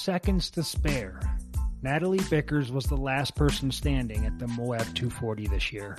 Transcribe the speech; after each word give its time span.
Seconds 0.00 0.48
to 0.52 0.62
spare, 0.62 1.20
Natalie 1.82 2.22
Bickers 2.30 2.72
was 2.72 2.86
the 2.86 2.96
last 2.96 3.36
person 3.36 3.70
standing 3.70 4.24
at 4.24 4.38
the 4.38 4.48
Moab 4.48 4.86
240 4.94 5.46
this 5.48 5.74
year. 5.74 5.98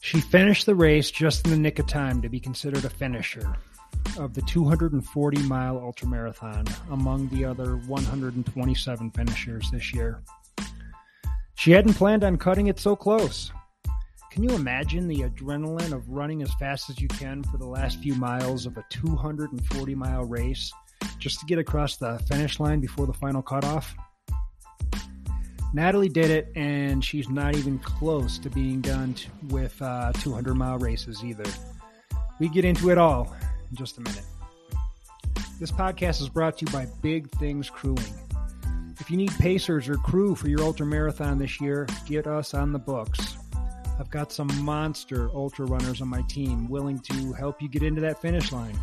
She 0.00 0.20
finished 0.20 0.66
the 0.66 0.74
race 0.74 1.08
just 1.12 1.44
in 1.44 1.52
the 1.52 1.56
nick 1.56 1.78
of 1.78 1.86
time 1.86 2.20
to 2.20 2.28
be 2.28 2.40
considered 2.40 2.84
a 2.84 2.90
finisher 2.90 3.54
of 4.18 4.34
the 4.34 4.42
240 4.42 5.42
mile 5.44 5.76
ultramarathon 5.76 6.68
among 6.90 7.28
the 7.28 7.44
other 7.44 7.76
127 7.76 9.10
finishers 9.12 9.70
this 9.70 9.94
year. 9.94 10.20
She 11.54 11.70
hadn't 11.70 11.94
planned 11.94 12.24
on 12.24 12.38
cutting 12.38 12.66
it 12.66 12.80
so 12.80 12.96
close. 12.96 13.52
Can 14.32 14.42
you 14.42 14.50
imagine 14.50 15.06
the 15.06 15.20
adrenaline 15.20 15.92
of 15.92 16.08
running 16.08 16.42
as 16.42 16.52
fast 16.54 16.90
as 16.90 17.00
you 17.00 17.06
can 17.06 17.44
for 17.44 17.56
the 17.56 17.68
last 17.68 18.00
few 18.00 18.16
miles 18.16 18.66
of 18.66 18.76
a 18.76 18.84
240 18.90 19.94
mile 19.94 20.24
race 20.24 20.72
just 21.18 21.40
to 21.40 21.46
get 21.46 21.58
across 21.58 21.96
the 21.96 22.18
finish 22.28 22.60
line 22.60 22.80
before 22.80 23.06
the 23.06 23.12
final 23.12 23.42
cutoff? 23.42 23.94
Natalie 25.74 26.08
did 26.08 26.30
it, 26.30 26.52
and 26.54 27.04
she's 27.04 27.28
not 27.28 27.56
even 27.56 27.80
close 27.80 28.38
to 28.38 28.50
being 28.50 28.80
done 28.80 29.14
t- 29.14 29.28
with 29.48 29.80
uh, 29.82 30.12
200 30.12 30.54
mile 30.54 30.78
races 30.78 31.24
either. 31.24 31.44
We 32.38 32.48
get 32.48 32.64
into 32.64 32.90
it 32.90 32.98
all 32.98 33.34
in 33.70 33.76
just 33.76 33.98
a 33.98 34.00
minute. 34.00 34.24
This 35.58 35.72
podcast 35.72 36.20
is 36.20 36.28
brought 36.28 36.58
to 36.58 36.66
you 36.66 36.72
by 36.72 36.86
Big 37.02 37.30
Things 37.32 37.70
Crewing. 37.70 38.14
If 39.00 39.10
you 39.10 39.16
need 39.16 39.32
pacers 39.32 39.88
or 39.88 39.96
crew 39.96 40.34
for 40.34 40.48
your 40.48 40.62
ultra 40.62 40.86
marathon 40.86 41.38
this 41.38 41.60
year, 41.60 41.88
get 42.06 42.26
us 42.26 42.54
on 42.54 42.72
the 42.72 42.78
books. 42.78 43.36
I've 43.98 44.10
got 44.10 44.32
some 44.32 44.48
monster 44.62 45.28
ultra 45.34 45.66
runners 45.66 46.00
on 46.00 46.08
my 46.08 46.22
team 46.22 46.68
willing 46.68 46.98
to 47.00 47.32
help 47.32 47.60
you 47.60 47.68
get 47.68 47.82
into 47.82 48.00
that 48.00 48.20
finish 48.20 48.52
line. 48.52 48.78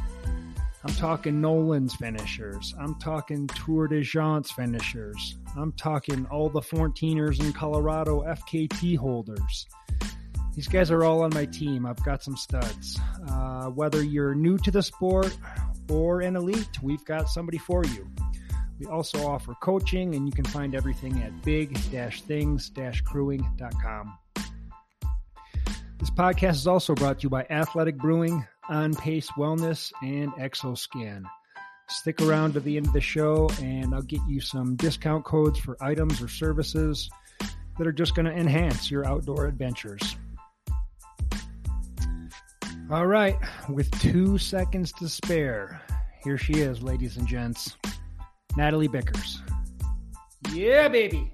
I'm 0.84 0.94
talking 0.96 1.40
Nolan's 1.40 1.96
finishers. 1.96 2.74
I'm 2.80 2.96
talking 2.96 3.46
Tor 3.48 3.88
des 3.88 4.02
Géants 4.02 4.52
finishers. 4.52 5.36
I'm 5.56 5.72
talking 5.74 6.26
all 6.32 6.50
the 6.50 6.62
14ers 6.62 7.40
in 7.40 7.54
Colorado 7.54 8.24
FKT 8.24 8.98
holders. 8.98 9.68
These 10.56 10.68
guys 10.68 10.90
are 10.90 11.04
all 11.04 11.22
on 11.22 11.30
my 11.34 11.46
team. 11.46 11.86
I've 11.86 12.04
got 12.04 12.24
some 12.24 12.36
studs. 12.36 13.00
Uh, 13.30 13.68
whether 13.68 14.02
you're 14.04 14.34
new 14.34 14.58
to 14.60 14.72
the 14.72 14.82
sport 14.82 15.38
or 15.90 16.22
an 16.22 16.36
elite, 16.36 16.82
we've 16.82 17.06
got 17.06 17.30
somebody 17.30 17.60
for 17.60 17.86
you. 17.86 18.10
We 18.80 18.88
also 18.88 19.28
offer 19.28 19.54
coaching, 19.62 20.16
and 20.16 20.28
you 20.28 20.34
can 20.34 20.46
find 20.46 20.74
everything 20.74 21.22
at 21.22 21.44
big-things-crewing.com. 21.44 24.18
This 26.00 26.10
podcast 26.10 26.54
is 26.54 26.66
also 26.66 26.96
brought 26.96 27.20
to 27.20 27.24
you 27.24 27.30
by 27.30 27.46
Athletic 27.52 27.98
Brewing, 27.98 28.48
On 28.72 28.96
Pace 28.96 29.30
Wellness, 29.38 29.92
and 30.02 30.32
Exoscan. 30.34 31.24
Stick 31.90 32.22
around 32.22 32.54
to 32.54 32.62
the 32.62 32.78
end 32.78 32.88
of 32.88 32.94
the 32.94 33.02
show, 33.02 33.50
and 33.62 33.94
I'll 33.94 34.02
get 34.02 34.22
you 34.30 34.40
some 34.40 34.78
discount 34.78 35.26
codes 35.26 35.60
for 35.60 35.76
items 35.82 36.22
or 36.22 36.30
services 36.30 37.10
that 37.78 37.86
are 37.86 37.92
just 37.92 38.16
going 38.16 38.26
to 38.26 38.32
enhance 38.32 38.90
your 38.90 39.06
outdoor 39.06 39.48
adventures. 39.48 40.16
All 42.90 43.08
right, 43.08 43.38
with 43.68 43.92
two 44.00 44.38
seconds 44.38 44.94
to 44.94 45.10
spare, 45.10 45.82
here 46.24 46.38
she 46.38 46.54
is, 46.54 46.82
ladies 46.82 47.18
and 47.18 47.28
gents 47.28 47.76
Natalie 48.56 48.88
Bickers. 48.88 49.40
Yeah, 50.54 50.88
baby. 50.88 51.34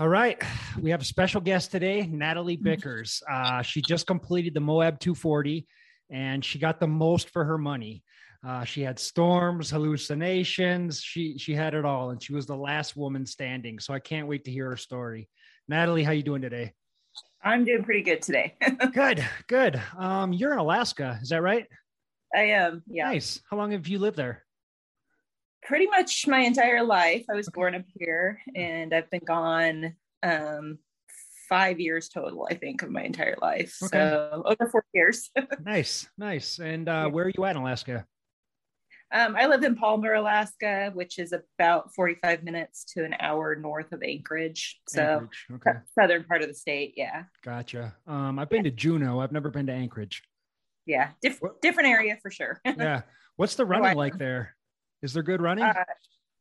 All 0.00 0.08
right. 0.08 0.42
We 0.80 0.92
have 0.92 1.02
a 1.02 1.04
special 1.04 1.40
guest 1.42 1.72
today, 1.72 2.06
Natalie 2.06 2.56
Bickers. 2.56 3.22
Uh, 3.30 3.60
she 3.60 3.82
just 3.82 4.06
completed 4.06 4.54
the 4.54 4.60
Moab 4.60 4.98
240 4.98 5.66
and 6.08 6.42
she 6.42 6.58
got 6.58 6.80
the 6.80 6.86
most 6.86 7.28
for 7.30 7.44
her 7.44 7.58
money. 7.58 8.02
Uh, 8.46 8.64
she 8.64 8.80
had 8.80 8.98
storms, 8.98 9.68
hallucinations. 9.68 11.02
She 11.02 11.36
she 11.36 11.54
had 11.54 11.74
it 11.74 11.84
all, 11.84 12.10
and 12.10 12.22
she 12.22 12.32
was 12.32 12.46
the 12.46 12.56
last 12.56 12.96
woman 12.96 13.26
standing. 13.26 13.78
So 13.78 13.92
I 13.92 13.98
can't 13.98 14.28
wait 14.28 14.44
to 14.44 14.50
hear 14.50 14.70
her 14.70 14.76
story. 14.76 15.28
Natalie, 15.68 16.04
how 16.04 16.12
you 16.12 16.22
doing 16.22 16.40
today? 16.40 16.72
I'm 17.44 17.64
doing 17.64 17.82
pretty 17.84 18.02
good 18.02 18.22
today. 18.22 18.54
good, 18.94 19.22
good. 19.48 19.82
Um, 19.98 20.32
you're 20.32 20.52
in 20.52 20.58
Alaska, 20.60 21.18
is 21.20 21.28
that 21.28 21.42
right? 21.42 21.66
I 22.34 22.42
am. 22.42 22.82
Yeah. 22.86 23.06
Nice. 23.06 23.40
How 23.50 23.58
long 23.58 23.72
have 23.72 23.88
you 23.88 23.98
lived 23.98 24.16
there? 24.16 24.44
Pretty 25.70 25.86
much 25.86 26.26
my 26.26 26.40
entire 26.40 26.82
life. 26.82 27.24
I 27.30 27.34
was 27.36 27.48
born 27.48 27.76
up 27.76 27.84
here, 27.96 28.40
and 28.56 28.92
I've 28.92 29.08
been 29.08 29.22
gone 29.24 29.94
um, 30.20 30.78
five 31.48 31.78
years 31.78 32.08
total. 32.08 32.48
I 32.50 32.54
think 32.54 32.82
of 32.82 32.90
my 32.90 33.04
entire 33.04 33.36
life. 33.40 33.76
Okay. 33.84 33.96
So 33.96 34.42
over 34.44 34.68
four 34.68 34.84
years. 34.92 35.30
nice, 35.64 36.08
nice. 36.18 36.58
And 36.58 36.88
uh, 36.88 37.08
where 37.10 37.26
are 37.26 37.32
you 37.32 37.44
at 37.44 37.54
in 37.54 37.62
Alaska? 37.62 38.04
Um, 39.12 39.36
I 39.36 39.46
live 39.46 39.62
in 39.62 39.76
Palmer, 39.76 40.14
Alaska, 40.14 40.90
which 40.92 41.20
is 41.20 41.32
about 41.32 41.94
45 41.94 42.42
minutes 42.42 42.82
to 42.94 43.04
an 43.04 43.14
hour 43.20 43.54
north 43.54 43.92
of 43.92 44.02
Anchorage. 44.02 44.80
So, 44.88 45.02
Anchorage. 45.02 45.46
Okay, 45.68 45.78
southern 45.94 46.24
part 46.24 46.42
of 46.42 46.48
the 46.48 46.54
state. 46.54 46.94
Yeah. 46.96 47.26
gotcha. 47.44 47.94
Um, 48.08 48.40
I've 48.40 48.50
been 48.50 48.64
to 48.64 48.72
Juneau. 48.72 49.20
I've 49.20 49.30
never 49.30 49.52
been 49.52 49.68
to 49.68 49.72
Anchorage. 49.72 50.24
Yeah. 50.84 51.10
What- 51.38 51.62
different 51.62 51.90
area 51.90 52.18
for 52.20 52.32
sure. 52.32 52.60
Yeah. 52.66 53.02
What's 53.36 53.54
the 53.54 53.64
running 53.64 53.96
like 53.96 54.18
there? 54.18 54.56
Is 55.02 55.12
there 55.12 55.22
good 55.22 55.40
running? 55.40 55.64
Uh, 55.64 55.84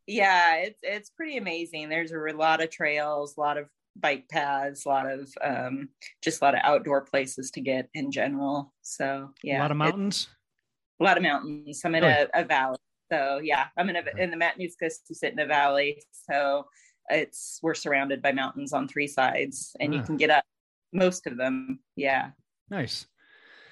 yeah, 0.07 0.57
it's 0.57 0.79
it's 0.83 1.09
pretty 1.11 1.37
amazing. 1.37 1.89
There's 1.89 2.11
a 2.11 2.17
lot 2.17 2.61
of 2.63 2.69
trails, 2.71 3.35
a 3.37 3.39
lot 3.39 3.57
of 3.57 3.67
bike 3.95 4.27
paths, 4.29 4.85
a 4.85 4.89
lot 4.89 5.09
of 5.09 5.29
um, 5.41 5.89
just 6.23 6.41
a 6.41 6.45
lot 6.45 6.55
of 6.55 6.61
outdoor 6.63 7.01
places 7.01 7.51
to 7.51 7.61
get 7.61 7.89
in 7.93 8.11
general. 8.11 8.73
So 8.81 9.29
yeah, 9.43 9.59
a 9.59 9.61
lot 9.61 9.71
of 9.71 9.77
mountains. 9.77 10.27
a 10.99 11.03
lot 11.03 11.17
of 11.17 11.23
mountains. 11.23 11.81
I'm 11.85 11.95
in 11.95 12.03
a, 12.03 12.27
a 12.33 12.43
valley, 12.43 12.77
so 13.11 13.39
yeah, 13.43 13.67
I'm 13.77 13.89
in 13.89 13.95
a 13.97 14.03
in 14.17 14.31
the 14.31 14.37
Matanuska 14.37 14.89
to 15.07 15.15
sit 15.15 15.33
in 15.33 15.39
a 15.39 15.45
valley. 15.45 16.03
So 16.29 16.65
it's 17.09 17.59
we're 17.61 17.75
surrounded 17.75 18.21
by 18.21 18.31
mountains 18.31 18.73
on 18.73 18.87
three 18.87 19.07
sides, 19.07 19.75
and 19.79 19.93
you 19.93 20.01
can 20.01 20.17
get 20.17 20.29
up 20.29 20.43
most 20.91 21.27
of 21.27 21.37
them. 21.37 21.79
Yeah, 21.95 22.31
Nice. 22.69 23.07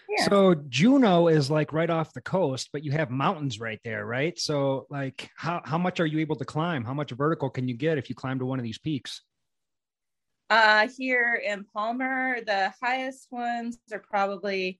Yeah. 0.10 0.26
So 0.26 0.56
Juneau 0.70 1.28
is 1.28 1.50
like 1.52 1.74
right 1.74 1.90
off 1.90 2.14
the 2.14 2.22
coast, 2.22 2.70
but 2.72 2.84
you 2.84 2.92
have 2.92 3.10
mountains 3.10 3.60
right 3.60 3.80
there, 3.84 4.06
right? 4.06 4.38
So 4.40 4.88
like 4.90 5.30
how 5.36 5.62
how 5.66 5.78
much 5.78 6.00
are 6.00 6.06
you 6.06 6.20
able 6.20 6.36
to 6.38 6.46
climb? 6.46 6.84
How 6.86 6.94
much 6.94 7.12
vertical 7.12 7.50
can 7.50 7.68
you 7.68 7.76
get 7.76 7.98
if 7.98 8.10
you 8.10 8.16
climb 8.16 8.40
to 8.40 8.46
one 8.46 8.60
of 8.60 8.64
these 8.64 8.80
peaks? 8.80 9.22
Uh, 10.50 10.88
here 10.98 11.42
in 11.46 11.66
Palmer, 11.74 12.38
the 12.46 12.74
highest 12.82 13.28
ones 13.32 13.80
are 13.92 14.00
probably 14.00 14.80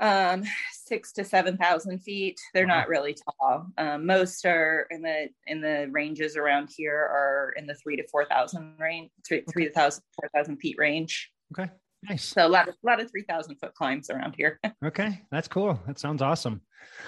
um 0.00 0.42
six 0.72 1.12
to 1.12 1.24
seven 1.24 1.58
thousand 1.58 1.98
feet. 1.98 2.40
They're 2.54 2.66
Wow. 2.66 2.78
not 2.78 2.88
really 2.88 3.14
tall. 3.14 3.66
Um, 3.76 4.06
most 4.06 4.46
are 4.46 4.86
in 4.90 5.02
the 5.02 5.28
in 5.46 5.60
the 5.60 5.88
ranges 5.90 6.36
around 6.36 6.70
here 6.74 6.96
are 6.96 7.52
in 7.56 7.66
the 7.66 7.74
three 7.74 7.96
to 7.96 8.08
four 8.08 8.24
thousand 8.24 8.76
range, 8.78 9.10
three 9.28 9.44
three 9.52 9.68
thousand 9.68 10.02
four 10.18 10.30
thousand 10.34 10.56
feet 10.56 10.76
range. 10.78 11.30
Okay. 11.52 11.70
Nice. 12.08 12.24
So 12.24 12.46
a 12.46 12.48
lot 12.48 12.68
of 12.68 12.74
a 12.74 12.86
lot 12.86 13.00
of 13.00 13.10
three 13.10 13.22
thousand 13.22 13.56
foot 13.56 13.74
climbs 13.74 14.10
around 14.10 14.34
here. 14.36 14.60
Okay. 14.84 15.22
That's 15.30 15.48
cool. 15.48 15.78
That 15.86 15.98
sounds 15.98 16.22
awesome. 16.22 16.60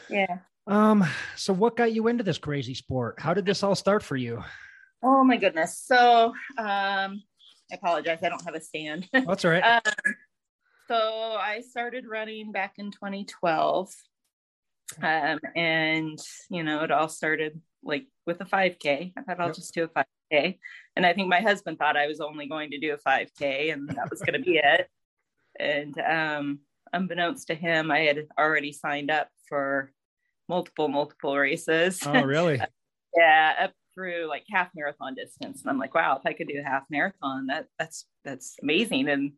yeah. 0.08 0.38
Um, 0.67 1.05
so 1.37 1.52
what 1.52 1.76
got 1.76 1.93
you 1.93 2.06
into 2.08 2.23
this 2.23 2.38
crazy 2.38 2.75
sport? 2.75 3.17
How 3.19 3.35
did 3.35 3.44
this 3.44 3.62
all 3.62 3.75
start 3.75 4.02
for 4.02 4.17
you? 4.17 4.43
Oh 5.02 5.25
my 5.25 5.37
goodness. 5.37 5.82
So 5.85 6.32
um 6.58 7.23
I 7.73 7.76
apologize. 7.76 8.19
I 8.23 8.29
don't 8.29 8.44
have 8.44 8.55
a 8.55 8.61
stand. 8.61 9.08
That's 9.12 9.44
all 9.44 9.50
right. 9.50 9.82
um, 9.85 10.14
so 10.88 10.97
I 10.97 11.62
started 11.69 12.06
running 12.06 12.52
back 12.52 12.75
in 12.79 12.90
2012. 12.90 13.90
Um, 15.02 15.40
and 15.56 16.19
you 16.50 16.62
know, 16.62 16.85
it 16.85 16.90
all 16.90 17.08
started 17.08 17.61
like 17.82 18.06
with 18.26 18.40
a 18.40 18.44
5K. 18.44 19.12
I 19.17 19.23
thought 19.23 19.40
I'll 19.40 19.49
yep. 19.49 19.56
just 19.56 19.75
do 19.75 19.85
a 19.85 19.88
5K. 20.35 20.59
And 20.97 21.05
I 21.05 21.13
think 21.13 21.29
my 21.29 21.41
husband 21.41 21.79
thought 21.79 21.97
I 21.97 22.07
was 22.07 22.21
only 22.21 22.47
going 22.47 22.71
to 22.71 22.79
do 22.79 22.95
a 22.95 22.99
5K 22.99 23.73
and 23.73 23.89
that 23.89 24.11
was 24.11 24.21
going 24.21 24.35
to 24.35 24.45
be 24.45 24.59
it. 24.63 24.89
And 25.59 25.99
um, 25.99 26.61
unbeknownst 26.93 27.49
to 27.49 27.55
him, 27.55 27.91
I 27.91 28.01
had 28.01 28.27
already 28.39 28.73
signed 28.73 29.11
up 29.11 29.29
for 29.49 29.93
multiple, 30.49 30.89
multiple 30.89 31.37
races. 31.37 32.01
Oh, 32.05 32.23
really? 32.23 32.61
yeah, 33.17 33.55
up 33.61 33.73
through 33.95 34.27
like 34.29 34.45
half 34.51 34.71
marathon 34.75 35.15
distance. 35.15 35.63
And 35.63 35.71
I'm 35.71 35.79
like, 35.79 35.95
wow, 35.95 36.17
if 36.17 36.27
I 36.27 36.33
could 36.33 36.49
do 36.49 36.61
a 36.61 36.69
half 36.69 36.85
marathon, 36.91 37.47
that 37.47 37.67
that's 37.79 38.07
that's 38.25 38.57
amazing. 38.63 39.09
And 39.09 39.33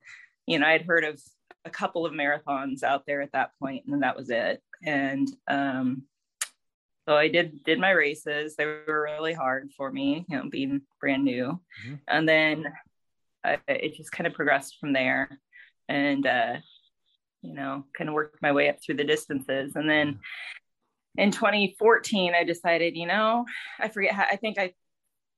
you 0.46 0.58
know, 0.58 0.66
I'd 0.66 0.86
heard 0.86 1.04
of 1.04 1.20
a 1.64 1.70
couple 1.70 2.06
of 2.06 2.14
marathons 2.14 2.82
out 2.82 3.04
there 3.06 3.20
at 3.20 3.32
that 3.32 3.50
point, 3.60 3.84
and 3.86 4.02
that 4.02 4.16
was 4.16 4.30
it. 4.30 4.62
And 4.84 5.28
um, 5.48 6.04
so 7.08 7.16
I 7.16 7.28
did 7.28 7.62
did 7.64 7.78
my 7.78 7.90
races. 7.90 8.56
They 8.56 8.66
were 8.66 9.02
really 9.02 9.32
hard 9.32 9.70
for 9.76 9.90
me, 9.92 10.24
you 10.28 10.36
know, 10.36 10.48
being 10.48 10.82
brand 11.00 11.24
new. 11.24 11.60
Mm-hmm. 11.84 11.94
And 12.08 12.28
then 12.28 12.64
I, 13.44 13.58
it 13.68 13.94
just 13.94 14.12
kind 14.12 14.26
of 14.26 14.34
progressed 14.34 14.78
from 14.80 14.92
there, 14.92 15.40
and 15.88 16.26
uh, 16.26 16.56
you 17.42 17.54
know, 17.54 17.84
kind 17.96 18.08
of 18.08 18.14
worked 18.14 18.42
my 18.42 18.52
way 18.52 18.68
up 18.68 18.76
through 18.84 18.96
the 18.96 19.04
distances. 19.04 19.76
And 19.76 19.88
then 19.88 20.14
mm-hmm. 20.14 21.22
in 21.22 21.30
2014, 21.30 22.34
I 22.34 22.44
decided, 22.44 22.96
you 22.96 23.06
know, 23.06 23.44
I 23.78 23.88
forget. 23.88 24.12
How, 24.12 24.24
I 24.30 24.36
think 24.36 24.58
I 24.58 24.72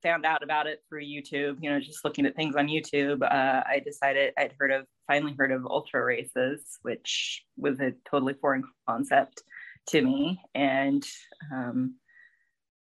found 0.02 0.24
out 0.24 0.42
about 0.42 0.66
it 0.66 0.82
through 0.88 1.04
YouTube, 1.04 1.56
you 1.60 1.70
know, 1.70 1.80
just 1.80 2.04
looking 2.04 2.24
at 2.24 2.36
things 2.36 2.56
on 2.56 2.68
YouTube, 2.68 3.22
uh, 3.22 3.62
I 3.66 3.82
decided 3.84 4.32
I'd 4.38 4.54
heard 4.58 4.70
of, 4.70 4.86
finally 5.06 5.34
heard 5.36 5.50
of 5.50 5.66
ultra 5.66 6.04
races, 6.04 6.78
which 6.82 7.44
was 7.56 7.80
a 7.80 7.92
totally 8.08 8.34
foreign 8.34 8.62
concept 8.88 9.42
to 9.88 10.02
me. 10.02 10.40
And 10.54 11.06
um, 11.52 11.96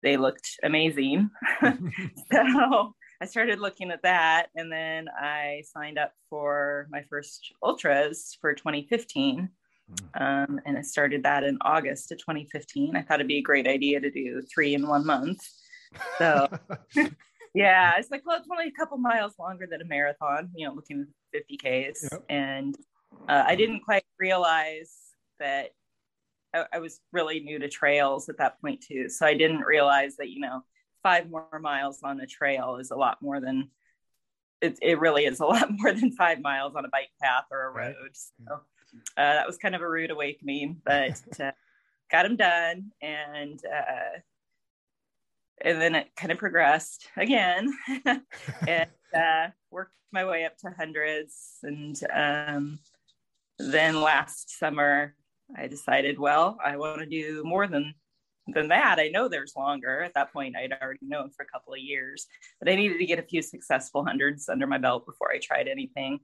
they 0.04 0.18
looked 0.18 0.50
amazing. 0.64 1.30
so 2.32 2.96
I 3.22 3.26
started 3.26 3.60
looking 3.60 3.92
at 3.92 4.04
that. 4.04 4.48
And 4.56 4.72
then 4.72 5.08
I 5.10 5.64
signed 5.66 5.98
up 5.98 6.14
for 6.30 6.88
my 6.90 7.04
first 7.10 7.54
ultras 7.64 8.38
for 8.40 8.54
2015. 8.54 9.50
Hmm. 9.88 10.24
Um, 10.24 10.60
and 10.66 10.78
I 10.78 10.82
started 10.82 11.24
that 11.24 11.44
in 11.44 11.58
August 11.62 12.12
of 12.12 12.20
2015. 12.20 12.96
I 12.96 13.02
thought 13.02 13.16
it'd 13.16 13.28
be 13.28 13.38
a 13.38 13.42
great 13.42 13.68
idea 13.68 14.00
to 14.00 14.12
do 14.12 14.42
three 14.54 14.74
in 14.74 14.88
one 14.88 15.06
month. 15.06 15.40
So 16.18 16.48
yeah, 17.54 17.94
it's 17.98 18.12
like, 18.12 18.22
well, 18.26 18.38
it's 18.38 18.48
only 18.52 18.68
a 18.68 18.80
couple 18.80 18.98
miles 18.98 19.34
longer 19.40 19.68
than 19.70 19.82
a 19.82 19.86
marathon, 19.86 20.50
you 20.56 20.68
know, 20.68 20.74
looking 20.74 21.08
50 21.34 21.58
Ks. 21.58 22.08
Yep. 22.12 22.24
And 22.30 22.76
uh, 23.28 23.44
I 23.48 23.56
didn't 23.56 23.82
quite 23.82 24.04
realize 24.20 24.96
that 25.40 25.72
I, 26.54 26.66
I, 26.74 26.80
was 26.80 27.00
really 27.12 27.40
new 27.40 27.60
to 27.60 27.68
trails 27.68 28.30
at 28.30 28.38
that 28.38 28.60
point 28.62 28.82
too. 28.82 29.10
So 29.10 29.26
I 29.26 29.34
didn't 29.34 29.62
realize 29.62 30.16
that, 30.18 30.30
you 30.30 30.40
know, 30.40 30.62
five 31.04 31.30
more 31.30 31.60
miles 31.62 32.00
on 32.04 32.20
a 32.20 32.28
trail 32.28 32.78
is 32.78 32.92
a 32.92 32.96
lot 32.96 33.22
more 33.22 33.40
than 33.40 33.70
it, 34.62 34.78
it 34.82 35.00
really 35.00 35.26
is 35.26 35.40
a 35.40 35.46
lot 35.46 35.70
more 35.72 35.94
than 35.94 36.12
five 36.12 36.42
miles 36.42 36.76
on 36.76 36.86
a 36.86 36.90
bike 36.90 37.10
path 37.22 37.46
or 37.52 37.68
a 37.68 37.72
road. 37.72 37.96
Right. 38.02 38.18
So 38.48 38.54
uh, 38.54 39.34
that 39.34 39.48
was 39.48 39.58
kind 39.58 39.76
of 39.76 39.82
a 39.82 39.90
rude 39.90 40.12
awakening, 40.12 40.82
but 40.86 41.22
uh, 41.40 41.52
got 42.12 42.24
them 42.24 42.36
done. 42.36 42.92
And 43.02 43.60
uh, 43.66 44.20
and 45.62 45.82
then 45.82 45.96
it 45.96 46.08
kind 46.16 46.32
of 46.32 46.38
progressed 46.38 47.08
again 47.18 47.74
and 48.68 48.90
uh, 49.14 49.48
worked 49.72 49.94
my 50.12 50.26
way 50.26 50.46
up 50.46 50.58
to 50.58 50.74
hundreds 50.78 51.58
and 51.64 52.00
um, 52.14 52.80
then 53.58 54.02
last 54.02 54.58
summer 54.58 55.16
i 55.58 55.68
decided 55.68 56.20
well 56.20 56.58
i 56.64 56.78
want 56.78 57.00
to 57.00 57.06
do 57.06 57.44
more 57.44 57.68
than 57.68 57.94
than 58.52 58.70
that. 58.70 58.98
I 58.98 59.10
know 59.10 59.28
there's 59.28 59.54
longer. 59.56 60.02
At 60.02 60.16
that 60.16 60.34
point 60.34 60.56
i'd 60.56 60.74
already 60.82 61.06
known 61.06 61.30
for 61.30 61.44
a 61.44 61.48
couple 61.48 61.74
of 61.74 61.80
years 61.80 62.26
but 62.60 62.70
i 62.70 62.76
needed 62.76 62.98
to 62.98 63.06
get 63.06 63.20
a 63.20 63.24
few 63.24 63.42
successful 63.42 64.04
hundreds 64.04 64.50
under 64.50 64.66
my 64.66 64.78
belt 64.78 65.06
before 65.06 65.32
i 65.32 65.40
tried 65.40 65.68
anything. 65.68 66.20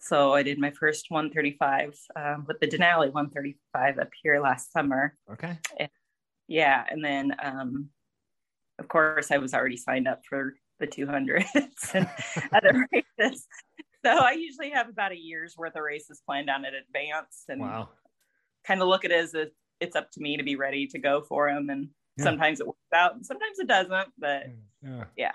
So 0.00 0.32
i 0.32 0.42
did 0.42 0.58
my 0.58 0.72
first 0.72 1.06
135 1.10 1.94
um, 2.16 2.44
with 2.48 2.58
the 2.60 2.66
denali 2.66 3.12
135 3.12 3.98
up 3.98 4.08
here 4.22 4.40
last 4.40 4.72
summer. 4.72 5.14
Okay. 5.30 5.58
And, 5.78 5.88
yeah 6.48 6.84
and 6.90 7.04
then 7.04 7.36
um, 7.42 7.90
of 8.80 8.88
course, 8.88 9.30
I 9.30 9.36
was 9.36 9.54
already 9.54 9.76
signed 9.76 10.08
up 10.08 10.22
for 10.28 10.54
the 10.80 10.86
200s 10.86 11.44
and 11.94 12.08
other 12.52 12.88
races. 12.90 13.46
So 14.04 14.10
I 14.10 14.32
usually 14.32 14.70
have 14.70 14.88
about 14.88 15.12
a 15.12 15.18
year's 15.18 15.54
worth 15.56 15.76
of 15.76 15.82
races 15.82 16.22
planned 16.26 16.48
out 16.48 16.60
in 16.60 16.72
advance 16.74 17.44
and 17.48 17.60
wow. 17.60 17.90
Kind 18.64 18.82
of 18.82 18.88
look 18.88 19.04
at 19.04 19.10
it 19.10 19.24
as 19.24 19.34
a, 19.34 19.48
it's 19.80 19.96
up 19.96 20.10
to 20.12 20.20
me 20.20 20.36
to 20.36 20.42
be 20.42 20.56
ready 20.56 20.86
to 20.88 20.98
go 20.98 21.22
for 21.22 21.52
them. 21.52 21.70
And 21.70 21.88
yeah. 22.16 22.24
sometimes 22.24 22.60
it 22.60 22.66
works 22.66 22.78
out 22.94 23.14
and 23.14 23.24
sometimes 23.24 23.58
it 23.58 23.66
doesn't, 23.66 24.08
but 24.18 24.44
yeah. 24.82 25.04
yeah. 25.16 25.32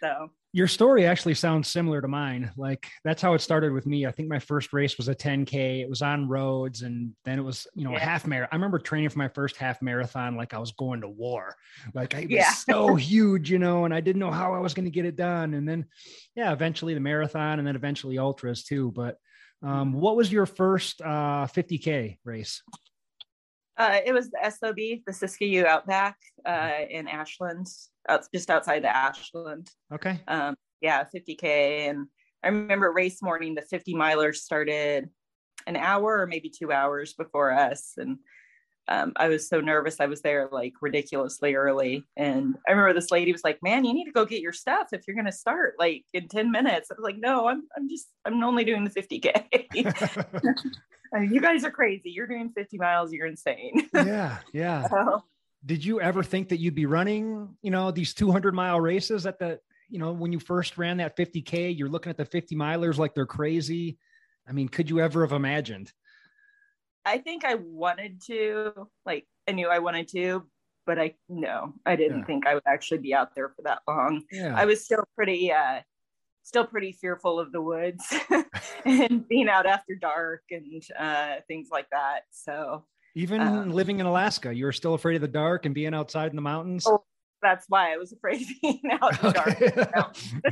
So 0.00 0.30
your 0.52 0.66
story 0.66 1.04
actually 1.06 1.34
sounds 1.34 1.68
similar 1.68 2.00
to 2.00 2.08
mine. 2.08 2.50
Like 2.56 2.88
that's 3.04 3.20
how 3.20 3.34
it 3.34 3.40
started 3.40 3.72
with 3.72 3.86
me. 3.86 4.06
I 4.06 4.10
think 4.10 4.28
my 4.28 4.38
first 4.38 4.72
race 4.72 4.96
was 4.96 5.08
a 5.08 5.14
10K. 5.14 5.82
It 5.82 5.90
was 5.90 6.00
on 6.00 6.26
roads 6.26 6.82
and 6.82 7.12
then 7.24 7.38
it 7.38 7.42
was, 7.42 7.66
you 7.74 7.84
know, 7.84 7.90
yeah. 7.90 7.98
a 7.98 8.00
half 8.00 8.26
marathon. 8.26 8.48
I 8.52 8.56
remember 8.56 8.78
training 8.78 9.10
for 9.10 9.18
my 9.18 9.28
first 9.28 9.56
half 9.56 9.82
marathon 9.82 10.36
like 10.36 10.54
I 10.54 10.58
was 10.58 10.72
going 10.72 11.02
to 11.02 11.08
war. 11.08 11.54
Like 11.92 12.14
I 12.14 12.20
was 12.20 12.30
yeah. 12.30 12.52
so 12.52 12.94
huge, 12.94 13.50
you 13.50 13.58
know, 13.58 13.84
and 13.84 13.92
I 13.92 14.00
didn't 14.00 14.20
know 14.20 14.30
how 14.30 14.54
I 14.54 14.58
was 14.58 14.72
going 14.72 14.86
to 14.86 14.90
get 14.90 15.04
it 15.04 15.16
done. 15.16 15.52
And 15.52 15.68
then 15.68 15.84
yeah, 16.34 16.52
eventually 16.52 16.94
the 16.94 17.00
marathon 17.00 17.58
and 17.58 17.68
then 17.68 17.76
eventually 17.76 18.18
ultras 18.18 18.64
too. 18.64 18.90
But 18.92 19.16
um, 19.62 19.92
what 19.92 20.16
was 20.16 20.30
your 20.30 20.46
first 20.46 21.00
uh, 21.00 21.46
50K 21.46 22.18
race? 22.24 22.62
Uh, 23.76 24.00
it 24.04 24.12
was 24.12 24.30
the 24.30 24.50
SOB, 24.50 24.76
the 25.06 25.12
Siskiyou 25.12 25.64
Outback 25.64 26.16
uh, 26.44 26.72
in 26.90 27.06
Ashland, 27.06 27.68
out, 28.08 28.26
just 28.34 28.50
outside 28.50 28.82
the 28.82 28.94
Ashland. 28.94 29.70
Okay. 29.92 30.20
Um, 30.26 30.56
yeah, 30.80 31.04
50K. 31.14 31.88
And 31.88 32.06
I 32.42 32.48
remember 32.48 32.92
race 32.92 33.22
morning, 33.22 33.54
the 33.54 33.62
50 33.62 33.94
milers 33.94 34.36
started 34.36 35.08
an 35.66 35.76
hour 35.76 36.20
or 36.20 36.26
maybe 36.26 36.50
two 36.50 36.72
hours 36.72 37.14
before 37.14 37.52
us. 37.52 37.92
And 37.96 38.18
um, 38.88 39.12
I 39.16 39.28
was 39.28 39.48
so 39.48 39.60
nervous. 39.60 40.00
I 40.00 40.06
was 40.06 40.22
there 40.22 40.48
like 40.50 40.72
ridiculously 40.80 41.54
early. 41.54 42.04
And 42.16 42.56
I 42.66 42.72
remember 42.72 42.94
this 42.94 43.10
lady 43.10 43.32
was 43.32 43.44
like, 43.44 43.62
man, 43.62 43.84
you 43.84 43.92
need 43.92 44.06
to 44.06 44.12
go 44.12 44.24
get 44.24 44.40
your 44.40 44.54
stuff 44.54 44.88
if 44.92 45.02
you're 45.06 45.14
going 45.14 45.26
to 45.26 45.32
start 45.32 45.74
like 45.78 46.04
in 46.14 46.26
10 46.26 46.50
minutes. 46.50 46.90
I 46.90 46.94
was 46.94 47.04
like, 47.04 47.18
no, 47.18 47.48
I'm, 47.48 47.64
I'm 47.76 47.88
just, 47.88 48.08
I'm 48.24 48.42
only 48.42 48.64
doing 48.64 48.84
the 48.84 48.90
50K. 48.90 49.66
you 51.30 51.40
guys 51.40 51.64
are 51.64 51.70
crazy. 51.70 52.10
You're 52.10 52.26
doing 52.26 52.50
50 52.50 52.78
miles. 52.78 53.12
You're 53.12 53.26
insane. 53.26 53.88
yeah. 53.94 54.38
Yeah. 54.54 54.88
So, 54.88 55.22
Did 55.66 55.84
you 55.84 56.00
ever 56.00 56.22
think 56.22 56.48
that 56.48 56.58
you'd 56.58 56.74
be 56.74 56.86
running, 56.86 57.56
you 57.60 57.70
know, 57.70 57.90
these 57.90 58.14
200 58.14 58.54
mile 58.54 58.80
races 58.80 59.26
at 59.26 59.38
the, 59.38 59.60
you 59.90 59.98
know, 59.98 60.12
when 60.12 60.32
you 60.32 60.40
first 60.40 60.78
ran 60.78 60.96
that 60.96 61.16
50K, 61.16 61.76
you're 61.76 61.88
looking 61.88 62.10
at 62.10 62.16
the 62.16 62.24
50 62.24 62.56
milers 62.56 62.96
like 62.96 63.14
they're 63.14 63.26
crazy. 63.26 63.98
I 64.48 64.52
mean, 64.52 64.68
could 64.68 64.88
you 64.88 65.00
ever 65.00 65.20
have 65.22 65.32
imagined? 65.32 65.92
I 67.08 67.18
think 67.18 67.44
I 67.44 67.54
wanted 67.54 68.20
to, 68.26 68.88
like, 69.06 69.26
I 69.48 69.52
knew 69.52 69.68
I 69.68 69.78
wanted 69.78 70.08
to, 70.08 70.46
but 70.86 70.98
I, 70.98 71.14
no, 71.28 71.72
I 71.86 71.96
didn't 71.96 72.20
yeah. 72.20 72.24
think 72.24 72.46
I 72.46 72.54
would 72.54 72.62
actually 72.66 72.98
be 72.98 73.14
out 73.14 73.34
there 73.34 73.48
for 73.48 73.62
that 73.62 73.80
long. 73.88 74.24
Yeah. 74.30 74.54
I 74.54 74.66
was 74.66 74.84
still 74.84 75.04
pretty, 75.16 75.50
uh, 75.50 75.80
still 76.42 76.66
pretty 76.66 76.92
fearful 76.92 77.40
of 77.40 77.50
the 77.50 77.62
woods 77.62 78.04
and 78.84 79.26
being 79.26 79.48
out 79.48 79.66
after 79.66 79.94
dark 79.94 80.42
and 80.50 80.82
uh, 80.98 81.36
things 81.46 81.68
like 81.72 81.88
that. 81.92 82.20
So 82.30 82.84
even 83.14 83.40
um, 83.40 83.70
living 83.70 84.00
in 84.00 84.06
Alaska, 84.06 84.54
you 84.54 84.66
were 84.66 84.72
still 84.72 84.94
afraid 84.94 85.16
of 85.16 85.22
the 85.22 85.28
dark 85.28 85.66
and 85.66 85.74
being 85.74 85.94
outside 85.94 86.30
in 86.30 86.36
the 86.36 86.42
mountains. 86.42 86.86
Oh, 86.86 87.04
that's 87.42 87.66
why 87.68 87.92
I 87.92 87.96
was 87.96 88.12
afraid 88.12 88.42
of 88.42 88.48
being 88.62 88.82
out 89.00 89.18
in 89.22 89.26
the 89.26 89.90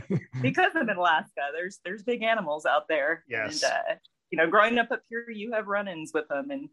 dark 0.00 0.20
because 0.42 0.72
I'm 0.74 0.88
in 0.88 0.96
Alaska. 0.96 1.50
There's 1.52 1.80
there's 1.84 2.02
big 2.02 2.22
animals 2.22 2.66
out 2.66 2.88
there. 2.88 3.24
Yes. 3.28 3.62
And, 3.62 3.72
uh, 3.72 3.94
you 4.30 4.38
know, 4.38 4.48
growing 4.48 4.78
up 4.78 4.90
up 4.90 5.02
here, 5.08 5.28
you 5.30 5.52
have 5.52 5.66
run-ins 5.66 6.12
with 6.12 6.28
them, 6.28 6.50
and 6.50 6.68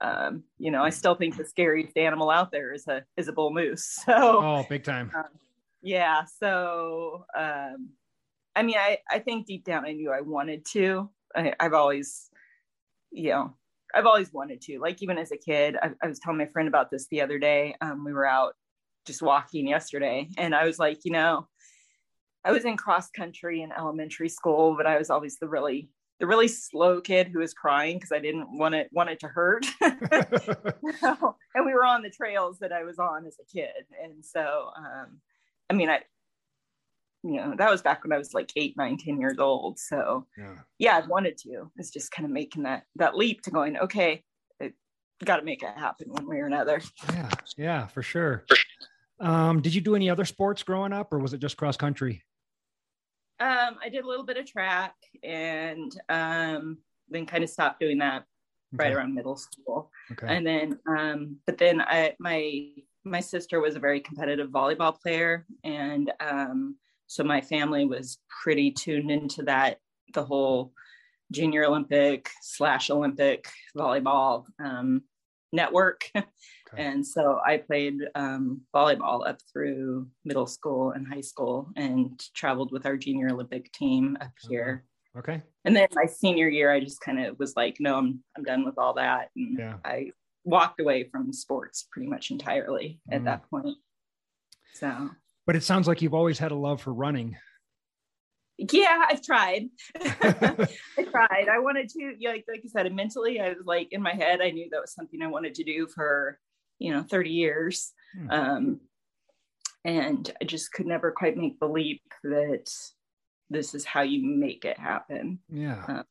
um, 0.00 0.44
you 0.58 0.70
know, 0.70 0.82
I 0.82 0.90
still 0.90 1.14
think 1.14 1.36
the 1.36 1.44
scariest 1.44 1.96
animal 1.96 2.30
out 2.30 2.50
there 2.50 2.72
is 2.72 2.86
a 2.88 3.04
is 3.16 3.28
a 3.28 3.32
bull 3.32 3.52
moose. 3.52 3.98
So 4.04 4.12
oh, 4.12 4.66
big 4.68 4.84
time. 4.84 5.10
Um, 5.14 5.24
yeah. 5.82 6.24
So 6.40 7.26
um, 7.36 7.90
I 8.56 8.62
mean, 8.62 8.76
I, 8.78 8.98
I 9.10 9.18
think 9.18 9.46
deep 9.46 9.64
down 9.64 9.84
I 9.84 9.92
knew 9.92 10.12
I 10.12 10.20
wanted 10.20 10.64
to. 10.72 11.10
I, 11.34 11.54
have 11.58 11.74
always, 11.74 12.30
you 13.10 13.30
know, 13.30 13.54
I've 13.94 14.06
always 14.06 14.32
wanted 14.32 14.60
to. 14.62 14.78
Like 14.78 15.02
even 15.02 15.18
as 15.18 15.32
a 15.32 15.36
kid, 15.36 15.76
I, 15.80 15.90
I 16.02 16.06
was 16.06 16.20
telling 16.20 16.38
my 16.38 16.46
friend 16.46 16.68
about 16.68 16.90
this 16.90 17.08
the 17.08 17.22
other 17.22 17.38
day. 17.38 17.74
Um, 17.80 18.04
we 18.04 18.12
were 18.12 18.26
out 18.26 18.54
just 19.06 19.22
walking 19.22 19.66
yesterday, 19.66 20.28
and 20.38 20.54
I 20.54 20.64
was 20.64 20.78
like, 20.78 21.04
you 21.04 21.12
know, 21.12 21.48
I 22.44 22.52
was 22.52 22.64
in 22.64 22.76
cross 22.76 23.10
country 23.10 23.62
in 23.62 23.72
elementary 23.72 24.28
school, 24.28 24.76
but 24.76 24.86
I 24.86 24.98
was 24.98 25.10
always 25.10 25.38
the 25.38 25.48
really 25.48 25.88
the 26.24 26.28
really 26.28 26.48
slow 26.48 27.02
kid 27.02 27.28
who 27.28 27.40
was 27.40 27.52
crying 27.52 27.98
because 27.98 28.10
I 28.10 28.18
didn't 28.18 28.56
want 28.56 28.74
it 28.74 28.88
want 28.92 29.10
it 29.10 29.20
to 29.20 29.28
hurt. 29.28 29.66
so, 31.00 31.36
and 31.54 31.66
we 31.66 31.74
were 31.74 31.84
on 31.84 32.00
the 32.00 32.08
trails 32.10 32.58
that 32.60 32.72
I 32.72 32.82
was 32.82 32.98
on 32.98 33.26
as 33.26 33.36
a 33.38 33.44
kid, 33.44 33.84
and 34.02 34.24
so 34.24 34.70
um, 34.74 35.20
I 35.68 35.74
mean, 35.74 35.90
I 35.90 36.00
you 37.22 37.36
know 37.36 37.54
that 37.58 37.70
was 37.70 37.82
back 37.82 38.02
when 38.02 38.12
I 38.12 38.18
was 38.18 38.32
like 38.32 38.52
eight, 38.56 38.74
nine, 38.78 38.96
ten 38.96 39.20
years 39.20 39.38
old. 39.38 39.78
So 39.78 40.26
yeah, 40.38 40.54
yeah 40.78 41.00
I 41.02 41.06
wanted 41.06 41.36
to. 41.38 41.70
It's 41.76 41.90
just 41.90 42.10
kind 42.10 42.24
of 42.24 42.32
making 42.32 42.62
that 42.62 42.84
that 42.96 43.16
leap 43.16 43.42
to 43.42 43.50
going, 43.50 43.76
okay, 43.76 44.24
got 45.24 45.36
to 45.36 45.44
make 45.44 45.62
it 45.62 45.76
happen 45.76 46.08
one 46.08 46.26
way 46.26 46.38
or 46.38 46.46
another. 46.46 46.80
Yeah, 47.12 47.30
yeah, 47.58 47.86
for 47.86 48.02
sure. 48.02 48.46
Um, 49.20 49.60
did 49.60 49.74
you 49.74 49.82
do 49.82 49.94
any 49.94 50.08
other 50.08 50.24
sports 50.24 50.62
growing 50.62 50.94
up, 50.94 51.12
or 51.12 51.18
was 51.18 51.34
it 51.34 51.38
just 51.40 51.58
cross 51.58 51.76
country? 51.76 52.22
Um, 53.44 53.76
I 53.84 53.90
did 53.90 54.04
a 54.04 54.08
little 54.08 54.24
bit 54.24 54.38
of 54.38 54.46
track, 54.46 54.94
and 55.22 55.92
um, 56.08 56.78
then 57.10 57.26
kind 57.26 57.44
of 57.44 57.50
stopped 57.50 57.78
doing 57.78 57.98
that 57.98 58.24
okay. 58.74 58.84
right 58.84 58.92
around 58.94 59.14
middle 59.14 59.36
school. 59.36 59.90
Okay. 60.12 60.34
And 60.34 60.46
then, 60.46 60.78
um, 60.88 61.36
but 61.46 61.58
then 61.58 61.82
I 61.82 62.14
my 62.18 62.68
my 63.04 63.20
sister 63.20 63.60
was 63.60 63.76
a 63.76 63.80
very 63.80 64.00
competitive 64.00 64.48
volleyball 64.48 64.98
player, 64.98 65.46
and 65.62 66.10
um, 66.20 66.76
so 67.06 67.22
my 67.22 67.42
family 67.42 67.84
was 67.84 68.18
pretty 68.42 68.70
tuned 68.70 69.10
into 69.10 69.42
that 69.42 69.78
the 70.14 70.24
whole 70.24 70.72
junior 71.30 71.66
Olympic 71.66 72.30
slash 72.40 72.88
Olympic 72.88 73.46
volleyball 73.76 74.46
um, 74.58 75.02
network. 75.52 76.10
Okay. 76.74 76.84
And 76.84 77.06
so 77.06 77.40
I 77.46 77.58
played 77.58 77.94
um, 78.14 78.62
volleyball 78.74 79.26
up 79.26 79.38
through 79.52 80.08
middle 80.24 80.46
school 80.46 80.90
and 80.90 81.06
high 81.06 81.20
school 81.20 81.70
and 81.76 82.20
traveled 82.34 82.72
with 82.72 82.86
our 82.86 82.96
junior 82.96 83.30
Olympic 83.30 83.72
team 83.72 84.18
up 84.20 84.32
here. 84.48 84.84
Okay. 85.16 85.42
And 85.64 85.76
then 85.76 85.88
my 85.94 86.06
senior 86.06 86.48
year, 86.48 86.72
I 86.72 86.80
just 86.80 87.00
kind 87.00 87.24
of 87.24 87.38
was 87.38 87.54
like, 87.56 87.76
no, 87.78 87.96
I'm, 87.96 88.22
I'm 88.36 88.42
done 88.42 88.64
with 88.64 88.78
all 88.78 88.94
that. 88.94 89.30
And 89.36 89.58
yeah. 89.58 89.76
I 89.84 90.10
walked 90.42 90.80
away 90.80 91.04
from 91.04 91.32
sports 91.32 91.86
pretty 91.90 92.08
much 92.08 92.30
entirely 92.30 93.00
at 93.10 93.22
mm. 93.22 93.24
that 93.26 93.48
point. 93.48 93.76
So, 94.74 95.10
but 95.46 95.54
it 95.54 95.62
sounds 95.62 95.86
like 95.86 96.02
you've 96.02 96.14
always 96.14 96.38
had 96.38 96.50
a 96.50 96.56
love 96.56 96.80
for 96.80 96.92
running 96.92 97.36
yeah 98.58 99.04
i've 99.08 99.22
tried 99.22 99.68
i 100.00 101.02
tried 101.10 101.48
i 101.50 101.58
wanted 101.58 101.88
to 101.88 102.14
yeah, 102.18 102.30
like, 102.30 102.44
like 102.48 102.62
i 102.64 102.68
said 102.68 102.94
mentally 102.94 103.40
i 103.40 103.48
was 103.48 103.58
like 103.64 103.88
in 103.90 104.00
my 104.00 104.12
head 104.12 104.40
i 104.40 104.50
knew 104.50 104.68
that 104.70 104.80
was 104.80 104.94
something 104.94 105.22
i 105.22 105.26
wanted 105.26 105.54
to 105.54 105.64
do 105.64 105.88
for 105.92 106.38
you 106.78 106.92
know 106.92 107.02
30 107.02 107.30
years 107.30 107.92
hmm. 108.16 108.30
um, 108.30 108.80
and 109.84 110.32
i 110.40 110.44
just 110.44 110.72
could 110.72 110.86
never 110.86 111.10
quite 111.10 111.36
make 111.36 111.58
the 111.60 111.68
leap 111.68 112.02
that 112.22 112.70
this 113.50 113.74
is 113.74 113.84
how 113.84 114.02
you 114.02 114.24
make 114.24 114.64
it 114.64 114.78
happen 114.78 115.38
yeah 115.48 115.84
um, 115.88 116.04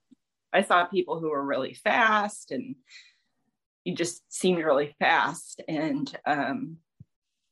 i 0.52 0.62
saw 0.62 0.86
people 0.86 1.20
who 1.20 1.30
were 1.30 1.44
really 1.44 1.74
fast 1.74 2.52
and 2.52 2.76
you 3.84 3.96
just 3.96 4.22
seemed 4.30 4.64
really 4.64 4.96
fast 5.00 5.62
and 5.68 6.16
um, 6.26 6.78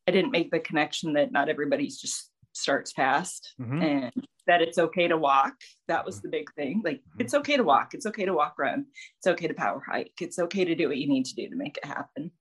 i 0.07 0.11
didn't 0.11 0.31
make 0.31 0.51
the 0.51 0.59
connection 0.59 1.13
that 1.13 1.31
not 1.31 1.49
everybody's 1.49 1.99
just 1.99 2.31
starts 2.53 2.91
fast 2.91 3.53
mm-hmm. 3.59 3.81
and 3.81 4.27
that 4.47 4.61
it's 4.61 4.77
okay 4.77 5.07
to 5.07 5.17
walk. 5.17 5.53
That 5.87 6.05
was 6.05 6.17
mm-hmm. 6.17 6.27
the 6.27 6.31
big 6.31 6.53
thing. 6.53 6.81
Like, 6.83 6.97
mm-hmm. 6.97 7.21
it's 7.21 7.33
okay 7.33 7.57
to 7.57 7.63
walk. 7.63 7.93
It's 7.93 8.05
okay 8.05 8.25
to 8.25 8.33
walk 8.33 8.55
run. 8.57 8.85
It's 9.19 9.27
okay 9.27 9.47
to 9.47 9.53
power 9.53 9.81
hike. 9.85 10.13
It's 10.19 10.39
okay 10.39 10.65
to 10.65 10.75
do 10.75 10.87
what 10.87 10.97
you 10.97 11.07
need 11.07 11.25
to 11.25 11.35
do 11.35 11.49
to 11.49 11.55
make 11.55 11.77
it 11.77 11.85
happen. 11.85 12.31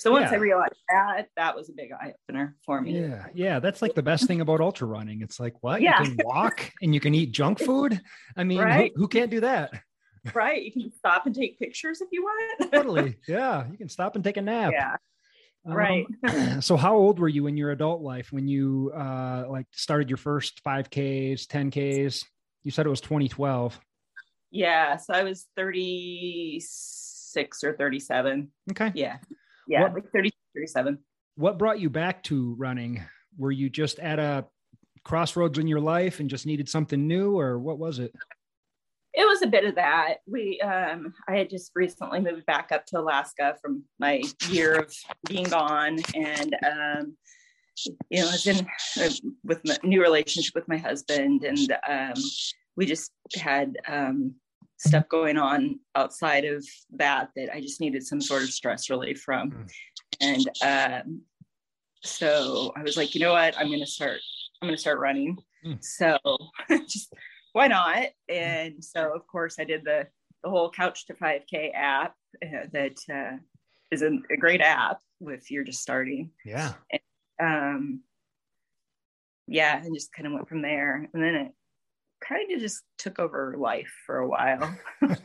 So 0.00 0.12
once 0.12 0.30
yeah. 0.30 0.38
I 0.38 0.40
realized 0.40 0.76
that, 0.88 1.28
that 1.36 1.54
was 1.54 1.68
a 1.68 1.74
big 1.74 1.92
eye 1.92 2.14
opener 2.22 2.56
for 2.64 2.80
me. 2.80 2.98
Yeah. 2.98 3.26
Yeah. 3.34 3.60
That's 3.60 3.82
like 3.82 3.94
the 3.94 4.02
best 4.02 4.26
thing 4.26 4.40
about 4.40 4.62
ultra 4.62 4.86
running. 4.86 5.20
It's 5.20 5.38
like, 5.38 5.62
what? 5.62 5.82
Yeah. 5.82 6.02
You 6.02 6.16
can 6.16 6.24
walk 6.24 6.72
and 6.80 6.94
you 6.94 7.00
can 7.00 7.14
eat 7.14 7.32
junk 7.32 7.58
food. 7.66 8.00
I 8.34 8.44
mean, 8.44 8.60
right? 8.60 8.92
who, 8.94 9.02
who 9.02 9.08
can't 9.08 9.30
do 9.30 9.40
that? 9.40 9.74
right. 10.34 10.64
You 10.64 10.72
can 10.72 10.90
stop 10.96 11.26
and 11.26 11.34
take 11.34 11.58
pictures 11.58 12.00
if 12.00 12.08
you 12.12 12.22
want. 12.22 12.62
totally. 12.72 13.18
Yeah. 13.28 13.66
You 13.70 13.76
can 13.76 13.90
stop 13.90 14.14
and 14.14 14.24
take 14.24 14.38
a 14.38 14.42
nap. 14.42 14.72
Yeah. 14.72 14.96
Right. 15.66 16.06
Um, 16.26 16.60
so 16.62 16.78
how 16.78 16.96
old 16.96 17.18
were 17.18 17.28
you 17.28 17.46
in 17.46 17.58
your 17.58 17.70
adult 17.70 18.00
life 18.00 18.32
when 18.32 18.48
you 18.48 18.92
uh 18.96 19.44
like 19.50 19.66
started 19.72 20.08
your 20.08 20.16
first 20.16 20.64
5Ks, 20.64 21.46
10Ks? 21.46 22.24
You 22.62 22.70
said 22.70 22.86
it 22.86 22.90
was 22.90 23.02
2012. 23.02 23.78
Yeah, 24.50 24.96
so 24.96 25.12
I 25.12 25.24
was 25.24 25.46
36 25.56 27.64
or 27.64 27.76
37. 27.76 28.50
Okay. 28.70 28.92
Yeah. 28.94 29.18
Yeah, 29.70 29.82
what, 29.82 29.94
like 29.94 30.10
30 30.12 30.30
37. 30.54 30.98
What 31.36 31.58
brought 31.58 31.80
you 31.80 31.88
back 31.88 32.22
to 32.24 32.54
running? 32.58 33.02
Were 33.38 33.52
you 33.52 33.70
just 33.70 33.98
at 34.00 34.18
a 34.18 34.44
crossroads 35.04 35.58
in 35.58 35.66
your 35.66 35.80
life 35.80 36.20
and 36.20 36.28
just 36.28 36.44
needed 36.44 36.68
something 36.68 37.06
new 37.06 37.38
or 37.38 37.58
what 37.58 37.78
was 37.78 37.98
it? 37.98 38.12
it 39.12 39.26
was 39.26 39.42
a 39.42 39.46
bit 39.46 39.64
of 39.64 39.74
that. 39.74 40.16
We, 40.26 40.60
um, 40.60 41.12
I 41.28 41.36
had 41.36 41.50
just 41.50 41.72
recently 41.74 42.20
moved 42.20 42.46
back 42.46 42.70
up 42.72 42.86
to 42.86 43.00
Alaska 43.00 43.56
from 43.60 43.82
my 43.98 44.22
year 44.48 44.74
of 44.74 44.94
being 45.28 45.44
gone, 45.44 45.98
and 46.14 46.56
um, 46.64 47.16
you 48.08 48.20
know, 48.20 48.28
I 48.28 48.32
was 48.32 48.46
in 48.46 48.66
uh, 49.00 49.10
with 49.44 49.60
my 49.64 49.76
new 49.82 50.00
relationship 50.00 50.54
with 50.54 50.68
my 50.68 50.76
husband, 50.76 51.44
and 51.44 51.72
um, 51.88 52.22
we 52.76 52.86
just 52.86 53.12
had 53.34 53.76
um, 53.88 54.34
stuff 54.80 55.08
going 55.08 55.36
on 55.36 55.78
outside 55.94 56.44
of 56.44 56.64
that 56.96 57.30
that 57.36 57.54
I 57.54 57.60
just 57.60 57.80
needed 57.80 58.06
some 58.06 58.20
sort 58.20 58.42
of 58.42 58.50
stress 58.50 58.90
relief 58.90 59.20
from, 59.20 59.50
mm. 59.50 59.70
and 60.20 61.04
um, 61.04 61.22
so 62.02 62.72
I 62.76 62.82
was 62.82 62.96
like, 62.96 63.14
you 63.14 63.20
know 63.20 63.32
what, 63.32 63.56
I'm 63.58 63.68
going 63.68 63.80
to 63.80 63.86
start. 63.86 64.20
I'm 64.60 64.68
going 64.68 64.76
to 64.76 64.80
start 64.80 64.98
running. 64.98 65.36
Mm. 65.64 65.84
So 65.84 66.18
just 66.88 67.14
why 67.52 67.68
not? 67.68 68.06
And 68.28 68.82
so, 68.82 69.14
of 69.14 69.26
course, 69.26 69.56
I 69.58 69.64
did 69.64 69.84
the 69.84 70.06
the 70.42 70.50
whole 70.50 70.70
Couch 70.70 71.06
to 71.06 71.14
5K 71.14 71.74
app 71.74 72.14
uh, 72.42 72.66
that 72.72 72.96
uh, 73.12 73.36
is 73.90 74.00
a, 74.00 74.10
a, 74.30 74.36
great 74.38 74.62
app 74.62 74.98
if 75.20 75.50
you're 75.50 75.64
just 75.64 75.82
starting. 75.82 76.30
Yeah. 76.46 76.72
And, 76.90 77.00
um, 77.42 78.00
yeah, 79.46 79.82
and 79.82 79.94
just 79.94 80.14
kind 80.14 80.26
of 80.26 80.32
went 80.32 80.48
from 80.48 80.62
there. 80.62 81.08
And 81.12 81.22
then 81.22 81.34
it 81.34 81.52
kind 82.26 82.52
of 82.52 82.60
just 82.60 82.82
took 82.98 83.18
over 83.18 83.54
life 83.58 83.90
for 84.06 84.18
a 84.18 84.28
while. 84.28 84.76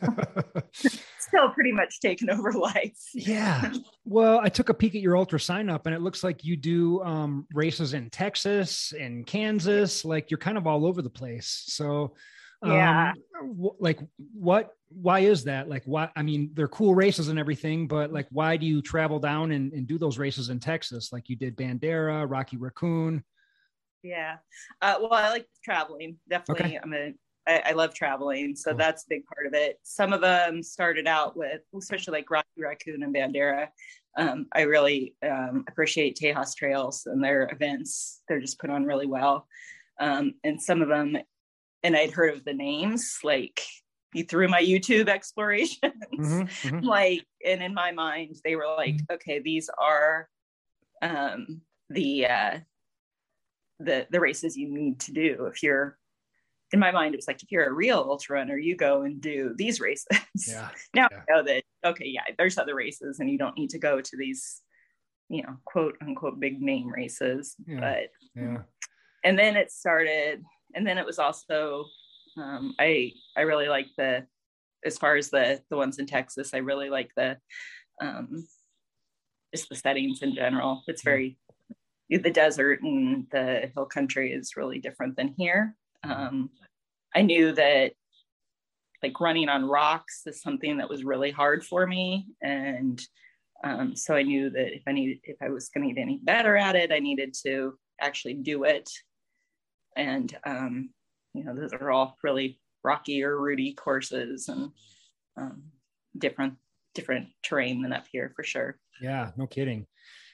Still 1.18 1.50
pretty 1.50 1.72
much 1.72 2.00
taken 2.00 2.30
over 2.30 2.52
life. 2.52 2.98
yeah. 3.14 3.72
Well, 4.08 4.38
I 4.40 4.48
took 4.48 4.68
a 4.68 4.74
peek 4.74 4.94
at 4.94 5.00
your 5.00 5.14
UltraSignup 5.16 5.86
and 5.86 5.92
it 5.92 6.00
looks 6.00 6.22
like 6.22 6.44
you 6.44 6.56
do 6.56 7.02
um, 7.02 7.44
races 7.52 7.92
in 7.92 8.08
Texas 8.08 8.94
and 8.96 9.26
Kansas. 9.26 10.04
Like 10.04 10.30
you're 10.30 10.38
kind 10.38 10.56
of 10.56 10.68
all 10.68 10.86
over 10.86 11.02
the 11.02 11.10
place. 11.10 11.64
So, 11.66 12.14
um, 12.62 12.70
yeah. 12.70 13.14
W- 13.40 13.74
like 13.80 13.98
what, 14.32 14.70
why 14.90 15.20
is 15.20 15.42
that? 15.44 15.68
Like 15.68 15.82
why, 15.86 16.08
I 16.14 16.22
mean, 16.22 16.50
they're 16.54 16.68
cool 16.68 16.94
races 16.94 17.26
and 17.26 17.36
everything, 17.36 17.88
but 17.88 18.12
like, 18.12 18.28
why 18.30 18.56
do 18.56 18.64
you 18.64 18.80
travel 18.80 19.18
down 19.18 19.50
and, 19.50 19.72
and 19.72 19.88
do 19.88 19.98
those 19.98 20.18
races 20.18 20.50
in 20.50 20.60
Texas? 20.60 21.12
Like 21.12 21.28
you 21.28 21.34
did 21.34 21.56
Bandera, 21.56 22.30
Rocky 22.30 22.58
Raccoon. 22.58 23.24
Yeah. 24.06 24.36
Uh, 24.80 24.96
well, 25.00 25.12
I 25.12 25.30
like 25.30 25.46
traveling. 25.64 26.16
Definitely. 26.28 26.76
Okay. 26.76 26.80
I'm 26.82 26.94
a, 26.94 27.14
I, 27.46 27.70
I 27.70 27.72
love 27.72 27.94
traveling. 27.94 28.54
So 28.54 28.70
cool. 28.70 28.78
that's 28.78 29.04
a 29.04 29.08
big 29.08 29.26
part 29.26 29.46
of 29.46 29.54
it. 29.54 29.78
Some 29.82 30.12
of 30.12 30.20
them 30.20 30.62
started 30.62 31.06
out 31.06 31.36
with, 31.36 31.60
especially 31.76 32.18
like 32.18 32.30
Rocky 32.30 32.46
Raccoon 32.58 33.02
and 33.02 33.14
Bandera. 33.14 33.68
Um, 34.16 34.46
I 34.54 34.62
really 34.62 35.14
um, 35.22 35.64
appreciate 35.68 36.18
Tejas 36.20 36.54
Trails 36.56 37.06
and 37.06 37.22
their 37.22 37.48
events. 37.52 38.22
They're 38.28 38.40
just 38.40 38.58
put 38.58 38.70
on 38.70 38.84
really 38.84 39.06
well. 39.06 39.46
Um, 40.00 40.34
and 40.44 40.60
some 40.60 40.82
of 40.82 40.88
them, 40.88 41.16
and 41.82 41.96
I'd 41.96 42.12
heard 42.12 42.34
of 42.34 42.44
the 42.44 42.54
names, 42.54 43.18
like 43.22 43.60
through 44.28 44.48
my 44.48 44.62
YouTube 44.62 45.08
explorations, 45.08 45.80
mm-hmm, 45.82 46.42
mm-hmm. 46.42 46.78
like, 46.80 47.24
and 47.44 47.62
in 47.62 47.74
my 47.74 47.92
mind, 47.92 48.36
they 48.44 48.56
were 48.56 48.66
like, 48.66 48.94
mm-hmm. 48.94 49.14
okay, 49.14 49.40
these 49.40 49.68
are 49.78 50.28
um, 51.02 51.60
the 51.90 52.26
uh, 52.26 52.58
the 53.78 54.06
the 54.10 54.20
races 54.20 54.56
you 54.56 54.68
need 54.68 54.98
to 55.00 55.12
do 55.12 55.46
if 55.46 55.62
you're 55.62 55.98
in 56.72 56.80
my 56.80 56.90
mind 56.90 57.14
it 57.14 57.18
was 57.18 57.28
like 57.28 57.42
if 57.42 57.52
you're 57.52 57.68
a 57.68 57.72
real 57.72 57.98
ultra 57.98 58.36
runner 58.36 58.56
you 58.56 58.76
go 58.76 59.02
and 59.02 59.20
do 59.20 59.54
these 59.56 59.80
races 59.80 60.06
yeah 60.48 60.68
now 60.94 61.08
yeah. 61.10 61.18
i 61.28 61.32
know 61.32 61.42
that 61.42 61.62
okay 61.84 62.06
yeah 62.06 62.22
there's 62.38 62.58
other 62.58 62.74
races 62.74 63.20
and 63.20 63.30
you 63.30 63.38
don't 63.38 63.56
need 63.56 63.70
to 63.70 63.78
go 63.78 64.00
to 64.00 64.16
these 64.16 64.62
you 65.28 65.42
know 65.42 65.56
quote 65.64 65.96
unquote 66.00 66.40
big 66.40 66.60
name 66.60 66.88
races 66.88 67.54
yeah. 67.66 67.80
but 67.80 68.42
yeah 68.42 68.58
and 69.24 69.38
then 69.38 69.56
it 69.56 69.70
started 69.70 70.42
and 70.74 70.86
then 70.86 70.98
it 70.98 71.06
was 71.06 71.18
also 71.18 71.84
um, 72.38 72.74
i 72.78 73.12
i 73.36 73.42
really 73.42 73.68
like 73.68 73.86
the 73.96 74.24
as 74.84 74.98
far 74.98 75.16
as 75.16 75.30
the 75.30 75.60
the 75.70 75.76
ones 75.76 75.98
in 75.98 76.06
texas 76.06 76.54
i 76.54 76.58
really 76.58 76.90
like 76.90 77.10
the 77.16 77.36
um 78.00 78.46
just 79.54 79.68
the 79.68 79.76
settings 79.76 80.22
in 80.22 80.34
general 80.34 80.82
it's 80.86 81.02
very 81.02 81.38
the 82.08 82.30
desert 82.30 82.82
and 82.82 83.26
the 83.30 83.70
hill 83.74 83.86
country 83.86 84.32
is 84.32 84.56
really 84.56 84.78
different 84.78 85.16
than 85.16 85.34
here. 85.36 85.74
Um, 86.04 86.50
I 87.14 87.22
knew 87.22 87.52
that 87.52 87.92
like 89.02 89.20
running 89.20 89.48
on 89.48 89.64
rocks 89.64 90.22
is 90.26 90.40
something 90.40 90.78
that 90.78 90.88
was 90.88 91.04
really 91.04 91.30
hard 91.30 91.64
for 91.64 91.86
me. 91.86 92.26
And 92.42 93.00
um, 93.64 93.96
so 93.96 94.14
I 94.14 94.22
knew 94.22 94.50
that 94.50 94.74
if 94.74 94.82
I 94.86 94.92
needed, 94.92 95.18
if 95.24 95.36
I 95.42 95.48
was 95.48 95.68
going 95.68 95.88
to 95.88 95.94
get 95.94 96.00
any 96.00 96.20
better 96.22 96.56
at 96.56 96.76
it, 96.76 96.92
I 96.92 96.98
needed 96.98 97.34
to 97.44 97.78
actually 98.00 98.34
do 98.34 98.64
it. 98.64 98.88
And, 99.96 100.36
um, 100.44 100.90
you 101.34 101.44
know, 101.44 101.54
those 101.54 101.72
are 101.72 101.90
all 101.90 102.16
really 102.22 102.60
rocky 102.84 103.22
or 103.22 103.40
rooty 103.40 103.74
courses 103.74 104.48
and 104.48 104.70
um, 105.36 105.62
different 106.16 106.54
different 106.94 107.28
terrain 107.42 107.82
than 107.82 107.92
up 107.92 108.06
here 108.10 108.32
for 108.34 108.42
sure. 108.42 108.78
Yeah, 109.02 109.30
no 109.36 109.46
kidding. 109.46 109.86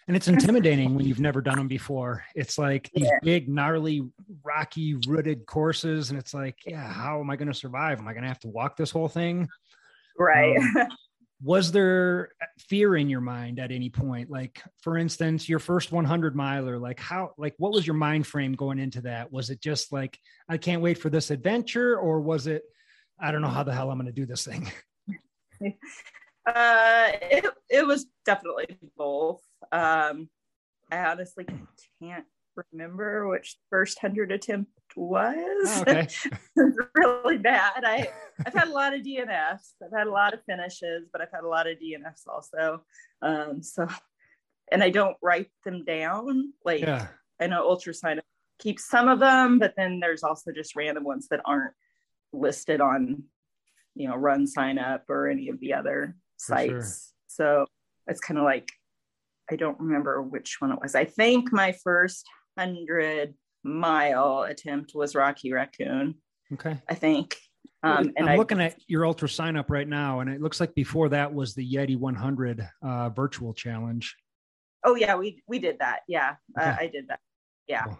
And 0.08 0.16
it's 0.16 0.28
intimidating 0.28 0.94
when 0.94 1.06
you've 1.06 1.20
never 1.20 1.40
done 1.40 1.56
them 1.56 1.68
before. 1.68 2.24
It's 2.34 2.58
like 2.58 2.90
these 2.92 3.04
yeah. 3.04 3.18
big, 3.22 3.48
gnarly, 3.48 4.02
rocky, 4.42 4.94
rooted 5.06 5.46
courses, 5.46 6.10
and 6.10 6.18
it's 6.18 6.34
like, 6.34 6.58
yeah, 6.66 6.92
how 6.92 7.20
am 7.20 7.30
I 7.30 7.36
going 7.36 7.48
to 7.48 7.54
survive? 7.54 8.00
Am 8.00 8.08
I 8.08 8.12
going 8.12 8.22
to 8.22 8.28
have 8.28 8.40
to 8.40 8.48
walk 8.48 8.76
this 8.76 8.90
whole 8.90 9.08
thing? 9.08 9.48
Right. 10.18 10.56
Um, 10.56 10.88
was 11.42 11.72
there 11.72 12.30
fear 12.58 12.96
in 12.96 13.08
your 13.08 13.20
mind 13.20 13.58
at 13.58 13.72
any 13.72 13.90
point 13.90 14.30
like 14.30 14.62
for 14.80 14.96
instance 14.96 15.48
your 15.48 15.58
first 15.58 15.90
100 15.90 16.36
miler 16.36 16.78
like 16.78 17.00
how 17.00 17.32
like 17.36 17.54
what 17.58 17.72
was 17.72 17.86
your 17.86 17.94
mind 17.94 18.26
frame 18.26 18.52
going 18.52 18.78
into 18.78 19.00
that 19.00 19.32
was 19.32 19.50
it 19.50 19.60
just 19.60 19.92
like 19.92 20.16
i 20.48 20.56
can't 20.56 20.82
wait 20.82 20.96
for 20.96 21.10
this 21.10 21.30
adventure 21.30 21.98
or 21.98 22.20
was 22.20 22.46
it 22.46 22.62
i 23.18 23.32
don't 23.32 23.42
know 23.42 23.48
how 23.48 23.64
the 23.64 23.74
hell 23.74 23.90
i'm 23.90 23.98
going 23.98 24.06
to 24.06 24.12
do 24.12 24.26
this 24.26 24.44
thing 24.44 24.70
uh 26.46 27.12
it, 27.22 27.46
it 27.70 27.86
was 27.86 28.06
definitely 28.24 28.66
both 28.96 29.42
um 29.70 30.28
i 30.90 30.98
honestly 30.98 31.46
can't 32.02 32.24
remember 32.72 33.28
which 33.28 33.56
first 33.70 34.02
100 34.02 34.32
attempt 34.32 34.70
was. 34.96 35.34
Oh, 35.36 35.80
okay. 35.82 36.08
really 36.94 37.38
bad. 37.38 37.84
I 37.84 38.08
I've 38.44 38.54
had 38.54 38.68
a 38.68 38.72
lot 38.72 38.94
of 38.94 39.02
DNFs. 39.02 39.72
I've 39.82 39.96
had 39.96 40.06
a 40.06 40.10
lot 40.10 40.34
of 40.34 40.40
finishes, 40.44 41.08
but 41.12 41.20
I've 41.20 41.32
had 41.32 41.44
a 41.44 41.48
lot 41.48 41.66
of 41.66 41.78
DNFs 41.78 42.26
also. 42.26 42.82
Um, 43.20 43.62
so, 43.62 43.86
and 44.70 44.82
I 44.82 44.90
don't 44.90 45.16
write 45.22 45.50
them 45.64 45.84
down. 45.84 46.52
Like 46.64 46.80
yeah. 46.80 47.08
I 47.40 47.46
know 47.46 47.68
Ultrasign 47.68 48.20
keeps 48.58 48.88
some 48.88 49.08
of 49.08 49.20
them, 49.20 49.58
but 49.58 49.74
then 49.76 50.00
there's 50.00 50.22
also 50.22 50.52
just 50.52 50.76
random 50.76 51.04
ones 51.04 51.28
that 51.30 51.40
aren't 51.44 51.74
listed 52.32 52.80
on, 52.80 53.24
you 53.94 54.08
know, 54.08 54.14
RunSignup 54.14 55.02
or 55.08 55.28
any 55.28 55.48
of 55.48 55.60
the 55.60 55.74
other 55.74 56.16
sites. 56.42 56.70
Sure. 56.70 56.84
So 57.28 57.66
it's 58.06 58.20
kind 58.20 58.38
of 58.38 58.44
like 58.44 58.70
I 59.50 59.56
don't 59.56 59.78
remember 59.78 60.22
which 60.22 60.56
one 60.60 60.72
it 60.72 60.78
was. 60.80 60.94
I 60.94 61.04
think 61.04 61.52
my 61.52 61.72
first 61.72 62.26
hundred 62.58 63.34
mile 63.64 64.42
attempt 64.42 64.92
was 64.94 65.14
Rocky 65.14 65.52
Raccoon. 65.52 66.14
Okay. 66.52 66.78
I 66.88 66.94
think. 66.94 67.36
Um, 67.84 68.12
and 68.16 68.28
I'm 68.28 68.34
I, 68.34 68.36
looking 68.36 68.60
at 68.60 68.76
your 68.86 69.02
UltraSignup 69.02 69.68
right 69.68 69.88
now, 69.88 70.20
and 70.20 70.30
it 70.30 70.40
looks 70.40 70.60
like 70.60 70.74
before 70.74 71.08
that 71.08 71.32
was 71.32 71.54
the 71.54 71.68
Yeti 71.68 71.98
100 71.98 72.68
uh, 72.82 73.08
virtual 73.10 73.52
challenge. 73.52 74.14
Oh 74.84 74.94
yeah, 74.94 75.16
we 75.16 75.42
we 75.48 75.58
did 75.58 75.78
that. 75.80 76.00
Yeah, 76.08 76.34
uh, 76.58 76.62
okay. 76.62 76.70
uh, 76.70 76.76
I 76.78 76.86
did 76.86 77.08
that. 77.08 77.20
Yeah. 77.66 77.84
Cool. 77.84 77.98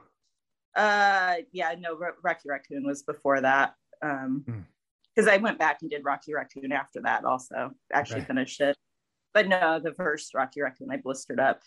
Uh, 0.77 1.35
yeah. 1.53 1.75
No, 1.79 1.99
Rocky 2.23 2.49
Raccoon 2.49 2.85
was 2.85 3.03
before 3.03 3.41
that. 3.41 3.75
Um, 4.03 4.67
because. 5.15 5.29
I 5.29 5.37
went 5.39 5.59
back 5.59 5.79
and 5.83 5.91
did 5.91 6.05
Rocky 6.05 6.35
Raccoon 6.35 6.73
after 6.73 7.01
that. 7.03 7.25
Also, 7.25 7.71
actually 7.93 8.21
okay. 8.21 8.27
finished 8.27 8.61
it. 8.61 8.77
But 9.35 9.49
no, 9.49 9.81
the 9.83 9.95
first 9.95 10.35
Rocky 10.35 10.61
Raccoon 10.61 10.89
I 10.91 10.99
blistered 10.99 11.41
up 11.41 11.61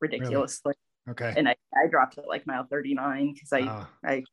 ridiculously. 0.00 0.74
Okay. 1.08 1.34
And 1.36 1.48
I, 1.48 1.56
I 1.74 1.88
dropped 1.88 2.18
it 2.18 2.24
like 2.28 2.46
mile 2.46 2.66
39 2.70 3.34
because 3.34 3.52
I, 3.52 3.60
oh. 3.62 3.86
I 4.04 4.24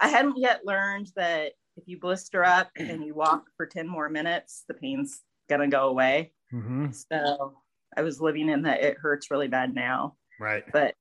I 0.00 0.08
hadn't 0.08 0.38
yet 0.38 0.62
learned 0.64 1.08
that 1.16 1.52
if 1.76 1.84
you 1.86 1.98
blister 1.98 2.44
up 2.44 2.70
and 2.76 3.04
you 3.04 3.14
walk 3.14 3.44
for 3.56 3.66
10 3.66 3.88
more 3.88 4.08
minutes, 4.08 4.64
the 4.68 4.74
pain's 4.74 5.20
gonna 5.48 5.68
go 5.68 5.88
away. 5.88 6.32
Mm-hmm. 6.52 6.88
So 6.92 7.54
I 7.96 8.02
was 8.02 8.20
living 8.20 8.48
in 8.48 8.62
that 8.62 8.82
it 8.82 8.98
hurts 8.98 9.30
really 9.30 9.48
bad 9.48 9.74
now. 9.74 10.16
Right. 10.40 10.64
But 10.72 10.94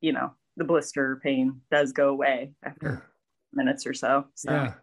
you 0.00 0.12
know, 0.12 0.32
the 0.56 0.64
blister 0.64 1.20
pain 1.22 1.60
does 1.70 1.92
go 1.92 2.08
away 2.08 2.52
after 2.62 3.06
minutes 3.52 3.86
or 3.86 3.94
so. 3.94 4.26
So 4.34 4.52
yeah. 4.52 4.74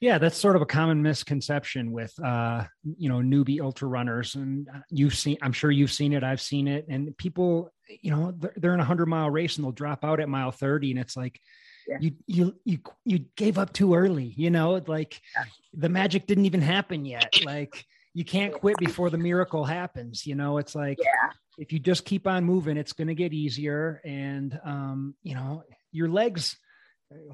Yeah, 0.00 0.18
that's 0.18 0.36
sort 0.36 0.56
of 0.56 0.62
a 0.62 0.66
common 0.66 1.02
misconception 1.02 1.90
with 1.90 2.12
uh, 2.22 2.64
you 2.98 3.08
know 3.08 3.16
newbie 3.16 3.60
ultra 3.60 3.88
runners, 3.88 4.34
and 4.34 4.68
you've 4.90 5.14
seen. 5.14 5.38
I'm 5.40 5.52
sure 5.52 5.70
you've 5.70 5.92
seen 5.92 6.12
it. 6.12 6.22
I've 6.22 6.40
seen 6.40 6.68
it, 6.68 6.86
and 6.88 7.16
people, 7.16 7.72
you 8.02 8.10
know, 8.10 8.34
they're, 8.36 8.52
they're 8.56 8.74
in 8.74 8.80
a 8.80 8.84
hundred 8.84 9.06
mile 9.06 9.30
race 9.30 9.56
and 9.56 9.64
they'll 9.64 9.72
drop 9.72 10.04
out 10.04 10.20
at 10.20 10.28
mile 10.28 10.50
thirty, 10.50 10.90
and 10.90 11.00
it's 11.00 11.16
like, 11.16 11.40
yeah. 11.88 11.96
you 12.00 12.12
you 12.26 12.56
you 12.64 12.78
you 13.06 13.24
gave 13.36 13.56
up 13.56 13.72
too 13.72 13.94
early. 13.94 14.34
You 14.36 14.50
know, 14.50 14.82
like 14.86 15.18
yeah. 15.34 15.44
the 15.72 15.88
magic 15.88 16.26
didn't 16.26 16.46
even 16.46 16.62
happen 16.62 17.04
yet. 17.04 17.34
Like 17.44 17.86
you 18.12 18.24
can't 18.24 18.52
quit 18.52 18.76
before 18.78 19.08
the 19.08 19.18
miracle 19.18 19.64
happens. 19.64 20.26
You 20.26 20.34
know, 20.34 20.58
it's 20.58 20.74
like 20.74 20.98
yeah. 21.02 21.30
if 21.58 21.72
you 21.72 21.78
just 21.78 22.04
keep 22.04 22.26
on 22.26 22.44
moving, 22.44 22.76
it's 22.76 22.92
going 22.92 23.08
to 23.08 23.14
get 23.14 23.32
easier, 23.32 24.02
and 24.04 24.58
um, 24.62 25.14
you 25.22 25.34
know, 25.34 25.64
your 25.90 26.08
legs 26.08 26.58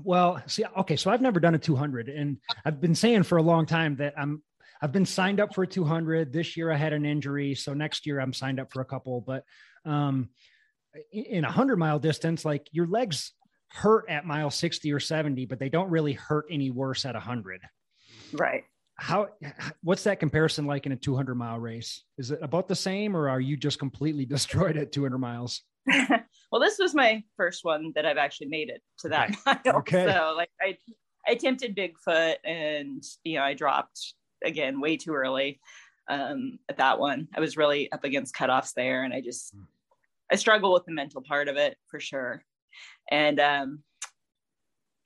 well, 0.05 0.43
see, 0.47 0.65
okay, 0.79 0.97
so 0.97 1.11
I've 1.11 1.23
never 1.23 1.41
done 1.41 1.55
a 1.55 1.59
200, 1.59 2.09
and 2.09 2.39
I've 2.65 2.81
been 2.81 2.95
saying 2.95 3.23
for 3.25 3.39
a 3.39 3.43
long 3.43 3.67
time 3.67 3.97
that 3.97 4.15
I'm 4.17 4.43
I've 4.83 4.93
been 4.93 5.07
signed 5.07 5.39
up 5.39 5.55
for 5.55 5.63
a 5.63 5.67
200. 5.67 6.33
This 6.33 6.57
year 6.57 6.73
I 6.73 6.77
had 6.77 6.93
an 6.93 7.07
injury, 7.07 7.55
so 7.55 7.73
next 7.73 8.05
year 8.05 8.19
I'm 8.19 8.33
signed 8.33 8.59
up 8.59 8.73
for 8.73 8.81
a 8.81 8.85
couple. 8.85 9.21
But 9.21 9.45
um, 9.85 10.31
in 11.13 11.45
a 11.45 11.51
hundred 11.51 11.79
mile 11.79 12.01
distance, 12.01 12.45
like 12.45 12.69
your 12.73 12.89
legs 12.89 13.33
hurt 13.69 14.07
at 14.09 14.27
mile 14.27 14.51
60 14.51 14.93
or 14.93 14.99
70, 14.99 15.47
but 15.47 15.61
they 15.61 15.69
don't 15.69 15.89
really 15.89 16.15
hurt 16.15 16.47
any 16.51 16.71
worse 16.71 17.05
at 17.05 17.15
a 17.15 17.21
hundred. 17.21 17.61
Right. 18.33 18.65
How? 18.97 19.29
What's 19.83 20.03
that 20.05 20.19
comparison 20.19 20.67
like 20.67 20.85
in 20.85 20.93
a 20.93 20.97
200 20.97 21.37
mile 21.37 21.61
race? 21.61 22.03
Is 22.19 22.33
it 22.33 22.41
about 22.43 22.67
the 22.67 22.75
same, 22.75 23.17
or 23.17 23.29
are 23.29 23.41
you 23.41 23.57
just 23.57 23.79
completely 23.79 24.25
destroyed 24.27 24.77
at 24.77 24.91
200 24.91 25.19
miles? 25.19 25.63
well, 26.53 26.61
this 26.61 26.79
was 26.79 26.95
my 26.95 27.25
first 27.39 27.65
one 27.65 27.93
that 27.95 28.05
I've 28.05 28.19
actually 28.19 28.49
made 28.49 28.69
it 28.69 28.83
to 28.99 29.09
that 29.09 29.31
okay. 29.31 29.41
mile. 29.65 29.77
Okay. 29.79 30.07
So 30.07 30.35
like 30.37 30.51
I, 30.61 30.77
I 31.27 31.33
attempted 31.33 31.75
Bigfoot 31.75 32.37
and 32.45 33.03
you 33.25 33.39
know 33.39 33.43
I 33.43 33.55
dropped 33.55 34.15
again 34.45 34.79
way 34.79 34.99
too 34.99 35.15
early 35.15 35.61
um, 36.09 36.59
at 36.69 36.77
that 36.77 36.99
one. 36.99 37.29
I 37.35 37.41
was 37.41 37.57
really 37.57 37.91
up 37.91 38.05
against 38.05 38.37
cutoffs 38.37 38.75
there, 38.75 39.03
and 39.03 39.15
I 39.15 39.23
just 39.23 39.57
mm. 39.57 39.65
I 40.31 40.37
struggle 40.37 40.75
with 40.75 40.85
the 40.85 40.93
mental 40.93 41.23
part 41.23 41.49
of 41.49 41.57
it 41.57 41.77
for 41.89 41.99
sure. 41.99 42.45
And 43.11 43.41
um, 43.41 43.83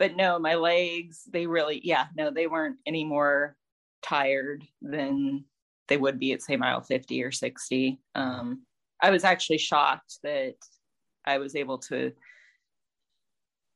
but 0.00 0.16
no, 0.16 0.40
my 0.40 0.56
legs 0.56 1.22
they 1.32 1.46
really 1.46 1.80
yeah 1.84 2.06
no 2.16 2.30
they 2.30 2.48
weren't 2.48 2.78
any 2.86 3.04
more 3.04 3.56
tired 4.02 4.64
than 4.82 5.44
they 5.86 5.96
would 5.96 6.18
be 6.18 6.32
at 6.32 6.42
say 6.42 6.56
mile 6.56 6.80
50 6.80 7.22
or 7.22 7.32
60 7.32 8.00
um 8.14 8.62
I 9.00 9.10
was 9.10 9.24
actually 9.24 9.58
shocked 9.58 10.18
that 10.22 10.54
I 11.26 11.38
was 11.38 11.56
able 11.56 11.78
to 11.78 12.12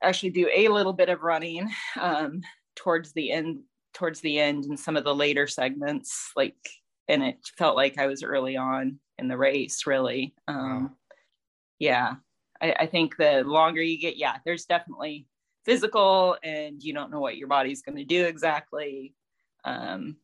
actually 0.02 0.30
do 0.30 0.48
a 0.52 0.68
little 0.68 0.92
bit 0.92 1.08
of 1.08 1.22
running 1.22 1.70
um, 2.00 2.42
towards 2.76 3.12
the 3.12 3.30
end 3.30 3.60
towards 3.92 4.20
the 4.20 4.38
end 4.38 4.64
in 4.66 4.76
some 4.76 4.96
of 4.96 5.04
the 5.04 5.14
later 5.14 5.48
segments 5.48 6.30
like 6.36 6.54
and 7.08 7.24
it 7.24 7.36
felt 7.58 7.74
like 7.74 7.98
i 7.98 8.06
was 8.06 8.22
early 8.22 8.56
on 8.56 9.00
in 9.20 9.28
the 9.28 9.36
race 9.36 9.86
really. 9.86 10.34
Um, 10.48 10.84
wow. 10.84 10.90
yeah. 11.78 12.14
I, 12.60 12.74
I, 12.80 12.86
think 12.86 13.16
the 13.16 13.42
longer 13.44 13.82
you 13.82 13.98
get 13.98 14.16
yeah 14.16 14.36
there's 14.44 14.64
definitely 14.64 15.26
physical 15.64 16.36
and 16.42 16.82
you 16.82 16.92
don't 16.92 17.10
know 17.10 17.20
what 17.20 17.36
your 17.36 17.48
body's 17.48 17.82
going 17.82 17.96
to 17.96 18.04
do 18.04 18.24
exactly. 18.24 19.14
Um, 19.64 20.16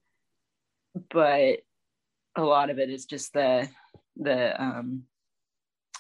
but 1.11 1.59
a 2.37 2.43
lot 2.43 2.71
of 2.71 2.79
it 2.79 2.91
is 2.91 3.05
just 3.05 3.33
the 3.33 3.69
the 4.17 4.61
um 4.61 5.03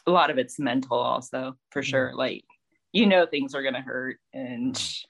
a 0.07 0.11
lot 0.11 0.31
of 0.31 0.39
it's 0.39 0.59
mental 0.59 0.99
also 0.99 1.57
for 1.71 1.83
mm-hmm. 1.83 1.91
sure 1.91 2.13
like 2.15 2.45
you 2.93 3.07
know 3.07 3.27
things 3.27 3.55
are 3.55 3.63
going 3.63 3.75
to 3.75 3.81
hurt 3.81 4.19
and 4.33 4.75
mm-hmm. 4.75 5.07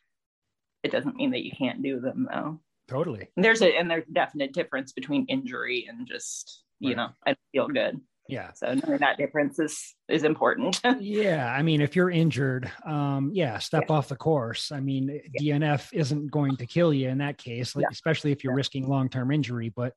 it 0.85 0.92
doesn't 0.92 1.16
mean 1.16 1.30
that 1.30 1.44
you 1.44 1.50
can't 1.50 1.82
do 1.82 2.00
them 2.00 2.28
though 2.30 2.61
totally 2.88 3.28
there's 3.37 3.62
a 3.62 3.76
and 3.76 3.90
there's 3.90 4.09
a 4.09 4.12
definite 4.12 4.52
difference 4.52 4.92
between 4.92 5.26
injury 5.26 5.87
and 5.88 6.06
just 6.06 6.62
you 6.80 6.88
right. 6.88 6.96
know 6.96 7.09
i 7.26 7.35
feel 7.52 7.68
good 7.68 8.00
yeah 8.29 8.51
so 8.55 8.75
knowing 8.75 8.99
that 8.99 9.17
difference 9.17 9.59
is 9.59 9.95
is 10.09 10.25
important 10.25 10.81
yeah 11.01 11.53
i 11.57 11.62
mean 11.62 11.81
if 11.81 11.95
you're 11.95 12.11
injured 12.11 12.71
um 12.85 13.31
yeah 13.33 13.59
step 13.59 13.85
yeah. 13.89 13.95
off 13.95 14.09
the 14.09 14.17
course 14.17 14.73
i 14.73 14.81
mean 14.81 15.21
yeah. 15.39 15.59
dnf 15.59 15.89
isn't 15.93 16.31
going 16.31 16.57
to 16.57 16.67
kill 16.67 16.93
you 16.93 17.09
in 17.09 17.19
that 17.19 17.39
case 17.39 17.77
like 17.77 17.83
yeah. 17.83 17.89
especially 17.93 18.33
if 18.33 18.43
you're 18.43 18.55
risking 18.55 18.89
long-term 18.89 19.31
injury 19.31 19.73
but 19.75 19.93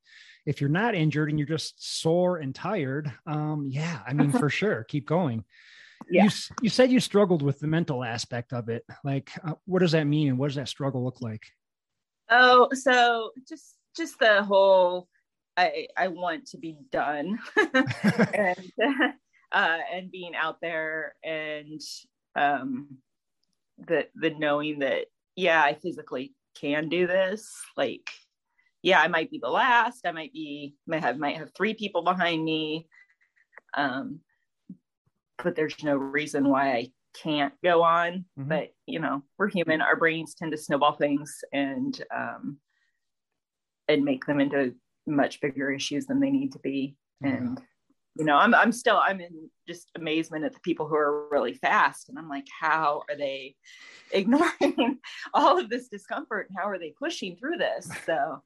if 0.45 0.61
you're 0.61 0.69
not 0.69 0.95
injured 0.95 1.29
and 1.29 1.37
you're 1.37 1.47
just 1.47 2.01
sore 2.01 2.37
and 2.37 2.55
tired, 2.55 3.13
um, 3.27 3.67
yeah, 3.69 3.99
I 4.07 4.13
mean, 4.13 4.31
for 4.31 4.49
sure, 4.49 4.83
keep 4.83 5.05
going. 5.05 5.45
Yeah. 6.09 6.23
You, 6.23 6.29
you 6.63 6.69
said 6.69 6.91
you 6.91 6.99
struggled 6.99 7.41
with 7.41 7.59
the 7.59 7.67
mental 7.67 8.03
aspect 8.03 8.53
of 8.53 8.67
it. 8.69 8.83
Like, 9.03 9.29
uh, 9.43 9.53
what 9.65 9.79
does 9.79 9.91
that 9.91 10.05
mean? 10.05 10.29
And 10.29 10.37
what 10.39 10.47
does 10.47 10.55
that 10.55 10.69
struggle 10.69 11.03
look 11.03 11.21
like? 11.21 11.43
Oh, 12.31 12.69
so 12.73 13.31
just, 13.47 13.75
just 13.95 14.17
the 14.19 14.43
whole, 14.43 15.07
I, 15.59 15.87
I 15.97 16.07
want 16.07 16.47
to 16.47 16.57
be 16.57 16.77
done 16.91 17.39
and, 18.33 18.71
uh, 19.51 19.77
and 19.93 20.11
being 20.11 20.35
out 20.35 20.57
there 20.61 21.15
and, 21.23 21.81
um, 22.35 22.97
the, 23.77 24.07
the 24.15 24.31
knowing 24.31 24.79
that, 24.79 25.05
yeah, 25.35 25.61
I 25.61 25.73
physically 25.73 26.33
can 26.59 26.89
do 26.89 27.07
this. 27.07 27.49
Like, 27.77 28.09
yeah, 28.81 29.01
I 29.01 29.07
might 29.07 29.31
be 29.31 29.39
the 29.39 29.49
last. 29.49 30.05
I 30.05 30.11
might 30.11 30.33
be 30.33 30.75
might 30.87 31.01
have 31.01 31.17
might 31.17 31.37
have 31.37 31.51
three 31.55 31.73
people 31.73 32.01
behind 32.01 32.43
me. 32.43 32.87
Um, 33.75 34.21
but 35.43 35.55
there's 35.55 35.83
no 35.83 35.95
reason 35.95 36.47
why 36.49 36.71
I 36.71 36.91
can't 37.21 37.53
go 37.63 37.83
on. 37.83 38.25
Mhm. 38.37 38.47
But 38.47 38.69
you 38.85 38.99
know, 38.99 39.23
we're 39.37 39.49
human. 39.49 39.81
Our 39.81 39.95
brains 39.95 40.33
tend 40.33 40.51
to 40.51 40.57
snowball 40.57 40.93
things 40.93 41.43
and 41.51 42.01
um, 42.15 42.57
and 43.87 44.05
make 44.05 44.25
them 44.25 44.39
into 44.39 44.75
much 45.09 45.41
bigger 45.41 45.71
issues 45.71 46.05
than 46.05 46.19
they 46.19 46.31
need 46.31 46.51
to 46.53 46.59
be. 46.59 46.95
Yeah. 47.21 47.29
And 47.29 47.61
you 48.15 48.25
know, 48.25 48.35
I'm 48.35 48.53
I'm 48.53 48.71
still 48.71 48.97
I'm 48.97 49.21
in 49.21 49.49
just 49.67 49.91
amazement 49.95 50.43
at 50.43 50.53
the 50.53 50.59
people 50.59 50.87
who 50.87 50.95
are 50.95 51.29
really 51.29 51.53
fast, 51.53 52.09
and 52.09 52.17
I'm 52.17 52.27
like, 52.27 52.47
how 52.59 53.03
are 53.09 53.15
they 53.15 53.55
ignoring 54.11 54.99
all 55.33 55.59
of 55.59 55.69
this 55.69 55.87
discomfort? 55.87 56.47
And 56.49 56.57
how 56.59 56.67
are 56.67 56.79
they 56.79 56.93
pushing 56.97 57.37
through 57.37 57.57
this? 57.57 57.89
So, 58.05 58.43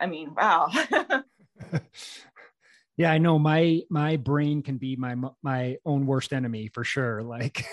I 0.00 0.06
mean, 0.06 0.34
wow. 0.34 0.68
yeah, 2.96 3.12
I 3.12 3.18
know 3.18 3.38
my 3.38 3.82
my 3.90 4.16
brain 4.16 4.62
can 4.62 4.78
be 4.78 4.96
my 4.96 5.14
my 5.42 5.76
own 5.86 6.06
worst 6.06 6.32
enemy 6.32 6.68
for 6.68 6.82
sure. 6.82 7.22
Like 7.22 7.64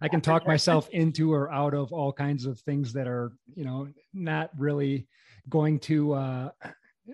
I 0.00 0.08
can 0.08 0.20
talk 0.20 0.46
myself 0.46 0.88
into 0.90 1.32
or 1.32 1.52
out 1.52 1.74
of 1.74 1.92
all 1.92 2.12
kinds 2.12 2.46
of 2.46 2.58
things 2.60 2.92
that 2.94 3.06
are, 3.06 3.32
you 3.54 3.64
know, 3.64 3.88
not 4.12 4.50
really 4.58 5.06
going 5.48 5.78
to 5.80 6.12
uh 6.14 6.50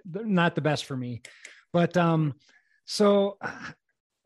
not 0.05 0.55
the 0.55 0.61
best 0.61 0.85
for 0.85 0.97
me. 0.97 1.23
But 1.73 1.97
um 1.97 2.35
so 2.85 3.39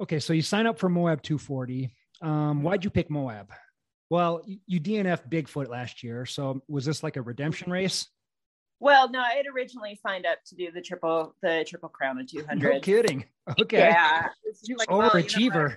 okay, 0.01 0.19
so 0.21 0.33
you 0.33 0.43
sign 0.43 0.67
up 0.67 0.79
for 0.79 0.89
Moab 0.89 1.23
240. 1.23 1.95
Um 2.21 2.63
why'd 2.63 2.85
you 2.85 2.91
pick 2.91 3.11
Moab? 3.11 3.53
Well, 4.11 4.43
you- 4.67 4.81
DNF 4.81 5.29
Bigfoot 5.31 5.69
last 5.69 6.03
year, 6.03 6.27
so 6.27 6.63
was 6.69 6.85
this 6.85 7.03
like 7.03 7.17
a 7.17 7.23
redemption 7.23 7.71
race? 7.73 8.07
well, 8.79 9.09
no, 9.09 9.21
I 9.21 9.35
had 9.35 9.47
originally 9.47 9.99
signed 10.05 10.27
up 10.27 10.39
to 10.47 10.57
do 10.57 10.73
the 10.73 10.81
triple 10.83 11.35
the 11.41 11.65
triple 11.69 11.89
crown 11.89 12.19
of 12.19 12.27
200. 12.27 12.75
No 12.75 12.81
kidding. 12.81 13.25
Okay. 13.61 13.79
Yeah, 13.79 14.29
like, 14.77 14.89
well, 14.89 14.99
you 14.99 15.03
know? 15.03 15.11
Overachiever. 15.11 15.77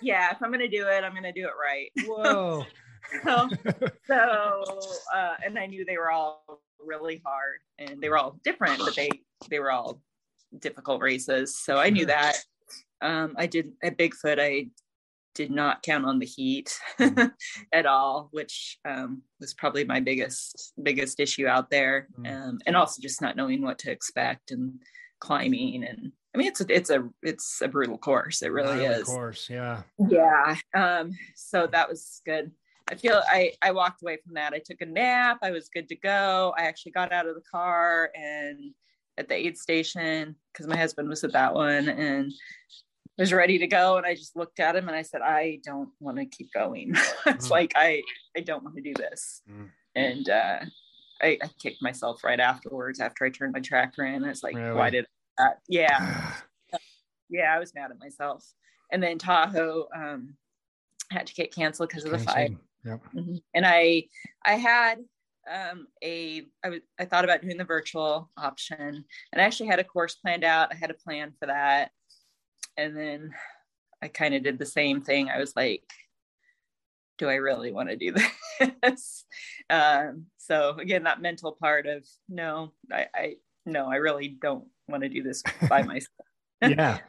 yeah, 0.00 0.30
if 0.30 0.40
I'm 0.42 0.52
gonna 0.52 0.68
do 0.68 0.86
it, 0.86 1.02
I'm 1.02 1.14
gonna 1.14 1.32
do 1.32 1.46
it 1.46 1.52
right. 1.60 1.90
Whoa. 2.06 2.64
So, 3.24 3.48
so 4.06 4.78
uh, 5.14 5.34
and 5.44 5.58
I 5.58 5.66
knew 5.66 5.84
they 5.84 5.96
were 5.96 6.10
all 6.10 6.60
really 6.84 7.20
hard 7.24 7.58
and 7.78 8.00
they 8.00 8.08
were 8.08 8.18
all 8.18 8.38
different, 8.44 8.78
but 8.78 8.94
they 8.94 9.10
they 9.50 9.58
were 9.58 9.70
all 9.72 10.00
difficult 10.58 11.02
races. 11.02 11.58
So 11.58 11.76
I 11.76 11.90
knew 11.90 12.06
that. 12.06 12.36
Um, 13.00 13.34
I 13.36 13.46
did 13.46 13.72
at 13.82 13.98
Bigfoot. 13.98 14.40
I 14.40 14.68
did 15.34 15.50
not 15.50 15.82
count 15.82 16.06
on 16.06 16.18
the 16.18 16.26
heat 16.26 16.78
Mm. 16.98 17.30
at 17.72 17.84
all, 17.86 18.28
which 18.32 18.78
um, 18.86 19.22
was 19.38 19.52
probably 19.54 19.84
my 19.84 20.00
biggest 20.00 20.72
biggest 20.82 21.20
issue 21.20 21.46
out 21.46 21.70
there, 21.70 22.08
Mm. 22.18 22.32
um, 22.48 22.58
and 22.66 22.76
also 22.76 23.02
just 23.02 23.20
not 23.20 23.36
knowing 23.36 23.62
what 23.62 23.78
to 23.80 23.90
expect 23.90 24.50
and 24.50 24.80
climbing. 25.20 25.84
And 25.84 26.12
I 26.34 26.38
mean, 26.38 26.48
it's 26.48 26.60
a, 26.60 26.66
it's 26.74 26.90
a 26.90 27.08
it's 27.22 27.60
a 27.60 27.68
brutal 27.68 27.98
course. 27.98 28.42
It 28.42 28.52
really 28.52 28.86
Of 28.86 28.92
is 29.00 29.04
course, 29.08 29.48
yeah. 29.50 29.82
yeah 30.08 30.56
um 30.74 31.12
so 31.34 31.66
that 31.66 31.88
was 31.88 32.20
good 32.24 32.50
i 32.90 32.94
feel 32.94 33.22
i 33.28 33.52
i 33.62 33.70
walked 33.70 34.02
away 34.02 34.16
from 34.24 34.34
that 34.34 34.52
i 34.52 34.60
took 34.64 34.80
a 34.80 34.86
nap 34.86 35.38
i 35.42 35.50
was 35.50 35.68
good 35.68 35.88
to 35.88 35.96
go 35.96 36.54
i 36.58 36.62
actually 36.62 36.92
got 36.92 37.12
out 37.12 37.26
of 37.26 37.34
the 37.34 37.42
car 37.50 38.10
and 38.14 38.72
at 39.18 39.28
the 39.28 39.34
aid 39.34 39.56
station 39.56 40.34
because 40.52 40.66
my 40.66 40.76
husband 40.76 41.08
was 41.08 41.24
at 41.24 41.32
that 41.32 41.52
one 41.54 41.88
and 41.88 42.32
was 43.18 43.32
ready 43.32 43.58
to 43.58 43.66
go 43.66 43.96
and 43.96 44.06
i 44.06 44.14
just 44.14 44.36
looked 44.36 44.60
at 44.60 44.76
him 44.76 44.88
and 44.88 44.96
i 44.96 45.02
said 45.02 45.22
i 45.22 45.58
don't 45.64 45.88
want 46.00 46.16
to 46.18 46.26
keep 46.26 46.52
going 46.52 46.92
it's 47.26 47.48
Mm. 47.48 47.50
like 47.50 47.72
i 47.76 48.02
i 48.36 48.40
don't 48.40 48.62
want 48.62 48.76
to 48.76 48.82
do 48.82 48.94
this 48.94 49.42
Mm. 49.50 49.68
and 49.94 50.28
uh 50.30 50.58
I, 51.22 51.38
I 51.42 51.48
kicked 51.62 51.80
myself 51.82 52.22
right 52.22 52.38
afterwards 52.40 53.00
after 53.00 53.24
i 53.24 53.30
turned 53.30 53.54
my 53.54 53.60
tracker 53.60 54.04
in 54.04 54.22
i 54.24 54.28
was 54.28 54.42
like 54.42 54.54
Really? 54.54 54.74
why 54.76 54.90
did 54.90 55.06
that 55.38 55.60
yeah 55.68 56.32
yeah, 57.28 57.52
I 57.54 57.58
was 57.58 57.74
mad 57.74 57.90
at 57.90 57.98
myself. 57.98 58.44
And 58.92 59.02
then 59.02 59.18
Tahoe 59.18 59.88
um, 59.94 60.34
had 61.10 61.26
to 61.26 61.34
get 61.34 61.52
canceled 61.52 61.88
because 61.88 62.04
of 62.04 62.12
the 62.12 62.18
fire. 62.20 62.48
Yep. 62.86 63.00
Mhm. 63.14 63.42
And 63.54 63.66
I, 63.66 64.04
I 64.44 64.54
had 64.54 64.98
um, 65.50 65.88
a, 66.02 66.42
I 66.64 66.68
was, 66.70 66.80
I 66.98 67.04
thought 67.04 67.24
about 67.24 67.42
doing 67.42 67.56
the 67.56 67.64
virtual 67.64 68.30
option, 68.36 69.04
and 69.32 69.42
I 69.42 69.44
actually 69.44 69.68
had 69.68 69.78
a 69.78 69.84
course 69.84 70.14
planned 70.14 70.44
out. 70.44 70.72
I 70.72 70.76
had 70.76 70.90
a 70.90 70.94
plan 70.94 71.32
for 71.38 71.46
that, 71.46 71.90
and 72.76 72.96
then 72.96 73.30
I 74.02 74.08
kind 74.08 74.34
of 74.34 74.42
did 74.42 74.58
the 74.58 74.66
same 74.66 75.02
thing. 75.02 75.28
I 75.28 75.38
was 75.38 75.54
like, 75.56 75.82
do 77.18 77.28
I 77.28 77.36
really 77.36 77.72
want 77.72 77.88
to 77.88 77.96
do 77.96 78.14
this? 78.82 79.24
um, 79.70 80.26
so 80.38 80.76
again, 80.78 81.04
that 81.04 81.22
mental 81.22 81.52
part 81.52 81.86
of 81.86 82.06
no, 82.28 82.72
I, 82.92 83.06
I 83.14 83.34
no, 83.64 83.90
I 83.90 83.96
really 83.96 84.28
don't 84.28 84.66
want 84.88 85.02
to 85.02 85.08
do 85.08 85.22
this 85.22 85.42
by 85.68 85.82
myself. 85.82 86.26
Yeah. 86.60 86.98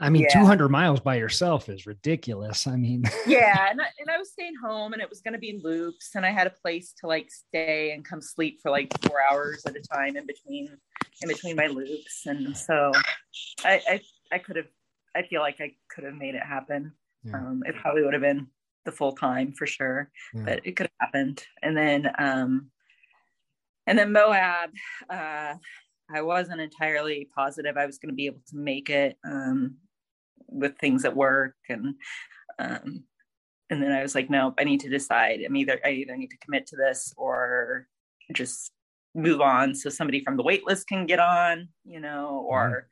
I 0.00 0.10
mean, 0.10 0.22
Yeah. 0.22 0.40
200 0.40 0.68
miles 0.68 1.00
by 1.00 1.16
yourself 1.16 1.68
is 1.68 1.86
ridiculous. 1.86 2.66
I 2.66 2.76
mean, 2.76 3.02
yeah 3.26 3.68
and 3.70 3.80
I, 3.80 3.86
and 3.98 4.10
I 4.10 4.18
was 4.18 4.30
staying 4.32 4.54
home 4.62 4.92
and 4.92 5.02
it 5.02 5.08
was 5.10 5.20
going 5.20 5.32
to 5.34 5.38
be 5.40 5.50
in 5.50 5.60
loops 5.62 6.10
and 6.14 6.24
i 6.24 6.30
had 6.30 6.46
a 6.46 6.50
place 6.50 6.94
to 7.00 7.06
like 7.06 7.30
stay 7.30 7.90
and 7.92 8.04
come 8.04 8.20
sleep 8.20 8.60
for 8.62 8.70
like 8.70 8.92
four 9.06 9.18
hours 9.30 9.64
at 9.66 9.74
a 9.76 9.80
time 9.80 10.16
in 10.16 10.26
between 10.26 10.68
in 11.22 11.28
between 11.28 11.56
my 11.56 11.66
loops 11.66 12.26
and 12.26 12.56
so 12.56 12.92
i 13.64 13.80
i, 13.88 14.00
I 14.32 14.38
could 14.38 14.56
have 14.56 14.66
i 15.16 15.22
feel 15.22 15.40
like 15.40 15.60
i 15.60 15.72
could 15.90 16.04
have 16.04 16.14
made 16.14 16.34
it 16.34 16.42
happen 16.42 16.92
Yeah. 17.24 17.36
um 17.36 17.62
it 17.66 17.74
probably 17.76 18.02
would 18.02 18.14
have 18.14 18.22
been 18.22 18.46
the 18.84 18.92
full 18.92 19.12
time 19.12 19.52
for 19.52 19.66
sure 19.66 20.10
Yeah. 20.34 20.42
but 20.44 20.60
it 20.64 20.76
could 20.76 20.88
have 21.00 21.08
happened 21.08 21.44
and 21.62 21.76
then 21.76 22.10
um 22.18 22.70
and 23.86 23.98
then 23.98 24.12
moab 24.12 24.70
uh 25.10 25.54
i 26.14 26.22
wasn't 26.22 26.60
entirely 26.60 27.28
positive 27.34 27.76
i 27.76 27.86
was 27.86 27.98
going 27.98 28.10
to 28.12 28.16
be 28.16 28.26
able 28.26 28.42
to 28.50 28.56
make 28.56 28.90
it 28.90 29.16
um 29.24 29.76
with 30.48 30.78
things 30.78 31.04
at 31.04 31.16
work 31.16 31.54
and 31.68 31.94
um 32.58 33.04
and 33.70 33.82
then 33.82 33.92
i 33.92 34.02
was 34.02 34.14
like 34.14 34.30
nope 34.30 34.54
i 34.58 34.64
need 34.64 34.80
to 34.80 34.88
decide 34.88 35.40
i'm 35.44 35.56
either 35.56 35.78
i 35.84 35.90
either 35.90 36.16
need 36.16 36.30
to 36.30 36.38
commit 36.38 36.66
to 36.66 36.76
this 36.76 37.12
or 37.16 37.86
just 38.32 38.72
move 39.14 39.40
on 39.40 39.74
so 39.74 39.88
somebody 39.90 40.22
from 40.22 40.36
the 40.36 40.42
wait 40.42 40.66
list 40.66 40.86
can 40.86 41.06
get 41.06 41.18
on 41.18 41.68
you 41.84 42.00
know 42.00 42.46
or 42.48 42.88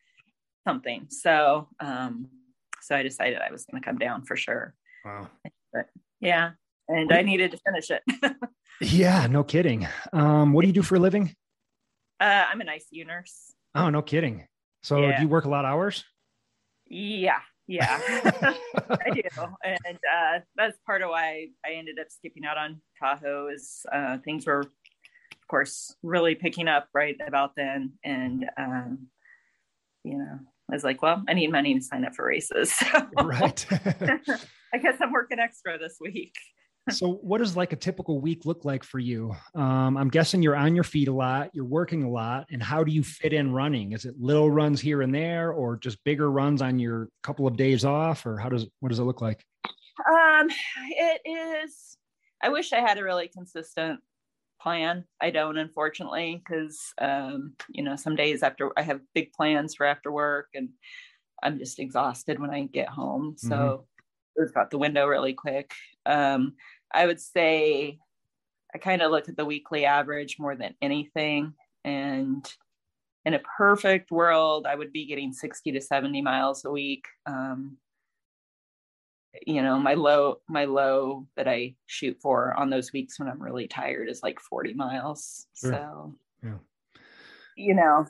something 0.66 1.06
so 1.08 1.68
um 1.80 2.28
so 2.82 2.96
i 2.96 3.02
decided 3.02 3.38
i 3.38 3.50
was 3.52 3.64
going 3.64 3.80
to 3.80 3.86
come 3.86 3.98
down 3.98 4.22
for 4.24 4.36
sure 4.36 4.74
wow. 5.04 5.28
But 5.72 5.86
yeah 6.20 6.52
and 6.88 7.12
i 7.12 7.22
needed 7.22 7.50
to 7.52 7.58
finish 7.58 7.90
it 7.90 8.02
Yeah. 8.78 9.26
No 9.26 9.42
kidding. 9.42 9.88
Um, 10.12 10.52
what 10.52 10.60
do 10.60 10.66
you 10.68 10.74
do 10.74 10.82
for 10.82 10.96
a 10.96 10.98
living? 10.98 11.34
Uh, 12.20 12.44
i'm 12.50 12.60
an 12.60 12.66
icu 12.66 13.06
nurse 13.06 13.54
Oh, 13.74 13.90
no 13.90 14.00
kidding. 14.02 14.46
So 14.82 15.00
Yeah. 15.00 15.16
do 15.16 15.22
you 15.22 15.28
work 15.28 15.44
a 15.44 15.48
lot 15.50 15.64
of 15.64 15.70
hours? 15.70 16.04
Yeah 16.88 17.40
yeah 17.66 18.00
I 18.90 19.10
do, 19.12 19.22
and 19.64 19.96
uh, 19.96 20.38
that's 20.56 20.78
part 20.86 21.02
of 21.02 21.10
why 21.10 21.48
I 21.64 21.72
ended 21.72 21.98
up 22.00 22.10
skipping 22.10 22.44
out 22.44 22.56
on 22.56 22.80
Tahoe. 22.98 23.48
Is 23.52 23.84
uh, 23.92 24.18
things 24.18 24.46
were, 24.46 24.60
of 24.60 25.48
course, 25.48 25.96
really 26.02 26.36
picking 26.36 26.68
up 26.68 26.88
right 26.94 27.16
about 27.26 27.56
then, 27.56 27.94
and 28.04 28.46
um, 28.56 29.08
you 30.04 30.16
know, 30.16 30.38
I 30.70 30.74
was 30.74 30.84
like, 30.84 31.02
well, 31.02 31.22
I 31.28 31.34
need 31.34 31.50
money 31.50 31.74
to 31.74 31.80
sign 31.80 32.04
up 32.04 32.14
for 32.14 32.26
races. 32.26 32.74
right. 33.22 33.66
I 33.70 34.78
guess 34.78 34.96
I'm 35.00 35.12
working 35.12 35.38
extra 35.38 35.78
this 35.78 35.98
week. 36.00 36.34
So 36.90 37.14
what 37.14 37.38
does 37.38 37.56
like 37.56 37.72
a 37.72 37.76
typical 37.76 38.20
week 38.20 38.44
look 38.44 38.64
like 38.64 38.84
for 38.84 38.98
you 38.98 39.34
um, 39.54 39.96
i'm 39.96 40.08
guessing 40.08 40.42
you're 40.42 40.56
on 40.56 40.74
your 40.74 40.84
feet 40.84 41.08
a 41.08 41.12
lot 41.12 41.50
you're 41.52 41.64
working 41.64 42.04
a 42.04 42.10
lot 42.10 42.46
and 42.50 42.62
how 42.62 42.84
do 42.84 42.92
you 42.92 43.02
fit 43.02 43.32
in 43.32 43.52
running 43.52 43.92
is 43.92 44.04
it 44.04 44.14
little 44.18 44.50
runs 44.50 44.80
here 44.80 45.02
and 45.02 45.14
there 45.14 45.52
or 45.52 45.76
just 45.76 46.02
bigger 46.04 46.30
runs 46.30 46.62
on 46.62 46.78
your 46.78 47.08
couple 47.22 47.46
of 47.46 47.56
days 47.56 47.84
off 47.84 48.24
or 48.24 48.38
how 48.38 48.48
does 48.48 48.66
what 48.80 48.88
does 48.88 48.98
it 48.98 49.04
look 49.04 49.20
like 49.20 49.44
Um, 50.08 50.48
it 50.90 51.20
is. 51.24 51.96
I 52.42 52.50
wish 52.50 52.72
I 52.72 52.80
had 52.80 52.98
a 52.98 53.04
really 53.04 53.28
consistent 53.28 54.00
plan. 54.60 55.04
I 55.20 55.30
don't, 55.30 55.56
unfortunately, 55.56 56.42
because 56.44 56.92
um, 57.00 57.54
you 57.70 57.82
know, 57.82 57.96
some 57.96 58.16
days 58.16 58.42
after 58.42 58.72
I 58.76 58.82
have 58.82 59.00
big 59.14 59.32
plans 59.32 59.74
for 59.74 59.86
after 59.86 60.12
work, 60.12 60.48
and 60.54 60.68
I'm 61.42 61.58
just 61.58 61.78
exhausted 61.78 62.38
when 62.38 62.50
I 62.50 62.64
get 62.64 62.88
home. 62.88 63.36
So 63.38 63.86
it 64.36 64.40
was 64.42 64.52
out 64.56 64.70
the 64.70 64.78
window 64.78 65.06
really 65.06 65.32
quick. 65.32 65.72
Um, 66.04 66.54
I 66.92 67.06
would 67.06 67.20
say 67.20 67.98
I 68.74 68.78
kind 68.78 69.02
of 69.02 69.10
look 69.10 69.28
at 69.28 69.36
the 69.36 69.44
weekly 69.44 69.84
average 69.84 70.38
more 70.38 70.56
than 70.56 70.74
anything, 70.82 71.54
and 71.84 72.46
in 73.24 73.34
a 73.34 73.40
perfect 73.56 74.10
world, 74.10 74.66
I 74.66 74.74
would 74.74 74.92
be 74.92 75.06
getting 75.06 75.32
60 75.32 75.72
to 75.72 75.80
70 75.80 76.22
miles 76.22 76.64
a 76.64 76.70
week. 76.70 77.06
Um, 77.26 77.78
you 79.46 79.62
know 79.62 79.78
my 79.78 79.94
low 79.94 80.40
my 80.48 80.64
low 80.64 81.26
that 81.36 81.46
i 81.46 81.74
shoot 81.86 82.16
for 82.22 82.54
on 82.54 82.70
those 82.70 82.92
weeks 82.92 83.18
when 83.18 83.28
i'm 83.28 83.42
really 83.42 83.66
tired 83.68 84.08
is 84.08 84.22
like 84.22 84.40
40 84.40 84.74
miles 84.74 85.46
Sure. 85.54 85.72
so 85.72 86.14
Yeah. 86.42 86.58
you 87.56 87.74
know 87.74 88.06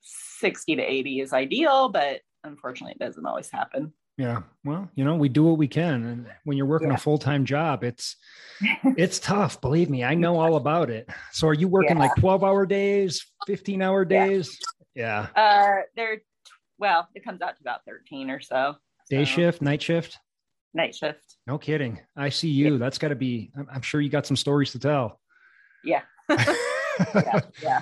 60 0.00 0.76
to 0.76 0.82
80 0.82 1.20
is 1.20 1.32
ideal 1.32 1.88
but 1.90 2.20
unfortunately 2.44 2.94
it 2.98 3.04
doesn't 3.04 3.26
always 3.26 3.50
happen 3.50 3.92
yeah 4.22 4.42
well 4.64 4.88
you 4.94 5.04
know 5.04 5.16
we 5.16 5.28
do 5.28 5.42
what 5.42 5.58
we 5.58 5.66
can 5.66 6.04
and 6.06 6.26
when 6.44 6.56
you're 6.56 6.66
working 6.66 6.88
Yeah. 6.88 6.94
a 6.94 6.98
full-time 6.98 7.44
job 7.44 7.82
it's 7.82 8.16
it's 8.96 9.18
tough 9.18 9.60
believe 9.60 9.90
me 9.90 10.04
i 10.04 10.14
know 10.14 10.38
all 10.38 10.54
about 10.56 10.90
it 10.90 11.08
so 11.32 11.48
are 11.48 11.54
you 11.54 11.66
working 11.68 11.96
Yeah. 11.96 12.04
like 12.04 12.14
12 12.16 12.44
hour 12.44 12.64
days 12.64 13.24
15 13.46 13.82
hour 13.82 14.04
days 14.04 14.58
yeah 14.94 15.26
uh 15.34 15.82
they're 15.96 16.22
well 16.78 17.08
it 17.14 17.24
comes 17.24 17.42
out 17.42 17.56
to 17.56 17.60
about 17.62 17.80
13 17.86 18.30
or 18.30 18.40
so 18.40 18.76
day 19.10 19.24
So, 19.24 19.30
shift 19.30 19.60
night 19.62 19.82
shift 19.82 20.18
night 20.74 20.94
shift. 20.94 21.36
No 21.46 21.58
kidding. 21.58 22.00
I 22.16 22.30
see 22.30 22.48
you. 22.48 22.78
That's 22.78 22.96
got 22.96 23.08
to 23.08 23.14
be. 23.14 23.50
I'm, 23.58 23.68
I'm 23.74 23.82
sure 23.82 24.00
you 24.00 24.08
got 24.08 24.24
some 24.26 24.36
stories 24.38 24.72
to 24.72 24.78
tell. 24.78 25.20
Yeah. 25.84 26.00
yeah. 26.30 27.40
yeah. 27.62 27.80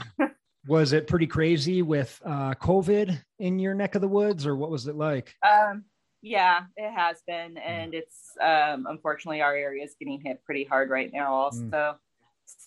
was 0.66 0.92
it 0.92 1.06
pretty 1.06 1.28
crazy 1.28 1.82
with 1.82 2.20
uh, 2.24 2.54
COVID 2.54 3.16
in 3.38 3.60
your 3.60 3.74
neck 3.74 3.94
of 3.94 4.00
the 4.00 4.08
woods, 4.08 4.44
or 4.44 4.56
what 4.56 4.70
was 4.70 4.88
it 4.88 4.96
like? 4.96 5.32
Um, 5.48 5.84
yeah, 6.22 6.62
it 6.76 6.90
has 6.90 7.22
been, 7.26 7.54
mm. 7.54 7.62
and 7.64 7.94
it's 7.94 8.32
um, 8.42 8.86
unfortunately 8.88 9.40
our 9.40 9.54
area 9.54 9.84
is 9.84 9.94
getting 9.98 10.20
hit 10.20 10.44
pretty 10.44 10.64
hard 10.64 10.90
right 10.90 11.10
now. 11.12 11.32
Also, 11.32 11.62
mm. 11.62 11.96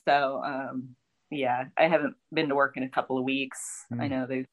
so 0.07 0.41
um, 0.43 0.95
yeah, 1.29 1.65
I 1.77 1.87
haven't 1.87 2.15
been 2.33 2.49
to 2.49 2.55
work 2.55 2.77
in 2.77 2.83
a 2.83 2.89
couple 2.89 3.17
of 3.17 3.23
weeks. 3.23 3.85
Mm. 3.93 4.01
I 4.01 4.07
know 4.07 4.25
they've 4.27 4.47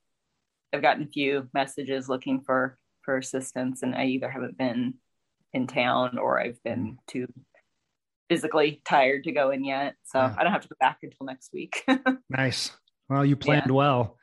I've 0.73 0.83
gotten 0.83 1.05
a 1.05 1.09
few 1.09 1.49
messages 1.55 2.09
looking 2.09 2.41
for 2.41 2.79
for 3.03 3.17
assistance, 3.17 3.83
and 3.83 3.95
I 3.95 4.07
either 4.07 4.31
haven't 4.31 4.59
been 4.59 4.95
in 5.53 5.67
town 5.67 6.19
or 6.19 6.41
I've 6.41 6.63
been 6.63 6.93
mm. 6.93 6.97
too 7.07 7.27
physically 8.29 8.81
tired 8.85 9.25
to 9.25 9.33
go 9.33 9.51
in 9.51 9.65
yet. 9.65 9.97
So 10.05 10.21
yeah. 10.21 10.35
I 10.39 10.45
don't 10.45 10.53
have 10.53 10.63
to 10.63 10.69
go 10.69 10.77
back 10.79 10.99
until 11.03 11.27
next 11.27 11.53
week. 11.53 11.85
nice. 12.31 12.71
Well, 13.09 13.25
you 13.25 13.35
planned 13.35 13.65
yeah. 13.67 13.73
well. 13.73 14.17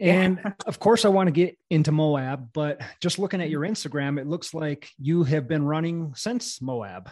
And 0.00 0.54
of 0.66 0.78
course, 0.78 1.04
I 1.04 1.08
want 1.08 1.26
to 1.26 1.32
get 1.32 1.58
into 1.70 1.92
Moab, 1.92 2.50
but 2.52 2.80
just 3.00 3.18
looking 3.18 3.40
at 3.40 3.50
your 3.50 3.62
Instagram, 3.62 4.20
it 4.20 4.26
looks 4.26 4.54
like 4.54 4.88
you 4.98 5.24
have 5.24 5.48
been 5.48 5.64
running 5.64 6.12
since 6.14 6.62
Moab. 6.62 7.10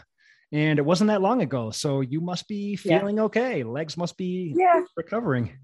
And 0.52 0.78
it 0.78 0.84
wasn't 0.84 1.08
that 1.08 1.22
long 1.22 1.42
ago. 1.42 1.70
So 1.70 2.00
you 2.00 2.20
must 2.20 2.46
be 2.46 2.76
feeling 2.76 3.16
yeah. 3.16 3.24
okay. 3.24 3.64
Legs 3.64 3.96
must 3.96 4.16
be 4.16 4.54
yeah. 4.56 4.82
recovering. 4.96 5.58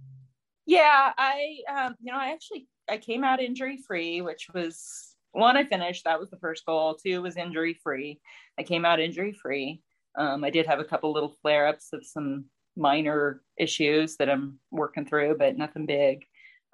Yeah. 0.66 1.12
I, 1.16 1.58
um, 1.72 1.94
you 2.00 2.12
know, 2.12 2.18
I 2.18 2.32
actually, 2.32 2.66
I 2.90 2.96
came 2.96 3.22
out 3.22 3.40
injury 3.40 3.78
free, 3.86 4.20
which 4.22 4.48
was 4.52 5.14
one, 5.30 5.56
I 5.56 5.64
finished. 5.64 6.04
That 6.04 6.18
was 6.18 6.30
the 6.30 6.38
first 6.38 6.66
goal. 6.66 6.96
Two 6.96 7.22
was 7.22 7.36
injury 7.36 7.78
free. 7.82 8.20
I 8.58 8.64
came 8.64 8.84
out 8.84 9.00
injury 9.00 9.32
free. 9.32 9.82
Um, 10.18 10.42
I 10.42 10.50
did 10.50 10.66
have 10.66 10.80
a 10.80 10.84
couple 10.84 11.12
little 11.12 11.36
flare 11.42 11.68
ups 11.68 11.90
of 11.92 12.04
some 12.04 12.46
minor 12.76 13.42
issues 13.56 14.16
that 14.16 14.28
I'm 14.28 14.58
working 14.70 15.06
through, 15.06 15.36
but 15.38 15.56
nothing 15.56 15.86
big. 15.86 16.24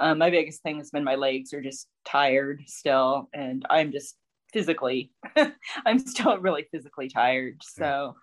Um, 0.00 0.18
my 0.18 0.30
biggest 0.30 0.62
thing 0.62 0.78
has 0.78 0.90
been 0.90 1.04
my 1.04 1.16
legs 1.16 1.52
are 1.52 1.60
just 1.60 1.88
tired 2.04 2.62
still, 2.66 3.28
and 3.32 3.64
I'm 3.68 3.92
just 3.92 4.16
physically, 4.52 5.10
I'm 5.86 5.98
still 5.98 6.38
really 6.38 6.66
physically 6.70 7.08
tired. 7.08 7.60
So, 7.62 8.14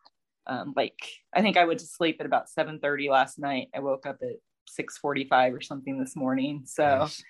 um, 0.47 0.73
like, 0.75 0.97
I 1.33 1.41
think 1.41 1.57
I 1.57 1.65
went 1.65 1.79
to 1.81 1.85
sleep 1.85 2.17
at 2.19 2.25
about 2.25 2.49
7:30 2.49 3.09
last 3.09 3.39
night. 3.39 3.67
I 3.75 3.79
woke 3.79 4.05
up 4.05 4.19
at 4.21 4.37
6:45 4.69 5.53
or 5.53 5.61
something 5.61 5.99
this 5.99 6.15
morning. 6.15 6.63
So, 6.65 6.99
nice. 6.99 7.23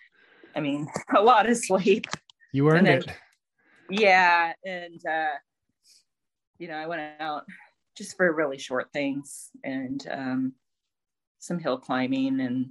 I 0.56 0.60
mean, 0.60 0.88
a 1.16 1.22
lot 1.22 1.50
of 1.50 1.58
sleep. 1.58 2.06
You 2.54 2.70
earned 2.70 2.88
then, 2.88 3.00
it. 3.00 3.12
Yeah, 3.90 4.54
and 4.64 5.02
uh, 5.06 5.36
you 6.60 6.68
know, 6.68 6.76
I 6.76 6.88
went 6.88 7.02
out 7.20 7.44
just 7.98 8.16
for 8.18 8.32
really 8.34 8.58
short 8.58 8.90
things 8.94 9.50
and 9.64 10.06
um, 10.12 10.54
some 11.40 11.60
hill 11.60 11.78
climbing 11.78 12.42
and 12.42 12.70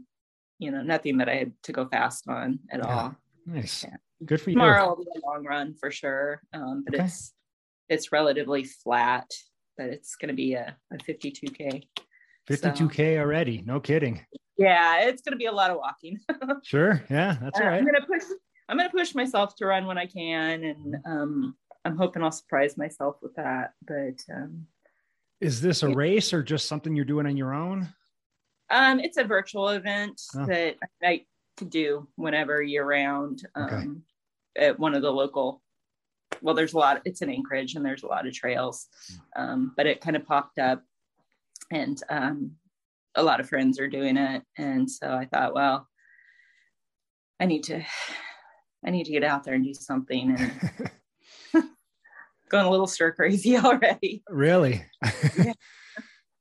you 0.65 0.71
know 0.71 0.83
nothing 0.83 1.19
that 1.19 1.29
I 1.29 1.37
had 1.37 1.53
to 1.65 1.73
go 1.73 1.87
fast 1.87 2.27
on 2.29 2.59
at 2.71 2.81
yeah. 2.81 2.87
all. 2.87 3.17
Nice, 3.47 3.85
yeah. 3.85 3.97
good 4.25 4.41
for 4.41 4.51
you. 4.51 4.57
Tomorrow 4.57 4.89
will 4.89 5.05
be 5.05 5.11
a 5.23 5.27
long 5.27 5.45
run 5.45 5.75
for 5.75 5.91
sure, 5.91 6.41
um, 6.53 6.83
but 6.85 6.95
okay. 6.95 7.05
it's 7.05 7.33
it's 7.89 8.13
relatively 8.13 8.65
flat. 8.65 9.31
But 9.77 9.87
it's 9.87 10.15
going 10.15 10.29
to 10.29 10.35
be 10.35 10.55
a, 10.55 10.77
a 10.93 10.97
52k. 10.99 11.83
52k 12.49 13.17
so, 13.17 13.21
already? 13.21 13.63
No 13.67 13.81
kidding. 13.81 14.25
Yeah, 14.57 15.01
it's 15.03 15.21
going 15.23 15.33
to 15.33 15.37
be 15.37 15.47
a 15.47 15.53
lot 15.53 15.73
of 15.73 15.79
walking. 15.79 16.21
sure. 16.63 17.03
Yeah, 17.11 17.37
that's 17.43 17.59
all 17.59 17.67
right. 17.67 17.79
I'm 17.79 17.85
going 17.85 18.01
to 18.01 18.07
push. 18.07 18.23
I'm 18.69 18.79
to 18.79 18.89
push 18.89 19.15
myself 19.15 19.57
to 19.57 19.67
run 19.67 19.87
when 19.87 19.99
I 19.99 20.07
can, 20.07 20.65
and 20.65 20.97
um, 21.05 21.57
I'm 21.85 21.97
hoping 21.97 22.23
I'll 22.23 22.31
surprise 22.31 22.79
myself 22.79 23.17
with 23.21 23.35
that. 23.35 23.73
But 23.87 24.23
um, 24.35 24.67
is 25.41 25.61
this 25.61 25.83
a 25.83 25.91
race 25.91 26.33
or 26.33 26.43
just 26.43 26.67
something 26.67 26.97
you're 26.97 27.05
doing 27.05 27.27
on 27.27 27.37
your 27.37 27.53
own? 27.53 27.93
Um, 28.75 28.99
it's 28.99 29.17
a 29.17 29.25
virtual 29.25 29.69
event 29.69 30.21
oh. 30.37 30.47
that 30.47 30.77
I 31.03 31.25
could 31.57 31.71
do 31.71 32.09
whenever 32.17 32.61
year 32.61 32.85
round. 32.85 33.47
Um, 33.55 34.05
okay. 34.57 34.67
at 34.67 34.79
one 34.79 34.95
of 34.95 35.03
the 35.03 35.13
local. 35.13 35.63
Well, 36.43 36.57
there's 36.57 36.75
a 36.75 36.79
lot. 36.79 37.01
It's 37.05 37.23
in 37.23 37.31
Anchorage, 37.31 37.77
and 37.77 37.87
there's 37.87 38.03
a 38.03 38.09
lot 38.09 38.27
of 38.27 38.35
trails. 38.35 38.89
Hmm. 39.37 39.43
Um, 39.43 39.73
but 39.77 39.87
it 39.87 40.01
kind 40.01 40.17
of 40.17 40.27
popped 40.27 40.59
up, 40.59 40.83
and 41.71 42.03
um, 42.11 42.57
a 43.15 43.23
lot 43.23 43.39
of 43.39 43.49
friends 43.49 43.79
are 43.79 43.89
doing 43.89 44.17
it, 44.17 44.43
and 44.59 44.91
so 44.91 45.13
I 45.13 45.27
thought, 45.27 45.55
well, 45.55 45.89
I 47.39 47.47
need 47.47 47.63
to, 47.65 47.81
I 48.85 48.91
need 48.91 49.05
to 49.05 49.13
get 49.13 49.23
out 49.23 49.45
there 49.45 49.55
and 49.55 49.65
do 49.65 49.73
something, 49.73 50.37
and 50.37 50.91
going 52.49 52.67
a 52.67 52.71
little 52.71 52.89
stir 52.89 53.13
crazy 53.13 53.57
already. 53.59 54.25
Really? 54.29 54.85
yeah. 55.39 55.53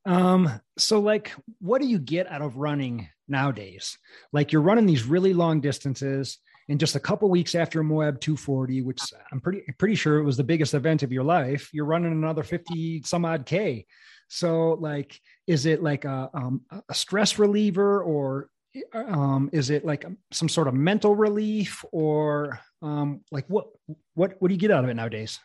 Um, 0.05 0.49
so 0.77 0.99
like 0.99 1.31
what 1.59 1.81
do 1.81 1.87
you 1.87 1.99
get 1.99 2.29
out 2.31 2.41
of 2.41 2.57
running 2.57 3.07
nowadays? 3.27 3.97
Like 4.31 4.51
you're 4.51 4.61
running 4.61 4.85
these 4.85 5.05
really 5.05 5.33
long 5.33 5.61
distances 5.61 6.39
and 6.69 6.79
just 6.79 6.95
a 6.95 6.99
couple 6.99 7.29
weeks 7.29 7.55
after 7.55 7.83
Moab 7.83 8.19
240, 8.21 8.81
which 8.81 9.01
I'm 9.31 9.41
pretty 9.41 9.63
pretty 9.77 9.95
sure 9.95 10.17
it 10.17 10.23
was 10.23 10.37
the 10.37 10.43
biggest 10.43 10.73
event 10.73 11.03
of 11.03 11.11
your 11.11 11.23
life, 11.23 11.69
you're 11.73 11.85
running 11.85 12.11
another 12.11 12.43
50 12.43 13.03
some 13.03 13.25
odd 13.25 13.45
K. 13.45 13.85
So 14.27 14.73
like 14.73 15.19
is 15.47 15.65
it 15.65 15.83
like 15.83 16.05
a 16.05 16.29
um, 16.33 16.61
a 16.89 16.93
stress 16.93 17.39
reliever 17.39 18.01
or 18.01 18.49
um, 18.93 19.49
is 19.53 19.69
it 19.69 19.85
like 19.85 20.05
some 20.31 20.49
sort 20.49 20.67
of 20.67 20.73
mental 20.73 21.15
relief 21.15 21.85
or 21.91 22.59
um, 22.81 23.21
like 23.31 23.45
what 23.47 23.67
what 24.15 24.35
what 24.39 24.47
do 24.47 24.53
you 24.53 24.59
get 24.59 24.71
out 24.71 24.83
of 24.83 24.89
it 24.89 24.95
nowadays 24.95 25.39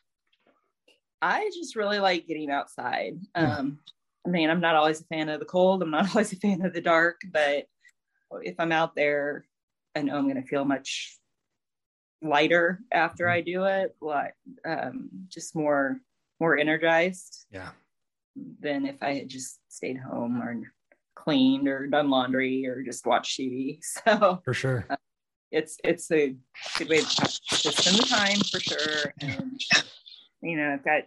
I 1.21 1.51
just 1.55 1.75
really 1.77 1.99
like 1.99 2.27
getting 2.27 2.51
outside. 2.51 3.19
Um, 3.35 3.81
I 4.29 4.31
mean, 4.31 4.51
I'm 4.51 4.61
not 4.61 4.77
always 4.77 5.01
a 5.01 5.05
fan 5.05 5.31
of 5.31 5.41
the 5.41 5.47
cold. 5.47 5.83
I'm 5.83 5.91
not 5.91 6.09
always 6.15 6.33
a 6.33 6.37
fan 6.37 6.65
of 6.65 6.75
the 6.75 6.83
dark, 6.83 7.21
but 7.33 7.65
if 8.43 8.57
I'm 8.59 8.73
out 8.73 8.95
there, 8.95 9.47
I 9.97 10.03
know 10.03 10.17
I'm 10.17 10.29
going 10.29 10.41
to 10.41 10.49
feel 10.49 10.67
much 10.67 11.17
lighter 12.21 12.81
after 12.93 13.25
mm-hmm. 13.25 13.35
I 13.35 13.41
do 13.41 13.65
it. 13.65 13.97
Like, 14.03 14.35
um, 14.67 15.09
just 15.29 15.57
more, 15.57 16.01
more 16.41 16.59
energized. 16.59 17.47
Yeah. 17.51 17.71
Than 18.61 18.85
if 18.87 18.97
I 19.03 19.15
had 19.15 19.29
just 19.29 19.61
stayed 19.69 19.99
home 19.99 20.43
or 20.43 20.63
cleaned 21.17 21.67
or 21.67 21.87
done 21.87 22.11
laundry 22.11 22.67
or 22.67 22.83
just 22.83 23.07
watched 23.07 23.39
TV. 23.39 23.81
So 24.07 24.41
for 24.45 24.55
sure. 24.55 24.87
Uh, 24.89 24.97
it's 25.51 25.79
it's 25.83 26.13
a 26.13 26.37
good 26.77 26.89
way 26.89 27.01
to 27.01 27.07
spend 27.33 27.97
the 27.97 28.07
time 28.07 28.39
for 28.53 28.61
sure. 28.61 29.13
And 29.21 29.61
you 30.43 30.57
know, 30.57 30.75
I've 30.75 30.85
got 30.85 31.03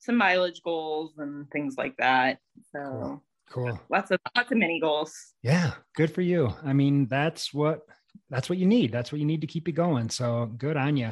some 0.00 0.16
mileage 0.16 0.62
goals 0.62 1.12
and 1.18 1.48
things 1.50 1.76
like 1.78 1.96
that. 1.98 2.38
So 2.72 3.22
cool. 3.50 3.66
cool. 3.66 3.80
Lots 3.88 4.10
of 4.10 4.18
lots 4.36 4.50
of 4.50 4.58
mini 4.58 4.80
goals. 4.80 5.14
Yeah, 5.42 5.72
good 5.94 6.12
for 6.12 6.22
you. 6.22 6.52
I 6.64 6.72
mean, 6.72 7.06
that's 7.06 7.54
what 7.54 7.82
that's 8.28 8.48
what 8.48 8.58
you 8.58 8.66
need. 8.66 8.92
That's 8.92 9.12
what 9.12 9.20
you 9.20 9.26
need 9.26 9.42
to 9.42 9.46
keep 9.46 9.68
you 9.68 9.74
going. 9.74 10.10
So 10.10 10.46
good 10.56 10.76
on 10.76 10.96
you. 10.96 11.10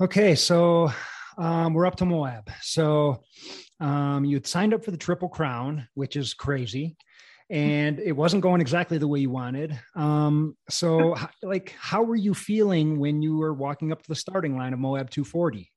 Okay, 0.00 0.34
so 0.34 0.90
um, 1.38 1.74
we're 1.74 1.86
up 1.86 1.96
to 1.96 2.04
Moab. 2.04 2.50
So 2.60 3.22
um, 3.80 4.24
you 4.24 4.36
had 4.36 4.46
signed 4.46 4.74
up 4.74 4.84
for 4.84 4.90
the 4.90 4.96
Triple 4.96 5.28
Crown, 5.28 5.88
which 5.94 6.16
is 6.16 6.34
crazy, 6.34 6.96
and 7.50 7.98
it 7.98 8.12
wasn't 8.12 8.42
going 8.42 8.60
exactly 8.60 8.98
the 8.98 9.08
way 9.08 9.20
you 9.20 9.30
wanted. 9.30 9.78
Um, 9.94 10.56
so, 10.68 11.16
like, 11.42 11.74
how 11.78 12.02
were 12.02 12.16
you 12.16 12.34
feeling 12.34 12.98
when 12.98 13.22
you 13.22 13.36
were 13.36 13.54
walking 13.54 13.92
up 13.92 14.02
to 14.02 14.08
the 14.08 14.14
starting 14.14 14.56
line 14.56 14.72
of 14.72 14.78
Moab 14.78 15.10
240? 15.10 15.71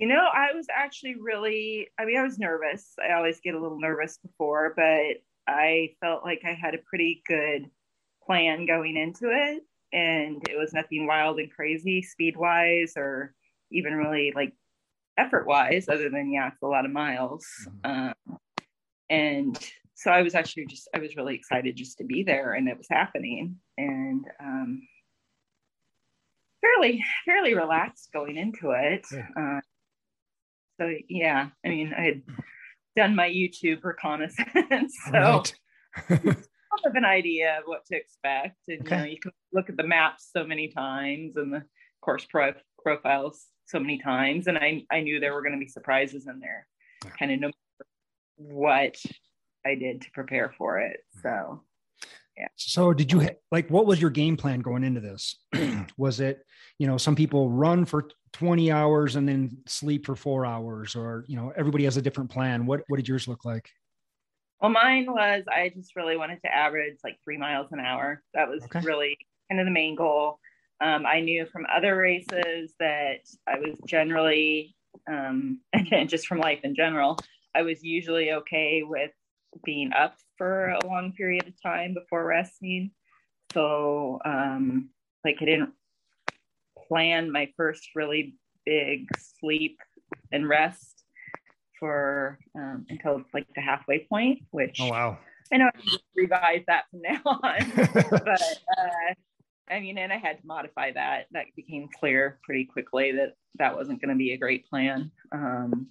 You 0.00 0.08
know, 0.08 0.24
I 0.34 0.54
was 0.54 0.66
actually 0.74 1.16
really, 1.20 1.88
I 1.98 2.06
mean, 2.06 2.16
I 2.16 2.22
was 2.22 2.38
nervous. 2.38 2.94
I 3.06 3.12
always 3.12 3.38
get 3.40 3.54
a 3.54 3.60
little 3.60 3.78
nervous 3.78 4.18
before, 4.18 4.72
but 4.74 5.22
I 5.46 5.90
felt 6.00 6.24
like 6.24 6.40
I 6.42 6.54
had 6.54 6.74
a 6.74 6.78
pretty 6.88 7.22
good 7.26 7.66
plan 8.24 8.64
going 8.64 8.96
into 8.96 9.30
it. 9.30 9.62
And 9.92 10.42
it 10.48 10.58
was 10.58 10.72
nothing 10.72 11.06
wild 11.06 11.38
and 11.38 11.52
crazy 11.52 12.00
speed 12.00 12.34
wise 12.34 12.94
or 12.96 13.34
even 13.70 13.94
really 13.94 14.32
like 14.34 14.54
effort 15.18 15.46
wise, 15.46 15.86
other 15.86 16.08
than, 16.08 16.32
yeah, 16.32 16.48
it's 16.48 16.62
a 16.62 16.66
lot 16.66 16.86
of 16.86 16.92
miles. 16.92 17.46
Mm-hmm. 17.84 18.00
Um, 18.30 18.38
and 19.10 19.70
so 19.94 20.10
I 20.10 20.22
was 20.22 20.34
actually 20.34 20.64
just, 20.64 20.88
I 20.94 20.98
was 20.98 21.14
really 21.14 21.34
excited 21.34 21.76
just 21.76 21.98
to 21.98 22.04
be 22.04 22.22
there 22.22 22.54
and 22.54 22.68
it 22.68 22.78
was 22.78 22.88
happening. 22.88 23.56
And, 23.76 24.24
um, 24.42 24.80
fairly 26.62 27.04
fairly 27.26 27.54
relaxed 27.54 28.10
going 28.12 28.36
into 28.36 28.70
it. 28.70 29.06
Yeah. 29.12 29.26
Uh, 29.36 29.60
so 30.80 30.94
yeah, 31.08 31.48
I 31.64 31.68
mean, 31.68 31.92
I 31.96 32.02
had 32.02 32.22
hmm. 32.26 32.34
done 32.96 33.14
my 33.14 33.28
YouTube 33.28 33.84
reconnaissance, 33.84 34.96
so 35.10 35.42
right. 36.08 36.36
of 36.86 36.94
an 36.94 37.04
idea 37.04 37.58
of 37.58 37.64
what 37.66 37.84
to 37.86 37.96
expect. 37.96 38.56
And 38.68 38.80
okay. 38.80 38.96
you 38.96 39.02
know, 39.02 39.10
you 39.10 39.20
can 39.20 39.32
look 39.52 39.68
at 39.68 39.76
the 39.76 39.86
maps 39.86 40.30
so 40.34 40.44
many 40.44 40.68
times 40.68 41.36
and 41.36 41.52
the 41.52 41.64
course 42.00 42.26
pro- 42.30 42.54
profiles 42.82 43.46
so 43.66 43.78
many 43.78 43.98
times, 43.98 44.46
and 44.46 44.56
I 44.56 44.84
I 44.90 45.00
knew 45.00 45.20
there 45.20 45.34
were 45.34 45.42
going 45.42 45.54
to 45.54 45.58
be 45.58 45.68
surprises 45.68 46.26
in 46.26 46.40
there, 46.40 46.66
kind 47.18 47.32
of 47.32 47.40
no 47.40 47.46
matter 47.48 47.88
what 48.36 48.96
I 49.66 49.74
did 49.74 50.00
to 50.02 50.10
prepare 50.12 50.54
for 50.56 50.78
it. 50.78 51.00
So 51.22 51.62
yeah. 52.36 52.48
So 52.56 52.92
did 52.92 53.12
you 53.12 53.28
like 53.50 53.68
what 53.70 53.86
was 53.86 54.00
your 54.00 54.10
game 54.10 54.36
plan 54.36 54.60
going 54.60 54.84
into 54.84 55.00
this? 55.00 55.36
was 55.96 56.20
it, 56.20 56.44
you 56.78 56.86
know, 56.86 56.96
some 56.96 57.14
people 57.14 57.50
run 57.50 57.84
for 57.84 58.08
20 58.32 58.70
hours 58.70 59.16
and 59.16 59.28
then 59.28 59.58
sleep 59.66 60.06
for 60.06 60.14
4 60.14 60.46
hours 60.46 60.94
or, 60.94 61.24
you 61.28 61.36
know, 61.36 61.52
everybody 61.56 61.84
has 61.84 61.96
a 61.96 62.02
different 62.02 62.30
plan. 62.30 62.66
What 62.66 62.82
what 62.88 62.96
did 62.96 63.08
yours 63.08 63.28
look 63.28 63.44
like? 63.44 63.68
Well, 64.60 64.70
mine 64.70 65.06
was 65.06 65.44
I 65.48 65.70
just 65.74 65.96
really 65.96 66.16
wanted 66.16 66.40
to 66.44 66.54
average 66.54 66.98
like 67.04 67.18
3 67.24 67.36
miles 67.36 67.68
an 67.72 67.80
hour. 67.80 68.22
That 68.34 68.48
was 68.48 68.62
okay. 68.64 68.80
really 68.80 69.16
kind 69.50 69.60
of 69.60 69.66
the 69.66 69.72
main 69.72 69.96
goal. 69.96 70.38
Um, 70.80 71.04
I 71.04 71.20
knew 71.20 71.46
from 71.46 71.66
other 71.74 71.96
races 71.96 72.72
that 72.78 73.20
I 73.46 73.58
was 73.58 73.78
generally, 73.86 74.74
um, 75.10 75.60
again, 75.74 76.08
just 76.08 76.26
from 76.26 76.38
life 76.38 76.60
in 76.64 76.74
general, 76.74 77.18
I 77.54 77.62
was 77.62 77.82
usually 77.82 78.32
okay 78.32 78.82
with 78.82 79.10
being 79.64 79.92
up 79.92 80.14
for 80.40 80.70
a 80.70 80.86
long 80.86 81.12
period 81.12 81.46
of 81.46 81.62
time 81.62 81.92
before 81.92 82.24
resting. 82.24 82.92
So, 83.52 84.18
um, 84.24 84.88
like, 85.22 85.36
I 85.38 85.44
didn't 85.44 85.74
plan 86.88 87.30
my 87.30 87.52
first 87.58 87.90
really 87.94 88.36
big 88.64 89.06
sleep 89.18 89.76
and 90.32 90.48
rest 90.48 91.04
for 91.78 92.38
um, 92.54 92.86
until 92.88 93.22
like 93.34 93.48
the 93.54 93.60
halfway 93.60 94.06
point, 94.08 94.38
which 94.50 94.78
oh 94.80 94.88
wow, 94.88 95.18
I 95.52 95.58
know 95.58 95.66
I 95.66 95.78
can 95.78 95.98
revise 96.16 96.62
that 96.68 96.84
from 96.90 97.02
now 97.02 97.20
on. 97.26 97.72
but 98.24 98.60
uh, 98.78 99.14
I 99.68 99.80
mean, 99.80 99.98
and 99.98 100.10
I 100.10 100.16
had 100.16 100.40
to 100.40 100.46
modify 100.46 100.92
that. 100.92 101.26
That 101.32 101.46
became 101.54 101.90
clear 102.00 102.38
pretty 102.44 102.64
quickly 102.64 103.12
that 103.12 103.34
that 103.58 103.76
wasn't 103.76 104.00
going 104.00 104.08
to 104.08 104.18
be 104.18 104.32
a 104.32 104.38
great 104.38 104.66
plan. 104.70 105.10
Um, 105.32 105.88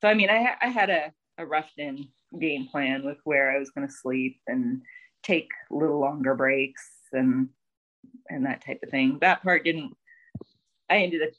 so 0.00 0.08
I 0.08 0.14
mean, 0.14 0.30
I, 0.30 0.54
I 0.62 0.68
had 0.68 0.88
a, 0.88 1.12
a 1.36 1.44
roughed 1.44 1.78
in 1.78 2.08
game 2.38 2.68
plan 2.68 3.04
with 3.04 3.18
where 3.24 3.50
I 3.50 3.58
was 3.58 3.70
going 3.70 3.86
to 3.86 3.92
sleep 3.92 4.40
and 4.46 4.82
take 5.22 5.50
a 5.70 5.74
little 5.74 6.00
longer 6.00 6.34
breaks 6.34 6.88
and 7.12 7.48
and 8.28 8.46
that 8.46 8.64
type 8.64 8.80
of 8.82 8.90
thing. 8.90 9.18
That 9.20 9.42
part 9.42 9.64
didn't. 9.64 9.94
I 10.90 10.98
ended 10.98 11.22
up 11.22 11.30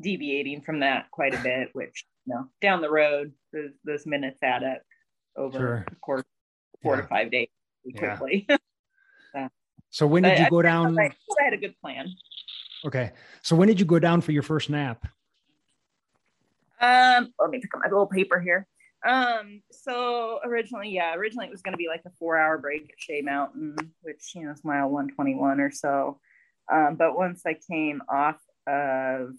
deviating 0.00 0.62
from 0.62 0.80
that 0.80 1.10
quite 1.10 1.34
a 1.34 1.42
bit, 1.42 1.70
which 1.72 2.04
you 2.26 2.34
know 2.34 2.46
down 2.60 2.80
the 2.80 2.90
road 2.90 3.32
those 3.52 3.70
those 3.84 4.06
minutes 4.06 4.42
add 4.42 4.62
up 4.62 4.82
over 5.36 5.58
sure. 5.58 5.84
the 5.88 5.96
course 5.96 6.24
four 6.82 6.96
yeah. 6.96 7.02
to 7.02 7.08
five 7.08 7.30
days 7.30 7.48
quickly. 7.96 8.46
Yeah. 9.36 9.48
so 9.90 10.06
when 10.06 10.22
did 10.22 10.38
you 10.38 10.48
go 10.48 10.60
I, 10.60 10.62
down? 10.62 10.96
I, 10.96 11.06
I 11.06 11.44
had 11.44 11.54
a 11.54 11.56
good 11.56 11.74
plan. 11.80 12.06
Okay, 12.86 13.10
so 13.42 13.56
when 13.56 13.66
did 13.66 13.80
you 13.80 13.84
go 13.84 13.98
down 13.98 14.20
for 14.20 14.30
your 14.30 14.44
first 14.44 14.70
nap? 14.70 15.04
Um, 16.80 17.32
let 17.40 17.50
me 17.50 17.58
pick 17.58 17.74
up 17.74 17.80
my 17.82 17.90
little 17.90 18.06
paper 18.06 18.38
here. 18.38 18.68
Um, 19.04 19.60
so 19.70 20.40
originally, 20.44 20.90
yeah, 20.90 21.14
originally 21.14 21.46
it 21.46 21.50
was 21.50 21.62
going 21.62 21.74
to 21.74 21.78
be 21.78 21.88
like 21.88 22.02
a 22.06 22.10
four 22.18 22.38
hour 22.38 22.56
break 22.58 22.84
at 22.84 22.98
Shay 23.00 23.20
Mountain, 23.20 23.76
which, 24.00 24.32
you 24.34 24.44
know, 24.44 24.52
is 24.52 24.64
mile 24.64 24.88
121 24.88 25.60
or 25.60 25.70
so. 25.70 26.18
Um, 26.72 26.96
but 26.96 27.16
once 27.16 27.42
I 27.46 27.56
came 27.70 28.02
off 28.08 28.38
of 28.66 29.34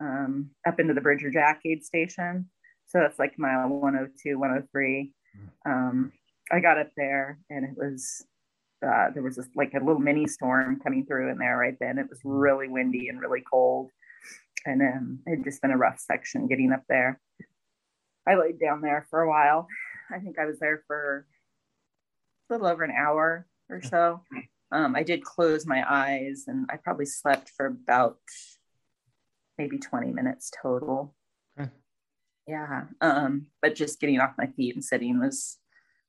um, 0.00 0.50
up 0.66 0.78
into 0.78 0.92
the 0.92 1.00
Bridger 1.00 1.30
Jack 1.30 1.62
aid 1.64 1.84
station, 1.84 2.50
so 2.86 2.98
that's 2.98 3.18
like 3.18 3.38
mile 3.38 3.68
102, 3.68 4.38
103. 4.38 5.12
Um, 5.64 6.12
I 6.52 6.60
got 6.60 6.78
up 6.78 6.90
there 6.96 7.38
and 7.48 7.64
it 7.64 7.74
was, 7.76 8.24
uh, 8.86 9.10
there 9.14 9.22
was 9.22 9.36
this, 9.36 9.48
like 9.56 9.72
a 9.74 9.84
little 9.84 9.98
mini 9.98 10.26
storm 10.26 10.78
coming 10.80 11.06
through 11.06 11.30
in 11.30 11.38
there 11.38 11.56
right 11.56 11.76
then. 11.80 11.98
It 11.98 12.08
was 12.10 12.20
really 12.22 12.68
windy 12.68 13.08
and 13.08 13.20
really 13.20 13.42
cold. 13.50 13.90
And 14.66 14.82
um, 14.82 15.18
it 15.26 15.42
just 15.42 15.62
been 15.62 15.70
a 15.70 15.76
rough 15.76 15.98
section 15.98 16.48
getting 16.48 16.72
up 16.72 16.82
there. 16.88 17.18
I 18.26 18.34
laid 18.34 18.58
down 18.58 18.80
there 18.80 19.06
for 19.10 19.20
a 19.20 19.28
while. 19.28 19.68
I 20.10 20.18
think 20.18 20.38
I 20.38 20.46
was 20.46 20.58
there 20.58 20.82
for 20.86 21.26
a 22.48 22.52
little 22.52 22.66
over 22.66 22.84
an 22.84 22.92
hour 22.96 23.46
or 23.70 23.82
so. 23.82 24.22
Um, 24.72 24.96
I 24.96 25.02
did 25.02 25.22
close 25.22 25.64
my 25.66 25.84
eyes 25.88 26.44
and 26.48 26.66
I 26.70 26.76
probably 26.76 27.06
slept 27.06 27.50
for 27.56 27.66
about 27.66 28.18
maybe 29.58 29.78
20 29.78 30.12
minutes 30.12 30.50
total. 30.62 31.14
Okay. 31.58 31.70
Yeah. 32.48 32.84
Um, 33.00 33.46
but 33.62 33.74
just 33.74 34.00
getting 34.00 34.20
off 34.20 34.34
my 34.38 34.48
feet 34.48 34.74
and 34.74 34.84
sitting 34.84 35.20
was 35.20 35.58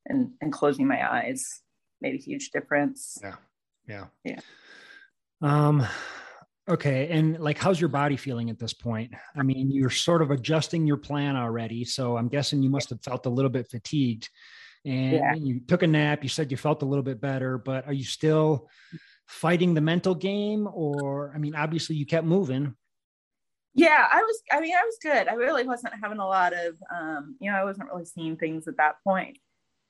and, 0.06 0.32
and 0.42 0.52
closing 0.52 0.88
my 0.88 1.08
eyes 1.12 1.62
made 2.02 2.16
a 2.16 2.24
huge 2.24 2.52
difference. 2.52 3.20
Yeah. 3.22 3.36
Yeah. 3.88 4.06
Yeah. 4.24 4.40
Um, 5.42 5.86
Okay. 6.70 7.08
And 7.10 7.40
like, 7.40 7.58
how's 7.58 7.80
your 7.80 7.88
body 7.90 8.18
feeling 8.18 8.50
at 8.50 8.60
this 8.60 8.74
point? 8.74 9.14
I 9.38 9.44
mean, 9.44 9.72
you're 9.72 9.90
sort 9.90 10.22
of 10.22 10.32
adjusting 10.32 10.86
your 10.86 10.98
plan 10.98 11.38
already. 11.38 11.86
So 11.86 12.18
I'm 12.18 12.28
guessing 12.28 12.62
you 12.62 12.70
must 12.70 12.90
have 12.90 13.02
felt 13.02 13.26
a 13.26 13.30
little 13.30 13.50
bit 13.50 13.70
fatigued 13.70 14.30
and 14.86 15.14
yeah. 15.14 15.34
you 15.36 15.62
took 15.62 15.84
a 15.84 15.88
nap. 15.88 16.24
You 16.24 16.30
said 16.30 16.52
you 16.52 16.58
felt 16.58 16.82
a 16.82 16.86
little 16.86 17.04
bit 17.04 17.22
better, 17.22 17.58
but 17.58 17.88
are 17.88 17.94
you 17.94 18.04
still 18.04 18.70
fighting 19.28 19.74
the 19.74 19.82
mental 19.82 20.14
game? 20.14 20.68
Or, 20.72 21.32
I 21.34 21.38
mean, 21.38 21.56
obviously 21.56 21.96
you 21.96 22.06
kept 22.06 22.28
moving. 22.28 22.76
Yeah, 23.74 24.06
I 24.12 24.22
was, 24.22 24.42
I 24.52 24.60
mean, 24.60 24.76
I 24.76 24.84
was 24.84 24.98
good. 25.02 25.28
I 25.28 25.34
really 25.36 25.66
wasn't 25.66 25.94
having 26.02 26.20
a 26.20 26.28
lot 26.28 26.52
of, 26.54 26.76
um, 26.94 27.38
you 27.40 27.50
know, 27.50 27.58
I 27.58 27.64
wasn't 27.64 27.88
really 27.90 28.06
seeing 28.06 28.36
things 28.36 28.68
at 28.68 28.78
that 28.78 28.96
point. 29.06 29.38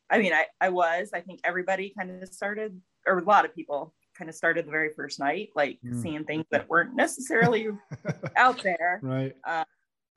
I 0.10 0.20
mean, 0.20 0.34
I, 0.34 0.46
I 0.62 0.70
was, 0.70 1.10
I 1.14 1.22
think 1.22 1.40
everybody 1.44 1.94
kind 1.98 2.22
of 2.22 2.30
started, 2.30 2.80
or 3.08 3.18
a 3.18 3.24
lot 3.24 3.46
of 3.46 3.56
people 3.56 3.94
kind 4.18 4.30
of 4.30 4.36
started 4.36 4.66
the 4.66 4.72
very 4.72 4.92
first 4.94 5.20
night, 5.20 5.50
like 5.56 5.80
mm. 5.86 6.02
seeing 6.02 6.24
things 6.24 6.46
that 6.52 6.70
weren't 6.70 6.96
necessarily 6.96 7.70
out 8.36 8.62
there. 8.64 9.00
Right. 9.04 9.36
Uh, 9.46 9.66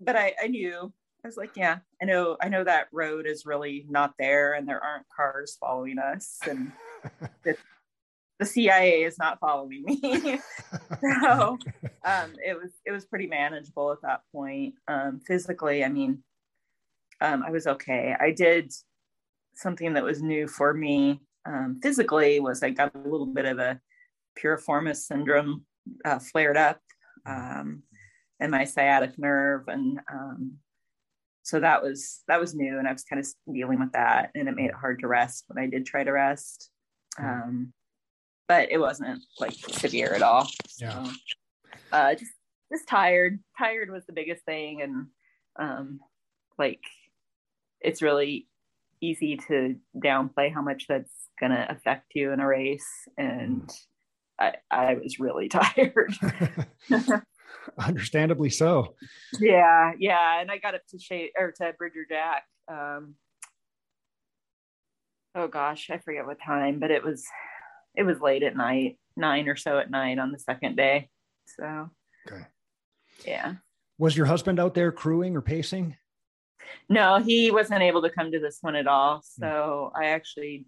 but 0.01 0.17
I, 0.17 0.35
I 0.43 0.47
knew 0.47 0.93
I 1.25 1.29
was 1.29 1.37
like, 1.37 1.57
yeah, 1.57 1.79
I 2.01 2.07
know, 2.07 2.37
I 2.41 2.49
know 2.49 2.65
that 2.65 2.89
road 2.93 3.27
is 3.27 3.45
really 3.45 3.85
not 3.89 4.15
there, 4.19 4.55
and 4.55 4.67
there 4.67 4.83
aren't 4.83 5.07
cars 5.15 5.59
following 5.61 5.99
us, 5.99 6.39
and 6.49 6.73
the, 7.45 7.57
the 8.39 8.47
CIA 8.47 9.03
is 9.03 9.19
not 9.19 9.39
following 9.39 9.85
me. 9.85 10.41
so 11.01 11.59
um, 12.05 12.33
it 12.43 12.57
was 12.57 12.73
it 12.87 12.93
was 12.93 13.05
pretty 13.05 13.27
manageable 13.27 13.93
at 13.93 14.01
that 14.03 14.23
point. 14.33 14.75
Um, 14.89 15.21
physically, 15.27 15.85
I 15.85 15.89
mean, 15.89 16.23
um, 17.21 17.43
I 17.47 17.51
was 17.51 17.67
okay. 17.67 18.17
I 18.19 18.31
did 18.31 18.73
something 19.55 19.93
that 19.93 20.05
was 20.05 20.23
new 20.23 20.49
for 20.49 20.73
me 20.73 21.21
um, 21.47 21.81
physically 21.83 22.41
was 22.41 22.63
I 22.63 22.71
got 22.71 22.95
a 22.95 22.99
little 22.99 23.27
bit 23.27 23.45
of 23.45 23.59
a 23.59 23.81
piriformis 24.38 24.97
syndrome 24.97 25.64
uh, 26.05 26.19
flared 26.19 26.57
up 26.57 26.81
um, 27.27 27.83
and 28.40 28.51
my 28.51 28.64
sciatic 28.64 29.19
nerve 29.19 29.69
and 29.69 29.99
um, 30.12 30.53
so 31.43 31.61
that 31.61 31.83
was 31.83 32.23
that 32.29 32.40
was 32.40 32.55
new 32.55 32.79
and 32.79 32.87
i 32.87 32.93
was 32.93 33.05
kind 33.05 33.21
of 33.21 33.27
dealing 33.53 33.81
with 33.81 33.93
that 33.93 34.31
and 34.35 34.49
it 34.49 34.55
made 34.55 34.71
it 34.71 34.75
hard 34.75 34.99
to 35.01 35.09
rest 35.09 35.45
when 35.49 35.62
i 35.62 35.66
did 35.69 35.87
try 35.87 36.05
to 36.05 36.12
rest 36.12 36.71
um, 37.19 37.73
but 38.49 38.71
it 38.71 38.79
wasn't 38.79 39.21
like 39.38 39.53
severe 39.53 40.14
at 40.14 40.23
all 40.23 40.45
so, 40.66 40.87
yeah. 40.87 41.07
uh, 41.93 42.14
just 42.14 42.33
just 42.73 42.88
tired. 42.88 43.40
Tired 43.59 43.90
was 43.90 44.07
the 44.07 44.12
biggest 44.12 44.45
thing 44.45 44.83
and 44.83 45.07
um, 45.59 46.01
like 46.59 46.81
it's 47.81 48.03
really 48.03 48.47
easy 49.01 49.37
to 49.49 49.77
downplay 49.97 50.53
how 50.53 50.62
much 50.62 50.87
that's 50.88 51.12
going 51.38 51.53
to 51.53 51.71
affect 51.71 52.12
you 52.14 52.33
in 52.33 52.40
a 52.40 52.47
race 52.47 53.09
and 53.16 53.71
I, 54.40 54.55
I 54.70 54.94
was 54.94 55.20
really 55.20 55.48
tired. 55.50 56.14
Understandably 57.79 58.50
so. 58.50 58.94
Yeah, 59.38 59.92
yeah. 59.98 60.40
And 60.40 60.50
I 60.50 60.59
got 60.59 60.74
up 60.74 60.87
to 60.90 60.98
Shay 60.98 61.31
or 61.38 61.53
to 61.53 61.74
Bridger 61.76 62.07
Jack. 62.09 62.44
Um, 62.68 63.14
oh 65.35 65.46
gosh, 65.46 65.90
I 65.90 65.98
forget 65.98 66.26
what 66.26 66.40
time, 66.40 66.79
but 66.79 66.90
it 66.90 67.05
was 67.05 67.24
it 67.94 68.05
was 68.05 68.20
late 68.20 68.42
at 68.42 68.57
night, 68.57 68.98
nine 69.16 69.48
or 69.48 69.57
so 69.57 69.79
at 69.79 69.90
night 69.90 70.18
on 70.18 70.33
the 70.33 70.38
second 70.38 70.76
day. 70.76 71.11
So 71.59 71.90
okay. 72.29 72.44
Yeah. 73.26 73.55
Was 73.98 74.16
your 74.16 74.26
husband 74.26 74.59
out 74.59 74.74
there 74.74 74.93
crewing 74.93 75.36
or 75.36 75.43
pacing? 75.43 75.97
No, 76.88 77.18
he 77.18 77.51
wasn't 77.51 77.82
able 77.82 78.03
to 78.03 78.11
come 78.11 78.32
to 78.32 78.41
this 78.41 78.59
one 78.61 78.76
at 78.76 78.86
all. 78.86 79.16
Hmm. 79.16 79.43
So 79.43 79.93
I 79.95 80.07
actually 80.07 80.66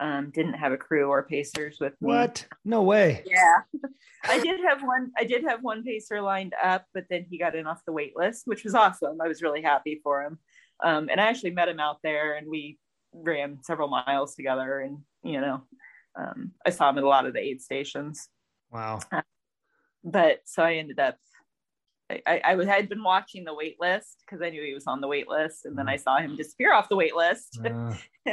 um, 0.00 0.30
didn't 0.30 0.54
have 0.54 0.72
a 0.72 0.76
crew 0.76 1.08
or 1.08 1.22
pacers 1.22 1.78
with 1.80 1.94
me. 2.00 2.08
What? 2.08 2.46
No 2.64 2.82
way. 2.82 3.22
Yeah. 3.26 3.62
I 4.24 4.38
did 4.40 4.60
have 4.60 4.82
one, 4.82 5.12
I 5.16 5.24
did 5.24 5.44
have 5.44 5.62
one 5.62 5.84
pacer 5.84 6.20
lined 6.20 6.54
up, 6.62 6.86
but 6.92 7.04
then 7.08 7.26
he 7.28 7.38
got 7.38 7.54
in 7.54 7.66
off 7.66 7.84
the 7.86 7.92
wait 7.92 8.16
list, 8.16 8.42
which 8.46 8.64
was 8.64 8.74
awesome. 8.74 9.20
I 9.20 9.28
was 9.28 9.42
really 9.42 9.62
happy 9.62 10.00
for 10.02 10.22
him. 10.22 10.38
Um, 10.84 11.08
and 11.10 11.20
I 11.20 11.26
actually 11.26 11.52
met 11.52 11.68
him 11.68 11.80
out 11.80 11.98
there 12.02 12.36
and 12.36 12.48
we 12.48 12.78
ran 13.12 13.58
several 13.62 13.88
miles 13.88 14.34
together 14.34 14.80
and, 14.80 14.98
you 15.22 15.40
know, 15.40 15.62
um, 16.18 16.52
I 16.66 16.70
saw 16.70 16.90
him 16.90 16.98
at 16.98 17.04
a 17.04 17.08
lot 17.08 17.26
of 17.26 17.34
the 17.34 17.40
aid 17.40 17.62
stations. 17.62 18.28
Wow. 18.70 19.00
Uh, 19.12 19.22
but 20.02 20.40
so 20.44 20.62
I 20.62 20.74
ended 20.74 20.98
up 20.98 21.16
I, 22.08 22.40
I, 22.44 22.64
had 22.64 22.88
been 22.88 23.02
watching 23.02 23.44
the 23.44 23.54
wait 23.54 23.78
list 23.80 24.22
because 24.24 24.40
I 24.40 24.50
knew 24.50 24.62
he 24.62 24.74
was 24.74 24.86
on 24.86 25.00
the 25.00 25.08
wait 25.08 25.28
list, 25.28 25.64
and 25.64 25.76
then 25.76 25.88
I 25.88 25.96
saw 25.96 26.18
him 26.18 26.36
disappear 26.36 26.72
off 26.72 26.88
the 26.88 26.96
wait 26.96 27.16
list. 27.16 27.58
Uh. 27.64 27.94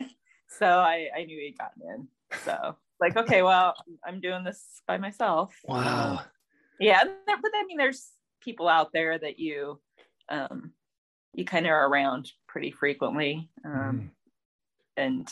So 0.60 0.66
I, 0.66 1.10
I 1.16 1.24
knew 1.26 1.40
he'd 1.40 1.58
gotten 1.58 1.82
in. 1.94 2.08
So 2.46 2.76
like, 3.00 3.18
okay, 3.18 3.42
well, 3.42 3.76
I'm 4.06 4.20
doing 4.22 4.44
this 4.44 4.82
by 4.88 4.98
myself. 4.98 5.54
Wow. 5.66 6.18
Um, 6.18 6.20
yeah. 6.80 7.04
But 7.04 7.52
I 7.56 7.66
mean, 7.68 7.78
there's 7.78 8.10
people 8.42 8.68
out 8.68 8.90
there 8.94 9.18
that 9.18 9.40
you, 9.40 9.80
um, 10.30 10.72
you 11.34 11.46
kind 11.46 11.66
of 11.66 11.72
are 11.72 11.88
around 11.88 12.32
pretty 12.48 12.72
frequently. 12.72 13.50
Um, 13.66 13.72
mm. 13.74 14.10
and 14.98 15.28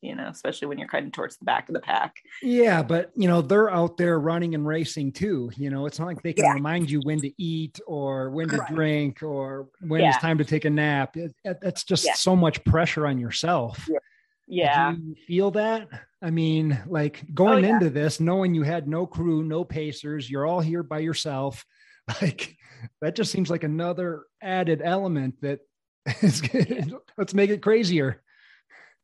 you 0.00 0.14
know, 0.14 0.28
especially 0.28 0.68
when 0.68 0.76
you're 0.78 0.86
kind 0.88 1.06
of 1.06 1.12
towards 1.12 1.38
the 1.38 1.46
back 1.46 1.66
of 1.70 1.72
the 1.72 1.80
pack. 1.80 2.16
Yeah, 2.42 2.82
but 2.82 3.10
you 3.16 3.26
know, 3.26 3.40
they're 3.40 3.70
out 3.70 3.96
there 3.96 4.20
running 4.20 4.54
and 4.54 4.66
racing 4.66 5.12
too. 5.12 5.50
You 5.56 5.70
know, 5.70 5.86
it's 5.86 5.98
not 5.98 6.04
like 6.08 6.20
they 6.22 6.34
can 6.34 6.44
Yeah. 6.44 6.52
remind 6.52 6.90
you 6.90 7.00
when 7.04 7.22
to 7.22 7.32
eat 7.42 7.80
or 7.86 8.28
when 8.28 8.50
to 8.50 8.62
drink 8.68 9.22
or 9.22 9.68
when 9.80 10.02
Yeah. 10.02 10.10
it's 10.10 10.18
time 10.18 10.36
to 10.36 10.44
take 10.44 10.66
a 10.66 10.70
nap. 10.70 11.16
It, 11.16 11.34
it- 11.42 11.58
it's 11.62 11.84
just 11.84 12.04
Yeah. 12.04 12.12
so 12.14 12.36
much 12.36 12.62
pressure 12.64 13.06
on 13.06 13.18
yourself. 13.18 13.88
Yeah. 13.88 13.98
Yeah. 14.46 14.92
Do 14.92 15.02
you 15.02 15.14
feel 15.26 15.50
that? 15.52 15.88
I 16.22 16.30
mean, 16.30 16.78
like 16.86 17.22
oh, 17.22 17.32
going 17.34 17.64
Oh, 17.64 17.68
yeah. 17.68 17.74
into 17.74 17.90
this, 17.90 18.20
knowing 18.20 18.54
you 18.54 18.62
had 18.62 18.88
no 18.88 19.06
crew, 19.06 19.42
no 19.42 19.64
pacers, 19.64 20.30
you're 20.30 20.46
all 20.46 20.60
here 20.60 20.82
by 20.82 20.98
yourself. 21.00 21.64
Like 22.20 22.58
that 23.00 23.16
just 23.16 23.32
seems 23.32 23.48
like 23.48 23.64
another 23.64 24.24
added 24.42 24.82
element 24.84 25.36
that 25.40 25.60
is 26.20 26.42
let's 27.16 27.32
make 27.32 27.48
it 27.48 27.62
crazier. 27.62 28.22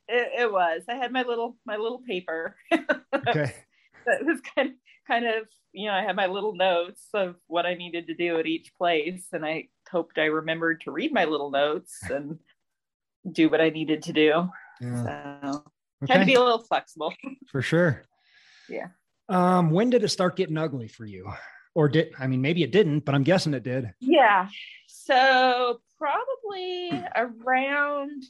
It, 0.07 0.43
it 0.43 0.53
was. 0.53 0.83
I 0.87 0.97
had 0.97 1.11
my 1.11 1.23
little 1.23 1.57
my 1.65 1.77
little 1.77 2.03
paper. 2.07 2.57
Okay. 2.71 3.55
that 4.07 4.23
was 4.23 4.39
kind 4.55 4.69
of 4.69 4.75
kind 5.07 5.25
of 5.25 5.47
you 5.73 5.87
know 5.87 5.95
I 5.95 6.03
had 6.03 6.15
my 6.15 6.27
little 6.27 6.55
notes 6.55 7.07
of 7.15 7.37
what 7.47 7.65
I 7.65 7.73
needed 7.73 8.07
to 8.09 8.15
do 8.15 8.39
at 8.39 8.47
each 8.47 8.71
place, 8.77 9.29
and 9.33 9.47
I 9.47 9.69
hoped 9.91 10.19
I 10.19 10.27
remembered 10.27 10.83
to 10.83 10.91
read 10.91 11.11
my 11.15 11.25
little 11.25 11.51
notes 11.51 12.01
and 12.11 12.39
do 13.33 13.49
what 13.49 13.63
I 13.63 13.71
needed 13.71 14.03
to 14.03 14.13
do. 14.13 14.51
Yeah. 14.81 15.53
So 15.53 15.65
had 16.09 16.21
to 16.21 16.27
be 16.27 16.35
a 16.35 16.41
little 16.41 16.63
flexible. 16.63 17.13
For 17.49 17.63
sure. 17.63 18.05
Yeah. 18.69 18.89
Um, 19.29 19.71
when 19.71 19.91
did 19.91 20.03
it 20.03 20.09
start 20.09 20.37
getting 20.37 20.59
ugly 20.59 20.89
for 20.89 21.05
you? 21.05 21.31
Or 21.75 21.89
did 21.89 22.13
I 22.19 22.27
mean 22.27 22.41
maybe 22.41 22.65
it 22.65 22.73
didn't, 22.73 23.05
but 23.05 23.15
I'm 23.15 23.23
guessing 23.23 23.55
it 23.55 23.63
did. 23.63 23.93
Yeah. 24.01 24.49
So 24.89 25.81
probably 25.99 26.91
around 27.15 28.25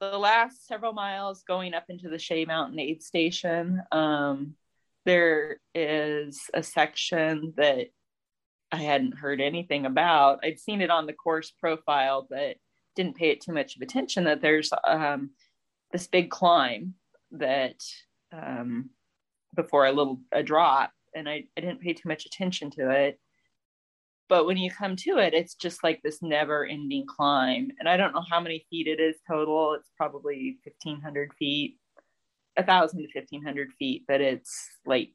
the 0.00 0.18
last 0.18 0.66
several 0.66 0.92
miles 0.92 1.42
going 1.42 1.74
up 1.74 1.86
into 1.88 2.08
the 2.08 2.18
Shay 2.18 2.44
Mountain 2.44 2.78
aid 2.78 3.02
station, 3.02 3.82
um, 3.90 4.54
there 5.04 5.58
is 5.74 6.40
a 6.54 6.62
section 6.62 7.54
that 7.56 7.88
I 8.70 8.76
hadn't 8.76 9.16
heard 9.16 9.40
anything 9.40 9.86
about. 9.86 10.40
I'd 10.44 10.60
seen 10.60 10.82
it 10.82 10.90
on 10.90 11.06
the 11.06 11.12
course 11.12 11.50
profile, 11.50 12.26
but 12.28 12.56
didn't 12.94 13.16
pay 13.16 13.30
it 13.30 13.40
too 13.40 13.52
much 13.52 13.76
of 13.76 13.82
attention 13.82 14.24
that 14.24 14.40
there's 14.40 14.70
um, 14.86 15.30
this 15.92 16.06
big 16.06 16.30
climb 16.30 16.94
that 17.32 17.82
um, 18.32 18.90
before 19.54 19.86
a 19.86 19.92
little 19.92 20.20
a 20.32 20.42
drop 20.42 20.90
and 21.14 21.28
I, 21.28 21.44
I 21.56 21.60
didn't 21.60 21.80
pay 21.80 21.94
too 21.94 22.08
much 22.08 22.26
attention 22.26 22.70
to 22.72 22.90
it. 22.90 23.18
But 24.28 24.46
when 24.46 24.56
you 24.56 24.70
come 24.70 24.96
to 24.96 25.18
it 25.18 25.34
it's 25.34 25.54
just 25.54 25.84
like 25.84 26.00
this 26.02 26.20
never 26.20 26.66
ending 26.66 27.06
climb 27.06 27.70
and 27.78 27.88
i 27.88 27.96
don't 27.96 28.12
know 28.12 28.24
how 28.28 28.40
many 28.40 28.66
feet 28.68 28.88
it 28.88 29.00
is 29.00 29.16
total. 29.28 29.74
It's 29.74 29.90
probably 29.96 30.58
1500 30.64 31.32
feet 31.38 31.78
a 32.56 32.64
thousand 32.64 33.00
to 33.00 33.08
1500 33.14 33.72
feet 33.78 34.04
but 34.08 34.20
it's 34.20 34.68
like 34.84 35.14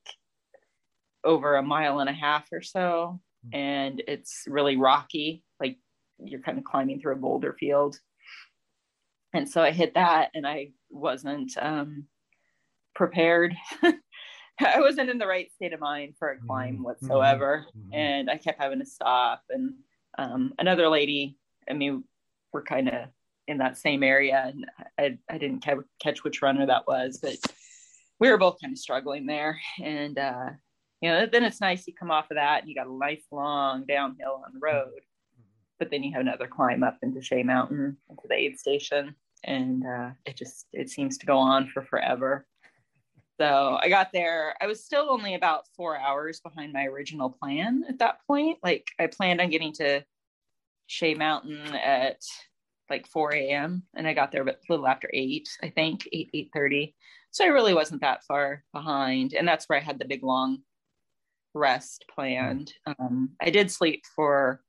over 1.23 1.55
a 1.55 1.63
mile 1.63 1.99
and 1.99 2.09
a 2.09 2.13
half 2.13 2.47
or 2.51 2.61
so 2.61 3.19
and 3.53 4.01
it's 4.07 4.43
really 4.47 4.77
rocky 4.77 5.43
like 5.59 5.77
you're 6.23 6.41
kind 6.41 6.57
of 6.57 6.63
climbing 6.63 6.99
through 6.99 7.13
a 7.13 7.17
boulder 7.17 7.55
field 7.59 7.97
and 9.33 9.47
so 9.49 9.61
i 9.61 9.71
hit 9.71 9.93
that 9.95 10.29
and 10.33 10.45
i 10.47 10.71
wasn't 10.89 11.51
um 11.61 12.05
prepared. 12.95 13.55
I 14.63 14.79
wasn't 14.79 15.09
in 15.09 15.17
the 15.17 15.25
right 15.25 15.51
state 15.51 15.73
of 15.73 15.79
mind 15.79 16.15
for 16.19 16.29
a 16.29 16.37
climb 16.39 16.79
Mhm, 16.79 16.83
whatsoever. 16.83 17.65
Mhm. 17.75 17.93
and 17.95 18.29
i 18.29 18.37
kept 18.37 18.61
having 18.61 18.79
to 18.79 18.85
stop 18.85 19.41
and 19.49 19.73
um 20.19 20.53
another 20.59 20.87
lady 20.87 21.37
i 21.69 21.73
mean 21.73 22.03
we're 22.53 22.61
kind 22.63 22.89
of 22.89 23.07
in 23.47 23.57
that 23.59 23.77
same 23.77 24.03
area 24.03 24.43
and 24.53 24.65
i, 24.99 25.17
I 25.33 25.37
didn't 25.39 25.63
ca- 25.63 25.87
catch 25.99 26.23
which 26.23 26.41
runner 26.41 26.65
that 26.67 26.85
was 26.87 27.17
but 27.21 27.37
we 28.19 28.29
were 28.29 28.37
both 28.37 28.57
kind 28.61 28.71
of 28.73 28.77
struggling 28.77 29.25
there. 29.25 29.59
And 29.81 30.19
uh 30.19 30.49
you 31.01 31.09
know 31.09 31.25
then 31.25 31.43
it's 31.43 31.61
nice 31.61 31.87
you 31.87 31.93
come 31.95 32.11
off 32.11 32.29
of 32.29 32.35
that 32.35 32.59
and 32.61 32.69
you 32.69 32.75
got 32.75 32.85
a 32.87 32.93
nice 32.93 33.23
long 33.31 33.85
downhill 33.87 34.43
on 34.45 34.53
the 34.53 34.59
road 34.59 34.91
but 35.79 35.89
then 35.89 36.03
you 36.03 36.11
have 36.11 36.21
another 36.21 36.45
climb 36.45 36.83
up 36.83 36.97
into 37.01 37.19
Shay 37.23 37.41
Mountain 37.41 37.97
into 38.11 38.23
the 38.29 38.35
aid 38.35 38.59
station, 38.59 39.15
and 39.43 39.85
uh, 39.85 40.09
it 40.25 40.37
just 40.37 40.67
it 40.73 40.89
seems 40.89 41.17
to 41.19 41.25
go 41.25 41.37
on 41.37 41.67
for 41.67 41.81
forever. 41.81 42.45
So 43.39 43.79
I 43.81 43.89
got 43.89 44.09
there. 44.13 44.55
I 44.61 44.67
was 44.67 44.83
still 44.83 45.07
only 45.09 45.33
about 45.33 45.65
four 45.75 45.97
hours 45.97 46.41
behind 46.41 46.73
my 46.73 46.85
original 46.85 47.29
plan 47.29 47.83
at 47.89 47.99
that 47.99 48.19
point. 48.27 48.59
Like 48.61 48.87
I 48.99 49.07
planned 49.07 49.41
on 49.41 49.49
getting 49.49 49.73
to 49.73 50.03
Shay 50.87 51.15
Mountain 51.15 51.73
at 51.73 52.21
like 52.89 53.07
4 53.07 53.33
a.m. 53.33 53.83
and 53.95 54.05
I 54.05 54.13
got 54.13 54.31
there 54.31 54.43
a 54.43 54.55
little 54.69 54.85
after 54.85 55.09
eight, 55.13 55.49
I 55.63 55.69
think, 55.69 56.07
eight 56.11 56.29
eight 56.33 56.49
thirty. 56.53 56.93
So 57.31 57.45
I 57.45 57.47
really 57.47 57.73
wasn't 57.73 58.01
that 58.01 58.25
far 58.25 58.63
behind, 58.73 59.33
and 59.33 59.47
that's 59.47 59.65
where 59.67 59.79
I 59.79 59.81
had 59.81 59.97
the 59.97 60.07
big 60.07 60.21
long 60.21 60.59
rest 61.53 62.05
planned. 62.13 62.73
Um, 62.85 63.31
I 63.41 63.49
did 63.49 63.71
sleep 63.71 64.03
for 64.15 64.61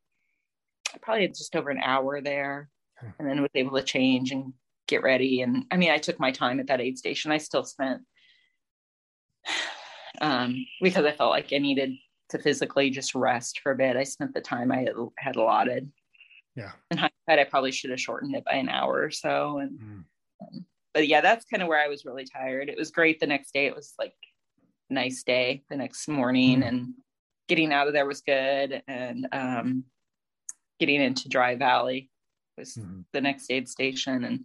probably 1.00 1.28
just 1.28 1.56
over 1.56 1.70
an 1.70 1.80
hour 1.82 2.20
there 2.20 2.68
and 3.18 3.28
then 3.28 3.42
was 3.42 3.50
able 3.54 3.76
to 3.76 3.82
change 3.82 4.30
and 4.30 4.52
get 4.88 5.02
ready. 5.02 5.42
And 5.42 5.64
i 5.70 5.76
mean 5.76 5.90
i 5.90 5.98
took 5.98 6.18
my 6.20 6.30
time 6.32 6.60
at 6.60 6.66
that 6.68 6.80
aid 6.80 6.98
station. 6.98 7.32
I 7.32 7.38
still 7.38 7.64
spent 7.64 8.02
um 10.20 10.64
because 10.80 11.04
i 11.04 11.10
felt 11.12 11.30
like 11.30 11.52
i 11.52 11.58
needed 11.58 11.90
to 12.28 12.38
physically 12.38 12.90
just 12.90 13.14
rest 13.14 13.58
for 13.60 13.72
a 13.72 13.76
bit 13.76 13.96
i 13.96 14.04
spent 14.04 14.32
the 14.34 14.40
time 14.40 14.70
i 14.70 14.86
had, 15.18 15.36
allotted. 15.36 15.90
Yeah. 16.54 16.72
in 16.90 16.98
hindsight 16.98 17.38
i 17.40 17.44
probably 17.44 17.72
should 17.72 17.90
have 17.90 18.00
shortened 18.00 18.36
it 18.36 18.44
by 18.44 18.52
an 18.52 18.68
hour 18.68 19.02
or 19.02 19.10
so. 19.10 19.58
And 19.58 19.78
Mm. 19.80 20.04
but 20.94 21.08
yeah 21.08 21.20
that's 21.22 21.44
kind 21.46 21.62
of 21.62 21.68
where 21.68 21.80
i 21.82 21.88
was 21.88 22.04
really 22.04 22.24
tired. 22.24 22.68
It 22.68 22.78
was 22.78 22.90
great 22.90 23.18
the 23.20 23.26
next 23.26 23.52
day. 23.54 23.66
It 23.66 23.74
was 23.74 23.94
like 23.98 24.14
a 24.90 24.94
nice 24.94 25.22
day 25.22 25.64
the 25.70 25.76
next 25.76 26.06
morning 26.08 26.60
Mm. 26.60 26.68
and 26.68 26.94
getting 27.48 27.72
out 27.72 27.86
of 27.88 27.92
there 27.94 28.06
was 28.06 28.20
good. 28.20 28.82
And 28.86 29.26
um 29.32 29.84
getting 30.78 31.00
into 31.00 31.28
dry 31.28 31.54
valley 31.56 32.10
was 32.58 32.74
Mhm. 32.74 33.04
the 33.12 33.20
next 33.20 33.50
aid 33.50 33.68
station 33.68 34.24
and 34.24 34.44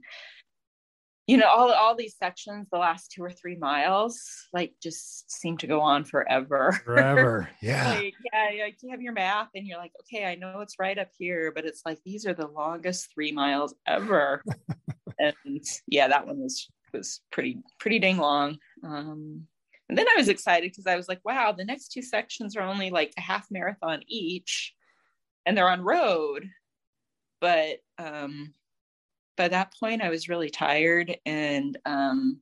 you 1.28 1.36
know 1.38 1.48
all 1.48 1.72
all 1.74 1.94
these 1.96 2.16
sections 2.18 2.68
the 2.72 2.78
last 2.78 3.12
two 3.12 3.22
or 3.22 3.30
three 3.32 3.58
miles 3.58 4.48
like 4.54 4.74
just 4.82 5.30
seem 5.30 5.58
to 5.58 5.68
go 5.68 5.82
on 5.82 6.06
forever 6.06 6.72
Forever. 6.86 7.50
Yeah. 7.62 7.90
like 7.96 8.14
yeah 8.34 8.64
like 8.64 8.78
you 8.82 8.90
have 8.92 9.02
your 9.02 9.12
map 9.14 9.50
and 9.54 9.68
you're 9.68 9.78
like 9.78 9.92
okay 10.02 10.26
i 10.26 10.36
know 10.36 10.62
it's 10.62 10.80
right 10.80 10.98
up 10.98 11.10
here 11.18 11.52
but 11.54 11.66
it's 11.66 11.82
like 11.86 12.00
these 12.06 12.26
are 12.26 12.34
the 12.34 12.48
longest 12.48 13.12
three 13.14 13.32
miles 13.34 13.76
ever 13.86 14.42
and 15.20 15.64
yeah 15.88 16.08
that 16.08 16.26
one 16.26 16.40
was 16.40 16.70
was 16.94 17.20
pretty 17.32 17.60
pretty 17.80 18.00
dang 18.00 18.18
long 18.18 18.58
um 18.86 19.46
and 19.90 19.98
then 19.98 20.08
i 20.08 20.16
was 20.18 20.30
excited 20.30 20.72
because 20.72 20.88
i 20.88 20.96
was 20.96 21.10
like 21.10 21.20
wow 21.26 21.52
the 21.52 21.66
next 21.66 21.90
two 21.90 22.02
sections 22.02 22.56
are 22.56 22.62
only 22.64 22.90
like 22.90 23.12
a 23.18 23.22
half 23.22 23.46
marathon 23.52 24.02
each 24.08 24.74
and 25.46 25.58
they're 25.58 25.70
on 25.70 25.82
road 25.82 26.50
but 27.42 27.78
um 27.98 28.54
by 29.36 29.48
that 29.48 29.74
point 29.80 30.02
i 30.02 30.10
was 30.10 30.30
really 30.30 30.50
tired 30.50 31.18
and 31.26 31.78
um 31.86 32.40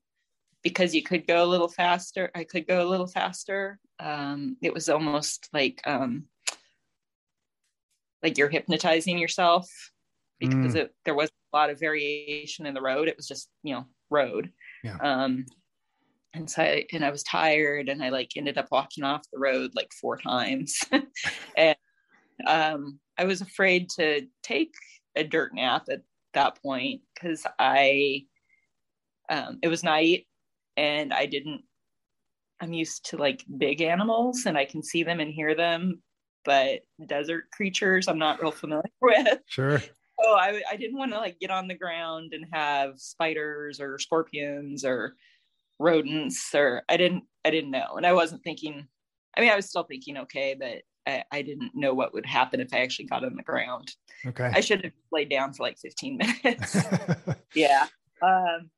because 0.64 0.96
you 0.96 1.04
could 1.04 1.28
go 1.28 1.44
a 1.44 1.46
little 1.46 1.68
faster 1.68 2.32
i 2.36 2.44
could 2.44 2.68
go 2.68 2.86
a 2.86 2.90
little 2.90 3.08
faster 3.08 3.80
um 4.00 4.58
it 4.62 4.74
was 4.74 4.90
almost 4.90 5.50
like 5.54 5.82
um 5.86 6.26
like 8.24 8.38
you're 8.38 8.50
hypnotizing 8.50 9.18
yourself 9.18 9.70
because 10.40 10.74
Mm. 10.74 10.80
it, 10.82 10.96
there 11.06 11.16
was 11.16 11.30
a 11.30 11.58
lot 11.58 11.70
of 11.70 11.80
variation 11.80 12.66
in 12.66 12.74
the 12.74 12.82
road 12.82 13.08
it 13.08 13.16
was 13.18 13.28
just 13.28 13.50
you 13.64 13.74
know 13.74 13.86
road 14.10 14.52
Yeah. 14.84 14.98
um 15.02 15.46
and 16.34 16.50
so 16.50 16.62
I, 16.62 16.86
and 16.92 17.06
i 17.06 17.10
was 17.12 17.24
tired 17.24 17.88
and 17.88 18.04
i 18.04 18.10
like 18.10 18.32
ended 18.36 18.58
up 18.58 18.68
walking 18.72 19.04
off 19.06 19.22
the 19.32 19.40
road 19.40 19.72
like 19.76 19.92
four 19.94 20.18
times 20.18 20.80
and 21.58 21.75
um 22.48 23.00
i 23.18 23.24
was 23.26 23.42
afraid 23.42 23.90
to 23.90 24.22
take 24.44 24.74
a 25.16 25.24
dirt 25.24 25.54
nap 25.54 25.86
at 25.90 26.02
that 26.34 26.62
point 26.62 27.02
because 27.14 27.46
i 27.60 28.24
um 29.30 29.58
it 29.62 29.68
was 29.68 29.84
night 29.84 30.26
and 30.78 31.14
i 31.14 31.26
didn't 31.26 31.62
i'm 32.62 32.74
used 32.74 33.06
to 33.06 33.18
like 33.18 33.44
big 33.58 33.82
animals 33.82 34.46
and 34.46 34.58
i 34.58 34.66
can 34.66 34.84
see 34.84 35.04
them 35.04 35.20
and 35.20 35.32
hear 35.32 35.56
them 35.56 36.02
but 36.44 36.82
desert 37.08 37.46
creatures 37.52 38.08
i'm 38.08 38.20
not 38.20 38.42
real 38.42 38.52
familiar 38.52 38.84
with 39.02 39.40
Sure. 39.48 39.82
oh 40.20 40.36
I, 40.36 40.62
I 40.70 40.76
didn't 40.76 40.98
want 40.98 41.12
to 41.14 41.18
like 41.18 41.40
get 41.40 41.52
on 41.52 41.68
the 41.68 41.74
ground 41.78 42.34
and 42.34 42.46
have 42.52 43.00
spiders 43.00 43.80
or 43.80 43.98
scorpions 43.98 44.84
or 44.84 45.16
rodents 45.80 46.54
or 46.54 46.84
i 46.90 46.98
didn't 46.98 47.24
i 47.46 47.50
didn't 47.50 47.72
know 47.72 47.96
and 47.98 48.06
i 48.06 48.14
wasn't 48.14 48.44
thinking 48.44 48.88
i 49.38 49.42
mean 49.42 49.50
i 49.50 49.56
was 49.56 49.68
still 49.68 49.84
thinking 49.84 50.18
okay 50.18 50.56
but 50.58 50.82
I, 51.08 51.24
I 51.32 51.42
didn't 51.42 51.72
know 51.76 51.94
what 51.94 52.14
would 52.14 52.26
happen 52.26 52.60
if 52.60 52.74
i 52.74 52.80
actually 52.80 53.06
got 53.06 53.24
on 53.24 53.36
the 53.36 53.44
ground 53.44 53.92
Okay. 54.26 54.52
i 54.54 54.60
should 54.62 54.84
have 54.84 54.94
laid 55.12 55.30
down 55.30 55.54
for 55.54 55.64
like 55.64 55.78
15 55.78 56.18
minutes 56.18 56.78
yeah 57.56 57.88
um 58.22 58.70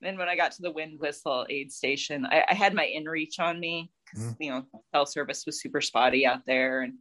then 0.00 0.18
when 0.18 0.28
i 0.28 0.36
got 0.36 0.52
to 0.52 0.62
the 0.62 0.72
wind 0.72 0.98
whistle 1.00 1.46
aid 1.48 1.72
station 1.72 2.26
i, 2.26 2.44
I 2.48 2.54
had 2.54 2.74
my 2.74 2.86
inReach 2.96 3.38
on 3.38 3.58
me 3.60 3.90
because 4.04 4.24
Mhm. 4.32 4.36
you 4.40 4.50
know 4.50 4.66
cell 4.94 5.06
service 5.06 5.44
was 5.46 5.60
super 5.60 5.80
spotty 5.80 6.24
out 6.26 6.44
there 6.46 6.82
and 6.82 6.94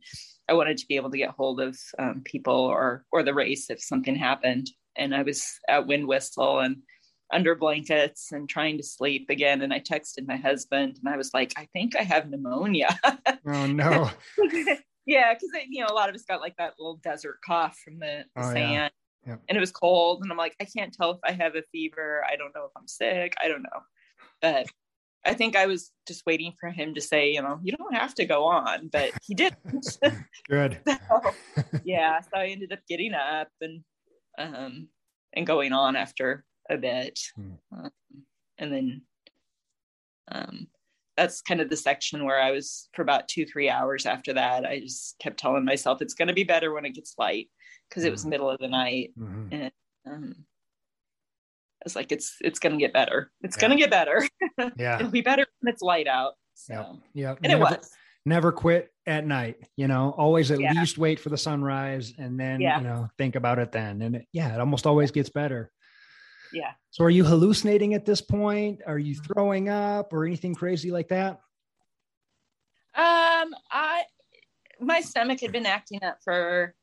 i 0.49 0.53
wanted 0.53 0.77
to 0.77 0.88
be 0.88 0.95
able 0.95 1.11
to 1.11 1.17
get 1.17 1.29
hold 1.31 1.59
of 1.61 1.77
um, 1.99 2.21
people 2.23 2.53
or 2.55 3.05
or 3.11 3.21
the 3.23 3.33
race 3.33 3.69
if 3.69 3.81
something 3.81 4.15
happened 4.15 4.69
and 4.95 5.13
i 5.15 5.21
was 5.21 5.59
at 5.69 5.86
wind 5.88 6.07
whistle 6.07 6.59
and 6.59 6.77
under 7.34 7.55
blankets 7.55 8.32
and 8.32 8.47
trying 8.47 8.78
to 8.78 8.84
sleep 8.84 9.30
again. 9.30 9.61
And 9.61 9.73
I 9.73 9.80
texted 9.80 10.28
my 10.28 10.36
husband 10.38 10.99
and 11.03 11.13
I 11.13 11.17
was 11.17 11.32
like, 11.34 11.53
I 11.57 11.67
think 11.73 11.95
I 11.95 12.03
have 12.03 12.30
pneumonia. 12.30 12.97
oh 13.47 13.65
no. 13.67 14.09
yeah, 15.05 15.34
because 15.34 15.49
you 15.69 15.82
know 15.82 15.88
a 15.89 15.93
lot 15.93 16.09
of 16.09 16.15
us 16.15 16.23
got 16.23 16.41
like 16.41 16.55
that 16.57 16.73
little 16.80 16.97
desert 17.03 17.39
cough 17.45 17.78
from 17.84 17.99
the, 17.99 18.26
the 18.36 18.41
Oh, 18.41 18.47
yeah. 18.49 18.53
sand, 18.53 18.91
Yep. 19.28 19.41
and 19.49 19.57
it 19.57 19.59
was 19.59 19.71
cold, 19.71 20.21
and 20.21 20.32
I'm 20.32 20.38
like, 20.38 20.55
I 20.61 20.65
can't 20.65 20.93
tell 20.93 21.09
if 21.11 21.19
I 21.23 21.32
have 21.32 21.55
a 21.55 21.63
fever. 21.71 22.23
I 22.32 22.36
don't 22.36 22.53
know 22.53 22.65
if 22.65 22.71
I'm 22.78 22.88
sick. 22.88 23.34
I 23.43 23.47
don't 23.47 23.63
know, 23.63 23.80
but 24.41 24.67
I 25.26 25.34
think 25.34 25.55
I 25.55 25.65
was 25.65 25.89
just 26.07 26.21
waiting 26.28 26.53
for 26.59 26.69
him 26.69 26.93
to 26.93 27.01
say, 27.01 27.32
you 27.34 27.41
know, 27.41 27.59
you 27.63 27.76
don't 27.76 27.95
have 27.95 28.13
to 28.15 28.26
go 28.26 28.43
on, 28.45 28.89
but 28.89 29.09
he 29.26 29.34
didn't. 29.34 29.97
Good. 30.47 30.80
So, 30.88 31.21
yeah, 31.84 32.19
so 32.21 32.30
I 32.36 32.45
ended 32.49 32.71
up 32.71 32.80
getting 32.88 33.15
up 33.15 33.47
and 33.61 33.82
um 34.38 34.89
and 35.34 35.47
going 35.47 35.73
on 35.73 35.95
after 35.95 36.45
a 36.70 36.78
bit, 36.78 37.20
Hmm. 37.36 37.51
um, 37.72 37.91
and 38.57 38.72
then 38.74 39.01
um 40.32 40.68
that's 41.18 41.41
kind 41.41 41.61
of 41.61 41.70
the 41.70 41.78
section 41.78 42.26
where 42.26 42.41
I 42.41 42.51
was 42.51 42.89
for 42.93 43.01
about 43.01 43.28
two 43.30 43.45
three 43.45 43.70
hours 43.70 44.05
after 44.05 44.34
that. 44.34 44.66
I 44.66 44.80
just 44.82 45.18
kept 45.20 45.39
telling 45.39 45.63
myself 45.63 46.01
it's 46.01 46.13
going 46.13 46.28
to 46.28 46.34
be 46.34 46.43
better 46.43 46.74
when 46.74 46.84
it 46.86 46.93
gets 46.93 47.13
light 47.18 47.49
because 47.89 48.03
it 48.03 48.11
was 48.11 48.26
Mhm. 48.26 48.30
middle 48.30 48.49
of 48.49 48.59
the 48.59 48.68
night. 48.68 49.11
Mhm. 49.18 49.72
Um, 50.05 50.36
I 50.39 51.84
was 51.86 51.95
like, 51.95 52.11
it's 52.11 52.36
it's 52.41 52.59
going 52.59 52.74
to 52.74 52.80
get 52.80 52.91
better. 52.91 53.32
It's 53.41 53.55
Yeah. 53.55 53.61
going 53.61 53.72
to 53.72 53.78
get 53.78 53.89
better. 53.91 54.28
Yeah. 54.78 54.95
It'll 54.99 55.11
be 55.11 55.22
better 55.22 55.45
when 55.61 55.72
it's 55.74 55.82
light 55.82 56.07
out. 56.07 56.34
So, 56.55 56.74
yeah. 57.13 57.30
Yep. 57.30 57.38
and 57.43 57.45
it 57.45 57.57
Never- 57.59 57.76
was. 57.78 57.91
never 58.26 58.51
quit 58.51 58.91
at 59.05 59.24
night 59.26 59.57
you 59.78 59.88
know 59.88 60.09
always 60.18 60.49
at 60.49 60.59
Yeah. 60.59 60.74
least 60.74 60.97
wait 60.97 61.20
for 61.20 61.30
the 61.30 61.38
sunrise 61.38 62.13
and 62.18 62.39
then 62.39 62.59
Yeah. 62.59 62.78
you 62.80 62.84
know 62.84 63.07
think 63.20 63.36
about 63.36 63.59
it 63.59 63.72
then 63.72 64.01
and 64.01 64.16
it, 64.16 64.28
yeah 64.34 64.51
it 64.53 64.59
almost 64.59 64.88
always 64.88 65.11
gets 65.11 65.30
better 65.30 65.72
Yeah. 66.56 66.72
so 66.89 67.03
are 67.03 67.10
you 67.10 67.24
hallucinating 67.26 67.93
at 67.93 68.06
this 68.06 68.22
point 68.22 68.82
are 68.88 68.97
you 68.97 69.14
throwing 69.16 69.70
up 69.70 70.14
or 70.14 70.26
anything 70.26 70.56
crazy 70.56 70.89
like 70.89 71.10
that 71.10 71.41
Um, 72.97 73.53
I 73.70 74.03
my 74.80 75.01
stomach 75.01 75.41
had 75.41 75.51
been 75.51 75.66
acting 75.66 76.01
up 76.01 76.20
for 76.24 76.74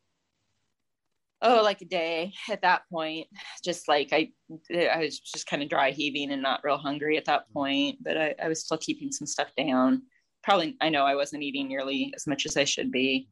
oh 1.40 1.62
like 1.62 1.80
a 1.80 1.86
day 1.86 2.32
at 2.50 2.62
that 2.62 2.82
point. 2.90 3.28
Just 3.64 3.88
like 3.88 4.12
I 4.12 4.30
I 4.70 4.98
was 4.98 5.18
just 5.20 5.46
kind 5.46 5.62
of 5.62 5.68
dry 5.70 5.90
heaving 5.90 6.30
and 6.30 6.42
not 6.42 6.60
real 6.64 6.76
hungry 6.76 7.16
at 7.16 7.24
that 7.24 7.50
point, 7.52 7.98
but 8.02 8.16
I, 8.16 8.34
I 8.42 8.48
was 8.48 8.60
still 8.60 8.78
keeping 8.78 9.10
some 9.10 9.26
stuff 9.26 9.50
down. 9.56 10.02
Probably 10.42 10.76
I 10.80 10.90
know 10.90 11.04
I 11.04 11.14
wasn't 11.14 11.42
eating 11.42 11.68
nearly 11.68 12.12
as 12.14 12.26
much 12.26 12.44
as 12.46 12.56
I 12.56 12.64
should 12.64 12.92
be. 12.92 13.28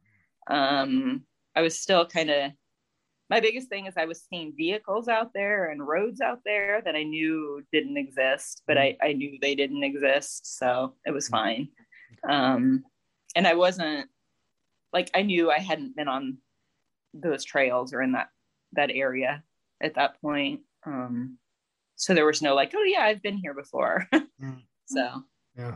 Um, 0.49 1.23
I 1.55 1.61
was 1.61 1.79
still 1.79 2.05
kind 2.07 2.29
of 2.31 2.51
my 3.31 3.39
biggest 3.39 3.69
thing 3.69 3.85
is 3.85 3.93
I 3.95 4.05
was 4.05 4.25
seeing 4.29 4.53
vehicles 4.57 5.07
out 5.07 5.31
there 5.33 5.69
and 5.71 5.87
roads 5.87 6.19
out 6.19 6.39
there 6.43 6.81
that 6.83 6.97
I 6.97 7.03
knew 7.03 7.63
didn't 7.71 7.95
exist, 7.95 8.61
but 8.67 8.77
I, 8.77 8.97
I 9.01 9.13
knew 9.13 9.37
they 9.41 9.55
didn't 9.55 9.85
exist. 9.85 10.57
So 10.57 10.95
it 11.05 11.11
was 11.11 11.29
fine. 11.29 11.69
Um, 12.29 12.83
and 13.33 13.47
I 13.47 13.53
wasn't 13.53 14.09
like, 14.91 15.09
I 15.15 15.21
knew 15.21 15.49
I 15.49 15.59
hadn't 15.59 15.95
been 15.95 16.09
on 16.09 16.39
those 17.13 17.45
trails 17.45 17.93
or 17.93 18.01
in 18.01 18.11
that, 18.11 18.27
that 18.73 18.91
area 18.93 19.41
at 19.81 19.95
that 19.95 20.19
point. 20.21 20.59
Um, 20.85 21.37
so 21.95 22.13
there 22.13 22.25
was 22.25 22.41
no 22.41 22.53
like, 22.53 22.73
oh 22.75 22.83
yeah, 22.83 23.03
I've 23.03 23.21
been 23.23 23.37
here 23.37 23.53
before. 23.53 24.07
Mm. 24.41 24.63
so 24.87 25.23
yeah 25.55 25.75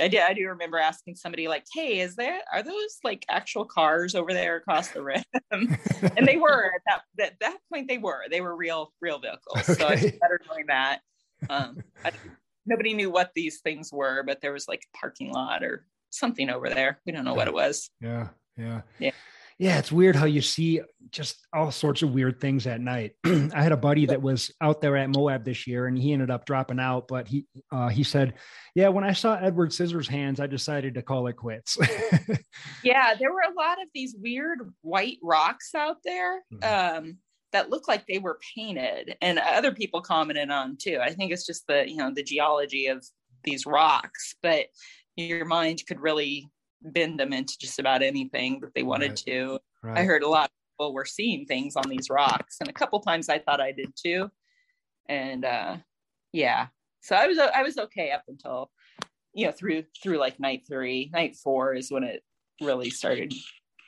I 0.00 0.08
did. 0.08 0.22
I 0.22 0.32
do 0.32 0.48
remember 0.48 0.78
asking 0.78 1.16
somebody 1.16 1.48
like, 1.48 1.64
"Hey, 1.72 2.00
is 2.00 2.16
there 2.16 2.40
are 2.52 2.62
those 2.62 2.98
like 3.04 3.24
actual 3.28 3.64
cars 3.64 4.14
over 4.14 4.32
there 4.32 4.56
across 4.56 4.88
the 4.88 5.02
rim?" 5.02 5.22
and 5.50 6.26
they 6.26 6.36
were 6.36 6.72
at 6.74 6.82
that 6.86 7.02
that 7.18 7.32
that 7.40 7.58
point. 7.72 7.88
They 7.88 7.98
were. 7.98 8.22
They 8.30 8.40
were 8.40 8.56
real 8.56 8.92
real 9.00 9.18
vehicles. 9.20 9.66
So 9.76 9.86
I 9.86 9.92
Okay. 9.92 10.18
better 10.20 10.40
knowing 10.48 10.66
that. 10.68 11.00
Um, 11.50 11.82
I, 12.04 12.12
nobody 12.66 12.94
knew 12.94 13.10
what 13.10 13.32
these 13.34 13.60
things 13.60 13.92
were, 13.92 14.22
but 14.22 14.40
there 14.40 14.52
was 14.52 14.66
like 14.68 14.82
a 14.94 14.98
parking 14.98 15.32
lot 15.32 15.62
or 15.62 15.86
something 16.10 16.48
over 16.50 16.68
there. 16.70 17.00
We 17.06 17.12
don't 17.12 17.24
know 17.24 17.34
what 17.34 17.48
it 17.48 17.54
was. 17.54 17.90
yeah 18.00 18.28
yeah 18.56 18.82
Yeah. 18.98 19.10
Yeah 19.58 19.78
it's 19.78 19.92
weird 19.92 20.16
how 20.16 20.24
you 20.26 20.40
see 20.40 20.80
just 21.10 21.46
all 21.52 21.70
sorts 21.70 22.02
of 22.02 22.12
weird 22.12 22.40
things 22.40 22.66
at 22.66 22.80
night 22.80 23.12
i 23.24 23.62
had 23.62 23.72
a 23.72 23.76
buddy 23.76 24.06
that 24.06 24.22
was 24.22 24.50
out 24.60 24.80
there 24.80 24.96
at 24.96 25.10
moab 25.10 25.44
this 25.44 25.66
year 25.66 25.86
and 25.86 25.98
he 25.98 26.12
ended 26.12 26.30
up 26.30 26.46
dropping 26.46 26.80
out 26.80 27.06
but 27.08 27.28
he 27.28 27.46
uh, 27.70 27.88
he 27.88 28.02
said 28.02 28.34
yeah 28.74 28.88
when 28.88 29.04
i 29.04 29.12
saw 29.12 29.34
edward 29.36 29.70
scissorhands 29.70 30.40
i 30.40 30.46
decided 30.46 30.94
to 30.94 31.02
call 31.02 31.26
it 31.26 31.34
quits 31.36 31.76
Yeah, 32.84 33.14
there 33.18 33.32
were 33.32 33.44
a 33.48 33.54
lot 33.54 33.80
of 33.80 33.88
these 33.94 34.16
weird 34.18 34.72
white 34.82 35.18
rocks 35.22 35.74
out 35.74 35.98
there 36.04 36.42
Mhm. 36.52 36.96
um, 36.98 37.18
that 37.52 37.70
looked 37.70 37.86
like 37.88 38.06
they 38.06 38.18
were 38.18 38.38
painted, 38.56 39.16
and 39.20 39.38
other 39.38 39.72
people 39.72 40.00
commented 40.00 40.50
on 40.50 40.76
too. 40.80 40.98
I 41.02 41.12
think 41.12 41.32
it's 41.32 41.46
just 41.46 41.66
the 41.66 41.88
you 41.88 41.96
know 41.96 42.10
the 42.12 42.22
geology 42.22 42.86
of 42.86 43.04
these 43.44 43.66
rocks, 43.66 44.34
but 44.42 44.66
your 45.16 45.44
mind 45.44 45.82
could 45.86 46.00
really 46.00 46.48
bend 46.84 47.18
them 47.20 47.32
into 47.32 47.56
just 47.58 47.78
about 47.78 48.02
anything 48.02 48.60
that 48.60 48.74
they 48.74 48.82
wanted 48.82 49.10
Right. 49.10 49.16
to. 49.26 49.58
right 49.82 50.00
I 50.00 50.04
heard 50.04 50.22
a 50.22 50.28
lot 50.28 50.46
of 50.46 50.50
people 50.74 50.94
were 50.94 51.04
seeing 51.04 51.46
things 51.46 51.76
on 51.76 51.88
these 51.88 52.10
rocks, 52.10 52.56
and 52.60 52.68
a 52.68 52.72
couple 52.72 53.00
times 53.00 53.28
I 53.28 53.38
thought 53.38 53.60
I 53.60 53.72
did 53.72 53.92
too. 53.96 54.30
And 55.08 55.44
uh, 55.44 55.76
yeah, 56.32 56.68
so 57.00 57.16
I 57.16 57.26
was 57.26 57.38
I 57.38 57.62
was 57.62 57.78
okay 57.78 58.10
up 58.10 58.24
until 58.28 58.70
you 59.34 59.46
know 59.46 59.52
through 59.52 59.84
through 60.02 60.18
like 60.18 60.38
night 60.40 60.62
three. 60.68 61.10
Night 61.12 61.36
four 61.36 61.74
is 61.74 61.90
when 61.90 62.04
it 62.04 62.22
really 62.60 62.90
started 62.90 63.32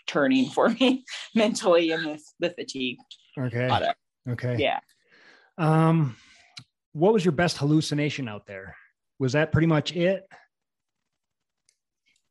turning 0.07 0.51
for 0.51 0.69
me 0.71 1.05
mentally, 1.35 1.91
and 1.93 2.05
the 2.05 2.21
the 2.41 2.51
fatigue. 2.51 2.99
okay 3.39 3.93
okay 4.29 4.57
Yeah, 4.59 4.81
Um, 5.59 6.17
what 6.93 7.13
was 7.13 7.25
your 7.25 7.33
best 7.33 7.57
hallucination 7.59 8.29
out 8.29 8.47
there? 8.47 8.77
Was 9.19 9.33
that 9.33 9.53
pretty 9.53 9.67
much 9.67 9.95
it? 9.97 10.27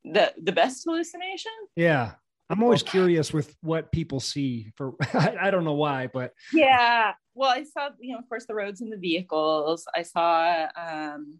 The 0.06 0.34
the 0.42 0.52
best 0.52 0.84
hallucination. 0.86 1.52
Yeah. 1.76 2.14
I'm 2.50 2.62
always 2.62 2.84
curious 2.84 3.34
with 3.34 3.56
what 3.62 3.92
people 3.92 4.20
see 4.20 4.72
for 4.76 4.94
I, 5.14 5.36
I 5.44 5.52
don't 5.52 5.64
know 5.64 5.74
why, 5.74 6.08
but 6.14 6.34
Yeah. 6.54 7.14
Well, 7.34 7.50
I 7.50 7.64
saw, 7.64 7.90
you 8.00 8.14
know, 8.14 8.20
of 8.20 8.30
course, 8.30 8.46
the 8.46 8.54
roads 8.54 8.82
and 8.82 8.92
the 8.92 8.98
vehicles. 8.98 9.86
I 9.96 10.04
saw 10.04 10.68
um, 10.76 11.40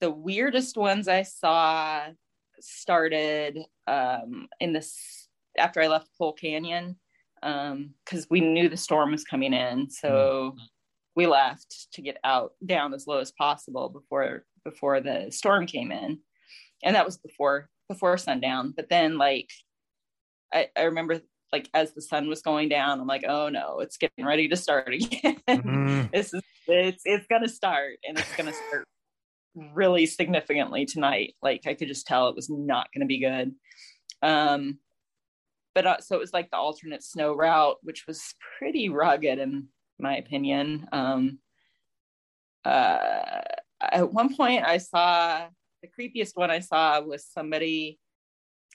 the 0.00 0.10
weirdest 0.10 0.76
ones 0.76 1.08
I 1.08 1.22
saw 1.22 2.02
started 2.60 3.58
um, 3.86 4.48
in 4.60 4.72
this 4.72 5.28
after 5.58 5.80
I 5.80 5.88
left 5.88 6.08
Pole 6.18 6.34
Canyon 6.34 6.96
Um, 7.42 7.94
because 8.04 8.26
we 8.30 8.40
knew 8.40 8.68
the 8.68 8.76
storm 8.76 9.10
was 9.12 9.24
coming 9.24 9.52
in. 9.52 9.90
So 9.90 10.56
we 11.16 11.26
left 11.26 11.92
to 11.94 12.02
get 12.02 12.18
out 12.22 12.52
down 12.64 12.94
as 12.94 13.06
low 13.06 13.18
as 13.18 13.32
possible 13.32 13.88
before 13.88 14.44
before 14.64 15.00
the 15.00 15.28
storm 15.30 15.66
came 15.66 15.90
in. 15.90 16.20
And 16.84 16.94
that 16.96 17.04
was 17.06 17.16
before 17.18 17.68
before 17.88 18.16
sundown. 18.18 18.72
But 18.76 18.88
then 18.88 19.18
like 19.18 19.50
I, 20.52 20.68
I 20.76 20.82
remember 20.84 21.20
like 21.52 21.68
as 21.74 21.92
the 21.92 22.02
sun 22.02 22.28
was 22.28 22.42
going 22.42 22.68
down, 22.68 23.00
I'm 23.00 23.06
like, 23.06 23.24
oh 23.26 23.48
no, 23.48 23.80
it's 23.80 23.96
getting 23.96 24.24
ready 24.24 24.48
to 24.48 24.56
start 24.56 24.88
again. 24.94 25.40
Mhm. 25.48 26.10
this 26.12 26.32
is 26.34 26.42
it's 26.66 27.02
it's 27.04 27.26
gonna 27.28 27.48
start 27.48 27.98
and 28.06 28.18
it's 28.18 28.36
gonna 28.36 28.52
start 28.52 28.84
really 29.74 30.06
significantly 30.06 30.84
tonight. 30.86 31.34
Like 31.42 31.66
I 31.66 31.74
could 31.74 31.88
just 31.88 32.06
tell 32.06 32.28
it 32.28 32.36
was 32.36 32.50
not 32.50 32.88
gonna 32.94 33.06
be 33.06 33.18
good. 33.20 33.52
Um 34.22 34.78
but 35.74 35.86
uh, 35.86 36.00
so 36.00 36.14
it 36.14 36.20
was 36.20 36.32
like 36.32 36.50
the 36.50 36.56
alternate 36.56 37.02
snow 37.02 37.34
route, 37.34 37.78
which 37.82 38.06
was 38.06 38.34
pretty 38.58 38.88
rugged 38.88 39.38
in 39.38 39.68
my 39.98 40.16
opinion. 40.16 40.86
Um 40.92 41.38
uh 42.64 43.40
at 43.80 44.12
one 44.12 44.34
point 44.34 44.64
I 44.64 44.78
saw 44.78 45.46
the 45.84 46.02
creepiest 46.02 46.36
one 46.36 46.50
I 46.50 46.60
saw 46.60 47.00
was 47.00 47.26
somebody 47.26 47.98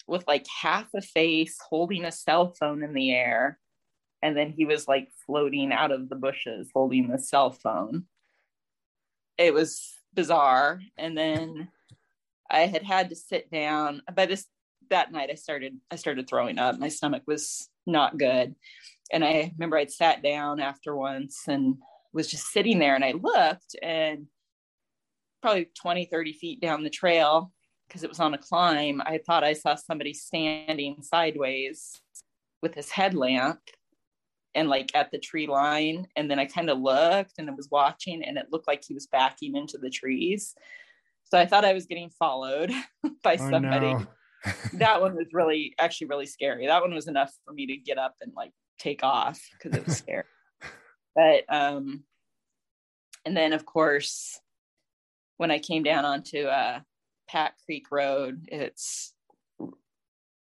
with 0.08 0.28
like 0.28 0.46
half 0.62 0.88
a 0.96 1.02
face 1.02 1.58
holding 1.70 2.06
a 2.06 2.12
cell 2.12 2.54
phone 2.60 2.84
in 2.84 2.94
the 2.94 3.12
air. 3.12 3.60
And 4.22 4.36
then 4.36 4.52
he 4.52 4.66
was 4.66 4.88
like 4.88 5.10
floating 5.26 5.72
out 5.72 5.92
of 5.92 6.10
the 6.10 6.16
bushes 6.16 6.70
holding 6.74 7.08
the 7.08 7.18
cell 7.18 7.52
phone. 7.52 8.06
It 9.38 9.54
was 9.54 9.94
bizarre. 10.14 10.82
And 10.98 11.18
then 11.18 11.70
I 12.52 12.62
had 12.62 12.84
had 12.84 13.10
to 13.10 13.16
sit 13.16 13.50
down. 13.52 14.02
By 14.14 14.26
this 14.26 14.46
that 14.90 15.12
night 15.12 15.30
I 15.32 15.36
started 15.36 15.78
I 15.90 15.96
started 15.96 16.28
throwing 16.28 16.60
up. 16.60 16.80
My 16.80 16.90
stomach 16.90 17.24
was 17.28 17.70
not 17.86 18.18
good. 18.18 18.56
And 19.12 19.24
I 19.24 19.52
remember 19.58 19.78
I'd 19.78 19.92
sat 19.92 20.22
down 20.22 20.60
after 20.60 20.96
once 20.96 21.44
and 21.48 21.78
was 22.12 22.28
just 22.28 22.48
sitting 22.48 22.80
there 22.80 22.96
and 22.96 23.06
I 23.06 23.14
looked 23.14 23.76
and 23.82 24.28
probably 25.42 25.70
20, 25.80 26.06
30 26.06 26.34
feet 26.34 26.62
down 26.62 26.84
the 26.84 26.90
trail, 26.90 27.52
because 27.88 28.04
it 28.04 28.10
was 28.10 28.20
on 28.20 28.34
a 28.34 28.38
climb, 28.38 29.02
I 29.06 29.20
thought 29.26 29.44
I 29.44 29.54
saw 29.54 29.76
somebody 29.76 30.14
standing 30.14 31.02
sideways 31.02 32.00
with 32.62 32.76
his 32.76 32.92
headlamp 32.92 33.60
and 34.56 34.70
like 34.70 34.96
at 34.96 35.12
the 35.12 35.18
tree 35.18 35.48
line. 35.48 36.08
And 36.16 36.30
then 36.30 36.40
I 36.40 36.46
kind 36.46 36.70
of 36.70 36.80
looked 36.80 37.34
and 37.38 37.50
I 37.50 37.54
was 37.54 37.70
watching 37.72 38.24
and 38.24 38.38
it 38.38 38.48
looked 38.52 38.68
like 38.68 38.84
he 38.86 38.94
was 38.94 39.08
backing 39.08 39.56
into 39.56 39.78
the 39.78 39.90
trees. 39.90 40.56
So 41.24 41.40
I 41.40 41.46
thought 41.46 41.66
I 41.66 41.74
was 41.74 41.86
getting 41.86 42.10
followed 42.12 42.72
by 43.24 43.34
Oh, 43.40 43.50
somebody. 43.50 43.94
no. 43.94 44.06
that 44.74 45.02
one 45.02 45.16
was 45.16 45.28
really 45.34 45.76
actually 45.80 46.08
really 46.08 46.26
scary. 46.26 46.68
That 46.68 46.82
one 46.82 46.94
was 46.94 47.08
enough 47.08 47.34
for 47.46 47.54
me 47.54 47.68
to 47.68 47.78
get 47.78 47.98
up 47.98 48.16
and 48.22 48.32
like 48.36 48.52
take 48.80 49.04
off 49.04 49.40
because 49.52 49.78
it 49.78 49.86
was 49.86 49.98
scary. 49.98 50.24
but 51.16 51.44
um 51.50 52.04
and 53.26 53.36
then 53.36 53.52
of 53.54 53.66
course 53.66 54.40
when 55.40 55.52
i 55.52 55.58
came 55.58 55.84
down 55.84 56.06
onto 56.06 56.44
uh 56.44 56.80
pat 57.28 57.54
creek 57.66 57.86
road 57.92 58.46
it's 58.52 59.14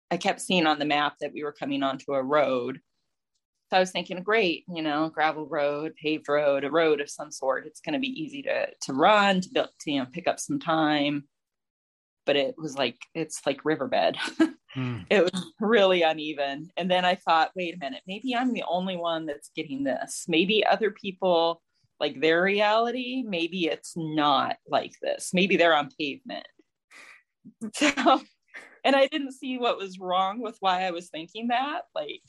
i 0.09 0.17
kept 0.17 0.41
seeing 0.41 0.65
on 0.65 0.79
the 0.79 0.85
map 0.85 1.15
that 1.19 1.33
we 1.33 1.43
were 1.43 1.51
coming 1.51 1.83
onto 1.83 2.13
a 2.13 2.23
road. 2.23 2.79
So 3.69 3.77
i 3.77 3.79
was 3.79 3.91
thinking 3.91 4.21
great 4.23 4.63
you 4.67 4.81
know 4.81 5.09
gravel 5.09 5.47
road 5.47 5.95
paved 6.01 6.29
road 6.29 6.63
a 6.63 6.71
road 6.71 7.01
of 7.01 7.09
some 7.09 7.31
sort. 7.31 7.65
It's 7.67 7.81
going 7.81 7.93
to 7.93 7.99
be 7.99 8.21
easy 8.23 8.41
to 8.43 8.67
to 8.83 8.93
run 8.93 9.41
to, 9.41 9.49
build, 9.49 9.69
to 9.81 9.91
you 9.91 9.99
know 9.99 10.07
pick 10.11 10.27
up 10.27 10.39
some 10.39 10.59
time. 10.59 11.25
But 12.25 12.37
it 12.37 12.55
was 12.57 12.77
like 12.77 12.97
it's 13.13 13.41
like 13.45 13.65
riverbed. 13.65 14.17
Mm. 14.75 15.05
it 15.09 15.23
was 15.23 15.53
really 15.61 16.01
uneven. 16.01 16.69
And 16.75 16.91
then 16.91 17.05
i 17.05 17.15
thought 17.15 17.51
wait 17.55 17.75
a 17.75 17.77
minute 17.77 18.01
maybe 18.05 18.35
i'm 18.35 18.51
the 18.51 18.65
only 18.67 18.97
one 18.97 19.25
that's 19.25 19.49
getting 19.55 19.85
this. 19.85 20.25
Maybe 20.27 20.65
other 20.65 20.91
people 20.91 21.61
like 21.99 22.19
their 22.19 22.41
reality 22.41 23.23
maybe 23.25 23.65
it's 23.65 23.93
not 23.95 24.57
like 24.67 24.93
this 25.01 25.31
maybe 25.33 25.57
they're 25.57 25.75
on 25.75 25.89
pavement 25.97 26.47
so 27.73 28.21
and 28.83 28.95
i 28.95 29.07
didn't 29.07 29.33
see 29.33 29.57
what 29.57 29.77
was 29.77 29.99
wrong 29.99 30.41
with 30.41 30.57
why 30.59 30.83
i 30.83 30.91
was 30.91 31.09
thinking 31.09 31.47
that 31.47 31.81
like, 31.93 32.21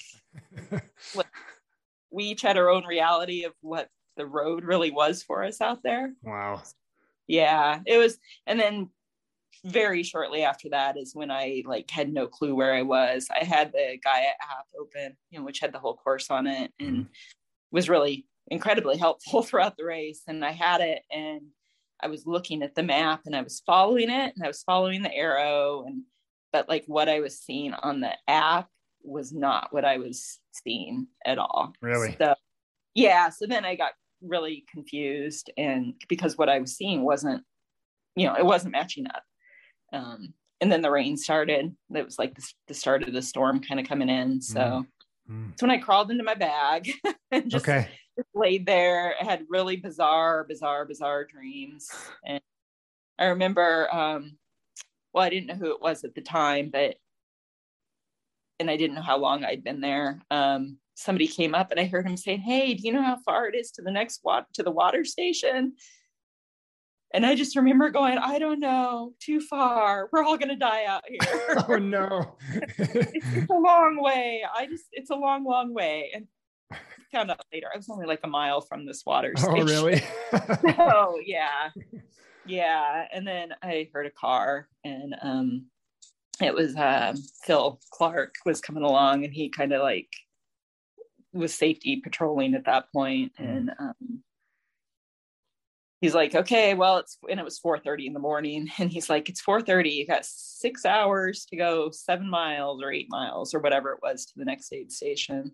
like 1.14 1.26
we 2.10 2.24
each 2.24 2.42
had 2.42 2.56
our 2.56 2.68
own 2.68 2.84
reality 2.84 3.44
of 3.44 3.52
what 3.60 3.88
the 4.16 4.26
road 4.26 4.64
really 4.64 4.90
was 4.90 5.22
for 5.22 5.44
us 5.44 5.60
out 5.60 5.82
there 5.82 6.12
wow 6.22 6.62
yeah 7.26 7.80
it 7.86 7.98
was 7.98 8.18
and 8.46 8.58
then 8.58 8.88
very 9.64 10.02
shortly 10.02 10.42
after 10.42 10.68
that 10.70 10.96
is 10.96 11.14
when 11.14 11.30
I 11.30 11.62
like 11.66 11.90
had 11.90 12.12
no 12.12 12.26
clue 12.26 12.54
where 12.54 12.74
I 12.74 12.82
was. 12.82 13.28
I 13.34 13.44
had 13.44 13.72
the 13.72 13.98
Gaia 14.02 14.28
app 14.40 14.66
open, 14.78 15.16
you 15.30 15.38
know, 15.38 15.44
which 15.44 15.60
had 15.60 15.72
the 15.72 15.78
whole 15.78 15.96
course 15.96 16.30
on 16.30 16.46
it 16.46 16.72
and 16.78 16.90
mm-hmm. 16.90 17.02
was 17.72 17.88
really 17.88 18.26
incredibly 18.48 18.96
helpful 18.96 19.42
throughout 19.44 19.76
the 19.76 19.84
race. 19.84 20.22
And 20.26 20.44
I 20.44 20.52
had 20.52 20.80
it 20.80 21.02
and 21.10 21.42
I 22.00 22.08
was 22.08 22.26
looking 22.26 22.62
at 22.62 22.74
the 22.74 22.82
map 22.82 23.22
and 23.26 23.34
I 23.34 23.42
was 23.42 23.62
following 23.64 24.10
it 24.10 24.32
and 24.34 24.44
I 24.44 24.48
was 24.48 24.62
following 24.62 25.02
the 25.02 25.14
arrow 25.14 25.84
and 25.86 26.02
but 26.52 26.68
like 26.68 26.84
what 26.86 27.08
I 27.08 27.20
was 27.20 27.38
seeing 27.38 27.74
on 27.74 28.00
the 28.00 28.12
app 28.28 28.68
was 29.02 29.32
not 29.32 29.72
what 29.72 29.84
I 29.84 29.98
was 29.98 30.38
seeing 30.52 31.06
at 31.24 31.38
all. 31.38 31.72
Really? 31.82 32.16
So 32.18 32.34
yeah. 32.94 33.30
So 33.30 33.46
then 33.46 33.64
I 33.64 33.74
got 33.74 33.92
really 34.22 34.64
confused 34.72 35.50
and 35.56 35.94
because 36.08 36.38
what 36.38 36.48
I 36.48 36.58
was 36.58 36.76
seeing 36.76 37.02
wasn't, 37.02 37.42
you 38.14 38.26
know, 38.26 38.36
it 38.36 38.44
wasn't 38.44 38.72
matching 38.72 39.06
up. 39.06 39.22
Um, 39.92 40.34
and 40.60 40.72
then 40.72 40.80
the 40.80 40.90
rain 40.90 41.16
started. 41.16 41.76
It 41.94 42.04
was 42.04 42.18
like 42.18 42.34
the, 42.34 42.52
the 42.68 42.74
start 42.74 43.02
of 43.02 43.12
the 43.12 43.22
storm 43.22 43.60
kind 43.60 43.78
of 43.78 43.86
coming 43.86 44.08
in. 44.08 44.40
So 44.40 44.58
mm. 44.58 44.86
Mm. 45.30 45.50
that's 45.50 45.62
when 45.62 45.70
I 45.70 45.78
crawled 45.78 46.10
into 46.10 46.24
my 46.24 46.34
bag 46.34 46.90
and 47.30 47.50
just, 47.50 47.64
okay. 47.68 47.88
just 48.16 48.28
laid 48.34 48.66
there. 48.66 49.14
I 49.20 49.24
had 49.24 49.46
really 49.48 49.76
bizarre, 49.76 50.44
bizarre, 50.44 50.84
bizarre 50.84 51.24
dreams. 51.24 51.88
And 52.24 52.40
I 53.18 53.26
remember, 53.26 53.92
um, 53.94 54.36
well, 55.12 55.24
I 55.24 55.30
didn't 55.30 55.46
know 55.46 55.54
who 55.54 55.72
it 55.72 55.80
was 55.80 56.04
at 56.04 56.14
the 56.14 56.20
time, 56.20 56.70
but, 56.72 56.96
and 58.60 58.70
I 58.70 58.76
didn't 58.76 58.96
know 58.96 59.02
how 59.02 59.18
long 59.18 59.44
I'd 59.44 59.64
been 59.64 59.80
there. 59.80 60.22
Um, 60.30 60.78
somebody 60.94 61.26
came 61.26 61.54
up 61.54 61.70
and 61.70 61.78
I 61.78 61.84
heard 61.84 62.06
him 62.06 62.16
saying, 62.16 62.40
Hey, 62.40 62.74
do 62.74 62.86
you 62.86 62.92
know 62.92 63.02
how 63.02 63.18
far 63.24 63.48
it 63.48 63.54
is 63.54 63.70
to 63.72 63.82
the 63.82 63.90
next 63.90 64.20
water, 64.24 64.46
to 64.54 64.62
the 64.62 64.70
water 64.70 65.04
station? 65.04 65.74
And 67.14 67.24
I 67.24 67.34
just 67.34 67.56
remember 67.56 67.90
going, 67.90 68.18
I 68.18 68.38
don't 68.38 68.60
know, 68.60 69.14
too 69.20 69.40
far. 69.40 70.08
We're 70.12 70.24
all 70.24 70.36
going 70.36 70.48
to 70.48 70.56
die 70.56 70.84
out 70.84 71.04
here. 71.08 71.64
oh, 71.68 71.76
no. 71.76 72.36
it's, 72.78 73.50
a 73.50 73.54
long 73.54 74.02
way. 74.02 74.42
I 74.54 74.66
just, 74.66 74.86
it's 74.92 75.10
a 75.10 75.14
long, 75.14 75.44
long 75.44 75.72
way. 75.72 76.10
And 76.14 76.26
found 77.12 77.30
out 77.30 77.44
later, 77.52 77.68
I 77.72 77.76
was 77.76 77.88
only 77.88 78.06
like 78.06 78.20
a 78.24 78.28
mile 78.28 78.60
from 78.60 78.84
this 78.84 79.04
water 79.06 79.32
oh, 79.36 79.40
station. 79.40 79.60
Oh, 79.60 79.64
really? 79.64 80.02
oh, 80.78 81.20
yeah. 81.24 81.70
Yeah. 82.44 83.06
And 83.12 83.26
then 83.26 83.54
I 83.62 83.88
heard 83.92 84.06
a 84.06 84.10
car 84.10 84.68
and 84.84 85.14
um, 85.22 85.66
it 86.42 86.54
was 86.54 86.76
uh, 86.76 87.14
Phil 87.44 87.80
Clark 87.92 88.34
was 88.44 88.60
coming 88.60 88.82
along 88.82 89.24
and 89.24 89.32
he 89.32 89.48
kind 89.48 89.72
of 89.72 89.82
like 89.82 90.08
was 91.32 91.54
safety 91.54 92.00
patrolling 92.02 92.54
at 92.54 92.64
that 92.64 92.90
point. 92.92 93.32
And 93.38 93.70
um, 93.78 94.22
he's 96.00 96.14
like, 96.14 96.34
okay, 96.34 96.74
well, 96.74 96.98
it's 96.98 97.18
and 97.28 97.40
it 97.40 97.44
was 97.44 97.60
4:30 97.60 98.06
in 98.06 98.12
the 98.12 98.18
morning, 98.20 98.68
and 98.78 98.90
he's 98.90 99.10
like, 99.10 99.28
it's 99.28 99.42
4:30. 99.42 99.92
You 99.92 100.06
got 100.06 100.24
six 100.24 100.84
hours 100.84 101.46
to 101.46 101.56
go 101.56 101.90
seven 101.90 102.28
miles 102.28 102.82
or 102.82 102.92
eight 102.92 103.08
miles 103.10 103.54
or 103.54 103.60
whatever 103.60 103.92
it 103.92 104.00
was 104.02 104.26
to 104.26 104.32
the 104.36 104.44
next 104.44 104.72
aid 104.72 104.92
station. 104.92 105.52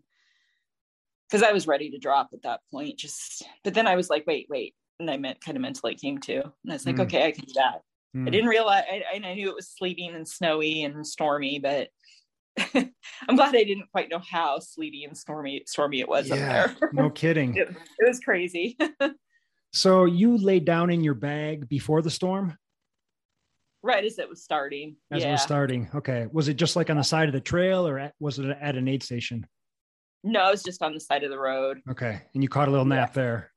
Because 1.30 1.42
I 1.42 1.52
was 1.52 1.66
ready 1.66 1.90
to 1.90 1.98
drop 1.98 2.30
at 2.34 2.42
that 2.42 2.60
point. 2.70 2.98
Just, 2.98 3.42
but 3.64 3.72
then 3.72 3.86
I 3.86 3.96
was 3.96 4.10
like, 4.10 4.26
wait, 4.26 4.46
wait, 4.50 4.74
and 5.00 5.10
I 5.10 5.16
meant 5.16 5.42
kind 5.42 5.56
of 5.56 5.62
mentally 5.62 5.94
came 5.94 6.18
to, 6.18 6.42
and 6.42 6.70
I 6.70 6.74
was 6.74 6.86
like, 6.86 6.96
mm. 6.96 7.02
okay, 7.02 7.26
I 7.26 7.32
can 7.32 7.44
do 7.44 7.54
that. 7.56 7.80
Mm. 8.14 8.26
I 8.26 8.30
didn't 8.30 8.50
realize, 8.50 8.84
I, 8.90 9.02
I 9.14 9.18
knew 9.18 9.48
it 9.48 9.54
was 9.54 9.70
sleeting 9.70 10.14
and 10.14 10.28
snowy 10.28 10.82
and 10.82 11.06
stormy, 11.06 11.58
but 11.58 11.88
I'm 12.74 13.36
glad 13.36 13.56
I 13.56 13.64
didn't 13.64 13.90
quite 13.90 14.10
know 14.10 14.18
how 14.18 14.58
sleety 14.58 15.04
and 15.04 15.16
stormy 15.16 15.62
stormy 15.66 16.00
it 16.00 16.08
was 16.08 16.28
yeah, 16.28 16.34
up 16.34 16.78
there. 16.78 16.90
no 16.92 17.08
kidding. 17.08 17.56
It, 17.56 17.70
it 17.98 18.08
was 18.08 18.20
crazy. 18.20 18.76
So 19.72 20.04
you 20.04 20.36
laid 20.36 20.64
down 20.64 20.90
in 20.90 21.02
your 21.02 21.14
bag 21.14 21.68
before 21.68 22.02
the 22.02 22.10
storm? 22.10 22.56
Right 23.82 24.04
as 24.04 24.18
it 24.18 24.28
was 24.28 24.42
starting. 24.42 24.96
As 25.10 25.22
yeah. 25.22 25.30
it 25.30 25.32
was 25.32 25.42
starting. 25.42 25.88
Okay. 25.94 26.26
Was 26.30 26.48
it 26.48 26.54
just 26.54 26.76
like 26.76 26.90
on 26.90 26.98
the 26.98 27.02
side 27.02 27.28
of 27.28 27.32
the 27.32 27.40
trail 27.40 27.86
or 27.86 27.98
at, 27.98 28.14
was 28.20 28.38
it 28.38 28.56
at 28.60 28.76
an 28.76 28.86
aid 28.86 29.02
station? 29.02 29.46
No, 30.22 30.48
it 30.48 30.52
was 30.52 30.62
just 30.62 30.82
on 30.82 30.94
the 30.94 31.00
side 31.00 31.24
of 31.24 31.30
the 31.30 31.38
road. 31.38 31.80
Okay. 31.90 32.20
And 32.34 32.42
you 32.42 32.48
caught 32.48 32.68
a 32.68 32.70
little 32.70 32.86
nap 32.86 33.10
yeah. 33.10 33.22
there. 33.22 33.52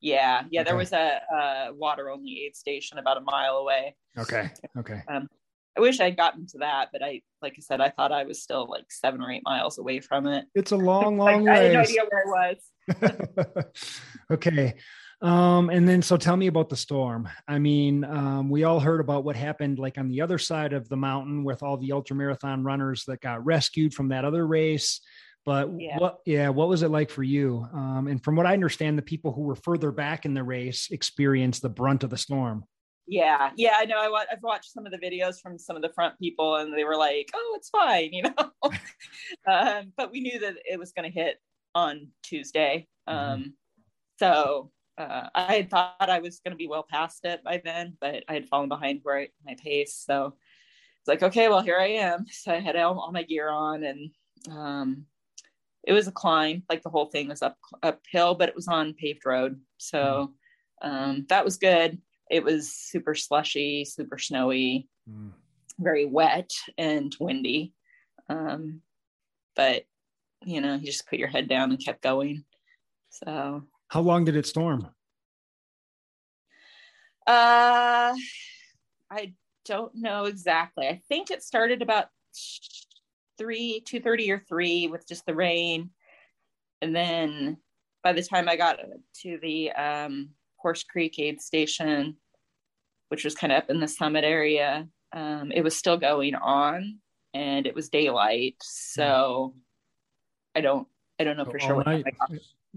Yeah. 0.00 0.42
Yeah. 0.50 0.60
Okay. 0.60 0.70
There 0.70 0.76
was 0.76 0.92
a, 0.92 1.20
a 1.32 1.70
water 1.74 2.10
only 2.10 2.44
aid 2.44 2.54
station 2.54 2.98
about 2.98 3.16
a 3.16 3.20
mile 3.22 3.56
away. 3.56 3.96
Okay. 4.16 4.50
Okay. 4.78 5.02
Um, 5.08 5.28
I 5.76 5.80
wish 5.80 5.98
I'd 6.00 6.16
gotten 6.16 6.46
to 6.48 6.58
that, 6.58 6.88
but 6.92 7.02
I, 7.02 7.22
like 7.40 7.54
I 7.56 7.60
said, 7.60 7.80
I 7.80 7.90
thought 7.90 8.10
I 8.10 8.24
was 8.24 8.42
still 8.42 8.68
like 8.68 8.90
seven 8.90 9.22
or 9.22 9.30
eight 9.30 9.44
miles 9.44 9.78
away 9.78 10.00
from 10.00 10.26
it. 10.26 10.44
It's 10.54 10.72
a 10.72 10.76
long, 10.76 11.16
long 11.18 11.44
like, 11.44 11.46
way. 11.46 11.52
I 11.52 11.62
had 11.64 11.72
no 11.72 11.80
idea 11.80 12.02
where 12.08 12.24
I 12.26 12.54
was. 12.54 13.64
okay. 14.32 14.74
Um, 15.20 15.68
and 15.70 15.88
then, 15.88 16.00
so 16.00 16.16
tell 16.16 16.36
me 16.36 16.46
about 16.46 16.68
the 16.68 16.76
storm. 16.76 17.28
I 17.48 17.58
mean, 17.58 18.04
um, 18.04 18.48
we 18.48 18.64
all 18.64 18.78
heard 18.78 19.00
about 19.00 19.24
what 19.24 19.34
happened 19.34 19.78
like 19.78 19.98
on 19.98 20.08
the 20.08 20.20
other 20.20 20.38
side 20.38 20.72
of 20.72 20.88
the 20.88 20.96
mountain 20.96 21.42
with 21.42 21.62
all 21.62 21.76
the 21.76 21.92
ultra 21.92 22.14
marathon 22.14 22.62
runners 22.62 23.04
that 23.08 23.20
got 23.20 23.44
rescued 23.44 23.94
from 23.94 24.08
that 24.08 24.24
other 24.24 24.46
race. 24.46 25.00
But 25.44 25.70
yeah. 25.76 25.98
what, 25.98 26.18
yeah, 26.24 26.50
what 26.50 26.68
was 26.68 26.82
it 26.82 26.90
like 26.90 27.10
for 27.10 27.22
you? 27.22 27.66
Um, 27.72 28.06
and 28.08 28.22
from 28.22 28.36
what 28.36 28.46
I 28.46 28.52
understand, 28.52 28.96
the 28.96 29.02
people 29.02 29.32
who 29.32 29.42
were 29.42 29.56
further 29.56 29.90
back 29.90 30.24
in 30.24 30.34
the 30.34 30.44
race 30.44 30.88
experienced 30.90 31.62
the 31.62 31.68
brunt 31.68 32.04
of 32.04 32.10
the 32.10 32.18
storm. 32.18 32.64
Yeah, 33.08 33.50
yeah, 33.56 33.76
I 33.76 33.86
know. 33.86 33.98
I 33.98 34.24
I've 34.30 34.42
watched 34.42 34.70
some 34.70 34.84
of 34.84 34.92
the 34.92 34.98
videos 34.98 35.40
from 35.40 35.58
some 35.58 35.76
of 35.76 35.82
the 35.82 35.88
front 35.88 36.18
people, 36.18 36.56
and 36.56 36.76
they 36.76 36.84
were 36.84 36.96
like, 36.96 37.30
"Oh, 37.34 37.54
it's 37.56 37.70
fine," 37.70 38.10
you 38.12 38.22
know. 38.22 38.50
um, 39.50 39.92
but 39.96 40.12
we 40.12 40.20
knew 40.20 40.38
that 40.40 40.56
it 40.70 40.78
was 40.78 40.92
going 40.92 41.10
to 41.10 41.18
hit 41.18 41.38
on 41.74 42.08
Tuesday, 42.22 42.86
mm-hmm. 43.08 43.18
um, 43.18 43.40
mm-hmm. 43.40 43.48
so 44.18 44.70
uh, 44.98 45.28
I 45.34 45.54
had 45.54 45.70
thought 45.70 45.94
I 46.00 46.18
was 46.18 46.40
going 46.40 46.52
to 46.52 46.58
be 46.58 46.68
well 46.68 46.86
past 46.88 47.24
it 47.24 47.42
by 47.44 47.62
then, 47.64 47.96
but 48.00 48.24
I 48.28 48.34
had 48.34 48.48
fallen 48.48 48.68
behind 48.68 49.00
where 49.04 49.18
I, 49.20 49.28
my 49.46 49.56
pace. 49.62 50.02
So 50.04 50.34
it's 51.00 51.08
like, 51.08 51.22
okay, 51.22 51.48
well, 51.48 51.62
here 51.62 51.78
I 51.78 51.88
am. 51.88 52.26
So 52.30 52.52
I 52.52 52.58
had 52.60 52.76
all, 52.76 52.98
all 52.98 53.12
my 53.12 53.22
gear 53.22 53.48
on 53.48 53.84
and 53.84 54.10
um, 54.50 55.06
it 55.84 55.92
was 55.92 56.08
a 56.08 56.12
climb. 56.12 56.64
Like 56.68 56.82
the 56.82 56.90
whole 56.90 57.06
thing 57.06 57.28
was 57.28 57.42
up 57.42 57.56
uphill, 57.82 58.34
but 58.34 58.48
it 58.48 58.56
was 58.56 58.68
on 58.68 58.94
paved 58.94 59.24
road. 59.24 59.60
So 59.78 60.32
um, 60.82 61.26
that 61.28 61.44
was 61.44 61.56
good. 61.56 61.98
It 62.30 62.44
was 62.44 62.72
super 62.72 63.14
slushy, 63.14 63.84
super 63.84 64.18
snowy, 64.18 64.88
mm. 65.08 65.32
very 65.78 66.04
wet 66.04 66.50
and 66.76 67.14
windy. 67.18 67.72
Um, 68.28 68.82
but 69.56 69.84
you 70.44 70.60
know, 70.60 70.74
you 70.74 70.86
just 70.86 71.08
put 71.08 71.18
your 71.18 71.28
head 71.28 71.48
down 71.48 71.70
and 71.70 71.84
kept 71.84 72.02
going. 72.02 72.44
So 73.10 73.62
how 73.88 74.00
long 74.00 74.24
did 74.24 74.36
it 74.36 74.46
storm? 74.46 74.88
Uh, 77.26 78.14
I 79.10 79.34
don't 79.64 79.94
know 79.94 80.24
exactly. 80.24 80.86
I 80.88 81.02
think 81.08 81.30
it 81.30 81.42
started 81.42 81.82
about 81.82 82.06
three, 83.36 83.82
two 83.84 84.00
thirty 84.00 84.30
or 84.30 84.38
three 84.48 84.88
with 84.88 85.06
just 85.06 85.26
the 85.26 85.34
rain, 85.34 85.90
and 86.80 86.94
then 86.94 87.58
by 88.02 88.12
the 88.12 88.22
time 88.22 88.48
I 88.48 88.56
got 88.56 88.78
to 89.22 89.38
the 89.42 89.72
um, 89.72 90.30
Horse 90.56 90.84
Creek 90.84 91.18
aid 91.18 91.40
station, 91.40 92.16
which 93.08 93.24
was 93.24 93.34
kind 93.34 93.52
of 93.52 93.64
up 93.64 93.70
in 93.70 93.80
the 93.80 93.88
summit 93.88 94.24
area, 94.24 94.88
um, 95.12 95.50
it 95.52 95.62
was 95.62 95.76
still 95.76 95.96
going 95.96 96.34
on, 96.34 96.98
and 97.34 97.66
it 97.66 97.74
was 97.74 97.88
daylight. 97.88 98.56
So 98.62 99.54
I 100.54 100.60
don't, 100.60 100.88
I 101.18 101.24
don't 101.24 101.36
know 101.36 101.44
for 101.44 101.58
sure. 101.58 101.84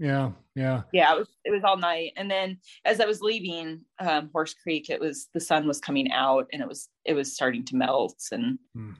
Yeah, 0.02 0.32
yeah, 0.56 0.82
yeah. 0.92 1.14
It 1.14 1.18
was 1.18 1.28
it 1.44 1.50
was 1.52 1.62
all 1.62 1.76
night, 1.76 2.12
and 2.16 2.28
then 2.28 2.58
as 2.84 2.98
I 2.98 3.06
was 3.06 3.20
leaving 3.20 3.82
um, 4.00 4.30
Horse 4.32 4.52
Creek, 4.52 4.90
it 4.90 5.00
was 5.00 5.28
the 5.32 5.38
sun 5.38 5.68
was 5.68 5.78
coming 5.78 6.10
out, 6.10 6.48
and 6.52 6.60
it 6.60 6.66
was 6.66 6.88
it 7.04 7.14
was 7.14 7.36
starting 7.36 7.64
to 7.66 7.76
melt, 7.76 8.20
and 8.32 8.58
mm, 8.76 8.96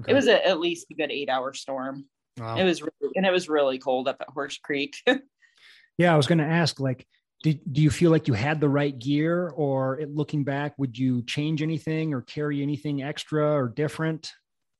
okay. 0.00 0.10
it 0.10 0.14
was 0.14 0.26
a, 0.26 0.44
at 0.44 0.58
least 0.58 0.88
a 0.90 0.94
good 0.94 1.12
eight 1.12 1.28
hour 1.28 1.54
storm. 1.54 2.04
Wow. 2.36 2.56
It 2.56 2.64
was 2.64 2.82
really, 2.82 3.12
and 3.14 3.24
it 3.24 3.30
was 3.30 3.48
really 3.48 3.78
cold 3.78 4.08
up 4.08 4.16
at 4.20 4.28
Horse 4.30 4.58
Creek. 4.58 4.96
yeah, 5.98 6.12
I 6.12 6.16
was 6.16 6.26
going 6.26 6.38
to 6.38 6.44
ask, 6.44 6.80
like, 6.80 7.06
did, 7.44 7.60
do 7.72 7.80
you 7.80 7.90
feel 7.90 8.10
like 8.10 8.26
you 8.26 8.34
had 8.34 8.60
the 8.60 8.68
right 8.68 8.98
gear 8.98 9.50
or 9.50 10.00
it, 10.00 10.12
looking 10.12 10.42
back, 10.42 10.74
would 10.78 10.98
you 10.98 11.22
change 11.26 11.62
anything 11.62 12.12
or 12.12 12.22
carry 12.22 12.60
anything 12.60 13.04
extra 13.04 13.52
or 13.52 13.68
different? 13.68 14.32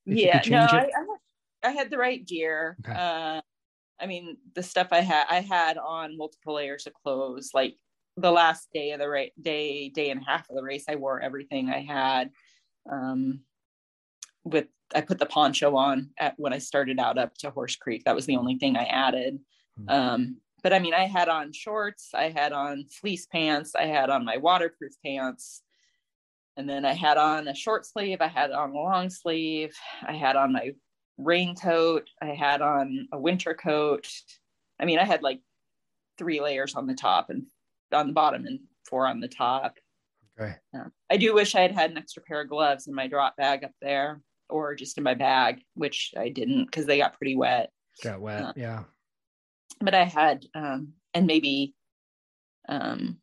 Yeah, 0.05 0.43
no, 0.49 0.59
I, 0.59 0.89
I, 1.62 1.71
had 1.71 1.91
the 1.91 1.99
right 1.99 2.27
gear. 2.27 2.77
Okay. 2.85 2.99
Uh, 2.99 3.41
I 4.01 4.07
mean, 4.07 4.36
the 4.55 4.62
stuff 4.62 4.88
I 4.90 5.01
had, 5.01 5.26
I 5.28 5.40
had 5.40 5.78
on 5.78 6.16
multiple 6.16 6.55
layers 6.55 6.86
of 6.86 6.94
clothes. 6.94 7.51
Like 7.55 7.76
the 8.16 8.30
last 8.30 8.68
day 8.72 8.92
of 8.92 9.01
the 9.01 9.09
race, 9.09 9.32
day, 9.40 9.88
day 9.88 10.11
and 10.11 10.22
a 10.22 10.24
half 10.24 10.48
of 10.48 10.57
the 10.57 10.62
race, 10.62 10.84
I 10.88 10.96
wore 10.96 11.20
everything 11.20 11.70
I 11.70 11.82
had. 11.82 12.30
Um, 12.90 13.40
with 14.44 14.66
I 14.94 15.03
put 15.03 15.18
the 15.18 15.26
poncho 15.26 15.76
on 15.76 16.11
at 16.18 16.34
when 16.36 16.53
I 16.53 16.59
started 16.59 16.98
out 16.98 17.18
up 17.18 17.34
to 17.38 17.51
Horse 17.51 17.76
Creek. 17.76 18.05
That 18.05 18.14
was 18.14 18.26
the 18.26 18.36
only 18.36 18.57
thing 18.57 18.76
I 18.76 18.84
added. 18.84 19.38
Mm-hmm. 19.78 19.88
Um, 19.88 20.36
but 20.62 20.72
I 20.72 20.78
mean, 20.78 20.94
I 20.94 21.07
had 21.07 21.28
on 21.28 21.53
shorts, 21.53 22.11
I 22.14 22.30
had 22.30 22.53
on 22.53 22.84
fleece 22.90 23.26
pants, 23.26 23.74
I 23.74 23.86
had 23.86 24.11
on 24.11 24.24
my 24.24 24.36
waterproof 24.36 24.92
pants, 25.05 25.62
and 26.57 26.68
then 26.68 26.84
I 26.84 26.92
had 26.92 27.16
on 27.16 27.48
a 27.48 27.55
short 27.55 27.86
sleeve, 27.86 28.18
I 28.20 28.26
had 28.26 28.51
on 28.51 28.70
a 28.70 28.74
long 28.74 29.11
sleeve, 29.11 29.74
I 30.03 30.12
had 30.12 30.36
on 30.36 30.53
my 30.53 30.72
raincoat, 31.23 32.09
I 32.21 32.29
had 32.29 32.62
on 32.62 33.09
a 33.12 33.18
winter 33.18 33.55
coat. 33.55 34.09
I 34.79 34.85
mean, 34.85 34.99
I 34.99 35.05
had 35.05 35.23
like 35.23 35.41
three 36.18 36.41
layers 36.41 36.75
on 36.75 36.87
the 36.87 36.95
top 36.95 37.31
and 37.31 37.47
on 37.93 38.09
the 38.09 38.12
bottom 38.12 38.47
and 38.47 38.61
four 38.89 39.07
on 39.07 39.21
the 39.21 39.29
top. 39.29 39.75
Okay. 40.41 40.55
Yeah. 40.73 40.87
I 41.11 41.16
do 41.16 41.35
wish 41.35 41.55
I 41.55 41.61
had 41.61 41.73
had 41.73 41.91
an 41.91 41.99
extra 41.99 42.23
pair 42.23 42.41
of 42.43 42.49
gloves 42.49 42.87
in 42.87 42.95
my 42.95 43.07
drop 43.07 43.37
bag 43.37 43.64
up 43.64 43.73
there 43.83 44.21
or 44.49 44.75
just 44.75 44.99
in 44.99 45.05
my 45.05 45.14
bag, 45.14 45.62
which 45.75 46.12
I 46.16 46.29
didn't 46.29 46.64
because 46.66 46.87
they 46.87 46.99
got 46.99 47.16
pretty 47.16 47.37
wet. 47.37 47.71
Got 48.03 48.21
wet, 48.21 48.43
uh, 48.43 48.53
yeah 48.57 48.85
but 49.81 49.95
I 49.95 50.05
had, 50.05 50.45
um, 50.55 50.93
and 51.14 51.27
maybe, 51.27 51.75
um, 52.68 53.18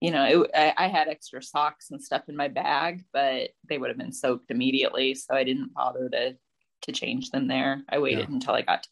you 0.00 0.10
know, 0.10 0.24
it, 0.24 0.50
I, 0.54 0.74
I, 0.76 0.88
had 0.88 1.08
extra 1.08 1.42
socks 1.42 1.90
and 1.90 2.02
stuff 2.02 2.22
in 2.28 2.36
my 2.36 2.48
bag, 2.48 3.04
but 3.12 3.50
they 3.68 3.78
would 3.78 3.90
have 3.90 3.98
been 3.98 4.12
soaked 4.12 4.50
immediately, 4.50 5.14
so 5.14 5.34
I 5.34 5.44
didn't 5.44 5.74
bother 5.74 6.08
to 6.08 6.36
to 6.82 6.92
change 6.92 7.30
them 7.30 7.48
there. 7.48 7.82
I 7.88 7.98
waited 7.98 8.28
yeah. 8.28 8.34
until 8.34 8.54
I 8.54 8.62
got 8.62 8.82
to 8.84 8.88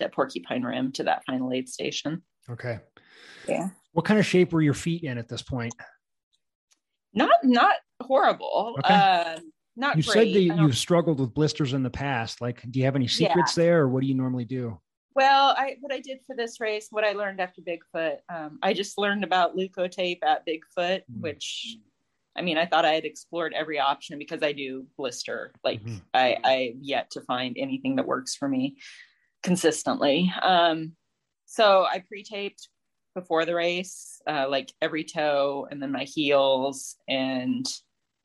that 0.00 0.12
Porcupine 0.12 0.62
Rim 0.62 0.92
to 0.92 1.04
that 1.04 1.24
final 1.24 1.52
aid 1.52 1.68
station. 1.68 2.22
Okay. 2.50 2.78
Yeah. 3.48 3.68
What 3.92 4.04
kind 4.04 4.20
of 4.20 4.26
shape 4.26 4.52
were 4.52 4.62
your 4.62 4.74
feet 4.74 5.02
in 5.02 5.18
at 5.18 5.28
this 5.28 5.42
point? 5.42 5.74
Not 7.14 7.30
not 7.42 7.76
horrible. 8.02 8.76
Okay. 8.78 8.94
Uh, 8.94 9.38
not 9.76 9.96
you 9.96 10.02
great. 10.02 10.12
said 10.12 10.26
that 10.26 10.60
you've 10.60 10.76
struggled 10.76 11.20
with 11.20 11.34
blisters 11.34 11.72
in 11.72 11.82
the 11.82 11.90
past. 11.90 12.40
Like, 12.40 12.62
do 12.70 12.78
you 12.78 12.84
have 12.84 12.96
any 12.96 13.06
secrets 13.06 13.56
yeah. 13.56 13.64
there, 13.64 13.80
or 13.82 13.88
what 13.88 14.00
do 14.00 14.06
you 14.06 14.14
normally 14.14 14.44
do? 14.44 14.78
Well, 15.14 15.54
I 15.56 15.76
what 15.80 15.92
I 15.92 16.00
did 16.00 16.18
for 16.26 16.36
this 16.36 16.60
race, 16.60 16.88
what 16.90 17.04
I 17.04 17.12
learned 17.12 17.40
after 17.40 17.60
Bigfoot, 17.60 18.18
um, 18.32 18.58
I 18.62 18.72
just 18.72 18.98
learned 18.98 19.24
about 19.24 19.56
Leukotape 19.56 20.18
at 20.22 20.46
Bigfoot, 20.46 21.00
mm-hmm. 21.00 21.20
which 21.20 21.76
I 22.38 22.42
mean, 22.42 22.56
I 22.56 22.66
thought 22.66 22.84
I 22.84 22.94
had 22.94 23.04
explored 23.04 23.52
every 23.52 23.80
option 23.80 24.18
because 24.18 24.42
I 24.42 24.52
do 24.52 24.86
blister. 24.96 25.52
Like 25.64 25.82
mm-hmm. 25.82 25.96
I, 26.14 26.36
I 26.44 26.74
yet 26.80 27.10
to 27.12 27.20
find 27.22 27.56
anything 27.58 27.96
that 27.96 28.06
works 28.06 28.36
for 28.36 28.48
me 28.48 28.76
consistently. 29.42 30.32
Um, 30.40 30.92
so 31.46 31.84
I 31.84 32.04
pre-taped 32.06 32.68
before 33.14 33.44
the 33.44 33.54
race, 33.54 34.20
uh, 34.28 34.46
like 34.48 34.72
every 34.80 35.02
toe 35.02 35.66
and 35.70 35.82
then 35.82 35.90
my 35.90 36.04
heels 36.04 36.94
and 37.08 37.66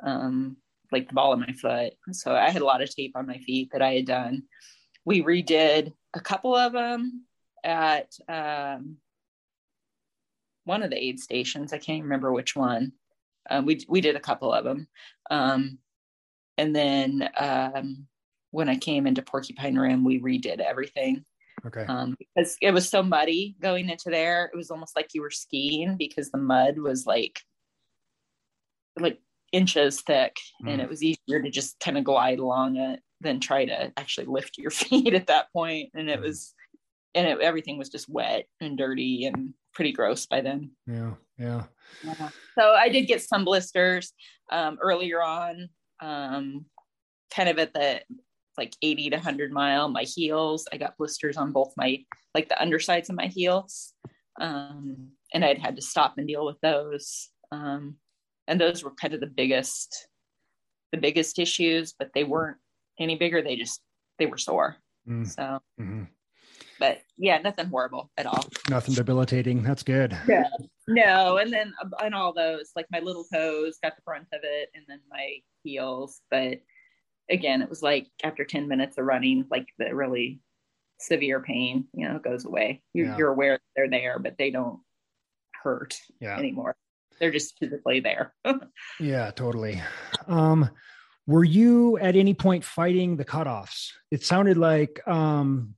um, 0.03 0.57
like 0.91 1.07
the 1.07 1.15
ball 1.15 1.33
of 1.33 1.39
my 1.39 1.53
foot. 1.53 1.93
So 2.11 2.35
I 2.35 2.51
had 2.51 2.61
a 2.61 2.65
lot 2.65 2.81
of 2.81 2.93
tape 2.93 3.13
on 3.15 3.25
my 3.25 3.39
feet 3.39 3.69
that 3.73 3.81
I 3.81 3.93
had 3.93 4.05
done. 4.05 4.43
We 5.05 5.23
redid 5.23 5.93
a 6.13 6.19
couple 6.19 6.55
of 6.55 6.73
them 6.73 7.25
at 7.63 8.11
um, 8.29 8.97
one 10.65 10.83
of 10.83 10.91
the 10.91 11.03
aid 11.03 11.19
stations. 11.19 11.73
I 11.73 11.77
can't 11.79 12.03
remember 12.03 12.31
which 12.31 12.55
one. 12.55 12.91
Um, 13.49 13.65
we 13.65 13.85
we 13.87 14.01
did 14.01 14.15
a 14.15 14.21
couple 14.21 14.53
of 14.53 14.63
them, 14.63 14.87
um, 15.29 15.77
and 16.57 16.75
then 16.75 17.29
um, 17.37 18.07
when 18.51 18.69
I 18.69 18.77
came 18.77 19.07
into 19.07 19.21
Porcupine 19.21 19.77
Rim, 19.77 20.03
we 20.03 20.21
redid 20.21 20.59
everything. 20.59 21.25
Okay. 21.65 21.85
Um, 21.85 22.15
because 22.19 22.57
it 22.61 22.71
was 22.71 22.89
so 22.89 23.01
muddy 23.03 23.55
going 23.61 23.89
into 23.89 24.09
there, 24.09 24.49
it 24.53 24.57
was 24.57 24.69
almost 24.69 24.95
like 24.95 25.09
you 25.13 25.21
were 25.21 25.31
skiing 25.31 25.95
because 25.97 26.29
the 26.31 26.37
mud 26.37 26.77
was 26.77 27.05
like 27.05 27.39
like 28.99 29.19
inches 29.51 30.01
thick, 30.01 30.37
mm. 30.63 30.71
and 30.71 30.81
it 30.81 30.89
was 30.89 31.03
easier 31.03 31.41
to 31.41 31.49
just 31.49 31.79
kind 31.79 31.97
of 31.97 32.03
glide 32.03 32.39
along 32.39 32.77
it 32.77 32.99
than 33.23 33.39
try 33.39 33.65
to 33.65 33.91
actually 33.97 34.27
lift 34.27 34.57
your 34.57 34.71
feet 34.71 35.13
at 35.13 35.27
that 35.27 35.51
point 35.51 35.89
and 35.95 36.09
it 36.09 36.15
mm-hmm. 36.15 36.23
was 36.23 36.53
and 37.15 37.27
it, 37.27 37.39
everything 37.39 37.77
was 37.77 37.89
just 37.89 38.09
wet 38.09 38.45
and 38.61 38.77
dirty 38.77 39.25
and 39.25 39.53
pretty 39.73 39.91
gross 39.91 40.27
by 40.27 40.41
then 40.41 40.69
yeah 40.85 41.11
yeah, 41.37 41.63
yeah. 42.03 42.29
so 42.57 42.71
i 42.71 42.89
did 42.89 43.07
get 43.07 43.21
some 43.21 43.45
blisters 43.45 44.13
um, 44.51 44.77
earlier 44.81 45.21
on 45.21 45.69
um, 46.01 46.65
kind 47.33 47.49
of 47.49 47.57
at 47.59 47.73
the 47.73 48.01
like 48.57 48.75
80 48.81 49.11
to 49.11 49.15
100 49.15 49.51
mile 49.51 49.89
my 49.89 50.03
heels 50.03 50.67
i 50.71 50.77
got 50.77 50.97
blisters 50.97 51.37
on 51.37 51.51
both 51.51 51.73
my 51.77 51.99
like 52.35 52.49
the 52.49 52.61
undersides 52.61 53.09
of 53.09 53.15
my 53.15 53.27
heels 53.27 53.93
um, 54.39 55.09
and 55.33 55.43
i'd 55.43 55.59
had 55.59 55.75
to 55.75 55.81
stop 55.81 56.15
and 56.17 56.27
deal 56.27 56.45
with 56.45 56.59
those 56.61 57.29
um, 57.51 57.95
and 58.47 58.59
those 58.59 58.83
were 58.83 58.93
kind 58.99 59.13
of 59.13 59.19
the 59.19 59.27
biggest 59.27 60.07
the 60.91 60.97
biggest 60.97 61.39
issues 61.39 61.93
but 61.97 62.09
they 62.13 62.23
weren't 62.23 62.57
any 62.99 63.15
bigger. 63.15 63.41
They 63.41 63.55
just 63.55 63.81
they 64.19 64.25
were 64.25 64.37
sore. 64.37 64.77
Mm. 65.07 65.27
So, 65.27 65.59
mm-hmm. 65.79 66.03
But 66.83 67.01
yeah, 67.17 67.37
nothing 67.37 67.67
horrible 67.67 68.11
at 68.17 68.25
all. 68.25 68.45
Nothing 68.69 68.93
debilitating. 68.93 69.63
That's 69.63 69.83
good. 69.83 70.17
Yeah. 70.27 70.49
No, 70.85 71.37
and 71.37 71.53
then 71.53 71.73
on 72.01 72.13
all 72.13 72.33
those, 72.33 72.71
like 72.75 72.87
my 72.91 72.99
little 72.99 73.23
toes 73.23 73.77
got 73.81 73.95
the 73.95 74.01
brunt 74.01 74.27
of 74.33 74.41
it, 74.43 74.69
and 74.75 74.83
then 74.89 74.99
my 75.09 75.37
heels. 75.63 76.19
But 76.29 76.59
again, 77.31 77.61
it 77.61 77.69
was 77.69 77.81
like 77.81 78.07
after 78.21 78.43
ten 78.43 78.67
minutes 78.67 78.97
of 78.97 79.05
running, 79.05 79.45
like 79.49 79.65
the 79.79 79.95
really 79.95 80.41
severe 80.99 81.39
pain, 81.39 81.85
you 81.93 82.09
know, 82.09 82.19
goes 82.19 82.43
away. 82.43 82.81
You're, 82.93 83.05
yeah. 83.05 83.17
you're 83.17 83.29
aware 83.29 83.59
they're 83.77 83.89
there, 83.89 84.19
but 84.19 84.37
they 84.37 84.51
don't 84.51 84.81
hurt 85.63 85.97
yeah. 86.19 86.37
anymore. 86.37 86.75
They're 87.17 87.31
just 87.31 87.57
physically 87.59 88.01
there. 88.01 88.33
yeah, 88.99 89.31
totally. 89.31 89.81
Um, 90.27 90.69
were 91.27 91.45
you 91.45 91.97
at 91.99 92.17
any 92.17 92.33
point 92.33 92.65
fighting 92.65 93.15
the 93.15 93.23
cutoffs? 93.23 93.91
It 94.11 94.25
sounded 94.25 94.57
like 94.57 94.99
um, 95.07 95.75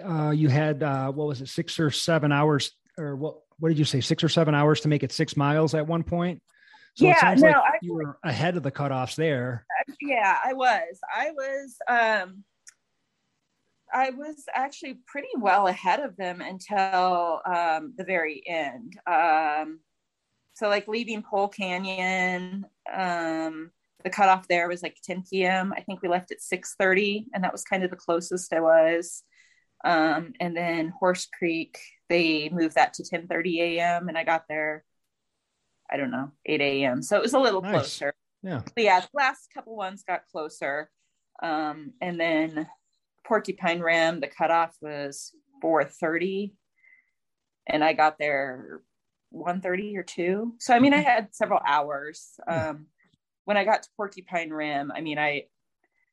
uh, 0.00 0.30
you 0.30 0.48
had 0.48 0.82
uh, 0.82 1.10
what 1.12 1.28
was 1.28 1.40
it, 1.40 1.48
six 1.48 1.78
or 1.78 1.90
seven 1.90 2.32
hours, 2.32 2.72
or 2.98 3.16
what? 3.16 3.36
What 3.58 3.68
did 3.68 3.78
you 3.78 3.84
say? 3.84 4.00
Six 4.00 4.24
or 4.24 4.28
seven 4.28 4.54
hours 4.54 4.80
to 4.80 4.88
make 4.88 5.02
it 5.02 5.12
six 5.12 5.36
miles 5.36 5.74
at 5.74 5.86
one 5.86 6.02
point. 6.02 6.42
So 6.96 7.06
yeah, 7.06 7.12
it 7.12 7.20
sounds 7.20 7.42
no, 7.42 7.48
like 7.48 7.56
I, 7.56 7.78
you 7.82 7.94
were 7.94 8.18
ahead 8.24 8.56
of 8.56 8.62
the 8.62 8.70
cutoffs 8.70 9.16
there. 9.16 9.66
Yeah, 10.00 10.38
I 10.44 10.52
was. 10.52 11.00
I 11.12 11.30
was. 11.30 11.76
Um, 11.88 12.44
I 13.92 14.10
was 14.10 14.44
actually 14.52 14.98
pretty 15.06 15.28
well 15.36 15.68
ahead 15.68 16.00
of 16.00 16.16
them 16.16 16.40
until 16.40 17.40
um, 17.46 17.94
the 17.96 18.04
very 18.04 18.42
end. 18.46 18.98
Um, 19.06 19.80
so, 20.54 20.68
like 20.68 20.88
leaving 20.88 21.22
Pole 21.22 21.48
Canyon, 21.48 22.64
um, 22.92 23.70
the 24.04 24.10
cutoff 24.10 24.46
there 24.48 24.68
was 24.68 24.82
like 24.82 24.96
10 25.02 25.24
p.m. 25.28 25.72
I 25.76 25.80
think 25.80 26.02
we 26.02 26.08
left 26.08 26.30
at 26.30 26.38
6:30, 26.40 27.26
and 27.34 27.42
that 27.42 27.52
was 27.52 27.64
kind 27.64 27.82
of 27.82 27.90
the 27.90 27.96
closest 27.96 28.52
I 28.52 28.60
was. 28.60 29.22
Um, 29.84 30.32
and 30.40 30.56
then 30.56 30.88
Horse 30.98 31.28
Creek, 31.38 31.78
they 32.08 32.48
moved 32.48 32.76
that 32.76 32.94
to 32.94 33.02
10:30 33.02 33.60
a.m. 33.60 34.08
and 34.08 34.16
I 34.16 34.24
got 34.24 34.48
there, 34.48 34.84
I 35.90 35.98
don't 35.98 36.10
know, 36.10 36.32
8 36.46 36.60
a.m. 36.60 37.02
So 37.02 37.16
it 37.16 37.22
was 37.22 37.34
a 37.34 37.38
little 37.38 37.60
nice. 37.60 37.72
closer. 37.72 38.14
Yeah. 38.42 38.62
But 38.74 38.84
yeah, 38.84 39.00
the 39.00 39.08
last 39.12 39.48
couple 39.52 39.76
ones 39.76 40.02
got 40.02 40.26
closer. 40.32 40.90
Um, 41.42 41.92
and 42.00 42.18
then 42.18 42.68
Porcupine 43.26 43.80
Rim, 43.80 44.20
the 44.20 44.28
cutoff 44.28 44.74
was 44.80 45.32
4:30, 45.62 46.54
and 47.66 47.84
I 47.84 47.92
got 47.92 48.18
there 48.18 48.80
1:30 49.32 49.96
or 49.96 50.02
two. 50.02 50.54
So 50.60 50.74
I 50.74 50.78
mean, 50.78 50.94
I 50.94 51.00
had 51.00 51.34
several 51.34 51.60
hours. 51.66 52.38
Um, 52.46 52.86
when 53.44 53.56
I 53.56 53.64
got 53.64 53.82
to 53.82 53.88
Porcupine 53.96 54.50
Rim, 54.50 54.92
I 54.94 55.00
mean, 55.02 55.18
I 55.18 55.44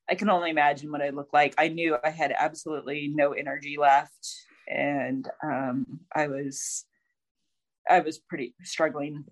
I 0.10 0.16
can 0.16 0.30
only 0.30 0.50
imagine 0.50 0.92
what 0.92 1.02
I 1.02 1.10
looked 1.10 1.34
like. 1.34 1.54
I 1.58 1.70
knew 1.70 1.98
I 2.04 2.10
had 2.10 2.34
absolutely 2.38 3.12
no 3.14 3.34
energy 3.34 3.78
left, 3.80 4.36
and 4.68 5.28
um, 5.44 6.00
I 6.14 6.28
was 6.28 6.86
I 7.90 8.00
was 8.00 8.20
pretty 8.20 8.54
struggling 8.64 9.26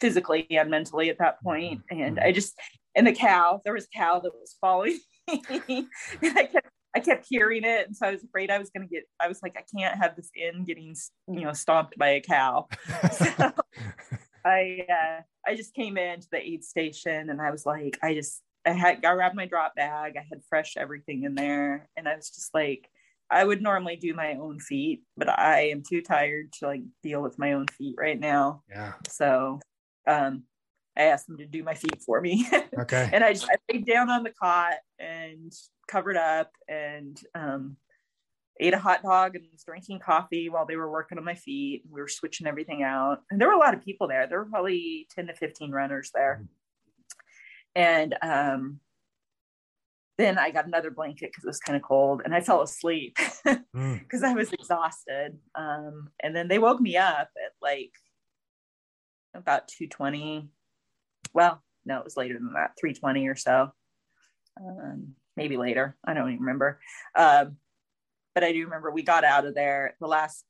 physically 0.00 0.46
and 0.50 0.70
mentally 0.70 1.10
at 1.10 1.18
that 1.18 1.42
point. 1.42 1.82
And 1.90 2.18
I 2.18 2.32
just 2.32 2.54
and 2.94 3.06
the 3.06 3.12
cow, 3.12 3.60
there 3.64 3.74
was 3.74 3.84
a 3.84 3.96
cow 3.96 4.20
that 4.20 4.32
was 4.32 4.56
following 4.60 4.98
me. 5.28 5.88
I 6.22 6.44
kept 6.44 6.68
I 6.96 7.00
kept 7.00 7.26
hearing 7.28 7.64
it, 7.64 7.86
and 7.86 7.96
so 7.96 8.06
I 8.06 8.12
was 8.12 8.22
afraid 8.22 8.50
I 8.50 8.58
was 8.58 8.70
going 8.70 8.86
to 8.86 8.92
get. 8.92 9.04
I 9.20 9.26
was 9.26 9.40
like, 9.42 9.56
I 9.56 9.64
can't 9.76 9.98
have 9.98 10.14
this 10.14 10.30
in 10.34 10.64
getting 10.64 10.94
you 11.28 11.40
know 11.40 11.52
stomped 11.52 11.98
by 11.98 12.10
a 12.10 12.20
cow. 12.20 12.68
So, 13.12 13.52
I 14.44 14.86
uh, 14.90 15.22
I 15.46 15.54
just 15.56 15.74
came 15.74 15.96
into 15.96 16.28
the 16.30 16.38
aid 16.38 16.64
station 16.64 17.30
and 17.30 17.40
I 17.40 17.50
was 17.50 17.64
like, 17.64 17.98
I 18.02 18.14
just 18.14 18.42
I 18.66 18.72
had 18.72 19.04
I 19.04 19.14
grabbed 19.14 19.36
my 19.36 19.46
drop 19.46 19.74
bag. 19.74 20.14
I 20.16 20.24
had 20.28 20.42
fresh 20.48 20.76
everything 20.76 21.24
in 21.24 21.34
there, 21.34 21.88
and 21.96 22.08
I 22.08 22.16
was 22.16 22.30
just 22.30 22.54
like, 22.54 22.88
I 23.30 23.44
would 23.44 23.62
normally 23.62 23.96
do 23.96 24.14
my 24.14 24.34
own 24.34 24.60
feet, 24.60 25.02
but 25.16 25.28
I 25.28 25.68
am 25.70 25.82
too 25.88 26.02
tired 26.02 26.52
to 26.54 26.66
like 26.66 26.82
deal 27.02 27.22
with 27.22 27.38
my 27.38 27.52
own 27.52 27.66
feet 27.68 27.96
right 27.98 28.18
now. 28.18 28.62
Yeah. 28.70 28.94
So 29.08 29.60
um 30.06 30.44
I 30.96 31.04
asked 31.04 31.26
them 31.26 31.38
to 31.38 31.46
do 31.46 31.62
my 31.62 31.74
feet 31.74 32.02
for 32.04 32.20
me. 32.20 32.46
Okay. 32.78 33.08
and 33.12 33.22
I 33.22 33.32
just 33.32 33.48
I 33.48 33.56
laid 33.72 33.86
down 33.86 34.10
on 34.10 34.24
the 34.24 34.32
cot 34.32 34.74
and 34.98 35.52
covered 35.88 36.16
up 36.16 36.50
and 36.68 37.16
um 37.34 37.76
ate 38.60 38.74
a 38.74 38.78
hot 38.78 39.02
dog 39.02 39.36
and 39.36 39.44
was 39.52 39.64
drinking 39.64 40.00
coffee 40.00 40.48
while 40.48 40.66
they 40.66 40.76
were 40.76 40.90
working 40.90 41.18
on 41.18 41.24
my 41.24 41.34
feet. 41.34 41.82
We 41.90 42.00
were 42.00 42.08
switching 42.08 42.46
everything 42.46 42.82
out. 42.82 43.18
And 43.30 43.40
there 43.40 43.48
were 43.48 43.54
a 43.54 43.58
lot 43.58 43.74
of 43.74 43.84
people 43.84 44.08
there. 44.08 44.26
There 44.26 44.38
were 44.38 44.50
probably 44.50 45.06
10 45.14 45.26
to 45.28 45.34
15 45.34 45.72
runners 45.72 46.10
there. 46.14 46.44
And 47.74 48.14
um 48.22 48.80
then 50.16 50.38
I 50.38 50.50
got 50.52 50.66
another 50.66 50.92
blanket 50.92 51.30
because 51.32 51.42
it 51.44 51.48
was 51.48 51.58
kind 51.58 51.76
of 51.76 51.82
cold 51.82 52.22
and 52.24 52.32
I 52.34 52.40
fell 52.40 52.62
asleep 52.62 53.16
Mm. 53.74 53.98
because 53.98 54.22
I 54.22 54.32
was 54.32 54.52
exhausted. 54.52 55.38
Um, 55.56 56.10
and 56.22 56.34
then 56.36 56.46
they 56.48 56.58
woke 56.60 56.80
me 56.80 56.96
up 56.96 57.30
at 57.44 57.52
like 57.60 57.90
about 59.34 59.66
220. 59.68 60.48
Well, 61.32 61.60
no, 61.84 61.98
it 61.98 62.04
was 62.04 62.16
later 62.16 62.34
than 62.34 62.52
that, 62.54 62.72
320 62.78 63.26
or 63.26 63.34
so. 63.34 63.72
Um, 64.60 65.14
maybe 65.36 65.56
later. 65.56 65.96
I 66.04 66.14
don't 66.14 66.28
even 66.28 66.40
remember. 66.40 66.78
Um, 67.16 67.56
but 68.36 68.44
I 68.44 68.52
do 68.52 68.64
remember 68.64 68.90
we 68.92 69.02
got 69.02 69.24
out 69.24 69.46
of 69.46 69.54
there. 69.54 69.96
The 70.00 70.06
last 70.06 70.44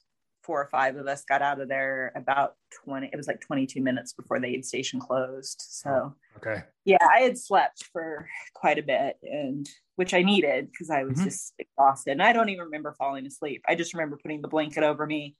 four 0.45 0.61
or 0.61 0.69
five 0.69 0.97
of 0.97 1.07
us 1.07 1.25
got 1.25 1.41
out 1.43 1.61
of 1.61 1.69
there 1.69 2.13
about 2.15 2.55
20. 2.85 3.09
It 3.13 3.17
was 3.17 3.27
like 3.27 3.41
22 3.41 3.81
minutes 3.81 4.13
before 4.13 4.39
the 4.41 4.47
aid 4.47 4.65
station 4.65 5.01
closed. 5.01 5.57
So 5.69 6.15
Okay. 6.37 6.63
yeah, 6.85 6.99
I 7.01 7.21
had 7.21 7.39
slept 7.39 7.85
for 7.93 8.29
quite 8.55 8.79
a 8.79 8.83
bit 8.83 9.17
and 9.23 9.69
which 9.97 10.13
I 10.13 10.23
needed 10.23 10.71
because 10.71 10.91
I 10.91 11.05
was 11.05 11.19
Mhm. 11.19 11.25
just 11.25 11.55
exhausted. 11.59 12.11
And 12.13 12.23
I 12.23 12.33
don't 12.33 12.49
even 12.51 12.65
remember 12.67 12.93
falling 12.99 13.27
asleep. 13.27 13.63
I 13.69 13.75
just 13.75 13.95
remember 13.95 14.19
putting 14.19 14.43
the 14.43 14.49
blanket 14.49 14.83
over 14.83 15.07
me 15.07 15.37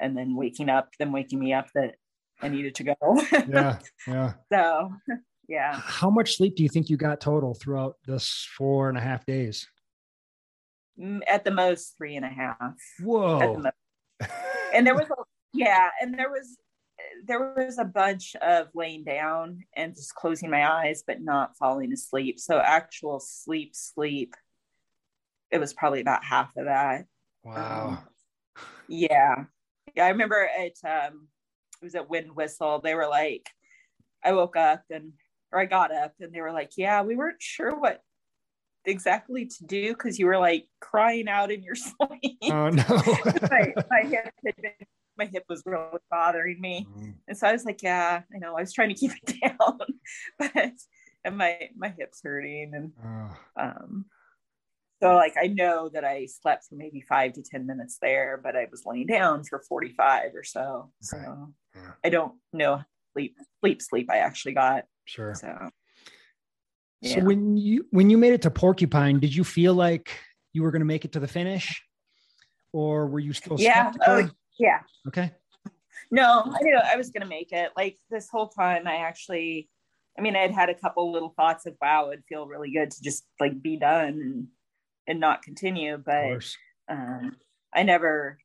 and 0.00 0.16
then 0.16 0.34
waking 0.34 0.68
up, 0.68 0.90
then 0.98 1.12
waking 1.12 1.38
me 1.38 1.52
up 1.52 1.70
that 1.74 1.94
I 2.40 2.48
needed 2.48 2.74
to 2.76 2.84
go. 2.84 2.96
Yeah. 3.48 3.78
Yeah. 4.06 4.32
so 4.52 4.92
yeah. 5.48 5.74
How 5.80 6.10
much 6.10 6.36
sleep 6.36 6.56
do 6.56 6.62
you 6.62 6.68
think 6.68 6.88
you 6.90 6.96
got 6.96 7.20
total 7.20 7.54
throughout 7.54 7.96
this 8.06 8.48
four 8.56 8.88
and 8.88 8.98
a 8.98 9.00
half 9.00 9.24
days? 9.26 9.68
Mm, 10.98 11.20
At 11.28 11.44
the 11.44 11.52
most 11.52 11.96
three 11.96 12.16
and 12.16 12.24
a 12.24 12.28
half. 12.28 12.74
Whoa. 13.00 13.38
And 14.74 14.86
there 14.86 14.94
was 14.94 15.08
a 15.10 15.14
yeah, 15.52 15.90
and 16.00 16.18
there 16.18 16.30
was 16.30 16.58
there 17.26 17.54
was 17.56 17.78
a 17.78 17.84
bunch 17.84 18.36
of 18.36 18.68
laying 18.74 19.04
down 19.04 19.64
and 19.74 19.94
just 19.94 20.14
closing 20.14 20.50
my 20.50 20.70
eyes 20.70 21.02
but 21.06 21.20
not 21.20 21.56
falling 21.56 21.92
asleep. 21.92 22.38
So 22.38 22.58
actual 22.58 23.20
sleep, 23.20 23.74
sleep, 23.74 24.34
it 25.50 25.58
was 25.58 25.72
probably 25.72 26.00
about 26.00 26.24
half 26.24 26.50
of 26.56 26.66
that. 26.66 27.06
wow. 27.44 27.98
Yeah. 28.88 29.44
Yeah. 29.94 30.04
I 30.04 30.08
remember 30.08 30.48
it 30.58 30.78
um 30.84 31.28
it 31.80 31.84
was 31.84 31.94
at 31.94 32.10
Wind 32.10 32.34
Whistle. 32.34 32.80
They 32.80 32.94
were 32.94 33.08
like, 33.08 33.48
I 34.24 34.32
woke 34.32 34.56
up 34.56 34.82
and 34.90 35.12
or 35.52 35.60
I 35.60 35.64
got 35.64 35.94
up 35.94 36.12
and 36.20 36.32
they 36.32 36.40
were 36.40 36.52
like, 36.52 36.72
Yeah, 36.76 37.02
we 37.02 37.16
weren't 37.16 37.40
sure 37.42 37.78
what 37.78 38.02
exactly 38.88 39.46
to 39.46 39.64
do 39.66 39.88
because 39.92 40.18
you 40.18 40.26
were 40.26 40.38
like 40.38 40.66
crying 40.80 41.28
out 41.28 41.50
in 41.52 41.62
your 41.62 41.74
sleep. 41.86 42.38
Oh 42.44 42.68
no. 42.70 42.84
my, 43.50 43.74
my 43.90 44.02
hip 44.08 44.32
had 44.44 44.56
been 44.56 44.72
my 45.16 45.26
hip 45.26 45.44
was 45.48 45.62
really 45.66 45.98
bothering 46.10 46.60
me. 46.60 46.86
Mm. 46.96 47.14
And 47.26 47.36
so 47.36 47.48
I 47.48 47.52
was 47.52 47.64
like, 47.64 47.82
Yeah, 47.82 48.22
I 48.34 48.38
know, 48.38 48.56
I 48.56 48.60
was 48.60 48.72
trying 48.72 48.88
to 48.90 48.94
keep 48.94 49.12
it 49.22 49.34
down, 49.40 49.78
but 50.38 50.72
and 51.24 51.36
my 51.36 51.68
my 51.76 51.88
hips 51.96 52.20
hurting 52.22 52.72
and 52.74 52.92
Oh, 53.04 53.36
um 53.60 54.04
so 55.02 55.14
like 55.14 55.34
I 55.40 55.46
know 55.46 55.88
that 55.92 56.04
I 56.04 56.26
slept 56.26 56.64
for 56.68 56.74
maybe 56.74 57.00
five 57.00 57.32
to 57.34 57.42
ten 57.42 57.66
minutes 57.66 57.98
there, 58.02 58.40
but 58.42 58.56
I 58.56 58.66
was 58.70 58.82
laying 58.84 59.06
down 59.06 59.44
for 59.44 59.62
45 59.68 60.34
or 60.34 60.42
so. 60.44 60.90
So 61.00 61.52
Yeah. 61.74 61.92
I 62.04 62.08
don't 62.08 62.34
know 62.52 62.82
sleep 63.12 63.36
sleep 63.60 63.80
sleep 63.82 64.10
I 64.10 64.18
actually 64.18 64.54
got. 64.54 64.84
sure. 65.04 65.34
So 65.34 65.70
So 67.04 67.20
when 67.20 67.56
you 67.56 67.86
when 67.90 68.10
you 68.10 68.18
made 68.18 68.32
it 68.32 68.42
to 68.42 68.50
Porcupine, 68.50 69.20
did 69.20 69.34
you 69.34 69.44
feel 69.44 69.74
like 69.74 70.18
you 70.52 70.62
were 70.62 70.70
going 70.72 70.80
to 70.80 70.86
make 70.86 71.04
it 71.04 71.12
to 71.12 71.20
the 71.20 71.28
finish, 71.28 71.82
or 72.72 73.06
were 73.06 73.20
you 73.20 73.32
still 73.32 73.56
Yeah. 73.58 73.90
skeptical? 73.92 74.14
Oh, 74.14 74.30
yeah. 74.58 74.80
Okay. 75.06 75.32
No, 76.10 76.42
I 76.44 76.58
knew 76.62 76.76
I 76.76 76.96
was 76.96 77.10
gonna 77.10 77.26
make 77.26 77.52
it. 77.52 77.70
Like 77.76 77.98
this 78.10 78.28
whole 78.30 78.48
time 78.48 78.86
I 78.86 78.96
actually 78.96 79.68
I 80.18 80.20
mean, 80.22 80.34
I'd 80.34 80.50
had 80.50 80.68
a 80.68 80.74
couple 80.74 81.12
little 81.12 81.30
thoughts 81.36 81.66
of 81.66 81.76
wow, 81.80 82.10
it'd 82.10 82.24
feel 82.28 82.46
really 82.46 82.72
good 82.72 82.90
to 82.90 83.02
just 83.02 83.24
like 83.38 83.60
be 83.62 83.76
done 83.76 84.08
and 84.08 84.46
and 85.06 85.20
not 85.20 85.42
continue. 85.42 85.98
But 85.98 86.44
um 86.88 87.36
I 87.74 87.82
never 87.84 88.38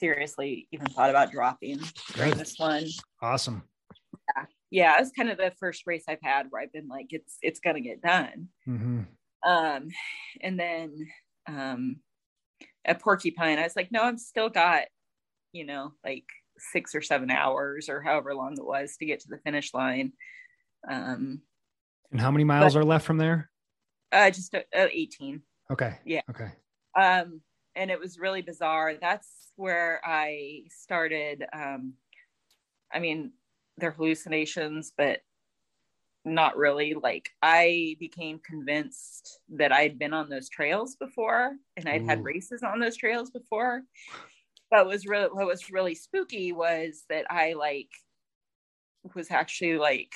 seriously 0.00 0.66
even 0.72 0.86
thought 0.88 1.10
about 1.10 1.30
dropping 1.30 1.80
during 2.14 2.36
this 2.36 2.58
one. 2.58 2.86
Awesome. 3.20 3.62
yeah, 4.34 4.44
it's 4.98 5.12
kind 5.12 5.28
of 5.28 5.36
the 5.38 5.52
first 5.60 5.86
race 5.86 6.04
I've 6.08 6.22
had 6.22 6.46
where 6.50 6.62
I've 6.62 6.72
been 6.72 6.88
like, 6.88 7.08
it's 7.10 7.36
it's 7.42 7.60
gonna 7.60 7.80
get 7.80 8.00
done. 8.00 8.48
hmm 8.64 9.00
Um, 9.46 9.88
and 10.40 10.58
then 10.58 11.08
um, 11.46 11.96
at 12.84 13.00
Porcupine, 13.00 13.58
I 13.58 13.64
was 13.64 13.76
like, 13.76 13.90
no, 13.92 14.02
I've 14.02 14.18
still 14.20 14.48
got, 14.48 14.84
you 15.52 15.64
know, 15.66 15.92
like 16.04 16.24
six 16.58 16.94
or 16.94 17.02
seven 17.02 17.30
hours 17.30 17.88
or 17.88 18.00
however 18.00 18.34
long 18.34 18.54
it 18.58 18.64
was 18.64 18.96
to 18.98 19.06
get 19.06 19.20
to 19.20 19.28
the 19.28 19.38
finish 19.38 19.74
line. 19.74 20.12
Um, 20.88 21.42
And 22.10 22.20
how 22.20 22.30
many 22.30 22.44
miles 22.44 22.76
are 22.76 22.84
left 22.84 23.04
from 23.04 23.18
there? 23.18 23.50
uh, 24.12 24.30
just 24.30 24.54
uh, 24.54 24.62
uh, 24.76 24.88
18. 24.90 25.42
Okay. 25.70 25.98
Yeah. 26.04 26.20
Okay. 26.30 26.50
um 26.98 27.40
and 27.74 27.90
it 27.90 27.98
was 27.98 28.18
really 28.18 28.42
bizarre 28.42 28.94
that's 29.00 29.50
where 29.56 29.98
i 30.04 30.62
started 30.68 31.42
um 31.54 31.94
i 32.92 32.98
mean 32.98 33.32
they're 33.78 33.92
hallucinations 33.92 34.92
but 34.96 35.20
not 36.24 36.56
really. 36.56 36.94
Like 36.94 37.30
i 37.42 37.96
became 37.98 38.38
convinced 38.38 39.40
that 39.56 39.72
i'd 39.72 39.98
been 39.98 40.12
on 40.12 40.28
those 40.28 40.48
trails 40.48 40.94
before 40.96 41.52
and 41.76 41.88
i'd 41.88 42.02
Ooh. 42.02 42.06
had 42.06 42.24
races 42.24 42.62
on 42.62 42.80
those 42.80 42.96
trails 42.96 43.30
before. 43.30 43.82
But 44.70 44.86
was 44.86 45.06
really 45.06 45.28
what 45.32 45.46
was 45.46 45.70
really 45.70 45.94
spooky 45.94 46.52
was 46.52 47.04
that 47.10 47.26
i 47.30 47.52
like 47.54 47.90
was 49.14 49.30
actually 49.30 49.78
like 49.78 50.12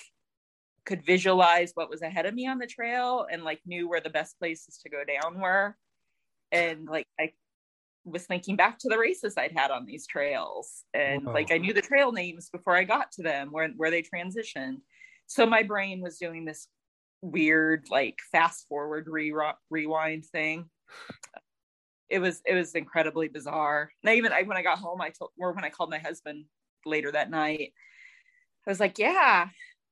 could 0.87 1.05
visualize 1.05 1.73
what 1.75 1.91
was 1.91 2.01
ahead 2.01 2.27
of 2.27 2.35
me 2.35 2.47
on 2.47 2.59
the 2.59 2.67
trail 2.67 3.27
and 3.31 3.43
like 3.43 3.61
knew 3.67 3.89
where 3.89 4.01
the 4.01 4.09
best 4.09 4.39
places 4.39 4.79
to 4.79 4.89
go 4.89 5.03
down 5.05 5.41
were. 5.41 5.77
And 6.53 6.89
like 6.89 7.09
I 7.19 7.33
was 8.07 8.25
thinking 8.25 8.57
back 8.57 8.79
to 8.79 8.89
the 8.89 8.99
races 8.99 9.35
I'd 9.37 9.57
had 9.57 9.71
on 9.71 9.85
these 9.85 10.07
trails, 10.07 10.85
and 10.95 11.25
Whoa. 11.25 11.33
like 11.33 11.51
I 11.51 11.59
knew 11.59 11.73
the 11.75 11.83
trail 11.83 12.13
names 12.13 12.49
before 12.51 12.77
I 12.77 12.85
got 12.85 13.11
to 13.13 13.23
them, 13.23 13.49
where 13.51 13.69
where 13.77 13.91
they 13.91 14.03
transitioned. 14.03 14.77
So 15.27 15.45
my 15.45 15.63
brain 15.65 16.01
was 16.01 16.19
doing 16.19 16.45
this 16.45 16.69
weird 17.21 17.87
like 17.91 18.19
fast 18.31 18.67
forward 18.69 19.09
re- 19.09 19.33
rewind 19.71 20.25
thing. 20.27 20.71
It 22.09 22.21
was 22.21 22.41
it 22.47 22.55
was 22.55 22.75
incredibly 22.75 23.29
bizarre. 23.29 23.91
And 24.03 24.11
I 24.11 24.15
even 24.15 24.33
I, 24.33 24.43
when 24.43 24.57
I 24.57 24.63
got 24.63 24.79
home, 24.79 25.01
I 25.01 25.11
told 25.11 25.33
or 25.39 25.53
when 25.53 25.65
I 25.65 25.71
called 25.71 25.91
my 25.91 25.99
husband 25.99 26.45
later 26.85 27.11
that 27.11 27.31
night, 27.31 27.73
I 28.67 28.71
was 28.71 28.81
like, 28.81 28.99
"Yeah, 28.99 29.49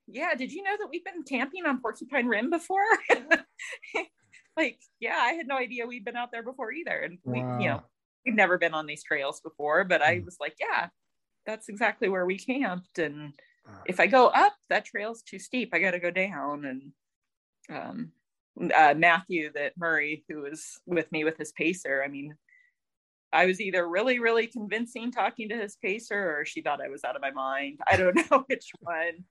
yeah. 0.07 0.35
Did 0.37 0.53
you 0.53 0.63
know 0.63 0.77
that 0.79 0.89
we've 0.89 1.05
been 1.05 1.25
camping 1.25 1.67
on 1.67 1.81
Porcupine 1.81 2.27
Rim 2.27 2.51
before?" 2.51 2.79
like 4.57 4.79
yeah 5.01 5.19
i 5.21 5.33
had 5.33 5.49
no 5.49 5.57
idea 5.57 5.85
we'd 5.85 6.05
been 6.05 6.15
out 6.15 6.31
there 6.31 6.45
before 6.45 6.73
either 6.73 7.01
and 7.01 7.19
we 7.25 7.39
you 7.39 7.69
know 7.69 7.83
We've 8.25 8.35
never 8.35 8.59
been 8.59 8.75
on 8.75 8.87
these 8.87 9.03
trails 9.03 9.41
before 9.41 9.85
but 9.85 10.03
i 10.03 10.17
Mm. 10.17 10.25
was 10.25 10.37
like 10.41 10.57
yeah 10.61 10.89
that's 11.47 11.69
exactly 11.69 12.09
where 12.09 12.25
we 12.27 12.39
camped. 12.39 12.99
And 12.99 13.35
Uh, 13.69 13.83
if 13.87 14.01
i 14.01 14.07
go 14.07 14.29
up 14.29 14.55
that 14.71 14.85
trail's 14.87 15.23
too 15.23 15.39
steep. 15.39 15.71
I 15.73 15.79
gotta 15.79 15.99
go 16.01 16.11
down. 16.11 16.65
And 16.65 16.93
um 17.71 18.13
uh, 18.75 18.95
matthew 18.97 19.51
that 19.53 19.77
murray 19.77 20.25
who 20.29 20.43
was 20.43 20.79
with 20.87 21.11
me 21.11 21.25
with 21.25 21.37
his 21.37 21.51
pacer 21.53 22.03
i 22.05 22.09
mean 22.09 22.37
i 23.33 23.47
was 23.47 23.61
either 23.61 23.89
really 23.89 24.21
really 24.21 24.47
convincing 24.47 25.11
talking 25.11 25.49
to 25.49 25.57
his 25.57 25.75
pacer 25.77 26.39
or 26.39 26.45
she 26.45 26.61
thought 26.63 26.81
i 26.81 26.89
was 26.89 27.03
out 27.05 27.17
of 27.17 27.23
my 27.23 27.33
mind. 27.33 27.81
I 27.91 27.97
don't 27.97 28.15
know 28.31 28.45
which 28.47 28.71
one. 28.81 29.25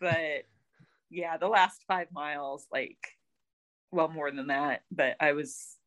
But 0.00 0.44
yeah 1.10 1.36
the 1.38 1.48
last 1.48 1.82
five 1.88 2.08
miles 2.12 2.66
like 2.70 2.98
well 3.90 4.08
more 4.08 4.30
than 4.30 4.48
that 4.48 4.82
but 4.92 5.16
i 5.20 5.32
was 5.32 5.77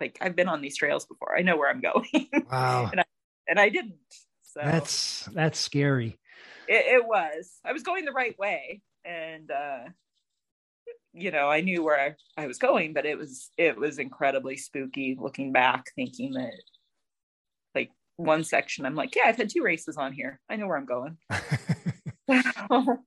like 0.00 0.18
i've 0.20 0.36
been 0.36 0.48
on 0.48 0.60
these 0.60 0.76
trails 0.76 1.06
before 1.06 1.36
i 1.36 1.42
know 1.42 1.56
where 1.56 1.70
i'm 1.70 1.80
going 1.80 2.28
Wow. 2.50 2.90
and 3.48 3.58
i 3.60 3.68
didn't 3.68 3.94
so 4.42 4.60
That's 4.64 5.28
that's 5.34 5.58
scary. 5.58 6.18
it, 6.68 6.84
it 7.00 7.06
was 7.06 7.52
i 7.64 7.72
was 7.72 7.82
going 7.82 8.04
the 8.04 8.12
right 8.12 8.38
way 8.38 8.82
and 9.04 9.50
uh 9.50 9.78
you 11.12 11.30
know 11.30 11.48
i 11.48 11.60
knew 11.60 11.82
where 11.82 11.98
I, 12.38 12.42
I 12.42 12.46
was 12.46 12.58
going 12.58 12.92
but 12.92 13.06
it 13.06 13.16
was 13.18 13.50
it 13.56 13.76
was 13.76 13.98
incredibly 13.98 14.56
spooky 14.56 15.16
looking 15.20 15.52
back 15.52 15.86
thinking 15.94 16.32
that 16.32 16.52
like 17.74 17.90
one 18.16 18.44
section 18.44 18.84
i'm 18.86 18.94
like 18.94 19.14
yeah 19.14 19.22
i've 19.26 19.36
had 19.36 19.48
two 19.50 19.62
races 19.62 19.96
on 19.96 20.12
here 20.12 20.40
i 20.50 20.56
know 20.56 20.66
where 20.66 20.76
i'm 20.76 20.86
going 20.86 21.16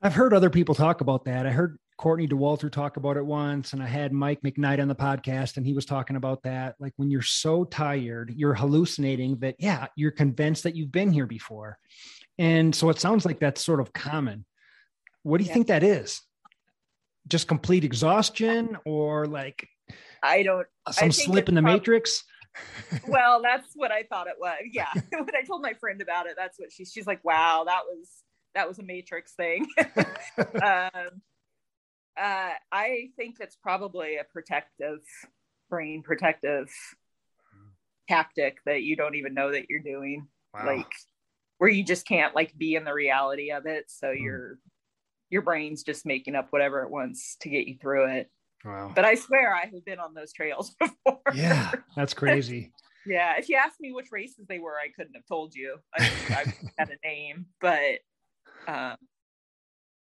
I've 0.00 0.14
heard 0.14 0.32
other 0.34 0.50
people 0.50 0.74
talk 0.74 1.00
about 1.00 1.24
that. 1.24 1.46
I 1.46 1.50
heard 1.50 1.78
Courtney 1.98 2.28
Dauwalter 2.28 2.70
talk 2.70 2.96
about 2.96 3.16
it 3.16 3.26
once, 3.26 3.72
and 3.72 3.82
I 3.82 3.86
had 3.86 4.12
Mike 4.12 4.40
McKnight 4.42 4.80
on 4.80 4.86
the 4.86 4.94
podcast, 4.94 5.56
and 5.56 5.66
he 5.66 5.74
was 5.74 5.84
talking 5.84 6.16
about 6.16 6.42
that. 6.44 6.76
Like 6.78 6.92
when 6.96 7.10
you're 7.10 7.22
so 7.22 7.64
tired, 7.64 8.32
you're 8.36 8.54
hallucinating 8.54 9.36
that, 9.40 9.56
yeah, 9.58 9.88
you're 9.96 10.12
convinced 10.12 10.62
that 10.62 10.76
you've 10.76 10.92
been 10.92 11.12
here 11.12 11.26
before. 11.26 11.76
And 12.38 12.74
so 12.74 12.88
it 12.88 13.00
sounds 13.00 13.26
like 13.26 13.40
that's 13.40 13.62
sort 13.62 13.80
of 13.80 13.92
common. 13.92 14.46
What 15.24 15.38
do 15.38 15.44
you 15.44 15.48
yeah. 15.48 15.54
think 15.54 15.66
that 15.66 15.82
is? 15.82 16.22
Just 17.26 17.48
complete 17.48 17.82
exhaustion 17.84 18.78
or 18.86 19.26
like 19.26 19.68
I 20.22 20.44
don't 20.44 20.66
some 20.92 21.10
slip 21.10 21.48
in 21.48 21.56
the 21.56 21.62
matrix? 21.62 22.22
well, 23.08 23.42
that's 23.42 23.70
what 23.74 23.90
I 23.90 24.04
thought 24.04 24.28
it 24.28 24.36
was. 24.38 24.58
Yeah. 24.72 24.92
when 25.10 25.36
I 25.36 25.42
told 25.42 25.62
my 25.62 25.74
friend 25.74 26.00
about 26.00 26.26
it, 26.26 26.34
that's 26.36 26.60
what 26.60 26.72
she 26.72 26.84
she's 26.84 27.08
like, 27.08 27.24
wow, 27.24 27.64
that 27.66 27.82
was 27.86 28.08
that 28.54 28.68
was 28.68 28.78
a 28.78 28.82
matrix 28.82 29.34
thing. 29.34 29.66
um, 30.62 31.20
uh, 32.20 32.50
I 32.72 33.10
think 33.16 33.36
it's 33.40 33.56
probably 33.56 34.16
a 34.16 34.24
protective 34.24 35.00
brain 35.70 36.02
protective 36.02 36.68
tactic 38.08 38.58
that 38.64 38.82
you 38.82 38.96
don't 38.96 39.14
even 39.14 39.34
know 39.34 39.52
that 39.52 39.66
you're 39.68 39.80
doing. 39.80 40.26
Wow. 40.54 40.66
Like 40.66 40.92
where 41.58 41.70
you 41.70 41.84
just 41.84 42.06
can't 42.06 42.34
like 42.34 42.56
be 42.56 42.74
in 42.74 42.84
the 42.84 42.94
reality 42.94 43.52
of 43.52 43.66
it. 43.66 43.84
So 43.88 44.08
mm. 44.08 44.20
your 44.20 44.58
your 45.30 45.42
brain's 45.42 45.82
just 45.82 46.06
making 46.06 46.34
up 46.34 46.48
whatever 46.50 46.82
it 46.82 46.90
wants 46.90 47.36
to 47.42 47.50
get 47.50 47.66
you 47.66 47.76
through 47.80 48.06
it. 48.16 48.30
Wow. 48.64 48.92
But 48.94 49.04
I 49.04 49.14
swear 49.14 49.54
I 49.54 49.66
have 49.66 49.84
been 49.84 49.98
on 49.98 50.14
those 50.14 50.32
trails 50.32 50.74
before. 50.80 51.20
Yeah, 51.34 51.72
that's 51.94 52.14
crazy. 52.14 52.72
yeah. 53.06 53.34
If 53.38 53.48
you 53.48 53.56
asked 53.56 53.80
me 53.80 53.92
which 53.92 54.10
races 54.10 54.46
they 54.48 54.58
were, 54.58 54.74
I 54.74 54.88
couldn't 54.96 55.14
have 55.14 55.26
told 55.26 55.54
you. 55.54 55.76
I, 55.96 56.10
I 56.30 56.54
had 56.78 56.90
a 56.90 57.06
name, 57.06 57.46
but 57.60 58.00
um, 58.66 58.96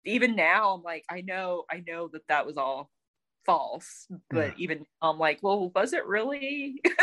even 0.05 0.35
now 0.35 0.73
I'm 0.73 0.83
like, 0.83 1.05
I 1.09 1.21
know, 1.21 1.65
I 1.69 1.83
know 1.85 2.09
that 2.13 2.27
that 2.27 2.45
was 2.45 2.57
all 2.57 2.89
false 3.45 4.07
but 4.31 4.47
yeah. 4.47 4.53
even 4.57 4.85
i'm 5.01 5.19
like 5.19 5.39
well 5.41 5.71
was 5.75 5.93
it 5.93 6.05
really? 6.05 6.81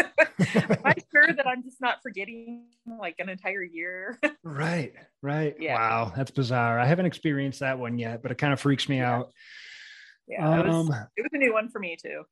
Am 0.55 0.77
i 0.85 0.95
sure 1.15 1.33
that 1.33 1.47
i'm 1.47 1.63
just 1.63 1.81
not 1.81 2.03
forgetting 2.03 2.65
like 3.01 3.15
an 3.19 3.29
entire 3.29 3.63
year? 3.63 4.19
Right 4.45 4.93
right. 5.23 5.55
Yeah. 5.61 5.75
wow 5.75 6.13
that's 6.17 6.33
bizarre. 6.33 6.79
I 6.79 6.87
haven't 6.87 7.07
experienced 7.07 7.61
that 7.61 7.79
one 7.79 7.99
yet 7.99 8.23
but 8.23 8.33
it 8.33 8.39
kind 8.39 8.53
of 8.53 8.61
freaks 8.61 8.89
me 8.89 8.99
yeah. 8.99 9.17
out. 9.17 9.33
Yeah 10.27 10.49
um, 10.49 10.59
it, 10.59 10.67
was, 10.67 10.75
um, 10.75 11.07
it 11.17 11.23
was 11.23 11.31
a 11.33 11.39
new 11.39 11.53
one 11.53 11.69
for 11.69 11.79
me 11.79 11.97
too. 11.97 12.25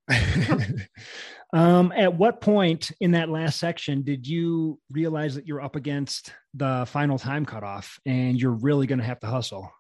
Um 1.53 1.93
at 1.97 2.15
what 2.15 2.41
point 2.41 2.93
in 3.01 3.13
that 3.13 3.29
last 3.29 3.59
section 3.59 4.03
did 4.03 4.27
you 4.27 4.79
realize 4.91 5.35
that 5.35 5.47
you're 5.47 5.63
up 5.63 5.77
against 5.77 6.33
the 6.55 6.85
final 6.89 7.19
time 7.19 7.45
cutoff 7.45 7.99
and 8.07 8.41
you're 8.41 8.53
really 8.53 8.87
going 8.87 9.01
to 9.01 9.05
have 9.05 9.21
to 9.21 9.27
hustle 9.27 9.71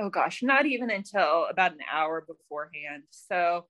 oh 0.00 0.08
gosh, 0.08 0.42
not 0.42 0.66
even 0.66 0.90
until 0.90 1.46
about 1.50 1.72
an 1.72 1.80
hour 1.90 2.24
beforehand. 2.26 3.04
So 3.10 3.66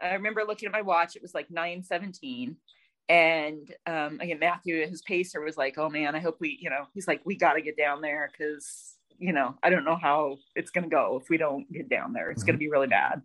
I 0.00 0.14
remember 0.14 0.44
looking 0.46 0.66
at 0.66 0.72
my 0.72 0.82
watch, 0.82 1.16
it 1.16 1.22
was 1.22 1.34
like 1.34 1.50
9 1.50 1.82
17. 1.82 2.56
And 3.08 3.72
um, 3.86 4.18
again, 4.20 4.38
Matthew, 4.40 4.84
his 4.86 5.02
pacer 5.02 5.40
was 5.40 5.56
like, 5.56 5.78
oh 5.78 5.88
man, 5.88 6.16
I 6.16 6.20
hope 6.20 6.38
we, 6.40 6.58
you 6.60 6.70
know, 6.70 6.86
he's 6.92 7.06
like, 7.06 7.20
we 7.24 7.36
got 7.36 7.52
to 7.52 7.60
get 7.60 7.76
down 7.76 8.00
there 8.00 8.30
because, 8.32 8.96
you 9.18 9.32
know, 9.32 9.54
I 9.62 9.70
don't 9.70 9.84
know 9.84 9.98
how 10.00 10.38
it's 10.56 10.70
going 10.70 10.84
to 10.84 10.90
go 10.90 11.20
if 11.22 11.28
we 11.30 11.36
don't 11.36 11.70
get 11.72 11.88
down 11.88 12.12
there. 12.12 12.30
It's 12.30 12.40
mm-hmm. 12.40 12.46
going 12.46 12.54
to 12.56 12.58
be 12.58 12.70
really 12.70 12.88
bad. 12.88 13.22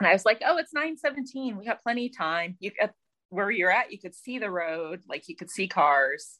And 0.00 0.08
I 0.08 0.12
was 0.12 0.24
like, 0.24 0.40
oh, 0.46 0.56
it's 0.56 0.72
9 0.72 0.96
17. 0.96 1.58
We 1.58 1.66
got 1.66 1.82
plenty 1.82 2.06
of 2.06 2.16
time. 2.16 2.56
You 2.60 2.70
at 2.80 2.94
where 3.28 3.50
you're 3.50 3.70
at, 3.70 3.92
you 3.92 3.98
could 3.98 4.14
see 4.14 4.38
the 4.38 4.50
road, 4.50 5.02
like 5.08 5.28
you 5.28 5.36
could 5.36 5.50
see 5.50 5.66
cars. 5.66 6.38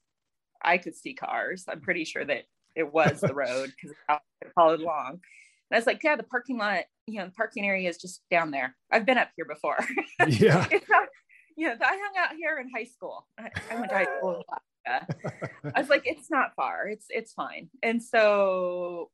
I 0.63 0.79
could 0.79 0.97
see 0.97 1.13
cars. 1.13 1.65
I'm 1.69 1.81
pretty 1.81 2.05
sure 2.05 2.25
that 2.25 2.45
it 2.77 2.93
was 2.93 3.20
the 3.20 3.35
road 3.35 3.72
because 3.81 3.97
I 4.09 4.18
followed 4.55 4.81
along. 4.81 5.20
And 5.70 5.77
I 5.77 5.77
was 5.77 5.87
like, 5.87 6.03
yeah, 6.03 6.16
the 6.16 6.22
parking 6.22 6.59
lot, 6.59 6.85
you 7.07 7.18
know, 7.18 7.27
the 7.27 7.33
parking 7.33 7.66
area 7.66 7.89
is 7.89 7.99
just 7.99 8.22
down 8.31 8.51
there. 8.51 8.77
I've 8.91 9.07
been 9.07 9.18
up 9.18 9.31
here 9.37 9.47
before. 9.47 9.79
Yeah. 10.29 10.66
not, 10.89 11.09
you 11.57 11.68
know, 11.68 11.75
I 11.81 11.99
hung 12.03 12.12
out 12.18 12.37
here 12.37 12.59
in 12.59 12.70
high 12.75 12.85
school. 12.85 13.27
I, 13.39 13.51
I 13.70 13.75
went 13.75 13.91
to 13.91 13.97
high 13.97 14.16
school. 14.18 14.45
I 14.87 15.81
was 15.81 15.89
like, 15.89 16.03
it's 16.07 16.31
not 16.31 16.55
far. 16.57 16.89
It's 16.89 17.07
it's 17.11 17.33
fine. 17.33 17.68
And 17.83 18.03
so, 18.03 19.11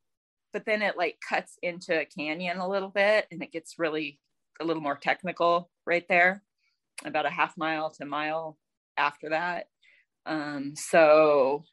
but 0.53 0.65
then 0.67 0.83
it 0.83 0.97
like 0.97 1.19
cuts 1.27 1.59
into 1.63 2.01
a 2.01 2.05
canyon 2.05 2.59
a 2.59 2.69
little 2.69 2.89
bit, 2.89 3.27
and 3.31 3.43
it 3.43 3.53
gets 3.53 3.79
really 3.79 4.19
a 4.61 4.65
little 4.65 4.83
more 4.83 4.97
technical 4.97 5.71
right 5.87 6.07
there, 6.09 6.43
about 7.05 7.27
a 7.27 7.31
half 7.31 7.57
mile 7.57 7.91
to 7.93 8.05
mile 8.05 8.59
after 8.97 9.31
that. 9.31 9.67
Um, 10.27 10.75
so 10.77 11.65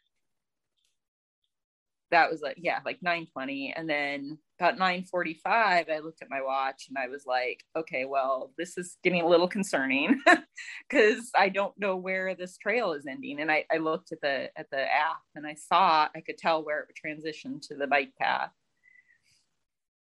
that 2.12 2.30
was 2.30 2.42
like 2.42 2.58
yeah 2.58 2.80
like 2.86 3.02
920 3.02 3.74
and 3.76 3.90
then 3.90 4.38
about 4.60 4.78
945 4.78 5.88
i 5.90 6.00
looked 6.00 6.22
at 6.22 6.30
my 6.30 6.42
watch 6.42 6.86
and 6.90 6.98
i 6.98 7.08
was 7.08 7.26
like 7.26 7.64
okay 7.76 8.06
well 8.06 8.52
this 8.58 8.78
is 8.78 8.98
getting 9.04 9.22
a 9.22 9.28
little 9.28 9.48
concerning 9.48 10.22
because 10.90 11.30
i 11.36 11.50
don't 11.50 11.78
know 11.78 11.96
where 11.96 12.36
this 12.36 12.58
trail 12.58 12.94
is 12.94 13.06
ending. 13.08 13.40
And 13.40 13.52
I, 13.52 13.66
I 13.72 13.78
looked 13.78 14.12
at 14.12 14.22
the 14.22 14.50
at 14.58 14.70
the 14.72 14.82
app 14.82 15.22
and 15.36 15.46
i 15.46 15.54
saw 15.54 16.08
i 16.16 16.22
could 16.22 16.38
tell 16.38 16.64
where 16.64 16.80
it 16.80 16.88
would 16.88 16.96
transition 16.96 17.60
to 17.64 17.76
the 17.76 17.88
bike 17.88 18.14
path. 18.20 18.52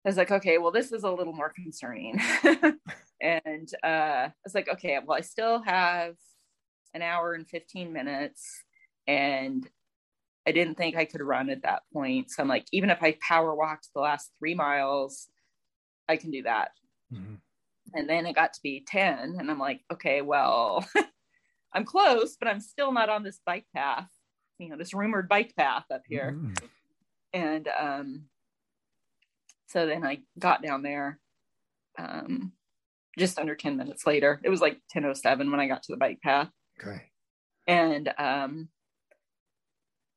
I 0.06 0.10
was 0.10 0.18
like 0.18 0.32
okay 0.32 0.58
well 0.58 0.72
this 0.72 0.92
is 0.92 1.04
a 1.04 1.12
little 1.12 1.34
more 1.34 1.54
concerning. 1.54 2.20
And 3.22 3.74
uh, 3.86 4.28
i 4.28 4.34
was 4.44 4.54
like 4.54 4.68
okay 4.68 5.00
well 5.06 5.18
i 5.18 5.22
still 5.22 5.62
have 5.62 6.16
an 6.94 7.02
hour 7.02 7.34
and 7.34 7.48
15 7.48 7.94
minutes 7.94 8.64
and 9.08 9.66
I 10.48 10.52
didn't 10.52 10.76
think 10.76 10.96
I 10.96 11.06
could 11.06 11.22
run 11.22 11.50
at 11.50 11.64
that 11.64 11.84
point. 11.94 12.32
So 12.32 12.44
I'm 12.44 12.50
like, 12.50 12.66
even 12.72 12.90
if 12.90 13.02
I 13.02 13.18
power 13.26 13.56
walked 13.56 13.90
the 13.94 14.02
last 14.02 14.32
three 14.40 14.56
miles, 14.56 15.28
I 16.10 16.18
can 16.18 16.32
do 16.32 16.44
that. 16.44 16.72
Mm-hmm. 17.14 17.36
And 17.94 18.10
then 18.10 18.26
it 18.26 18.36
got 18.36 18.54
to 18.54 18.60
be 18.62 18.84
10. 18.86 19.36
And 19.40 19.50
I'm 19.50 19.60
like, 19.60 19.82
okay, 19.92 20.22
well, 20.22 20.86
I'm 21.74 21.86
close, 21.86 22.36
but 22.38 22.48
I'm 22.48 22.60
still 22.60 22.92
not 22.92 23.10
on 23.10 23.24
this 23.24 23.40
bike 23.46 23.66
path, 23.74 24.10
you 24.60 24.70
know, 24.70 24.78
this 24.78 24.94
rumored 24.94 25.30
bike 25.30 25.54
path 25.56 25.86
up 25.92 26.02
here. 26.08 26.36
Mm-hmm. 26.36 26.66
And 27.34 27.70
um, 27.80 28.24
so 29.68 29.86
then 29.86 30.06
I 30.06 30.20
got 30.38 30.62
down 30.62 30.84
there 30.84 31.20
um, 31.98 32.52
just 33.18 33.40
under 33.40 33.56
10 33.56 33.78
minutes 33.78 34.06
later. 34.06 34.40
It 34.44 34.50
was 34.50 34.62
like 34.62 34.80
10.07 34.96 35.50
when 35.50 35.60
I 35.60 35.68
got 35.68 35.84
to 35.84 35.94
the 35.94 35.98
bike 35.98 36.20
path. 36.22 36.50
Okay. 36.80 37.04
And 37.68 38.14
um, 38.18 38.70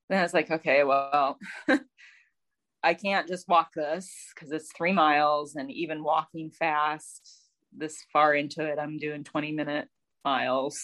then 0.09 0.19
I 0.19 0.23
was 0.23 0.35
like, 0.35 0.51
okay, 0.51 0.85
well, 0.85 1.39
I 2.83 2.95
can't 2.95 3.27
just 3.27 3.49
walk 3.49 3.71
this 3.75 4.13
because 4.35 4.53
it's 4.53 4.73
three 4.73 4.93
miles, 4.93 5.57
and 5.57 5.71
even 5.71 6.05
walking 6.05 6.51
fast 6.51 7.29
this 7.77 7.97
far 8.13 8.35
into 8.35 8.65
it, 8.65 8.79
I'm 8.79 8.99
doing 8.99 9.25
20 9.25 9.53
minute 9.53 9.89
miles. 10.25 10.81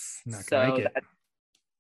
so 0.47 0.79
that, 0.83 1.05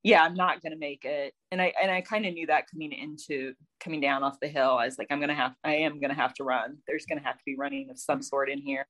yeah, 0.02 0.22
I'm 0.22 0.34
not 0.34 0.62
gonna 0.62 0.76
make 0.76 1.04
it. 1.04 1.34
And 1.50 1.62
I 1.62 1.72
and 1.80 1.90
I 1.90 2.00
kind 2.00 2.26
of 2.26 2.34
knew 2.34 2.46
that 2.46 2.70
coming 2.70 2.92
into 2.92 3.54
coming 3.80 4.00
down 4.00 4.22
off 4.22 4.40
the 4.40 4.48
hill. 4.48 4.76
I 4.76 4.86
was 4.86 4.98
like, 4.98 5.08
I'm 5.10 5.20
gonna 5.20 5.34
have 5.34 5.54
I 5.64 5.76
am 5.76 6.00
gonna 6.00 6.14
have 6.14 6.34
to 6.34 6.44
run. 6.44 6.78
There's 6.86 7.06
gonna 7.06 7.22
have 7.22 7.36
to 7.36 7.44
be 7.46 7.56
running 7.56 7.90
of 7.90 7.98
some 7.98 8.22
sort 8.22 8.50
in 8.50 8.58
here, 8.58 8.86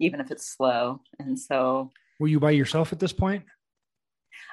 even 0.00 0.20
if 0.20 0.30
it's 0.30 0.54
slow. 0.56 1.00
And 1.18 1.38
so 1.38 1.90
were 2.18 2.28
you 2.28 2.40
by 2.40 2.50
yourself 2.50 2.92
at 2.92 2.98
this 2.98 3.12
point? 3.12 3.44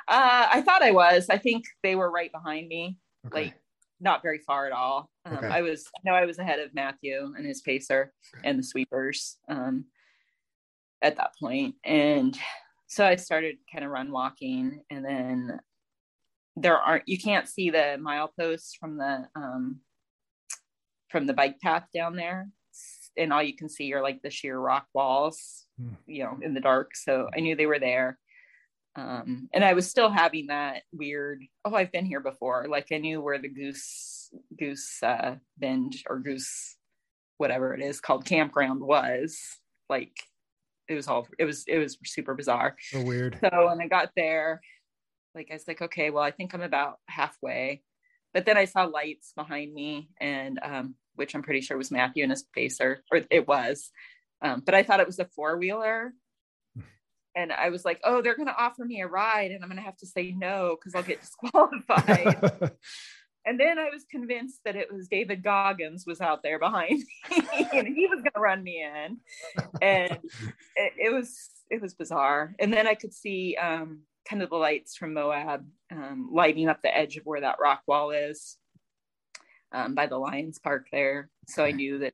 Uh, 0.08 0.48
I 0.52 0.62
thought 0.62 0.84
I 0.84 0.92
was. 0.92 1.28
I 1.30 1.38
think 1.38 1.66
they 1.82 1.96
were 1.96 2.12
right 2.12 2.32
behind 2.32 2.68
me 2.68 2.98
okay. 3.28 3.44
like 3.46 3.54
not 4.00 4.22
very 4.22 4.40
far 4.40 4.66
at 4.66 4.74
all. 4.74 5.10
Um, 5.26 5.38
okay. 5.38 5.48
I 5.48 5.62
was 5.62 5.88
no, 6.04 6.14
I 6.14 6.26
was 6.26 6.40
ahead 6.40 6.60
of 6.60 6.74
Matthew 6.74 7.34
and 7.36 7.46
his 7.46 7.62
pacer 7.62 8.14
okay. 8.36 8.48
and 8.48 8.60
the 8.60 8.64
sweepers 8.64 9.38
um, 9.48 9.86
at 11.02 11.18
that 11.18 11.32
point, 11.40 11.76
and 11.84 12.38
so 12.88 13.06
I 13.06 13.16
started 13.16 13.56
kind 13.72 13.84
of 13.86 13.92
run 13.92 14.12
walking, 14.12 14.82
and 14.90 15.04
then 15.04 15.60
there 16.56 16.78
aren't 16.78 17.08
you 17.08 17.18
can't 17.18 17.48
see 17.48 17.70
the 17.70 17.98
mileposts 18.00 18.72
from 18.80 18.98
the 18.98 19.28
um, 19.36 19.80
from 21.10 21.26
the 21.26 21.34
bike 21.34 21.60
path 21.62 21.88
down 21.94 22.16
there, 22.16 22.50
and 23.18 23.32
all 23.32 23.44
you 23.44 23.56
can 23.56 23.70
see 23.70 23.94
are 23.94 24.02
like 24.02 24.22
the 24.22 24.30
sheer 24.30 24.60
rock 24.60 24.88
walls, 24.94 25.66
hmm. 25.80 25.94
you 26.06 26.24
know, 26.24 26.38
in 26.42 26.54
the 26.54 26.62
dark. 26.62 26.96
So 26.96 27.30
I 27.36 27.40
knew 27.40 27.56
they 27.56 27.66
were 27.66 27.80
there 27.80 28.18
um, 28.96 29.50
and 29.54 29.64
I 29.64 29.74
was 29.74 29.90
still 29.90 30.10
having 30.10 30.48
that 30.48 30.84
weird, 30.94 31.44
oh, 31.66 31.76
I've 31.76 31.92
been 31.92 32.06
here 32.06 32.22
before. 32.22 32.68
Like 32.70 32.88
I 32.92 32.98
knew 32.98 33.22
where 33.22 33.40
the 33.40 33.50
goose 33.50 34.30
goose 34.58 35.02
uh, 35.04 35.36
bend 35.58 35.96
or 36.10 36.20
goose 36.20 36.78
whatever 37.38 37.74
it 37.74 37.82
is 37.82 38.00
called 38.00 38.26
campground 38.26 38.82
was. 38.82 39.38
Like 39.90 40.16
it 40.88 40.96
was 40.96 41.08
all 41.08 41.28
it 41.38 41.46
was 41.46 41.66
it 41.68 41.78
was 41.78 41.98
super 42.06 42.36
bizarre. 42.36 42.76
So 42.80 43.02
weird. 43.02 43.38
So 43.42 43.68
when 43.68 43.82
I 43.82 43.88
got 43.88 44.12
there, 44.16 44.62
like 45.34 45.48
I 45.52 45.56
was 45.56 45.68
like, 45.68 45.82
okay, 45.82 46.10
well, 46.10 46.24
I 46.24 46.32
think 46.32 46.54
I'm 46.54 46.62
about 46.62 47.00
halfway. 47.08 47.84
But 48.34 48.46
then 48.46 48.58
I 48.58 48.66
saw 48.66 48.84
lights 48.84 49.32
behind 49.36 49.74
me, 49.74 50.10
and 50.20 50.60
um, 50.62 50.96
which 51.16 51.36
I'm 51.36 51.44
pretty 51.44 51.62
sure 51.62 51.78
was 51.78 51.92
Matthew 51.92 52.24
and 52.24 52.32
his 52.32 52.44
pacer, 52.44 53.04
or 53.12 53.22
it 53.30 53.48
was. 53.48 53.90
Um, 54.42 54.62
but 54.66 54.76
I 54.76 54.84
thought 54.84 55.00
it 55.00 55.08
was 55.08 55.20
a 55.20 55.26
four 55.26 55.58
wheeler 55.58 56.14
and 57.36 57.52
I 57.52 57.70
was 57.70 57.84
like, 57.84 58.00
oh, 58.04 58.22
they're 58.22 58.36
going 58.36 58.48
to 58.48 58.58
offer 58.58 58.86
me 58.86 59.02
a 59.02 59.08
ride 59.08 59.52
and 59.52 59.64
I'm 59.64 59.70
going 59.70 59.80
to 59.80 59.86
have 59.86 59.98
to 59.98 60.08
say 60.08 60.32
no 60.32 60.78
because 60.80 60.96
I'll 60.96 61.04
get 61.04 61.22
disqualified. 61.22 62.72
and 63.46 63.60
then 63.60 63.78
I 63.78 63.90
was 63.90 64.06
convinced 64.10 64.62
that 64.64 64.76
it 64.76 64.92
was 64.92 65.08
David 65.08 65.44
Goggins 65.44 66.06
was 66.08 66.22
out 66.22 66.44
there 66.44 66.60
behind 66.60 67.04
me 67.30 67.68
and 67.74 67.88
he 67.88 68.08
was 68.08 68.22
going 68.22 68.34
to 68.34 68.40
run 68.40 68.64
me 68.64 68.84
in. 68.84 69.18
And 69.82 70.18
it, 70.78 70.94
it, 70.98 71.14
was, 71.14 71.50
it 71.70 71.82
was 71.82 71.94
bizarre. 71.94 72.56
And 72.58 72.72
then 72.72 72.88
I 72.88 72.96
could 72.96 73.14
see 73.14 73.58
um, 73.62 74.02
kind 74.28 74.42
of 74.42 74.50
the 74.50 74.56
lights 74.56 74.96
from 74.96 75.14
Moab 75.14 75.66
um, 75.92 76.30
lighting 76.32 76.70
up 76.70 76.82
the 76.82 76.96
edge 76.96 77.18
of 77.18 77.26
where 77.26 77.42
that 77.42 77.60
rock 77.60 77.82
wall 77.86 78.12
is 78.12 78.58
um, 79.74 79.94
by 79.94 80.08
the 80.08 80.18
Lions 80.18 80.58
Park 80.60 80.88
there. 80.92 81.30
So 81.48 81.66
I 81.66 81.72
knew 81.72 82.00
that, 82.00 82.14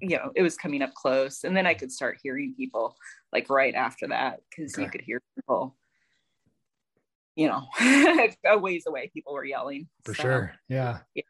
you 0.00 0.16
know, 0.16 0.30
it 0.34 0.42
was 0.42 0.56
coming 0.56 0.82
up 0.82 0.94
close. 0.94 1.44
And 1.44 1.56
then 1.56 1.66
I 1.66 1.74
could 1.74 1.92
start 1.92 2.18
hearing 2.22 2.54
people 2.56 2.96
like 3.32 3.48
right 3.50 3.74
after 3.74 4.08
that 4.08 4.40
because 4.50 4.74
okay. 4.74 4.84
you 4.84 4.90
could 4.90 5.00
hear 5.02 5.20
people 5.36 5.76
you 7.36 7.48
know, 7.48 7.66
a 8.46 8.58
ways 8.58 8.84
away, 8.86 9.10
people 9.12 9.32
were 9.34 9.44
yelling. 9.44 9.88
For 10.04 10.14
so, 10.14 10.22
sure. 10.22 10.54
Yeah. 10.68 10.98
yeah. 11.14 11.22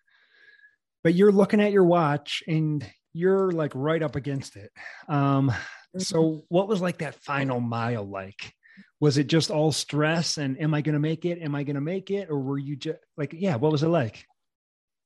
But 1.03 1.15
you're 1.15 1.33
looking 1.33 1.61
at 1.61 1.73
your 1.73 1.85
watch 1.85 2.43
and 2.47 2.85
you're 3.13 3.51
like 3.51 3.73
right 3.75 4.03
up 4.03 4.17
against 4.17 4.57
it. 4.57 4.71
Um, 5.09 5.51
mm-hmm. 5.51 6.01
so 6.01 6.45
what 6.49 6.69
was 6.69 6.81
like 6.81 6.99
that 6.99 7.15
final 7.23 7.61
mile 7.61 8.05
like? 8.05 8.53
Was 9.01 9.19
it 9.19 9.27
just 9.27 9.51
all 9.51 9.73
stress 9.73 10.39
and 10.39 10.61
am 10.61 10.75
I 10.75 10.81
going 10.81 10.95
to 10.95 11.01
make 11.01 11.25
it? 11.25 11.41
Am 11.41 11.55
I 11.55 11.63
going 11.63 11.75
to 11.75 11.81
make 11.81 12.11
it? 12.11 12.31
Or 12.31 12.39
were 12.39 12.59
you 12.59 12.77
just 12.77 12.99
like, 13.17 13.35
yeah, 13.37 13.57
what 13.57 13.73
was 13.73 13.83
it 13.83 13.89
like? 13.89 14.25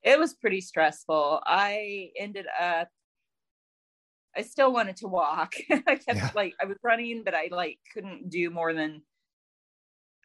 It 0.03 0.19
was 0.19 0.35
pretty 0.35 0.61
stressful. 0.61 1.41
I 1.45 2.11
ended 2.17 2.47
up 2.61 2.89
I 4.39 4.43
still 4.43 4.73
wanted 4.73 4.97
to 4.99 5.09
walk. 5.09 5.55
I 5.71 5.97
kept 5.97 6.07
yeah. 6.15 6.31
like 6.35 6.55
I 6.63 6.67
was 6.67 6.77
running, 6.85 7.25
but 7.25 7.35
I 7.35 7.49
like 7.51 7.79
couldn't 7.93 8.31
do 8.31 8.51
more 8.51 8.73
than 8.73 9.03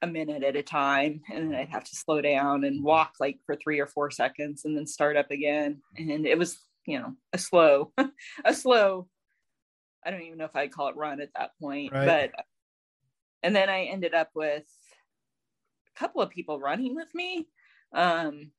a 0.04 0.08
minute 0.08 0.44
at 0.44 0.58
a 0.58 0.62
time 0.62 1.22
and 1.32 1.50
then 1.50 1.58
I'd 1.58 1.70
have 1.70 1.86
to 1.86 1.96
slow 1.96 2.22
down 2.22 2.66
and 2.66 2.84
walk 2.84 3.14
like 3.22 3.40
for 3.46 3.56
three 3.56 3.80
or 3.80 3.88
four 3.88 4.12
seconds 4.12 4.66
and 4.66 4.78
then 4.78 4.86
start 4.86 5.16
up 5.16 5.32
again. 5.32 5.82
And 5.98 6.28
it 6.28 6.38
was, 6.38 6.60
you 6.86 7.00
know, 7.00 7.14
a 7.32 7.38
slow, 7.38 7.94
a 8.46 8.54
slow, 8.54 9.08
I 10.06 10.12
don't 10.12 10.22
even 10.22 10.38
know 10.38 10.46
if 10.46 10.56
I'd 10.56 10.74
call 10.74 10.90
it 10.90 10.98
run 10.98 11.22
at 11.22 11.30
that 11.38 11.52
point, 11.60 11.94
right. 11.94 12.06
but, 12.34 12.46
and 13.42 13.56
then 13.56 13.70
I 13.70 13.86
ended 13.86 14.14
up 14.14 14.30
with 14.36 14.66
a 15.96 16.00
couple 16.00 16.22
of 16.22 16.30
people 16.30 16.60
running 16.60 16.96
with 16.96 17.14
me. 17.16 17.48
Um, 17.94 18.52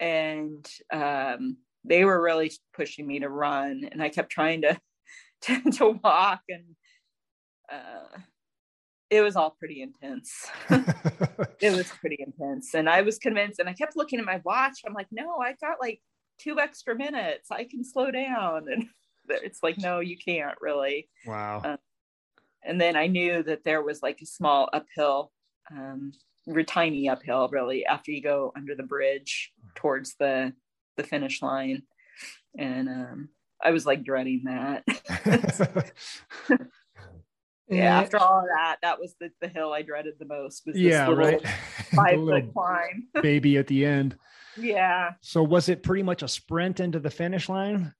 and, 0.00 0.66
um, 0.90 1.58
they 1.86 2.04
were 2.04 2.20
really 2.20 2.50
pushing 2.74 3.06
me 3.06 3.20
to 3.20 3.28
run 3.28 3.88
and 3.90 4.02
I 4.02 4.08
kept 4.08 4.30
trying 4.30 4.62
to, 4.62 4.78
to, 5.42 5.70
to 5.72 6.00
walk 6.02 6.40
and, 6.48 6.64
uh, 7.70 8.18
it 9.10 9.20
was 9.20 9.36
all 9.36 9.50
pretty 9.50 9.82
intense. 9.82 10.46
it 11.60 11.76
was 11.76 11.90
pretty 12.00 12.18
intense. 12.18 12.74
And 12.74 12.88
I 12.88 13.02
was 13.02 13.18
convinced, 13.18 13.60
and 13.60 13.68
I 13.68 13.72
kept 13.72 13.96
looking 13.96 14.18
at 14.18 14.24
my 14.24 14.40
watch. 14.44 14.80
I'm 14.86 14.94
like, 14.94 15.06
no, 15.12 15.36
I 15.36 15.54
got 15.60 15.80
like 15.80 16.00
two 16.38 16.58
extra 16.58 16.96
minutes. 16.96 17.50
I 17.50 17.64
can 17.64 17.84
slow 17.84 18.10
down. 18.10 18.66
And 18.70 18.86
it's 19.28 19.62
like, 19.62 19.78
no, 19.78 20.00
you 20.00 20.16
can't 20.16 20.56
really. 20.60 21.08
Wow. 21.24 21.62
Um, 21.64 21.78
and 22.64 22.80
then 22.80 22.96
I 22.96 23.06
knew 23.06 23.42
that 23.44 23.62
there 23.64 23.82
was 23.82 24.02
like 24.02 24.20
a 24.22 24.26
small 24.26 24.68
uphill, 24.72 25.30
um, 25.70 26.12
tiny 26.66 27.08
uphill 27.08 27.48
really 27.50 27.84
after 27.86 28.10
you 28.10 28.22
go 28.22 28.52
under 28.56 28.74
the 28.74 28.82
bridge 28.82 29.52
towards 29.74 30.14
the 30.18 30.52
the 30.96 31.04
finish 31.04 31.42
line. 31.42 31.82
And 32.58 32.88
um, 32.88 33.28
I 33.62 33.70
was 33.70 33.86
like 33.86 34.04
dreading 34.04 34.42
that. 34.44 34.84
yeah, 37.68 38.00
after 38.00 38.18
all 38.18 38.40
of 38.40 38.46
that, 38.54 38.76
that 38.82 39.00
was 39.00 39.14
the, 39.20 39.30
the 39.40 39.48
hill 39.48 39.72
I 39.72 39.82
dreaded 39.82 40.14
the 40.18 40.26
most. 40.26 40.62
Was 40.66 40.76
yeah, 40.76 41.10
right. 41.10 41.46
Five 41.94 42.16
foot 42.16 42.52
climb. 42.52 43.08
baby 43.22 43.56
at 43.58 43.66
the 43.66 43.84
end. 43.84 44.16
Yeah. 44.56 45.12
So 45.20 45.42
was 45.42 45.68
it 45.68 45.82
pretty 45.82 46.02
much 46.02 46.22
a 46.22 46.28
sprint 46.28 46.80
into 46.80 46.98
the 46.98 47.10
finish 47.10 47.48
line? 47.48 47.92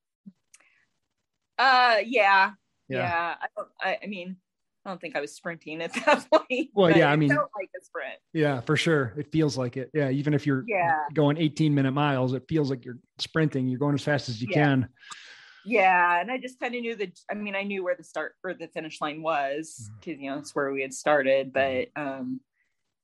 Uh, 1.58 1.96
yeah, 2.04 2.52
yeah. 2.88 2.98
yeah. 2.98 3.34
I 3.40 3.46
don't. 3.56 3.68
I, 3.80 3.98
I, 4.02 4.06
mean, 4.06 4.36
I 4.86 4.90
don't 4.90 5.00
think 5.00 5.16
I 5.16 5.20
was 5.20 5.34
sprinting 5.34 5.82
at 5.82 5.92
that 6.06 6.26
point. 6.30 6.70
Well, 6.74 6.96
yeah, 6.96 7.10
I 7.10 7.16
mean, 7.16 7.30
like 7.30 7.40
a 7.40 7.84
sprint. 7.84 8.18
Yeah, 8.32 8.60
for 8.60 8.76
sure. 8.76 9.12
It 9.16 9.32
feels 9.32 9.58
like 9.58 9.76
it. 9.76 9.90
Yeah, 9.92 10.10
even 10.10 10.32
if 10.32 10.46
you're 10.46 10.64
yeah. 10.68 11.00
going 11.12 11.36
18 11.36 11.74
minute 11.74 11.90
miles, 11.90 12.32
it 12.32 12.44
feels 12.48 12.70
like 12.70 12.84
you're 12.84 12.98
sprinting. 13.18 13.66
You're 13.66 13.80
going 13.80 13.94
as 13.94 14.04
fast 14.04 14.28
as 14.28 14.40
you 14.40 14.48
yeah. 14.50 14.64
can 14.64 14.88
yeah 15.66 16.20
and 16.20 16.30
i 16.30 16.38
just 16.38 16.60
kind 16.60 16.76
of 16.76 16.80
knew 16.80 16.94
that 16.94 17.18
i 17.28 17.34
mean 17.34 17.56
i 17.56 17.64
knew 17.64 17.82
where 17.82 17.96
the 17.96 18.04
start 18.04 18.34
or 18.44 18.54
the 18.54 18.68
finish 18.68 19.00
line 19.00 19.20
was 19.20 19.90
because 19.98 20.14
mm-hmm. 20.14 20.22
you 20.22 20.30
know 20.30 20.38
it's 20.38 20.54
where 20.54 20.70
we 20.72 20.80
had 20.80 20.94
started 20.94 21.52
but 21.52 21.88
um 21.96 22.40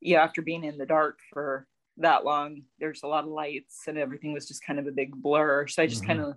yeah 0.01 0.23
after 0.23 0.43
being 0.43 0.63
in 0.63 0.79
the 0.79 0.87
dark 0.87 1.19
for 1.33 1.67
that 1.97 2.25
long 2.25 2.63
there's 2.79 3.03
a 3.03 3.07
lot 3.09 3.25
of 3.25 3.31
lights 3.31 3.83
and 3.89 3.99
everything 3.99 4.33
was 4.33 4.47
just 4.47 4.65
kind 4.65 4.79
of 4.79 4.87
a 4.87 4.93
big 4.93 5.11
blur 5.11 5.67
so 5.67 5.83
i 5.83 5.87
just 5.87 6.03
mm-hmm. 6.03 6.13
kind 6.13 6.21
of 6.21 6.35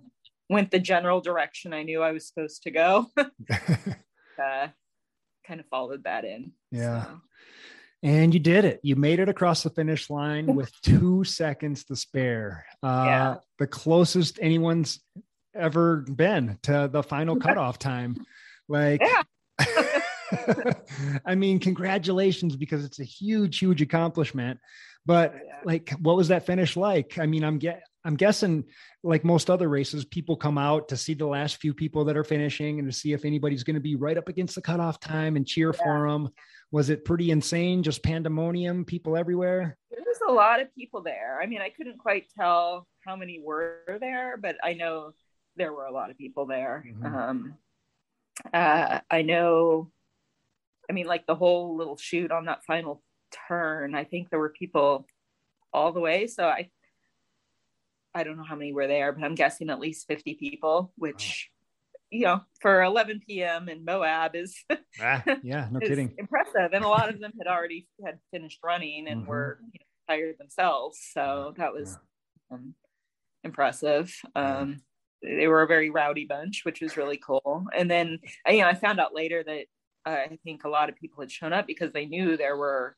went 0.50 0.70
the 0.72 0.80
general 0.80 1.20
direction 1.20 1.72
i 1.72 1.84
knew 1.84 2.02
i 2.02 2.10
was 2.10 2.26
supposed 2.26 2.64
to 2.64 2.72
go 2.72 3.06
uh, 3.18 4.66
kind 5.46 5.60
of 5.60 5.66
followed 5.66 6.04
that 6.04 6.24
in 6.24 6.52
yeah 6.70 7.04
so. 7.04 7.20
And 8.02 8.32
you 8.32 8.40
did 8.40 8.64
it. 8.64 8.78
You 8.82 8.94
made 8.94 9.18
it 9.18 9.28
across 9.28 9.62
the 9.62 9.70
finish 9.70 10.10
line 10.10 10.54
with 10.54 10.70
two 10.82 11.24
seconds 11.24 11.84
to 11.84 11.96
spare. 11.96 12.64
Uh, 12.82 13.04
yeah. 13.06 13.34
The 13.58 13.66
closest 13.66 14.38
anyone's 14.40 15.00
ever 15.54 15.98
been 16.02 16.58
to 16.64 16.88
the 16.92 17.02
final 17.02 17.36
cutoff 17.40 17.78
time. 17.78 18.24
Like, 18.68 19.02
I 21.24 21.34
mean, 21.34 21.58
congratulations 21.58 22.54
because 22.54 22.84
it's 22.84 23.00
a 23.00 23.04
huge, 23.04 23.58
huge 23.58 23.82
accomplishment. 23.82 24.60
But 25.04 25.34
like, 25.64 25.90
what 26.00 26.16
was 26.16 26.28
that 26.28 26.46
finish 26.46 26.76
like? 26.76 27.18
I 27.18 27.26
mean, 27.26 27.44
I'm 27.44 27.58
get 27.58 27.82
I'm 28.06 28.14
guessing 28.14 28.64
like 29.02 29.24
most 29.24 29.50
other 29.50 29.68
races, 29.68 30.04
people 30.04 30.36
come 30.36 30.58
out 30.58 30.88
to 30.88 30.96
see 30.96 31.12
the 31.12 31.26
last 31.26 31.56
few 31.56 31.74
people 31.74 32.04
that 32.04 32.16
are 32.16 32.22
finishing 32.22 32.78
and 32.78 32.88
to 32.88 32.96
see 32.96 33.12
if 33.12 33.24
anybody's 33.24 33.64
going 33.64 33.74
to 33.74 33.80
be 33.80 33.96
right 33.96 34.16
up 34.16 34.28
against 34.28 34.54
the 34.54 34.62
cutoff 34.62 35.00
time 35.00 35.34
and 35.34 35.44
cheer 35.44 35.74
yeah. 35.74 35.82
for 35.82 36.08
them. 36.08 36.28
Was 36.70 36.88
it 36.88 37.04
pretty 37.04 37.32
insane? 37.32 37.82
Just 37.82 38.04
pandemonium, 38.04 38.84
people 38.84 39.16
everywhere? 39.16 39.76
There 39.90 40.04
was 40.06 40.20
a 40.28 40.32
lot 40.32 40.60
of 40.60 40.72
people 40.72 41.02
there. 41.02 41.40
I 41.42 41.46
mean, 41.46 41.60
I 41.60 41.70
couldn't 41.70 41.98
quite 41.98 42.26
tell 42.38 42.86
how 43.04 43.16
many 43.16 43.40
were 43.44 43.80
there, 44.00 44.36
but 44.36 44.56
I 44.62 44.74
know 44.74 45.12
there 45.56 45.72
were 45.72 45.86
a 45.86 45.92
lot 45.92 46.10
of 46.10 46.16
people 46.16 46.46
there. 46.46 46.84
Mm-hmm. 46.88 47.06
Um, 47.06 47.54
uh, 48.54 49.00
I 49.10 49.22
know, 49.22 49.90
I 50.88 50.92
mean, 50.92 51.06
like 51.06 51.26
the 51.26 51.34
whole 51.34 51.76
little 51.76 51.96
shoot 51.96 52.30
on 52.30 52.44
that 52.44 52.64
final 52.64 53.02
turn, 53.48 53.96
I 53.96 54.04
think 54.04 54.30
there 54.30 54.38
were 54.38 54.50
people 54.50 55.06
all 55.72 55.92
the 55.92 56.00
way. 56.00 56.28
So 56.28 56.46
I, 56.46 56.70
I 58.16 58.24
don't 58.24 58.38
know 58.38 58.44
how 58.44 58.56
many 58.56 58.72
were 58.72 58.86
there, 58.86 59.12
but 59.12 59.22
I'm 59.22 59.34
guessing 59.34 59.68
at 59.68 59.78
least 59.78 60.06
50 60.08 60.34
people, 60.34 60.90
which, 60.96 61.50
wow. 61.92 62.18
you 62.18 62.24
know, 62.24 62.40
for 62.62 62.82
11 62.82 63.20
p.m. 63.26 63.68
in 63.68 63.84
Moab 63.84 64.34
is, 64.34 64.56
ah, 65.02 65.22
yeah, 65.42 65.68
no 65.70 65.80
kidding, 65.80 66.14
impressive. 66.16 66.70
And 66.72 66.82
a 66.82 66.88
lot 66.88 67.10
of 67.10 67.20
them 67.20 67.32
had 67.38 67.46
already 67.46 67.86
had 68.02 68.18
finished 68.32 68.60
running 68.64 69.06
and 69.06 69.20
mm-hmm. 69.20 69.30
were 69.30 69.58
you 69.70 69.80
know, 69.80 70.14
tired 70.14 70.36
themselves. 70.38 70.98
So 71.12 71.52
that 71.58 71.74
was 71.74 71.98
yeah. 72.50 72.56
um, 72.56 72.74
impressive. 73.44 74.18
Um, 74.34 74.80
they 75.22 75.46
were 75.46 75.62
a 75.62 75.66
very 75.66 75.90
rowdy 75.90 76.24
bunch, 76.24 76.64
which 76.64 76.80
was 76.80 76.96
really 76.96 77.18
cool. 77.18 77.66
And 77.76 77.90
then, 77.90 78.18
you 78.48 78.60
know, 78.60 78.68
I 78.68 78.74
found 78.74 78.98
out 78.98 79.14
later 79.14 79.44
that 79.44 79.64
uh, 80.06 80.32
I 80.32 80.38
think 80.42 80.64
a 80.64 80.70
lot 80.70 80.88
of 80.88 80.96
people 80.96 81.20
had 81.20 81.30
shown 81.30 81.52
up 81.52 81.66
because 81.66 81.92
they 81.92 82.06
knew 82.06 82.38
there 82.38 82.56
were 82.56 82.96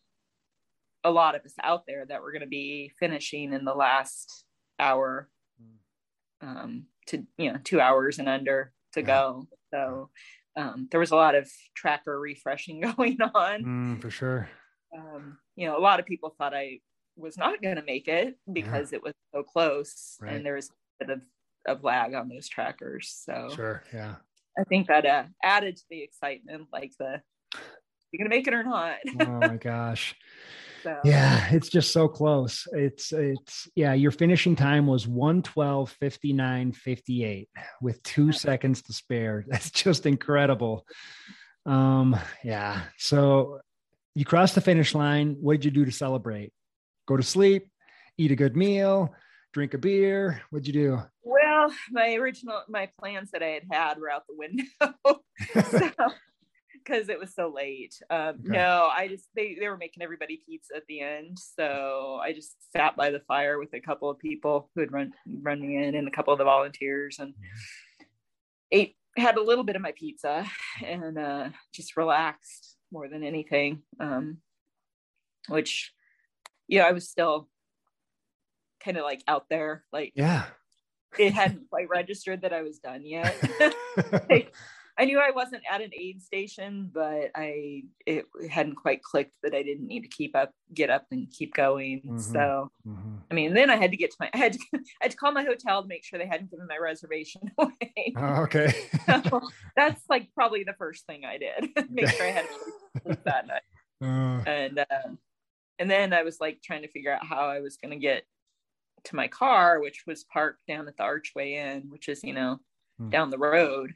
a 1.02 1.10
lot 1.10 1.34
of 1.34 1.44
us 1.44 1.55
out 1.60 1.84
there 1.88 2.06
that 2.06 2.22
were 2.22 2.30
going 2.30 2.43
to 2.43 2.47
be 2.47 2.93
finishing 3.01 3.52
in 3.52 3.64
the 3.64 3.74
last 3.74 4.44
hour 4.78 5.28
um, 6.40 6.86
to, 7.06 7.24
you 7.36 7.52
know, 7.52 7.59
two 7.64 7.80
hours 7.80 8.18
and 8.18 8.28
under 8.28 8.72
to 8.92 9.00
yeah. 9.00 9.06
go. 9.06 9.48
So 9.72 10.10
um, 10.56 10.88
there 10.90 11.00
was 11.00 11.10
a 11.10 11.16
lot 11.16 11.34
of 11.34 11.50
tracker 11.74 12.18
refreshing 12.18 12.80
going 12.96 13.18
on. 13.22 13.64
Mm, 13.64 14.02
for 14.02 14.10
sure. 14.10 14.48
Um, 14.96 15.38
you 15.56 15.66
know, 15.66 15.76
a 15.76 15.80
lot 15.80 16.00
of 16.00 16.06
people 16.06 16.34
thought 16.36 16.55
I 16.55 16.80
was 17.16 17.36
not 17.36 17.60
going 17.60 17.76
to 17.76 17.82
make 17.82 18.09
it 18.09 18.38
because 18.52 18.92
yeah. 18.92 18.96
it 18.96 19.02
was 19.02 19.12
so 19.34 19.42
close 19.42 20.16
right. 20.20 20.34
and 20.34 20.46
there 20.46 20.55
was 20.55 20.70
a 20.70 21.05
bit 21.05 21.10
of 21.10 21.22
of 21.66 21.84
lag 21.84 22.14
on 22.14 22.28
those 22.28 22.48
trackers. 22.48 23.22
So 23.24 23.50
sure, 23.55 23.82
yeah. 23.92 24.14
I 24.59 24.64
think 24.64 24.88
that 24.88 25.05
uh, 25.05 25.24
added 25.42 25.76
to 25.76 25.82
the 25.90 26.02
excitement, 26.02 26.68
like 26.72 26.92
the 26.98 27.20
you're 28.10 28.18
gonna 28.18 28.34
make 28.34 28.46
it 28.46 28.55
or 28.55 28.64
not. 28.64 28.96
oh 29.20 29.26
my 29.26 29.56
gosh. 29.60 30.14
So. 30.82 30.98
Yeah, 31.05 31.48
it's 31.50 31.68
just 31.68 31.92
so 31.92 32.09
close. 32.09 32.66
It's 32.72 33.12
it's 33.12 33.68
yeah, 33.74 33.94
your 33.94 34.10
finishing 34.10 34.56
time 34.56 34.86
was 34.86 35.06
112 35.06 35.90
59 35.90 36.72
58 36.72 37.48
with 37.80 38.02
2 38.02 38.32
seconds 38.32 38.82
to 38.82 38.92
spare. 38.92 39.44
That's 39.48 39.70
just 39.70 40.06
incredible. 40.06 40.86
Um 41.66 42.18
yeah. 42.44 42.82
So 42.96 43.60
you 44.14 44.24
crossed 44.24 44.55
the 44.55 44.60
finish 44.60 44.94
line. 44.94 45.36
What 45.40 45.55
did 45.55 45.64
you 45.64 45.70
do 45.70 45.84
to 45.84 45.92
celebrate? 45.92 46.52
Go 47.06 47.16
to 47.16 47.22
sleep, 47.22 47.68
eat 48.16 48.32
a 48.32 48.36
good 48.36 48.56
meal, 48.56 49.14
drink 49.52 49.74
a 49.74 49.78
beer. 49.78 50.42
What'd 50.50 50.66
you 50.66 50.72
do? 50.72 51.02
Well, 51.22 51.72
my 51.90 52.14
original 52.14 52.62
my 52.68 52.90
plans 52.98 53.30
that 53.32 53.42
I 53.42 53.48
had 53.48 53.64
had 53.70 53.98
were 53.98 54.10
out 54.10 54.24
the 54.28 54.36
window. 54.36 56.14
because 56.89 57.09
it 57.09 57.19
was 57.19 57.35
so 57.35 57.52
late. 57.55 58.01
Um, 58.10 58.28
Okay. 58.40 58.52
No, 58.59 58.89
I 58.94 59.09
just 59.09 59.27
they 59.35 59.56
they 59.60 59.69
were 59.69 59.77
making 59.77 60.02
everybody 60.02 60.40
pizza 60.47 60.77
at 60.77 60.86
the 60.86 61.01
end, 61.01 61.39
so 61.39 62.19
I 62.23 62.32
just 62.32 62.56
sat 62.73 62.97
by 62.97 63.10
the 63.10 63.20
fire 63.20 63.59
with 63.59 63.73
a 63.74 63.81
couple 63.81 64.09
of 64.10 64.19
people 64.19 64.70
who 64.74 64.81
had 64.81 64.93
run 64.93 65.12
run 65.43 65.60
me 65.60 65.77
in 65.77 65.94
and 65.94 66.09
a 66.09 66.10
couple 66.10 66.32
of 66.32 66.39
the 66.39 66.44
volunteers 66.44 67.19
and 67.19 67.35
ate 68.73 68.97
had 69.16 69.36
a 69.36 69.43
little 69.43 69.65
bit 69.65 69.74
of 69.77 69.82
my 69.82 69.93
pizza 69.97 70.44
and 70.85 71.19
uh, 71.19 71.48
just 71.74 71.97
relaxed 71.97 72.77
more 72.93 73.09
than 73.09 73.24
anything. 73.24 73.82
Um, 73.98 74.39
which, 75.48 75.93
yeah, 76.69 76.85
I 76.85 76.93
was 76.93 77.09
still 77.09 77.48
kind 78.85 78.97
of 78.97 79.02
like 79.05 79.23
out 79.27 79.47
there, 79.51 79.85
like 79.93 80.12
Yeah. 80.15 80.44
it 81.19 81.32
hadn't 81.32 81.69
quite 81.70 81.89
registered 81.89 82.43
that 82.43 82.52
I 82.52 82.62
was 82.62 82.78
done 82.78 83.05
yet. 83.05 83.35
Like, 84.31 84.55
I 84.98 85.04
knew 85.04 85.20
I 85.20 85.30
wasn't 85.30 85.62
at 85.70 85.80
an 85.80 85.90
aid 85.94 86.20
station, 86.22 86.90
but 86.92 87.30
I 87.36 87.84
it 88.06 88.26
hadn't 88.50 88.74
quite 88.74 89.02
clicked 89.02 89.36
that 89.42 89.54
I 89.54 89.62
didn't 89.62 89.86
need 89.86 90.02
to 90.02 90.08
keep 90.08 90.34
up, 90.34 90.52
get 90.74 90.90
up, 90.90 91.06
and 91.12 91.30
keep 91.30 91.54
going. 91.54 92.02
Mhm. 92.02 92.20
So, 92.20 92.72
Mhm. 92.86 93.22
I 93.30 93.34
mean, 93.34 93.54
then 93.54 93.70
I 93.70 93.76
had 93.76 93.90
to 93.92 93.96
get 93.96 94.10
to 94.10 94.16
my, 94.20 94.30
I 94.34 94.38
had 94.38 94.54
to, 94.54 94.58
I 94.74 94.78
had 95.02 95.10
to 95.12 95.16
call 95.16 95.32
my 95.32 95.44
hotel 95.44 95.82
to 95.82 95.88
make 95.88 96.04
sure 96.04 96.18
they 96.18 96.26
hadn't 96.26 96.50
given 96.50 96.66
my 96.66 96.78
reservation 96.78 97.50
away. 97.58 98.12
Oh, 98.16 98.42
okay. 98.44 98.72
So 99.06 99.40
that's 99.76 100.02
like 100.08 100.32
probably 100.34 100.64
the 100.64 100.74
first 100.74 101.06
thing 101.06 101.24
I 101.24 101.38
did. 101.38 101.70
make 101.90 102.08
sure 102.08 102.26
I 102.26 102.32
had 102.32 102.44
a 102.46 102.48
place 102.48 102.74
sleep 103.04 103.20
that 103.24 103.46
night, 103.46 103.62
Uh, 104.02 104.42
and 104.46 104.78
um, 104.90 105.18
and 105.78 105.90
then 105.90 106.12
I 106.12 106.24
was 106.24 106.40
like 106.40 106.60
trying 106.62 106.82
to 106.82 106.88
figure 106.88 107.12
out 107.12 107.24
how 107.24 107.46
I 107.48 107.60
was 107.60 107.76
going 107.76 107.92
to 107.92 107.98
get 107.98 108.24
to 109.04 109.16
my 109.16 109.28
car, 109.28 109.80
which 109.80 110.04
was 110.06 110.24
parked 110.24 110.66
down 110.66 110.88
at 110.88 110.96
the 110.96 111.04
Archway 111.04 111.52
Inn, 111.54 111.88
which 111.90 112.08
is 112.08 112.24
you 112.24 112.34
know 112.34 112.58
Hmm. 112.98 113.10
down 113.10 113.30
the 113.30 113.38
road. 113.38 113.94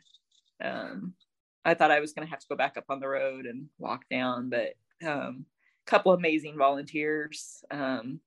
Um, 0.61 1.15
I 1.65 1.75
thought 1.75 1.91
I 1.91 2.01
was 2.01 2.13
going 2.13 2.27
to 2.27 2.31
have 2.31 2.41
to 2.41 2.47
go 2.49 2.57
back 2.57 2.77
up 2.77 2.85
on 2.89 3.01
the 3.01 3.09
road 3.09 3.47
and 3.47 3.69
walk 3.79 4.05
down, 4.11 4.51
but 4.51 4.75
um, 5.07 5.47
a 5.87 5.91
couple 5.91 6.13
amazing 6.13 6.57
volunteers, 6.57 7.63
um, 7.71 8.21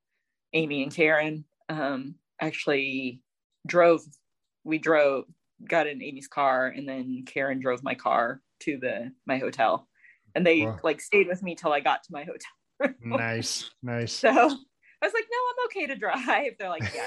Amy 0.54 0.84
and 0.84 0.94
Karen, 0.94 1.46
um, 1.70 2.16
actually 2.40 3.22
drove. 3.68 4.02
We 4.64 4.78
drove, 4.78 5.26
got 5.68 5.86
in 5.88 6.02
Amy's 6.02 6.28
car, 6.28 6.68
and 6.68 6.88
then 6.88 7.24
Karen 7.26 7.60
drove 7.60 7.84
my 7.84 7.94
car 7.96 8.42
to 8.62 8.78
the 8.78 9.12
my 9.26 9.38
hotel, 9.38 9.88
and 10.34 10.46
they 10.46 10.66
Wow. 10.66 10.80
like 10.84 11.02
stayed 11.02 11.28
with 11.28 11.44
me 11.44 11.56
till 11.56 11.72
I 11.74 11.82
got 11.82 12.04
to 12.04 12.12
my 12.12 12.24
hotel. 12.24 12.96
nice. 13.02 13.70
Nice. 13.84 14.20
So 14.22 14.30
I 14.32 15.06
was 15.08 15.14
like, 15.14 15.26
"No, 15.30 15.38
I'm 15.50 15.66
okay 15.68 15.88
to 15.88 15.96
drive." 15.96 16.54
They're 16.58 16.70
like, 16.70 16.84
"Yeah, 16.96 17.06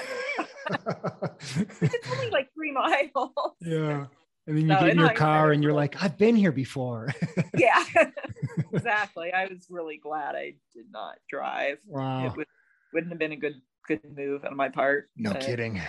no." 0.69 0.77
it's 1.81 2.11
only 2.11 2.29
like 2.29 2.53
three 2.53 2.71
miles." 2.71 3.31
yeah. 3.61 4.05
And 4.49 4.57
then 4.57 4.63
you 4.63 4.67
No, 4.69 4.79
get 4.79 4.89
in 4.89 4.97
your 4.97 5.13
car 5.13 5.51
and 5.51 5.61
you're 5.61 5.73
like, 5.73 6.01
I've 6.01 6.17
been 6.17 6.35
here 6.35 6.51
before. 6.51 7.13
yeah 7.55 7.83
exactly 8.73 9.31
i 9.31 9.45
was 9.45 9.67
really 9.69 9.97
glad 9.97 10.35
i 10.35 10.53
did 10.73 10.85
not 10.91 11.15
drive 11.29 11.77
wow. 11.85 12.25
it 12.25 12.35
would, 12.35 12.47
wouldn't 12.91 13.11
have 13.11 13.19
been 13.19 13.31
a 13.31 13.35
good 13.35 13.61
good 13.87 14.01
move 14.15 14.43
on 14.45 14.55
my 14.55 14.67
part 14.67 15.09
No 15.15 15.33
but, 15.33 15.41
kidding. 15.41 15.79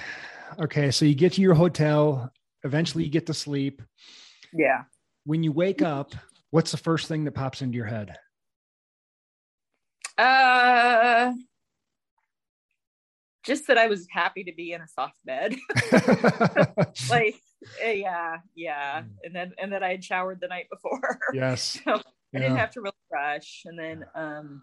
Okay. 0.59 0.91
So 0.91 1.05
you 1.07 1.15
get 1.15 1.33
to 1.35 1.41
your 1.41 1.55
hotel. 1.55 2.31
Eventually 2.65 3.05
you 3.05 3.11
get 3.11 3.27
to 3.27 3.35
sleep. 3.35 3.81
yeah 4.53 4.83
When 5.25 5.43
you 5.43 5.53
wake 5.53 5.81
up, 5.81 6.15
what's 6.51 6.71
the 6.71 6.77
first 6.77 7.09
thing 7.09 7.25
that 7.25 7.33
pops 7.33 7.63
into 7.63 7.77
your 7.77 7.87
head? 7.87 8.15
uh 10.19 11.33
just 13.43 13.67
that 13.69 13.79
i 13.79 13.87
was 13.87 14.07
happy 14.11 14.45
to 14.45 14.53
be 14.55 14.73
in 14.73 14.83
a 14.83 14.89
soft 14.89 15.17
bed 15.25 15.57
like 17.11 17.37
yeah 17.83 18.39
yeah 18.55 19.03
and 19.25 19.35
then 19.35 19.53
and 19.59 19.73
that 19.73 19.83
i 19.83 19.91
had 19.91 20.05
showered 20.05 20.41
the 20.41 20.49
night 20.49 20.67
before 20.71 21.19
yes. 21.35 21.79
so 21.85 21.95
i 21.95 22.39
didn't 22.39 22.57
have 22.57 22.71
to 22.71 22.81
really 22.81 22.95
rush 23.13 23.63
and 23.67 23.79
then 23.79 24.05
um 24.15 24.63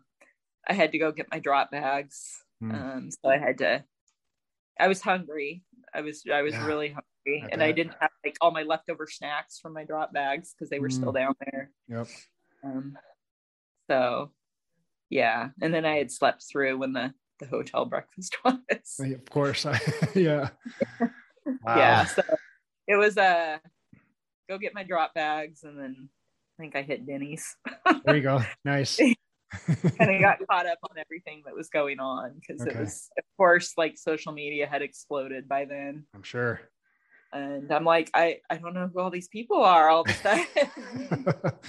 i 0.67 0.73
had 0.73 0.91
to 0.91 0.97
go 0.97 1.11
get 1.11 1.27
my 1.31 1.39
drop 1.39 1.71
bags 1.71 2.43
Hmm. 2.59 2.71
um 2.73 3.09
so 3.11 3.29
i 3.29 3.37
had 3.37 3.59
to 3.59 3.83
i 4.79 4.87
was 4.87 4.99
hungry 4.99 5.63
i 5.93 6.01
was 6.01 6.23
i 6.33 6.41
was 6.41 6.53
Yeah, 6.53 6.65
really 6.65 6.87
hungry 6.87 7.43
I 7.45 7.49
and 7.51 7.61
i 7.61 7.71
didn't 7.71 7.93
have 7.99 8.09
like 8.25 8.35
all 8.41 8.49
my 8.49 8.63
leftover 8.63 9.05
snacks 9.05 9.59
from 9.59 9.73
my 9.73 9.83
drop 9.83 10.11
bags 10.11 10.55
because 10.55 10.69
they 10.71 10.79
were 10.79 10.89
still 10.89 11.11
Hmm. 11.11 11.17
down 11.17 11.35
there 11.51 11.71
Yep. 11.87 12.07
um 12.63 12.97
so 13.87 14.31
yeah 15.11 15.49
and 15.61 15.71
then 15.71 15.85
i 15.85 15.97
had 15.97 16.11
slept 16.11 16.45
through 16.51 16.77
when 16.79 16.93
the 16.93 17.13
the 17.39 17.45
hotel 17.45 17.85
breakfast 17.93 18.35
was 18.43 18.99
Of 18.99 19.29
course. 19.29 19.65
I, 19.67 19.79
yeah. 20.15 20.49
Wow. 21.61 21.77
yeah 21.77 22.05
so 22.05 22.23
it 22.87 22.95
was 22.95 23.17
uh 23.17 23.57
go 24.49 24.57
get 24.57 24.73
my 24.73 24.83
drop 24.83 25.13
bags 25.13 25.63
and 25.63 25.77
then 25.77 26.09
i 26.57 26.63
think 26.63 26.75
i 26.75 26.81
hit 26.81 27.05
denny's 27.05 27.55
There 28.05 28.15
you 28.15 28.21
go. 28.23 28.41
Nice. 28.65 28.97
kind 29.97 30.11
of 30.15 30.21
got 30.21 30.37
caught 30.49 30.65
up 30.67 30.79
on 30.83 30.97
everything 30.97 31.41
that 31.45 31.55
was 31.55 31.69
going 31.69 31.99
on 31.99 32.33
because 32.39 32.61
Okay. 32.61 32.71
it 32.71 32.79
was 32.79 33.09
of 33.17 33.23
course 33.37 33.73
like 33.77 33.97
social 33.97 34.31
media 34.33 34.67
had 34.67 34.81
exploded 34.81 35.47
by 35.47 35.65
then 35.65 36.05
I'm 36.13 36.23
sure. 36.23 36.59
and 37.33 37.71
i'm 37.71 37.83
like 37.85 38.09
i 38.13 38.37
i 38.49 38.55
don't 38.57 38.73
know 38.73 38.89
who 38.93 38.99
all 39.01 39.09
these 39.09 39.27
people 39.29 39.61
are 39.63 39.89
all 39.89 40.01
of 40.01 40.07
a 40.09 40.13
sudden 40.13 41.25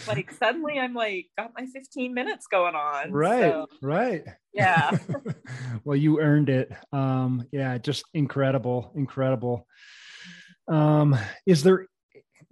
like 0.07 0.31
suddenly 0.32 0.78
i'm 0.78 0.95
like 0.95 1.27
got 1.36 1.53
my 1.57 1.66
15 1.66 2.15
minutes 2.15 2.47
going 2.49 2.74
on 2.77 3.11
right. 3.12 3.40
So, 3.53 3.66
right. 3.82 4.24
yeah 4.53 4.90
well, 5.85 5.97
you 5.97 6.20
earned 6.20 6.49
it. 6.51 6.70
Um, 6.93 7.47
yeah, 7.53 7.78
just 7.78 8.05
incredible, 8.15 8.93
incredible. 8.97 9.66
Um, 10.69 11.16
is 11.47 11.62
there 11.62 11.86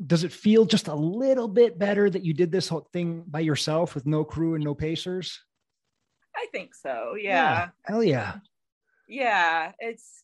does 0.07 0.25
it 0.25 0.33
feel 0.33 0.65
just 0.67 0.89
a 0.89 0.95
little 0.95 1.49
bit 1.49 1.79
better 1.79 2.11
that 2.11 2.23
you 2.25 2.35
did 2.35 2.53
this 2.53 2.69
whole 2.69 2.87
thing 2.93 3.25
by 3.27 3.41
yourself 3.41 3.95
with 3.95 4.05
no 4.07 4.25
crew 4.25 4.55
and 4.55 4.65
no 4.65 4.75
pacers? 4.75 5.41
i 6.39 6.47
think 6.53 6.75
so 6.75 7.15
yeah 7.19 7.69
Hell 7.87 8.05
yeah. 8.05 8.35
yeah 9.09 9.73
it's 9.79 10.23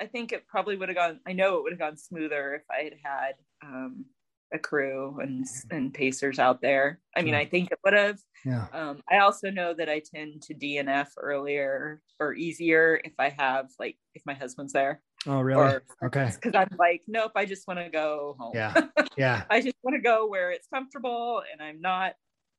i 0.00 0.06
think 0.06 0.32
it 0.32 0.44
probably 0.48 0.74
would 0.76 0.88
have 0.88 0.96
gone 0.96 1.20
i 1.24 1.32
know 1.32 1.56
it 1.56 1.62
would 1.62 1.72
have 1.72 1.78
gone 1.78 1.96
smoother 1.96 2.54
if 2.56 2.62
i 2.68 2.82
had 2.82 2.94
had 3.04 3.32
um 3.62 4.06
a 4.52 4.58
crew 4.58 5.20
and 5.22 5.46
and 5.70 5.94
pacers 5.94 6.40
out 6.40 6.60
there 6.60 6.98
i 7.16 7.22
mean 7.22 7.34
Sure. 7.34 7.40
i 7.40 7.44
think 7.44 7.70
it 7.70 7.78
would 7.84 7.92
have 7.94 8.18
Yeah. 8.44 8.66
um 8.72 9.00
i 9.08 9.18
also 9.18 9.50
know 9.50 9.72
that 9.72 9.88
i 9.88 10.00
tend 10.04 10.42
to 10.42 10.54
dnf 10.54 11.10
earlier 11.16 12.02
or 12.18 12.34
easier 12.34 13.00
if 13.04 13.12
i 13.20 13.28
have 13.28 13.66
like 13.78 13.96
if 14.16 14.22
my 14.26 14.34
husband's 14.34 14.72
there 14.72 15.00
Oh, 15.26 15.40
really? 15.40 15.60
or 15.60 15.82
Okay. 16.04 16.30
because 16.34 16.54
i'm 16.54 16.74
like 16.78 17.02
nope 17.06 17.32
i 17.36 17.44
just 17.44 17.66
want 17.68 17.78
to 17.78 17.90
go 17.90 18.36
home 18.38 18.52
Yeah. 18.54 18.74
Yeah. 19.18 19.44
i 19.50 19.60
just 19.60 19.76
want 19.82 19.94
to 19.96 20.00
go 20.00 20.26
where 20.26 20.50
it's 20.50 20.66
comfortable 20.68 21.42
and 21.52 21.60
i'm 21.60 21.80
not 21.80 22.14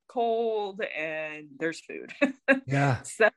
cold 0.07 0.81
and 0.81 1.47
there's 1.59 1.79
food 1.79 2.11
Yeah. 2.67 3.01
so 3.03 3.29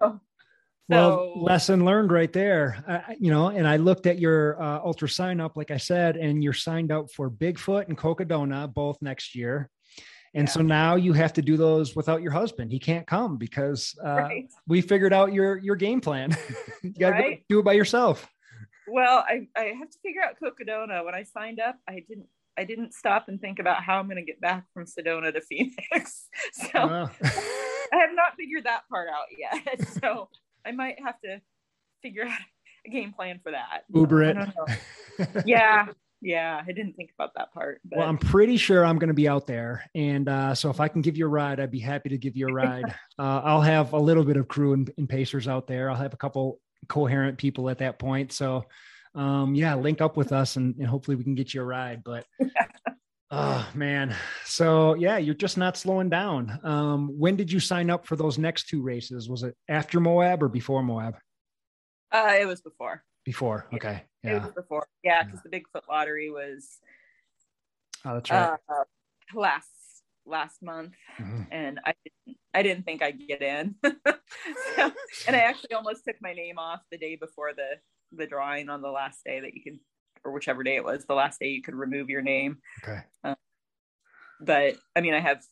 Well, 0.88 1.32
so- 1.34 1.40
lesson 1.40 1.84
learned 1.86 2.12
right 2.12 2.30
there. 2.32 2.84
Uh, 2.86 3.14
you 3.18 3.30
know, 3.30 3.48
and 3.48 3.66
I 3.66 3.76
looked 3.78 4.06
at 4.06 4.18
your 4.18 4.60
uh, 4.62 4.80
UltraSignup, 4.82 5.52
like 5.56 5.70
I 5.70 5.78
said, 5.78 6.16
and 6.18 6.44
you're 6.44 6.52
signed 6.52 6.92
up 6.92 7.10
for 7.10 7.30
Bigfoot 7.30 7.88
and 7.88 7.96
Cocodona 7.96 8.72
both 8.74 8.98
next 9.00 9.34
year. 9.34 9.70
And 10.34 10.46
Yeah. 10.48 10.52
so 10.52 10.60
now 10.60 10.96
you 10.96 11.12
have 11.14 11.32
to 11.34 11.42
do 11.42 11.56
those 11.56 11.96
without 11.96 12.20
your 12.20 12.32
husband. 12.32 12.70
He 12.70 12.78
can't 12.80 13.06
come 13.06 13.38
because 13.38 13.94
uh, 14.04 14.08
right 14.16 14.44
we 14.66 14.82
figured 14.82 15.12
out 15.14 15.32
your 15.32 15.56
your 15.56 15.76
game 15.76 16.00
plan. 16.02 16.36
you 16.82 16.92
got 16.92 17.10
to 17.10 17.22
Right. 17.22 17.44
do 17.48 17.60
it 17.60 17.64
by 17.64 17.72
yourself. 17.72 18.28
Well, 18.88 19.24
I, 19.28 19.48
I 19.56 19.72
have 19.78 19.90
to 19.90 19.98
figure 20.02 20.22
out 20.22 20.36
Cocodona. 20.42 21.04
When 21.04 21.14
I 21.14 21.22
signed 21.22 21.60
up, 21.60 21.76
I 21.88 22.02
didn't 22.08 22.26
I 22.56 22.64
didn't 22.64 22.94
stop 22.94 23.28
and 23.28 23.40
think 23.40 23.58
about 23.58 23.82
how 23.82 23.98
I'm 23.98 24.06
going 24.06 24.16
to 24.16 24.22
get 24.22 24.40
back 24.40 24.64
from 24.72 24.84
Sedona 24.84 25.32
to 25.32 25.40
Phoenix. 25.40 26.28
So 26.52 26.78
I 26.78 27.96
have 27.96 28.10
not 28.14 28.36
figured 28.36 28.64
that 28.64 28.82
part 28.88 29.08
out 29.08 29.26
yet. 29.36 29.80
So 30.00 30.28
I 30.64 30.72
might 30.72 30.96
have 31.04 31.20
to 31.22 31.40
figure 32.02 32.24
out 32.24 32.38
a 32.86 32.90
game 32.90 33.12
plan 33.12 33.40
for 33.42 33.52
that. 33.52 33.84
Uber 33.92 34.22
it. 34.22 34.36
Yeah, 35.46 35.86
yeah. 36.20 36.60
I 36.66 36.72
didn't 36.72 36.94
think 36.94 37.10
about 37.18 37.32
that 37.36 37.52
part. 37.52 37.80
But 37.84 37.98
Well, 38.00 38.08
I'm 38.08 38.18
pretty 38.18 38.56
sure 38.56 38.84
I'm 38.84 38.98
going 38.98 39.08
to 39.08 39.14
be 39.14 39.28
out 39.28 39.46
there, 39.46 39.84
and 39.94 40.28
uh, 40.28 40.54
so 40.54 40.70
if 40.70 40.80
I 40.80 40.88
can 40.88 41.02
give 41.02 41.16
you 41.16 41.26
a 41.26 41.28
ride, 41.28 41.60
I'd 41.60 41.70
be 41.70 41.80
happy 41.80 42.08
to 42.10 42.18
give 42.18 42.36
you 42.36 42.48
a 42.48 42.52
ride. 42.52 42.84
uh, 43.18 43.40
I'll 43.44 43.62
have 43.62 43.92
a 43.92 43.98
little 43.98 44.24
bit 44.24 44.36
of 44.36 44.48
crew 44.48 44.72
and, 44.74 44.90
and 44.96 45.08
pacers 45.08 45.48
out 45.48 45.66
there. 45.66 45.90
I'll 45.90 45.96
have 45.96 46.14
a 46.14 46.18
couple 46.18 46.60
coherent 46.88 47.38
people 47.38 47.68
at 47.70 47.78
that 47.78 47.98
point. 47.98 48.32
So, 48.32 48.64
um, 49.14 49.54
yeah, 49.54 49.74
link 49.74 50.00
up 50.00 50.16
with 50.16 50.32
us, 50.32 50.56
and, 50.56 50.74
and 50.76 50.86
hopefully 50.86 51.16
we 51.16 51.24
can 51.24 51.34
get 51.34 51.54
you 51.54 51.60
a 51.62 51.64
ride. 51.64 52.02
But 52.04 52.26
oh 53.30 53.68
man, 53.74 54.14
so 54.44 54.94
yeah, 54.94 55.18
you're 55.18 55.34
just 55.34 55.56
not 55.56 55.76
slowing 55.76 56.08
down. 56.08 56.58
Um, 56.62 57.08
when 57.18 57.36
did 57.36 57.50
you 57.52 57.60
sign 57.60 57.90
up 57.90 58.06
for 58.06 58.16
those 58.16 58.38
next 58.38 58.68
two 58.68 58.82
races? 58.82 59.28
Was 59.28 59.42
it 59.42 59.54
after 59.68 60.00
Moab 60.00 60.42
or 60.42 60.48
before 60.48 60.82
Moab? 60.82 61.16
uh, 62.12 62.34
it 62.38 62.46
was 62.46 62.60
before. 62.60 63.02
Before. 63.24 63.66
Okay. 63.74 64.02
It 64.22 64.28
Yeah. 64.30 64.44
was 64.44 64.52
before. 64.54 64.86
Yeah, 65.02 65.22
because 65.24 65.40
the 65.42 65.48
Bigfoot 65.48 65.88
lottery 65.88 66.30
was 66.30 66.78
Oh, 68.04 68.14
that's 68.14 68.30
right. 68.30 68.58
uh, 68.68 68.84
last 69.34 69.70
last 70.26 70.62
month. 70.62 70.92
Mhm. 71.18 71.46
and 71.50 71.80
I 71.84 71.94
didn't 72.04 72.38
I 72.54 72.62
didn't 72.62 72.84
think 72.84 73.02
I'd 73.02 73.26
get 73.26 73.42
in. 73.42 73.74
so, 73.84 74.92
and 75.26 75.36
I 75.36 75.40
actually 75.40 75.74
almost 75.74 76.04
took 76.04 76.16
my 76.20 76.32
name 76.32 76.58
off 76.58 76.80
the 76.90 76.98
day 76.98 77.16
before 77.16 77.52
the 77.54 77.78
the 78.16 78.26
drawing 78.26 78.68
on 78.68 78.80
the 78.80 78.90
last 78.90 79.24
day 79.24 79.40
that 79.40 79.54
you 79.54 79.62
could 79.62 79.78
or 80.24 80.32
whichever 80.32 80.62
day 80.62 80.76
it 80.76 80.84
was, 80.84 81.04
the 81.04 81.14
last 81.14 81.40
day 81.40 81.48
you 81.48 81.62
could 81.62 81.74
remove 81.74 82.08
your 82.08 82.22
name. 82.22 82.58
Okay. 82.82 83.00
But 84.40 84.76
I 84.94 85.00
mean 85.00 85.14
I 85.14 85.20
have 85.20 85.42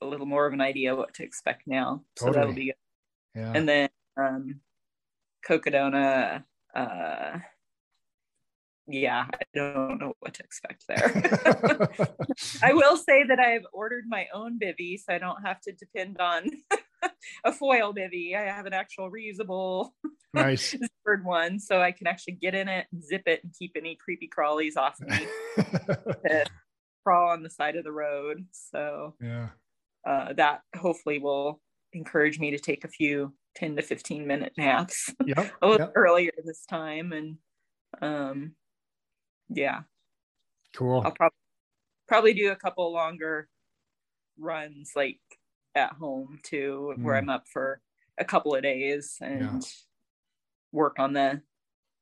a 0.00 0.06
little 0.06 0.26
more 0.26 0.46
of 0.46 0.52
an 0.52 0.60
idea 0.60 0.94
what 0.94 1.14
to 1.14 1.24
expect 1.24 1.66
now. 1.66 2.04
So 2.18 2.30
that'll 2.30 2.52
be 2.52 2.66
good. 2.66 2.74
Yeah. 3.34 3.52
And 3.54 3.68
then 3.68 3.88
um 4.16 4.60
Cocodona, 5.48 6.44
uh 6.74 7.38
yeah, 8.86 9.26
I 9.32 9.44
don't 9.54 10.00
know 10.00 10.14
what 10.20 10.34
to 10.34 10.42
expect 10.42 10.84
there. 10.88 11.10
I 12.62 12.72
will 12.72 12.96
say 12.96 13.24
that 13.24 13.38
I've 13.38 13.66
ordered 13.72 14.04
my 14.08 14.26
own 14.34 14.58
bivy, 14.58 14.98
so 14.98 15.14
I 15.14 15.18
don't 15.18 15.42
have 15.44 15.60
to 15.62 15.72
depend 15.72 16.18
on 16.18 16.50
a 17.44 17.52
foil 17.52 17.94
bivy. 17.94 18.36
I 18.36 18.42
have 18.42 18.66
an 18.66 18.72
actual 18.72 19.10
reusable 19.10 19.90
nice. 20.34 20.74
zippered 20.74 21.24
one, 21.24 21.60
so 21.60 21.80
I 21.80 21.92
can 21.92 22.06
actually 22.06 22.34
get 22.34 22.54
in 22.54 22.68
it, 22.68 22.86
zip 23.00 23.22
it, 23.26 23.40
and 23.44 23.54
keep 23.56 23.72
any 23.76 23.96
creepy 23.96 24.28
crawlies 24.28 24.76
off 24.76 24.98
me 25.00 25.26
to 25.56 26.44
crawl 27.04 27.30
on 27.30 27.42
the 27.42 27.50
side 27.50 27.76
of 27.76 27.84
the 27.84 27.92
road. 27.92 28.44
So 28.50 29.14
yeah. 29.20 29.48
uh, 30.06 30.32
that 30.34 30.62
hopefully 30.76 31.18
will 31.18 31.60
encourage 31.92 32.38
me 32.38 32.50
to 32.50 32.58
take 32.58 32.84
a 32.84 32.88
few 32.88 33.32
10 33.56 33.76
to 33.76 33.82
15 33.82 34.26
minute 34.26 34.52
naps 34.56 35.10
Yep. 35.24 35.52
a 35.60 35.66
little 35.66 35.86
yep. 35.86 35.92
earlier 35.94 36.32
this 36.44 36.64
time. 36.68 37.12
And 37.12 37.36
um, 38.00 38.54
yeah, 39.54 39.82
Cool. 40.74 41.02
I'll 41.04 41.12
probably 41.12 41.36
probably 42.08 42.34
do 42.34 42.50
a 42.50 42.56
couple 42.56 42.92
longer 42.92 43.48
runs 44.38 44.92
like 44.96 45.20
at 45.74 45.92
home 45.92 46.38
too, 46.42 46.94
where 47.00 47.14
Mm. 47.16 47.18
I'm 47.18 47.28
up 47.30 47.44
for 47.52 47.80
a 48.18 48.24
couple 48.24 48.54
of 48.54 48.62
days 48.62 49.16
and 49.20 49.64
work 50.72 50.98
on 50.98 51.12
the 51.12 51.42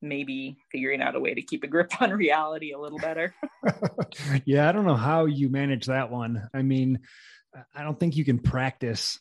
maybe 0.02 0.56
figuring 0.72 1.02
out 1.02 1.14
a 1.14 1.20
way 1.20 1.35
to 1.35 1.43
keep 1.43 1.62
a 1.62 1.66
grip 1.66 2.01
on 2.01 2.10
reality 2.10 2.72
a 2.72 2.78
little 2.78 2.98
better. 2.98 3.35
yeah, 4.44 4.68
I 4.68 4.72
don't 4.72 4.86
know 4.86 4.97
how 4.97 5.27
you 5.27 5.48
manage 5.48 5.86
that 5.86 6.10
one. 6.10 6.48
I 6.55 6.62
mean, 6.62 7.01
I 7.74 7.82
don't 7.82 7.98
think 7.98 8.16
you 8.16 8.24
can 8.24 8.39
practice 8.39 9.18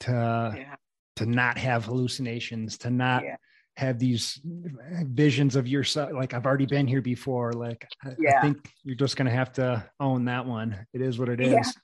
to 0.00 0.52
yeah. 0.56 0.74
to 1.16 1.26
not 1.26 1.58
have 1.58 1.84
hallucinations, 1.84 2.78
to 2.78 2.90
not 2.90 3.24
Yeah. 3.24 3.36
Have 3.78 4.00
these 4.00 4.40
visions 4.44 5.54
of 5.54 5.68
yourself. 5.68 6.10
Like 6.12 6.34
I've 6.34 6.46
already 6.46 6.66
been 6.66 6.88
here 6.88 7.00
before. 7.00 7.52
Like 7.52 7.86
I, 8.04 8.10
I 8.28 8.40
think 8.40 8.68
you're 8.82 8.96
just 8.96 9.16
gonna 9.16 9.30
have 9.30 9.52
to 9.52 9.88
own 10.00 10.24
that 10.24 10.46
one. 10.46 10.84
It 10.92 11.00
is 11.00 11.16
what 11.16 11.28
it 11.28 11.40
is. 11.40 11.76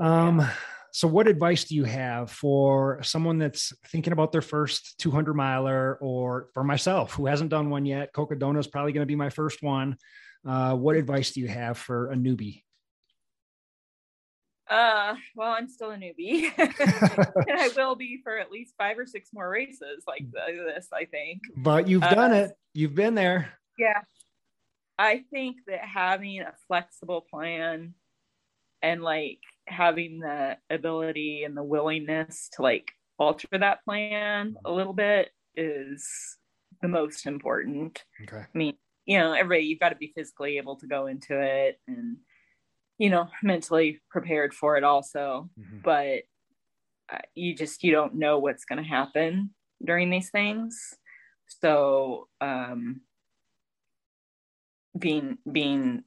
Yeah. 0.00 0.26
Um. 0.26 0.48
So, 0.94 1.08
what 1.08 1.28
advice 1.28 1.64
do 1.64 1.74
you 1.74 1.84
have 1.84 2.30
for 2.30 3.02
someone 3.02 3.38
that's 3.38 3.74
thinking 3.88 4.14
about 4.14 4.32
their 4.32 4.42
first 4.42 4.98
200 4.98 5.34
miler, 5.34 5.98
or 6.00 6.48
for 6.54 6.64
myself 6.64 7.12
who 7.12 7.26
hasn't 7.26 7.50
done 7.50 7.68
one 7.68 7.84
yet? 7.84 8.14
Cocodona 8.14 8.58
is 8.58 8.66
probably 8.66 8.92
going 8.92 9.02
to 9.02 9.06
be 9.06 9.16
my 9.16 9.30
first 9.30 9.62
one. 9.62 9.96
Uh, 10.46 10.74
what 10.74 10.96
advice 10.96 11.32
do 11.32 11.40
you 11.40 11.48
have 11.48 11.76
for 11.76 12.10
a 12.10 12.14
newbie? 12.14 12.62
Uh, 14.72 15.16
well, 15.36 15.52
I'm 15.52 15.68
still 15.68 15.90
a 15.90 15.96
newbie. 15.96 16.50
and 16.58 17.60
I 17.60 17.68
will 17.76 17.94
be 17.94 18.20
for 18.24 18.38
at 18.38 18.50
least 18.50 18.72
five 18.78 18.98
or 18.98 19.04
six 19.04 19.28
more 19.32 19.50
races 19.50 20.04
like 20.06 20.24
this, 20.32 20.88
I 20.92 21.04
think. 21.04 21.42
But 21.58 21.88
you've 21.88 22.02
Uh, 22.02 22.14
done 22.14 22.32
it. 22.32 22.52
You've 22.72 22.94
been 22.94 23.14
there. 23.14 23.52
Yeah. 23.78 24.00
I 24.98 25.24
think 25.30 25.58
that 25.66 25.80
having 25.80 26.40
a 26.40 26.54
flexible 26.68 27.26
plan 27.30 27.92
and 28.80 29.02
like 29.02 29.40
having 29.66 30.20
the 30.20 30.56
ability 30.70 31.44
and 31.44 31.54
the 31.54 31.62
willingness 31.62 32.48
to 32.54 32.62
like 32.62 32.92
alter 33.18 33.48
that 33.52 33.84
plan 33.84 34.56
a 34.64 34.72
little 34.72 34.94
bit 34.94 35.32
is 35.54 36.08
the 36.80 36.88
most 36.88 37.26
important. 37.26 38.02
Okay. 38.22 38.38
I 38.38 38.58
mean, 38.58 38.74
you 39.04 39.18
know, 39.18 39.34
everybody, 39.34 39.66
you've 39.66 39.80
got 39.80 39.90
to 39.90 39.96
be 39.96 40.12
physically 40.16 40.56
able 40.56 40.76
to 40.76 40.86
go 40.86 41.08
into 41.08 41.38
it 41.38 41.78
and, 41.86 42.16
you 42.98 43.10
know, 43.10 43.28
mentally 43.42 44.00
prepared 44.10 44.54
for 44.54 44.76
it 44.76 44.84
also. 44.84 45.50
Mhm. 45.58 45.82
But 45.82 46.22
uh, 47.12 47.18
you 47.34 47.54
just, 47.54 47.82
you 47.82 47.92
don't 47.92 48.14
know 48.14 48.38
what's 48.38 48.64
going 48.64 48.82
to 48.82 48.88
happen 48.88 49.50
during 49.84 50.08
these 50.10 50.30
things. 50.30 50.94
So, 51.60 52.28
um, 52.40 53.02
being, 54.98 55.38
being 55.50 56.04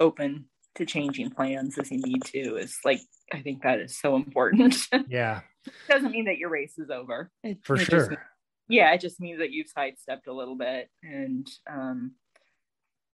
open 0.00 0.46
to 0.76 0.86
changing 0.86 1.30
plans 1.30 1.78
as 1.78 1.90
you 1.90 1.98
need 2.00 2.22
to 2.26 2.56
is 2.56 2.78
like, 2.84 3.00
I 3.32 3.40
think 3.40 3.62
that 3.62 3.80
is 3.80 3.98
so 3.98 4.14
important. 4.16 4.76
Yeah, 5.08 5.40
Doesn't 5.88 6.12
mean 6.12 6.26
that 6.26 6.38
your 6.38 6.50
race 6.50 6.78
is 6.78 6.90
over. 6.90 7.30
It- 7.42 7.58
for 7.64 7.76
it 7.76 7.80
sure. 7.86 8.08
means- 8.10 8.20
yeah 8.70 8.92
it 8.92 9.00
just 9.00 9.18
means 9.18 9.38
that 9.38 9.50
you've 9.50 9.68
sidestepped 9.68 10.26
a 10.26 10.32
little 10.32 10.54
bit 10.54 10.90
and 11.02 11.48
um 11.70 12.12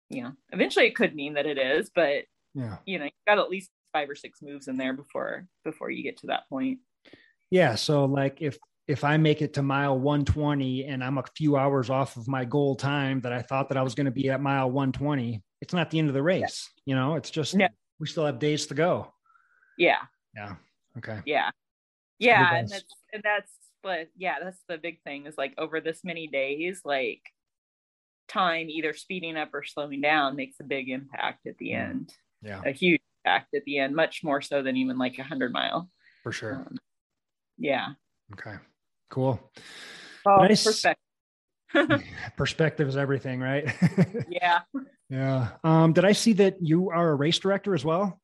you 0.09 0.21
know 0.21 0.33
eventually 0.51 0.85
it 0.85 0.95
could 0.97 1.15
mean 1.15 1.35
that 1.35 1.45
it 1.45 1.57
is 1.57 1.89
but 1.95 2.25
Yeah. 2.55 2.77
you 2.85 2.97
know 2.97 3.05
you've 3.05 3.13
got 3.27 3.37
at 3.37 3.49
least 3.49 3.69
five 3.93 4.09
or 4.09 4.15
six 4.15 4.41
moves 4.41 4.67
in 4.67 4.77
there 4.77 4.93
before 4.93 5.45
before 5.63 5.89
you 5.91 6.01
get 6.03 6.17
to 6.17 6.27
that 6.27 6.49
point 6.49 6.79
Yeah. 7.51 7.75
So, 7.75 8.05
like, 8.05 8.41
if 8.41 8.57
if 8.87 9.03
I 9.03 9.17
make 9.17 9.41
it 9.41 9.53
to 9.55 9.61
mile 9.61 9.97
120 9.97 10.85
and 10.85 11.03
I'm 11.03 11.17
a 11.17 11.23
few 11.35 11.57
hours 11.57 11.89
off 11.89 12.17
of 12.17 12.27
my 12.27 12.45
goal 12.45 12.75
time 12.75 13.19
that 13.21 13.33
I 13.33 13.41
thought 13.41 13.69
that 13.69 13.77
I 13.77 13.81
was 13.83 13.95
going 13.95 14.05
to 14.05 14.11
be 14.11 14.29
at 14.29 14.41
mile 14.41 14.69
120, 14.69 15.41
it's 15.61 15.73
not 15.73 15.89
the 15.89 15.97
end 15.99 16.07
of 16.07 16.13
the 16.13 16.21
race. 16.23 16.69
You 16.85 16.95
know, 16.95 17.15
it's 17.15 17.29
just 17.31 17.55
No. 17.55 17.67
we 17.99 18.07
still 18.07 18.25
have 18.25 18.39
days 18.39 18.67
to 18.67 18.73
go. 18.75 19.11
yeah 19.77 20.01
Yeah. 20.35 20.55
Okay. 20.97 21.21
yeah 21.25 21.49
yeah 22.19 22.55
and 22.55 22.69
that's 22.69 22.95
and 23.13 23.23
that's 23.23 23.51
but 23.83 24.07
yeah 24.15 24.35
that's 24.43 24.61
the 24.69 24.77
big 24.77 25.01
thing 25.03 25.25
is 25.25 25.37
like 25.37 25.53
over 25.57 25.81
this 25.81 26.01
many 26.03 26.27
days 26.27 26.81
like 26.85 27.21
time 28.27 28.69
either 28.69 28.93
speeding 28.93 29.35
up 29.37 29.53
or 29.53 29.63
slowing 29.63 30.01
down 30.01 30.35
makes 30.35 30.59
a 30.59 30.63
big 30.63 30.89
impact 30.89 31.45
at 31.47 31.57
the 31.57 31.73
end 31.73 32.13
Yeah, 32.45 32.61
a 32.65 32.71
huge 32.71 33.01
impact 33.25 33.53
at 33.55 33.63
the 33.65 33.79
end 33.79 33.95
much 33.95 34.23
more 34.23 34.41
so 34.41 34.61
than 34.61 34.77
even 34.77 34.97
like 34.97 35.17
a 35.19 35.23
hundred 35.23 35.51
mile 35.51 35.89
for 36.23 36.31
sure. 36.31 36.55
um, 36.55 36.77
yeah 37.57 37.87
Okay. 38.33 38.55
Cool. 39.09 39.39
well, 40.25 40.39
Nice. 40.39 40.63
perspective 40.63 41.01
Perspective 42.37 42.87
is 42.87 42.95
everything, 42.97 43.39
right? 43.39 43.65
yeah 44.29 44.59
yeah. 45.09 45.49
Um, 45.63 45.93
did 45.93 46.05
I 46.05 46.13
see 46.13 46.33
that 46.33 46.57
you 46.61 46.89
are 46.89 47.09
a 47.09 47.15
race 47.15 47.37
director 47.39 47.73
as 47.75 47.83
well? 47.85 48.19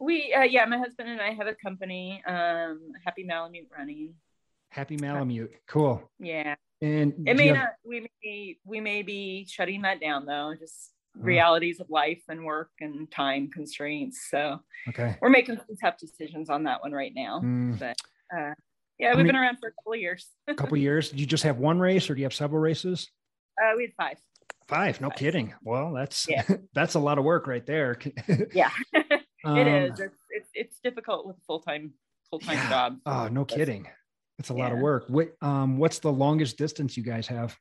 We, 0.00 0.32
uh, 0.34 0.42
yeah, 0.42 0.64
my 0.64 0.78
husband 0.78 1.08
and 1.08 1.20
I 1.20 1.30
have 1.34 1.46
a 1.46 1.54
company, 1.54 2.20
um, 2.26 2.80
Happy 3.04 3.22
Malamute 3.22 3.68
Running. 3.76 4.14
Happy 4.70 4.96
Malamute. 4.96 5.52
Cool. 5.68 6.10
Yeah, 6.18 6.56
And 6.80 7.14
it 7.28 7.36
may 7.36 7.46
have- 7.48 7.56
not. 7.56 7.68
We 7.84 8.08
may, 8.24 8.56
we 8.64 8.80
may 8.80 9.02
be 9.02 9.46
shutting 9.48 9.82
that 9.82 10.00
down 10.00 10.26
though. 10.26 10.54
Just. 10.58 10.92
Realities 11.16 11.78
of 11.80 11.88
life 11.90 12.22
and 12.28 12.44
work 12.44 12.70
and 12.80 13.10
time 13.10 13.50
constraints. 13.50 14.28
So 14.30 14.60
okay. 14.88 15.16
we're 15.20 15.28
making 15.30 15.56
some 15.56 15.76
tough 15.82 15.96
decisions 15.98 16.48
on 16.50 16.64
that 16.64 16.82
one 16.82 16.92
right 16.92 17.12
now. 17.14 17.40
Mm, 17.44 17.78
But 17.78 17.96
uh, 18.36 18.54
yeah, 18.98 19.08
we've 19.10 19.18
many- 19.18 19.28
been 19.30 19.36
around 19.36 19.58
for 19.60 19.68
a 19.68 19.72
couple 19.72 19.92
of 19.92 20.00
years. 20.00 20.28
a 20.48 20.54
couple 20.62 20.76
years. 20.78 21.10
Did 21.10 21.20
you 21.20 21.26
just 21.26 21.42
have 21.44 21.58
one 21.58 21.78
race, 21.78 22.08
or 22.08 22.14
do 22.14 22.20
you 22.20 22.24
have 22.24 22.34
several 22.34 22.60
races? 22.60 23.10
Uh, 23.62 23.72
we 23.76 23.82
had 23.84 23.92
five. 23.96 24.16
Five. 24.68 25.00
No 25.00 25.10
Five. 25.10 25.18
kidding. 25.18 25.54
Well, 25.62 25.92
that's 25.92 26.26
Yeah. 26.28 26.44
that's 26.74 26.94
a 26.94 26.98
lot 27.00 27.18
of 27.18 27.24
work 27.24 27.46
right 27.46 27.66
there. 27.66 27.98
Yeah, 28.54 28.70
it 28.94 29.22
Um, 29.44 29.58
is. 29.58 30.00
It's, 30.00 30.14
it's 30.30 30.48
it's 30.54 30.78
difficult 30.82 31.26
with 31.26 31.36
a 31.36 31.40
full 31.46 31.60
time 31.60 31.92
full 32.30 32.38
time 32.38 32.56
Yeah. 32.56 32.70
job. 32.70 32.98
Oh, 33.04 33.28
no 33.28 33.44
kidding. 33.44 33.86
It's 34.38 34.48
a 34.48 34.54
lot 34.54 34.72
of 34.72 34.78
work. 34.78 35.04
What 35.08 35.32
um 35.42 35.76
what's 35.78 35.98
the 35.98 36.12
longest 36.12 36.56
distance 36.56 36.96
you 36.96 37.02
guys 37.02 37.26
have? 37.26 37.56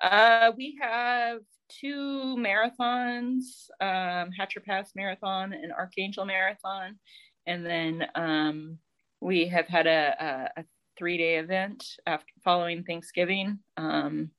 Uh, 0.00 0.52
we 0.56 0.78
have 0.80 1.40
two 1.68 2.36
marathons, 2.38 3.68
um, 3.80 4.30
Hatcher 4.30 4.60
Pass 4.60 4.92
Marathon 4.94 5.52
and 5.52 5.72
Archangel 5.72 6.24
Marathon, 6.24 6.98
and 7.46 7.66
then 7.66 8.06
um, 8.14 8.78
we 9.20 9.48
have 9.48 9.66
had 9.66 9.86
a, 9.86 10.50
a, 10.56 10.60
a 10.60 10.64
three-day 10.96 11.36
event 11.38 11.84
after 12.06 12.32
following 12.44 12.84
Thanksgiving 12.84 13.58
um, 13.76 14.30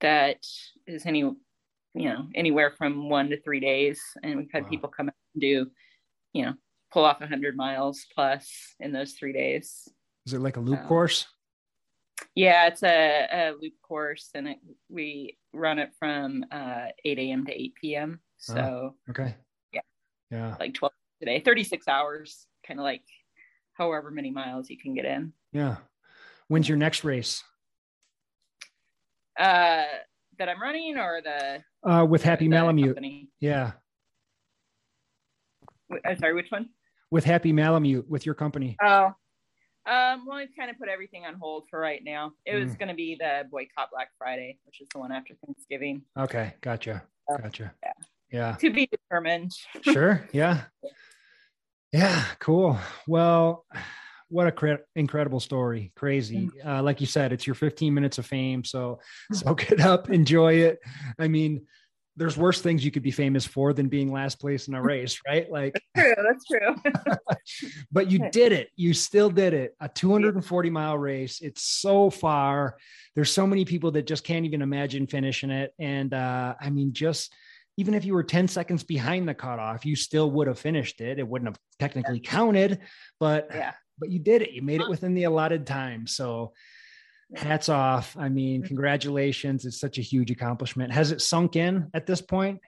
that 0.00 0.44
is 0.86 1.06
any, 1.06 1.20
you 1.20 1.36
know, 1.94 2.26
anywhere 2.34 2.72
from 2.76 3.08
one 3.08 3.30
to 3.30 3.40
three 3.40 3.60
days, 3.60 4.00
and 4.22 4.36
we've 4.36 4.50
had 4.52 4.64
Wow. 4.64 4.70
people 4.70 4.88
come 4.88 5.08
out 5.08 5.14
and 5.34 5.40
do, 5.40 5.70
you 6.32 6.44
know, 6.44 6.54
pull 6.92 7.04
off 7.04 7.20
a 7.20 7.26
hundred 7.26 7.56
miles 7.56 8.06
plus 8.12 8.74
in 8.80 8.92
those 8.92 9.12
three 9.12 9.32
days. 9.32 9.88
Is 10.26 10.32
it 10.32 10.40
like 10.40 10.56
a 10.56 10.60
loop 10.60 10.84
course? 10.86 11.26
Yeah, 12.34 12.66
it's 12.66 12.82
a, 12.82 13.26
a 13.32 13.52
loop 13.60 13.74
course, 13.82 14.30
and 14.34 14.48
it, 14.48 14.58
we 14.88 15.36
run 15.52 15.78
it 15.78 15.90
from 15.98 16.44
uh, 16.52 16.86
8 17.04 17.18
a.m. 17.18 17.46
to 17.46 17.52
8 17.52 17.74
p.m. 17.80 18.20
So 18.38 18.94
Okay. 19.10 19.34
yeah. 19.72 19.80
Yeah. 20.30 20.56
like 20.60 20.74
12 20.74 20.92
today, 21.20 21.40
36 21.40 21.88
hours, 21.88 22.46
kind 22.66 22.78
of 22.80 22.84
like 22.84 23.02
however 23.74 24.10
many 24.10 24.30
miles 24.30 24.70
you 24.70 24.78
can 24.78 24.94
get 24.94 25.04
in. 25.04 25.32
Yeah. 25.52 25.76
When's 26.48 26.68
your 26.68 26.78
next 26.78 27.04
race? 27.04 27.42
Uh, 29.38 29.84
that 30.38 30.48
I'm 30.48 30.60
running 30.60 30.96
or 30.98 31.20
the 31.22 31.62
Uh 31.88 32.04
with 32.04 32.22
Happy 32.22 32.44
the 32.46 32.50
Malamute. 32.50 32.88
company? 32.94 33.30
Yeah. 33.40 33.72
I'm 36.04 36.18
sorry, 36.18 36.34
which 36.34 36.50
one? 36.50 36.68
With 37.10 37.24
Happy 37.24 37.52
Malamute 37.52 38.08
with 38.08 38.24
your 38.26 38.34
company. 38.34 38.76
Oh, 38.82 39.12
um, 39.86 40.26
well, 40.26 40.36
we've 40.38 40.48
kind 40.56 40.70
of 40.70 40.78
put 40.78 40.88
everything 40.88 41.24
on 41.26 41.34
hold 41.34 41.64
for 41.70 41.78
right 41.80 42.02
now. 42.04 42.32
It 42.44 42.54
was 42.56 42.70
Mm. 42.74 42.78
going 42.78 42.88
to 42.88 42.94
be 42.94 43.16
the 43.18 43.44
boycott 43.50 43.90
Black 43.92 44.10
Friday, 44.18 44.58
which 44.64 44.80
is 44.80 44.88
the 44.92 44.98
one 45.00 45.12
after 45.12 45.34
Thanksgiving, 45.46 46.02
Okay, 46.18 46.54
gotcha. 46.60 47.02
Uh, 47.32 47.36
Gotcha. 47.38 47.72
yeah. 47.82 47.92
Yeah. 48.32 48.56
to 48.60 48.70
be 48.70 48.86
determined. 48.90 49.52
Sure. 49.82 50.28
Yeah. 50.32 50.62
Yeah, 51.92 52.24
cool. 52.38 52.78
Well, 53.08 53.64
what 54.28 54.46
a 54.46 54.52
cre- 54.52 54.84
incredible 54.94 55.40
story. 55.40 55.92
Crazy. 55.96 56.48
Uh, 56.64 56.82
like 56.82 57.00
you 57.00 57.06
said, 57.06 57.32
it's 57.32 57.46
your 57.46 57.54
15 57.56 57.92
minutes 57.92 58.18
of 58.18 58.26
fame. 58.26 58.62
So 58.62 59.00
soak 59.32 59.72
it 59.72 59.80
up, 59.80 60.08
enjoy 60.10 60.54
it. 60.54 60.78
I 61.18 61.26
mean, 61.26 61.66
there's 62.16 62.36
worse 62.36 62.60
things 62.60 62.84
you 62.84 62.90
could 62.90 63.02
be 63.02 63.10
famous 63.10 63.46
for 63.46 63.72
than 63.72 63.88
being 63.88 64.12
last 64.12 64.40
place 64.40 64.68
in 64.68 64.74
a 64.74 64.82
race, 64.94 65.20
right? 65.26 65.50
Like, 65.50 65.80
true, 65.96 66.14
that's 66.16 66.44
true. 66.46 66.76
but 67.92 68.10
you 68.10 68.30
did 68.30 68.52
it. 68.52 68.70
You 68.76 68.94
still 68.94 69.30
did 69.30 69.54
it. 69.54 69.74
A 69.80 69.88
240 69.88 70.70
mile 70.70 70.98
race. 70.98 71.40
It's 71.40 71.62
so 71.62 72.10
far. 72.10 72.76
There's 73.14 73.32
so 73.32 73.46
many 73.46 73.64
people 73.64 73.90
that 73.92 74.06
just 74.06 74.24
can't 74.24 74.44
even 74.44 74.62
imagine 74.62 75.06
finishing 75.06 75.50
it. 75.50 75.72
And 75.78 76.12
uh, 76.12 76.54
I 76.60 76.70
mean, 76.70 76.92
just 76.92 77.32
even 77.76 77.94
if 77.94 78.04
you 78.04 78.14
were 78.14 78.22
10 78.22 78.48
seconds 78.48 78.84
behind 78.84 79.28
the 79.28 79.34
cutoff, 79.34 79.86
you 79.86 79.96
still 79.96 80.30
would 80.32 80.46
have 80.46 80.58
finished 80.58 81.00
it. 81.00 81.18
It 81.18 81.26
wouldn't 81.26 81.48
have 81.48 81.58
technically 81.78 82.20
counted, 82.20 82.80
but 83.18 83.48
yeah. 83.50 83.72
but 83.98 84.10
you 84.10 84.18
did 84.18 84.42
it. 84.42 84.50
You 84.50 84.62
made 84.62 84.80
it 84.80 84.88
within 84.88 85.14
the 85.14 85.24
allotted 85.24 85.66
time. 85.66 86.06
So 86.06 86.52
hats 87.34 87.68
off. 87.68 88.16
I 88.18 88.28
mean, 88.28 88.60
Mm-hmm. 88.60 88.68
congratulations. 88.68 89.64
It's 89.64 89.78
such 89.80 89.98
a 89.98 90.02
huge 90.02 90.30
accomplishment. 90.30 90.92
Has 90.92 91.12
it 91.12 91.20
sunk 91.20 91.56
in 91.56 91.88
at 91.94 92.06
this 92.06 92.20
point? 92.20 92.60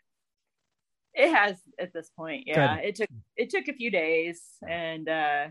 It 1.14 1.32
has 1.34 1.58
at 1.78 1.92
this 1.92 2.10
point. 2.16 2.44
Yeah. 2.46 2.76
Good. 2.76 2.84
It 2.86 2.94
took 2.96 3.08
it 3.36 3.50
took 3.50 3.68
a 3.68 3.74
few 3.74 3.90
days 3.90 4.40
and 4.66 5.08
uh 5.08 5.46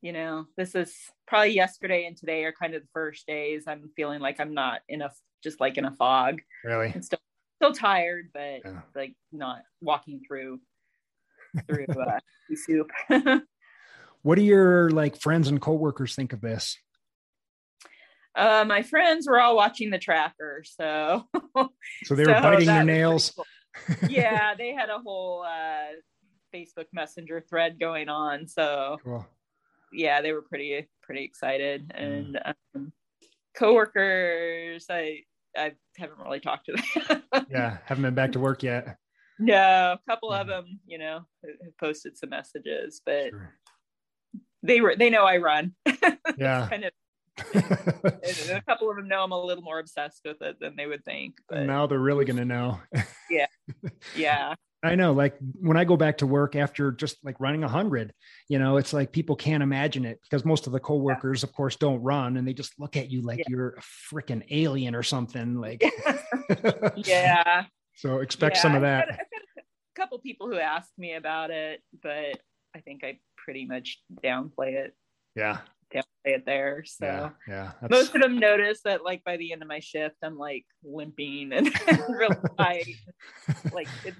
you 0.00 0.12
know, 0.12 0.46
this 0.56 0.76
is 0.76 0.94
probably 1.26 1.50
yesterday 1.54 2.06
and 2.06 2.16
today 2.16 2.44
are 2.44 2.52
kind 2.52 2.74
of 2.74 2.82
the 2.82 2.88
first 2.94 3.26
days 3.26 3.64
I'm 3.66 3.90
feeling 3.96 4.20
like 4.20 4.38
I'm 4.38 4.54
not 4.54 4.82
in 4.88 5.02
a 5.02 5.10
just 5.42 5.60
like 5.60 5.76
in 5.78 5.84
a 5.84 5.90
fog. 5.92 6.40
Really? 6.64 6.92
I'm 6.94 7.02
still 7.02 7.18
still 7.56 7.72
tired, 7.72 8.30
but 8.32 8.60
Yeah. 8.64 8.80
like 8.94 9.14
not 9.32 9.62
walking 9.80 10.20
through 10.26 10.60
through 11.66 11.86
uh 12.00 12.18
soup. 12.54 12.90
What 14.22 14.34
do 14.36 14.42
your 14.42 14.90
like 14.90 15.16
friends 15.20 15.48
and 15.48 15.60
coworkers 15.60 16.14
think 16.16 16.32
of 16.32 16.40
this? 16.40 16.76
Uh 18.34 18.64
my 18.66 18.82
friends 18.82 19.26
were 19.28 19.40
all 19.40 19.56
watching 19.56 19.90
the 19.90 19.98
tracker, 19.98 20.62
so 20.64 21.24
So 22.04 22.14
they 22.14 22.24
were 22.24 22.34
So 22.34 22.40
biting 22.42 22.66
their 22.66 22.84
nails. 22.84 23.30
cool. 23.34 23.46
yeah, 24.08 24.54
they 24.54 24.72
had 24.74 24.90
a 24.90 24.98
whole 24.98 25.42
uh 25.42 25.92
Facebook 26.54 26.86
Messenger 26.92 27.42
thread 27.48 27.78
going 27.78 28.08
on. 28.08 28.46
So 28.48 28.98
Cool. 29.04 29.26
yeah, 29.92 30.20
they 30.22 30.32
were 30.32 30.42
pretty 30.42 30.88
pretty 31.02 31.24
excited. 31.24 31.92
Mm. 31.96 32.04
And 32.18 32.40
um, 32.74 32.92
coworkers, 33.54 34.86
I 34.90 35.20
I 35.56 35.72
haven't 35.96 36.18
really 36.18 36.40
talked 36.40 36.66
to 36.66 36.72
them. 37.08 37.22
Yeah. 37.50 37.78
Haven't 37.86 38.02
been 38.04 38.14
back 38.14 38.32
to 38.32 38.40
work 38.40 38.62
yet. 38.62 38.96
no, 39.38 39.96
a 39.96 40.00
couple 40.10 40.32
of 40.32 40.46
Mhm. 40.46 40.50
them, 40.50 40.80
you 40.86 40.98
know, 40.98 41.20
have 41.44 41.78
posted 41.78 42.16
some 42.18 42.30
messages, 42.30 43.00
but 43.04 43.30
Sure. 43.30 43.54
they 44.62 44.80
were 44.80 44.96
they 44.96 45.10
know 45.10 45.24
I 45.24 45.36
run. 45.38 45.74
Yeah. 46.38 46.68
kind 46.68 46.84
of. 46.84 46.92
A 47.54 48.62
couple 48.66 48.90
of 48.90 48.96
them 48.96 49.08
know 49.08 49.22
I'm 49.22 49.32
a 49.32 49.40
little 49.42 49.62
more 49.64 49.78
obsessed 49.78 50.22
with 50.24 50.40
it 50.42 50.56
than 50.60 50.74
they 50.76 50.86
would 50.86 51.04
think. 51.04 51.36
But 51.48 51.64
now 51.64 51.86
they're 51.86 51.98
really 51.98 52.24
going 52.24 52.36
to 52.38 52.44
know. 52.44 52.80
yeah, 53.30 53.46
Yeah. 54.16 54.54
I 54.84 54.94
know. 54.94 55.12
Like 55.12 55.36
when 55.60 55.76
I 55.76 55.82
go 55.84 55.96
back 55.96 56.18
to 56.18 56.26
work 56.26 56.54
after 56.54 56.92
just 56.92 57.16
like 57.24 57.40
running 57.40 57.64
a 57.64 57.68
hundred, 57.68 58.12
you 58.48 58.60
know, 58.60 58.76
it's 58.76 58.92
like 58.92 59.10
people 59.10 59.34
can't 59.34 59.60
imagine 59.62 60.04
it 60.04 60.20
because 60.22 60.44
most 60.44 60.68
of 60.68 60.72
the 60.72 60.78
coworkers, 60.78 61.42
of 61.42 61.52
course, 61.52 61.74
don't 61.74 62.00
run 62.00 62.36
and 62.36 62.46
they 62.46 62.52
just 62.52 62.78
look 62.78 62.96
at 62.96 63.10
you 63.10 63.22
like 63.22 63.38
Yeah. 63.40 63.44
you're 63.48 63.68
a 63.70 63.80
freaking 64.14 64.44
alien 64.50 64.94
or 64.94 65.02
something. 65.02 65.56
Like, 65.60 65.82
yeah. 66.96 67.64
so 67.96 68.18
expect 68.18 68.54
Yeah, 68.56 68.62
some 68.62 68.72
of 68.76 68.76
I've 68.76 68.82
that. 68.82 69.08
I've 69.10 69.18
a 69.58 70.00
couple 70.00 70.18
people 70.20 70.46
who 70.48 70.58
asked 70.58 70.96
me 70.96 71.14
about 71.14 71.50
it, 71.50 71.82
but 72.00 72.38
I 72.76 72.80
think 72.84 73.02
I 73.02 73.18
pretty 73.36 73.66
much 73.66 73.98
downplay 74.22 74.74
it, 74.74 74.94
Yeah. 75.34 75.58
Downplay 75.94 76.02
it 76.24 76.46
there. 76.46 76.84
So 76.86 77.06
Yeah. 77.06 77.30
Yeah. 77.46 77.72
Most 77.90 78.14
of 78.14 78.20
them 78.22 78.38
notice 78.38 78.80
that 78.82 79.04
like 79.04 79.24
by 79.24 79.36
the 79.36 79.52
end 79.52 79.62
of 79.62 79.68
my 79.68 79.80
shift, 79.80 80.16
I'm 80.22 80.36
like 80.38 80.64
limping 80.84 81.52
and 81.52 81.70
real 82.08 82.34
tight. 82.58 82.86
like 83.72 83.88
it's 84.04 84.18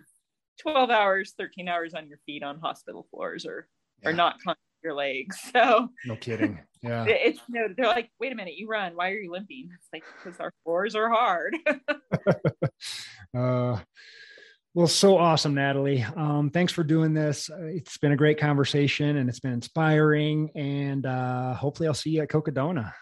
12 0.61 0.91
hours, 0.91 1.35
13 1.39 1.69
hours 1.69 1.95
on 1.95 2.09
your 2.09 2.19
feet 2.27 2.43
on 2.43 2.59
hospital 2.61 3.07
floors 3.11 3.47
or 3.47 3.69
or 4.05 4.11
Yeah. 4.13 4.17
not 4.17 4.41
climbing 4.43 4.57
your 4.83 4.95
legs. 4.95 5.37
So 5.53 5.89
no 6.05 6.17
kidding. 6.17 6.59
Yeah. 6.83 7.05
it- 7.07 7.21
it's 7.25 7.41
no, 7.49 7.67
they're 7.77 7.87
like, 7.87 8.11
wait 8.21 8.33
a 8.33 8.35
minute, 8.37 8.55
you 8.57 8.69
run. 8.69 8.95
Why 8.95 9.11
are 9.11 9.19
you 9.19 9.31
limping? 9.33 9.71
It's 9.75 9.89
like 9.93 10.05
because 10.23 10.39
our 10.41 10.53
floors 10.65 10.95
are 10.95 11.09
hard. 11.11 11.57
Uh, 13.37 13.79
well, 14.79 14.87
so 14.87 15.19
awesome, 15.19 15.55
Natalie. 15.55 16.05
Um, 16.15 16.51
thanks 16.51 16.73
for 16.73 16.85
doing 16.85 17.13
this. 17.13 17.51
It's 17.53 17.99
been 17.99 18.13
a 18.13 18.17
great 18.17 18.39
conversation 18.39 19.17
and 19.17 19.29
it's 19.29 19.41
been 19.41 19.53
inspiring. 19.53 20.51
And 20.55 21.05
uh, 21.05 21.55
hopefully, 21.55 21.89
I'll 21.89 21.95
see 21.95 22.11
you 22.11 22.23
at 22.23 22.29
Cocodona. 22.29 22.93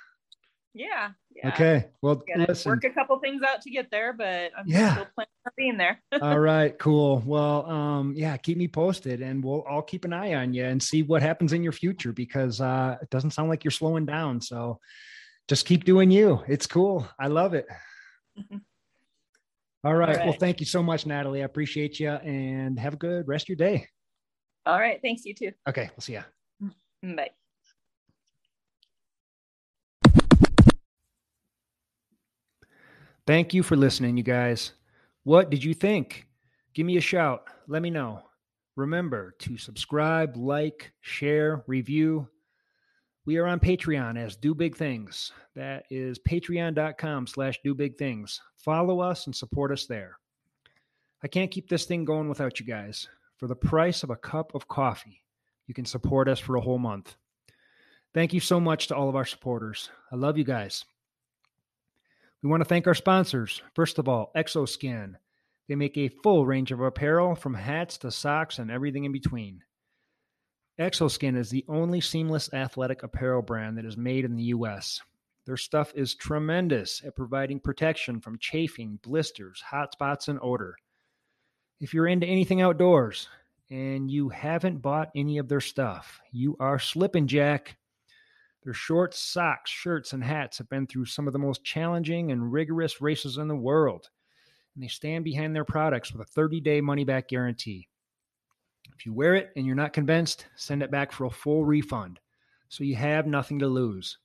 yeah. 0.72 1.10
Yeah. 1.34 1.48
Okay. 1.48 1.88
Well, 2.00 2.22
Gotta 2.26 2.46
listen. 2.48 2.70
work 2.70 2.84
a 2.84 2.88
couple 2.88 3.18
things 3.18 3.42
out 3.46 3.60
to 3.60 3.70
get 3.70 3.90
there, 3.90 4.14
but 4.14 4.52
I'm 4.56 4.64
Yeah. 4.66 4.92
still 4.94 5.06
planning 5.14 5.28
on 5.44 5.52
being 5.54 5.76
there. 5.76 6.02
All 6.22 6.38
right, 6.38 6.78
cool. 6.78 7.22
Well, 7.26 7.66
um, 7.70 8.14
yeah, 8.16 8.38
keep 8.38 8.56
me 8.56 8.68
posted 8.68 9.20
and 9.20 9.44
we'll 9.44 9.62
I'll 9.68 9.82
keep 9.82 10.06
an 10.06 10.14
eye 10.14 10.32
on 10.32 10.54
you 10.54 10.64
and 10.64 10.82
see 10.82 11.02
what 11.02 11.20
happens 11.20 11.52
in 11.52 11.62
your 11.62 11.72
future 11.72 12.14
because 12.14 12.62
uh 12.62 12.96
it 13.02 13.10
doesn't 13.10 13.32
sound 13.32 13.50
like 13.50 13.64
you're 13.64 13.70
slowing 13.70 14.06
down. 14.06 14.40
So 14.40 14.80
just 15.46 15.66
keep 15.66 15.84
doing 15.84 16.10
you. 16.10 16.42
It's 16.48 16.66
cool. 16.66 17.06
I 17.20 17.26
love 17.26 17.52
it. 17.52 17.66
All 19.86 19.94
right. 19.94 20.18
Well, 20.18 20.32
thank 20.32 20.58
you 20.58 20.66
so 20.66 20.82
much, 20.82 21.06
Natalie. 21.06 21.42
I 21.42 21.44
appreciate 21.44 22.00
you 22.00 22.10
and 22.10 22.76
have 22.76 22.94
a 22.94 22.96
good 22.96 23.28
rest 23.28 23.44
of 23.44 23.50
your 23.50 23.56
day. 23.56 23.86
All 24.66 24.80
right. 24.80 24.98
Thanks, 25.00 25.24
you 25.24 25.32
too. 25.32 25.52
Okay, 25.68 25.88
we'll 25.96 26.00
see 26.00 26.14
ya. 26.14 26.22
Mm-hmm. 26.60 27.14
Bye. 27.14 27.30
Thank 33.28 33.54
you 33.54 33.62
for 33.62 33.76
listening, 33.76 34.16
you 34.16 34.24
guys. 34.24 34.72
What 35.22 35.50
did 35.50 35.62
you 35.62 35.72
think? 35.72 36.26
Give 36.74 36.84
me 36.84 36.96
a 36.96 37.00
shout. 37.00 37.44
Let 37.68 37.80
me 37.80 37.90
know. 37.90 38.22
Remember 38.74 39.36
to 39.38 39.56
subscribe, 39.56 40.36
like, 40.36 40.90
share, 41.00 41.62
review. 41.68 42.26
We 43.26 43.38
are 43.38 43.46
on 43.48 43.58
Patreon 43.58 44.16
as 44.16 44.36
Do 44.36 44.54
Big 44.54 44.76
Things. 44.76 45.32
That 45.56 45.86
is 45.90 46.16
patreon.com 46.20 47.26
slash 47.26 47.58
do 47.64 47.74
big 47.74 47.98
things. 47.98 48.40
Follow 48.54 49.00
us 49.00 49.26
and 49.26 49.34
support 49.34 49.72
us 49.72 49.86
there. 49.86 50.18
I 51.24 51.26
can't 51.26 51.50
keep 51.50 51.68
this 51.68 51.86
thing 51.86 52.04
going 52.04 52.28
without 52.28 52.60
you 52.60 52.66
guys. 52.66 53.08
For 53.36 53.48
the 53.48 53.56
price 53.56 54.04
of 54.04 54.10
a 54.10 54.16
cup 54.16 54.54
of 54.54 54.68
coffee, 54.68 55.24
you 55.66 55.74
can 55.74 55.84
support 55.84 56.28
us 56.28 56.38
for 56.38 56.54
a 56.54 56.60
whole 56.60 56.78
month. 56.78 57.16
Thank 58.14 58.32
you 58.32 58.38
so 58.38 58.60
much 58.60 58.86
to 58.86 58.96
all 58.96 59.08
of 59.08 59.16
our 59.16 59.26
supporters. 59.26 59.90
I 60.12 60.14
love 60.14 60.38
you 60.38 60.44
guys. 60.44 60.84
We 62.42 62.48
want 62.48 62.60
to 62.60 62.68
thank 62.68 62.86
our 62.86 62.94
sponsors. 62.94 63.60
First 63.74 63.98
of 63.98 64.08
all, 64.08 64.30
Exoskin. 64.36 65.16
They 65.68 65.74
make 65.74 65.98
a 65.98 66.14
full 66.22 66.46
range 66.46 66.70
of 66.70 66.80
apparel 66.80 67.34
from 67.34 67.54
hats 67.54 67.98
to 67.98 68.12
socks 68.12 68.60
and 68.60 68.70
everything 68.70 69.02
in 69.02 69.10
between. 69.10 69.64
Exoskin 70.78 71.36
is 71.36 71.48
the 71.48 71.64
only 71.68 72.02
seamless 72.02 72.52
athletic 72.52 73.02
apparel 73.02 73.40
brand 73.40 73.78
that 73.78 73.86
is 73.86 73.96
made 73.96 74.26
in 74.26 74.36
the 74.36 74.42
U.S. 74.44 75.00
Their 75.46 75.56
stuff 75.56 75.92
is 75.94 76.14
tremendous 76.14 77.02
at 77.04 77.16
providing 77.16 77.60
protection 77.60 78.20
from 78.20 78.38
chafing, 78.38 78.98
blisters, 79.02 79.60
hot 79.60 79.92
spots, 79.92 80.28
and 80.28 80.38
odor. 80.42 80.76
If 81.80 81.94
you're 81.94 82.06
into 82.06 82.26
anything 82.26 82.60
outdoors 82.60 83.28
and 83.70 84.10
you 84.10 84.28
haven't 84.28 84.82
bought 84.82 85.10
any 85.14 85.38
of 85.38 85.48
their 85.48 85.60
stuff, 85.60 86.20
you 86.30 86.56
are 86.60 86.78
slipping, 86.78 87.26
Jack. 87.26 87.78
Their 88.62 88.74
shorts, 88.74 89.18
socks, 89.18 89.70
shirts, 89.70 90.12
and 90.12 90.22
hats 90.22 90.58
have 90.58 90.68
been 90.68 90.86
through 90.86 91.06
some 91.06 91.26
of 91.26 91.32
the 91.32 91.38
most 91.38 91.64
challenging 91.64 92.32
and 92.32 92.52
rigorous 92.52 93.00
races 93.00 93.38
in 93.38 93.48
the 93.48 93.56
world, 93.56 94.10
and 94.74 94.84
they 94.84 94.88
stand 94.88 95.24
behind 95.24 95.54
their 95.54 95.64
products 95.64 96.12
with 96.12 96.20
a 96.20 96.30
30 96.32 96.60
day 96.60 96.80
money 96.82 97.04
back 97.04 97.28
guarantee. 97.28 97.88
If 98.94 99.06
you 99.06 99.12
wear 99.12 99.34
it 99.34 99.50
and 99.56 99.66
you're 99.66 99.74
not 99.74 99.92
convinced, 99.92 100.46
send 100.56 100.82
it 100.82 100.90
back 100.90 101.12
for 101.12 101.24
a 101.24 101.30
full 101.30 101.64
refund 101.64 102.20
so 102.68 102.84
you 102.84 102.96
have 102.96 103.26
nothing 103.26 103.58
to 103.60 103.68
lose. 103.68 104.18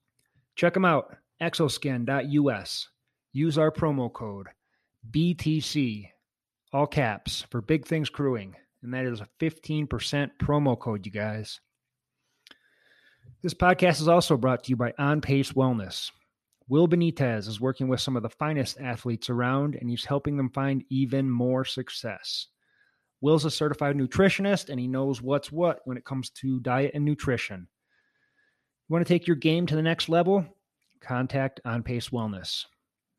Check 0.55 0.73
them 0.73 0.85
out, 0.85 1.15
exoskin.us. 1.41 2.89
Use 3.33 3.57
our 3.57 3.71
promo 3.71 4.11
code 4.11 4.47
BTC, 5.09 6.09
all 6.73 6.87
caps, 6.87 7.45
for 7.49 7.61
Big 7.61 7.85
Things 7.85 8.09
Crewing, 8.09 8.55
and 8.83 8.93
that 8.93 9.05
is 9.05 9.21
a 9.21 9.27
15% 9.39 9.87
promo 10.39 10.77
code, 10.77 11.05
you 11.05 11.11
guys. 11.11 11.59
This 13.41 13.53
podcast 13.53 14.01
is 14.01 14.07
also 14.07 14.37
brought 14.37 14.65
to 14.65 14.69
you 14.69 14.75
by 14.75 14.93
On 14.99 15.21
Pace 15.21 15.53
Wellness. 15.53 16.11
Will 16.67 16.87
Benitez 16.87 17.47
is 17.47 17.59
working 17.59 17.87
with 17.87 17.99
some 17.99 18.15
of 18.15 18.23
the 18.23 18.29
finest 18.29 18.79
athletes 18.79 19.29
around, 19.29 19.75
and 19.75 19.89
he's 19.89 20.05
helping 20.05 20.37
them 20.37 20.49
find 20.49 20.83
even 20.89 21.29
more 21.29 21.65
success. 21.65 22.47
Will's 23.21 23.45
a 23.45 23.51
certified 23.51 23.95
nutritionist, 23.95 24.69
and 24.69 24.79
he 24.79 24.87
knows 24.87 25.21
what's 25.21 25.51
what 25.51 25.79
when 25.85 25.97
it 25.97 26.05
comes 26.05 26.31
to 26.31 26.59
diet 26.59 26.91
and 26.95 27.05
nutrition. 27.05 27.67
You 28.89 28.93
want 28.93 29.05
to 29.05 29.13
take 29.13 29.27
your 29.27 29.37
game 29.37 29.67
to 29.67 29.75
the 29.75 29.81
next 29.81 30.09
level? 30.09 30.45
Contact 30.99 31.61
On 31.63 31.83
Pace 31.83 32.09
Wellness. 32.09 32.65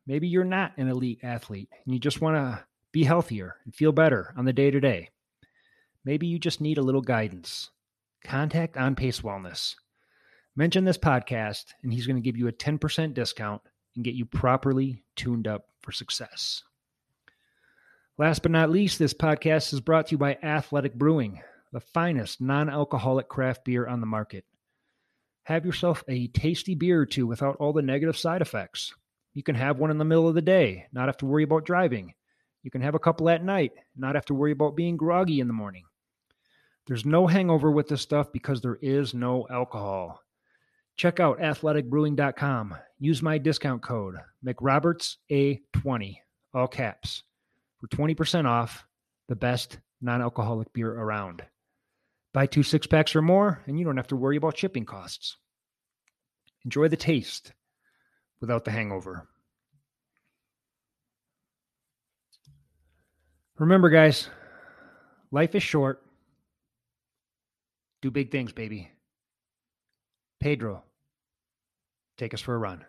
Maybe 0.07 0.29
you're 0.29 0.45
not 0.45 0.77
an 0.77 0.89
elite 0.89 1.21
athlete 1.23 1.69
and 1.85 1.95
you 1.95 2.01
just 2.01 2.21
want 2.21 2.37
to 2.37 2.65
be 2.93 3.05
healthier 3.05 3.57
and 3.65 3.75
feel 3.75 3.93
better 3.93 4.35
on 4.37 4.45
the 4.45 4.53
day 4.53 4.71
to 4.71 4.81
day. 4.81 5.09
Maybe 6.05 6.27
you 6.27 6.39
just 6.39 6.61
need 6.61 6.79
a 6.79 6.83
little 6.83 7.01
guidance. 7.01 7.71
contact 8.25 8.77
On 8.77 8.95
Pace 8.95 9.21
Wellness. 9.21 9.77
Mention 10.55 10.85
this 10.85 10.99
podcast, 10.99 11.73
and 11.83 11.93
he's 11.93 12.07
going 12.07 12.17
to 12.17 12.23
give 12.23 12.37
you 12.37 12.49
a 12.49 12.53
10% 12.53 13.15
discount 13.15 13.63
and 13.97 14.05
get 14.05 14.15
you 14.15 14.27
properly 14.27 15.03
tuned 15.17 15.49
up 15.49 15.69
for 15.81 15.93
success. 15.93 16.63
Last 18.19 18.43
but 18.43 18.53
not 18.53 18.71
least, 18.71 18.99
this 18.99 19.15
podcast 19.15 19.73
is 19.73 19.81
brought 19.81 20.09
to 20.09 20.13
you 20.13 20.19
by 20.19 20.37
Athletic 20.43 20.95
Brewing, 20.95 21.41
the 21.73 21.81
finest 21.81 22.43
non 22.43 22.69
alcoholic 22.69 23.27
craft 23.27 23.65
beer 23.65 23.87
on 23.87 24.01
the 24.01 24.07
market. 24.07 24.45
Have 25.45 25.65
yourself 25.65 26.05
a 26.09 26.29
tasty 26.29 26.75
beer 26.75 27.01
or 27.01 27.07
two 27.07 27.27
without 27.27 27.57
all 27.57 27.73
the 27.73 27.81
negative 27.81 28.19
side 28.19 28.43
effects. 28.43 28.93
You 29.33 29.43
can 29.43 29.55
have 29.55 29.79
one 29.79 29.91
in 29.91 29.97
the 29.97 30.05
middle 30.05 30.29
of 30.29 30.35
the 30.35 30.43
day, 30.43 30.87
not 30.93 31.07
have 31.09 31.17
to 31.19 31.27
worry 31.27 31.43
about 31.43 31.65
driving. 31.65 32.13
You 32.63 32.71
can 32.71 32.83
have 32.83 32.95
a 32.95 33.01
couple 33.01 33.31
at 33.31 33.43
night, 33.43 33.73
not 33.97 34.15
have 34.15 34.27
to 34.27 34.35
worry 34.35 34.53
about 34.53 34.77
being 34.77 34.99
groggy 34.99 35.41
in 35.41 35.47
the 35.47 35.55
morning. 35.55 35.85
There's 36.87 37.07
no 37.07 37.27
hangover 37.27 37.71
with 37.71 37.89
this 37.89 38.03
stuff 38.03 38.31
because 38.31 38.61
there 38.61 38.79
is 38.83 39.15
no 39.15 39.47
alcohol. 39.51 40.21
Check 40.97 41.19
out 41.19 41.39
athleticbrewing.com. 41.39 42.75
Use 42.99 43.23
my 43.23 43.39
discount 43.39 43.83
code 43.83 44.17
McRobertsA20, 44.47 46.17
all 46.53 46.69
caps, 46.69 47.23
for 47.83 47.89
20% 47.89 48.47
off 48.47 48.87
the 49.29 49.35
best 49.35 49.79
non 50.01 50.23
alcoholic 50.23 50.73
beer 50.73 50.93
around. 50.93 51.43
Buy 52.33 52.47
two 52.47 52.63
six 52.63 52.87
packs 52.87 53.15
or 53.17 53.23
more, 53.23 53.61
and 53.67 53.79
you 53.79 53.85
don't 53.85 53.97
have 53.97 54.07
to 54.09 54.17
worry 54.17 54.37
about 54.37 54.57
shipping 54.57 54.87
costs. 54.87 55.37
Enjoy 56.65 56.87
the 56.89 56.97
taste 56.97 57.53
without 58.41 58.65
the 58.65 58.71
hangover. 58.71 59.29
Remember, 63.59 63.91
guys, 63.91 64.29
life 65.33 65.55
is 65.55 65.63
short. 65.63 66.03
Do 68.01 68.11
big 68.11 68.31
things, 68.31 68.53
baby. 68.53 68.91
Pedro, 70.41 70.85
take 72.17 72.33
us 72.33 72.41
for 72.41 72.55
a 72.55 72.59
run. 72.59 72.85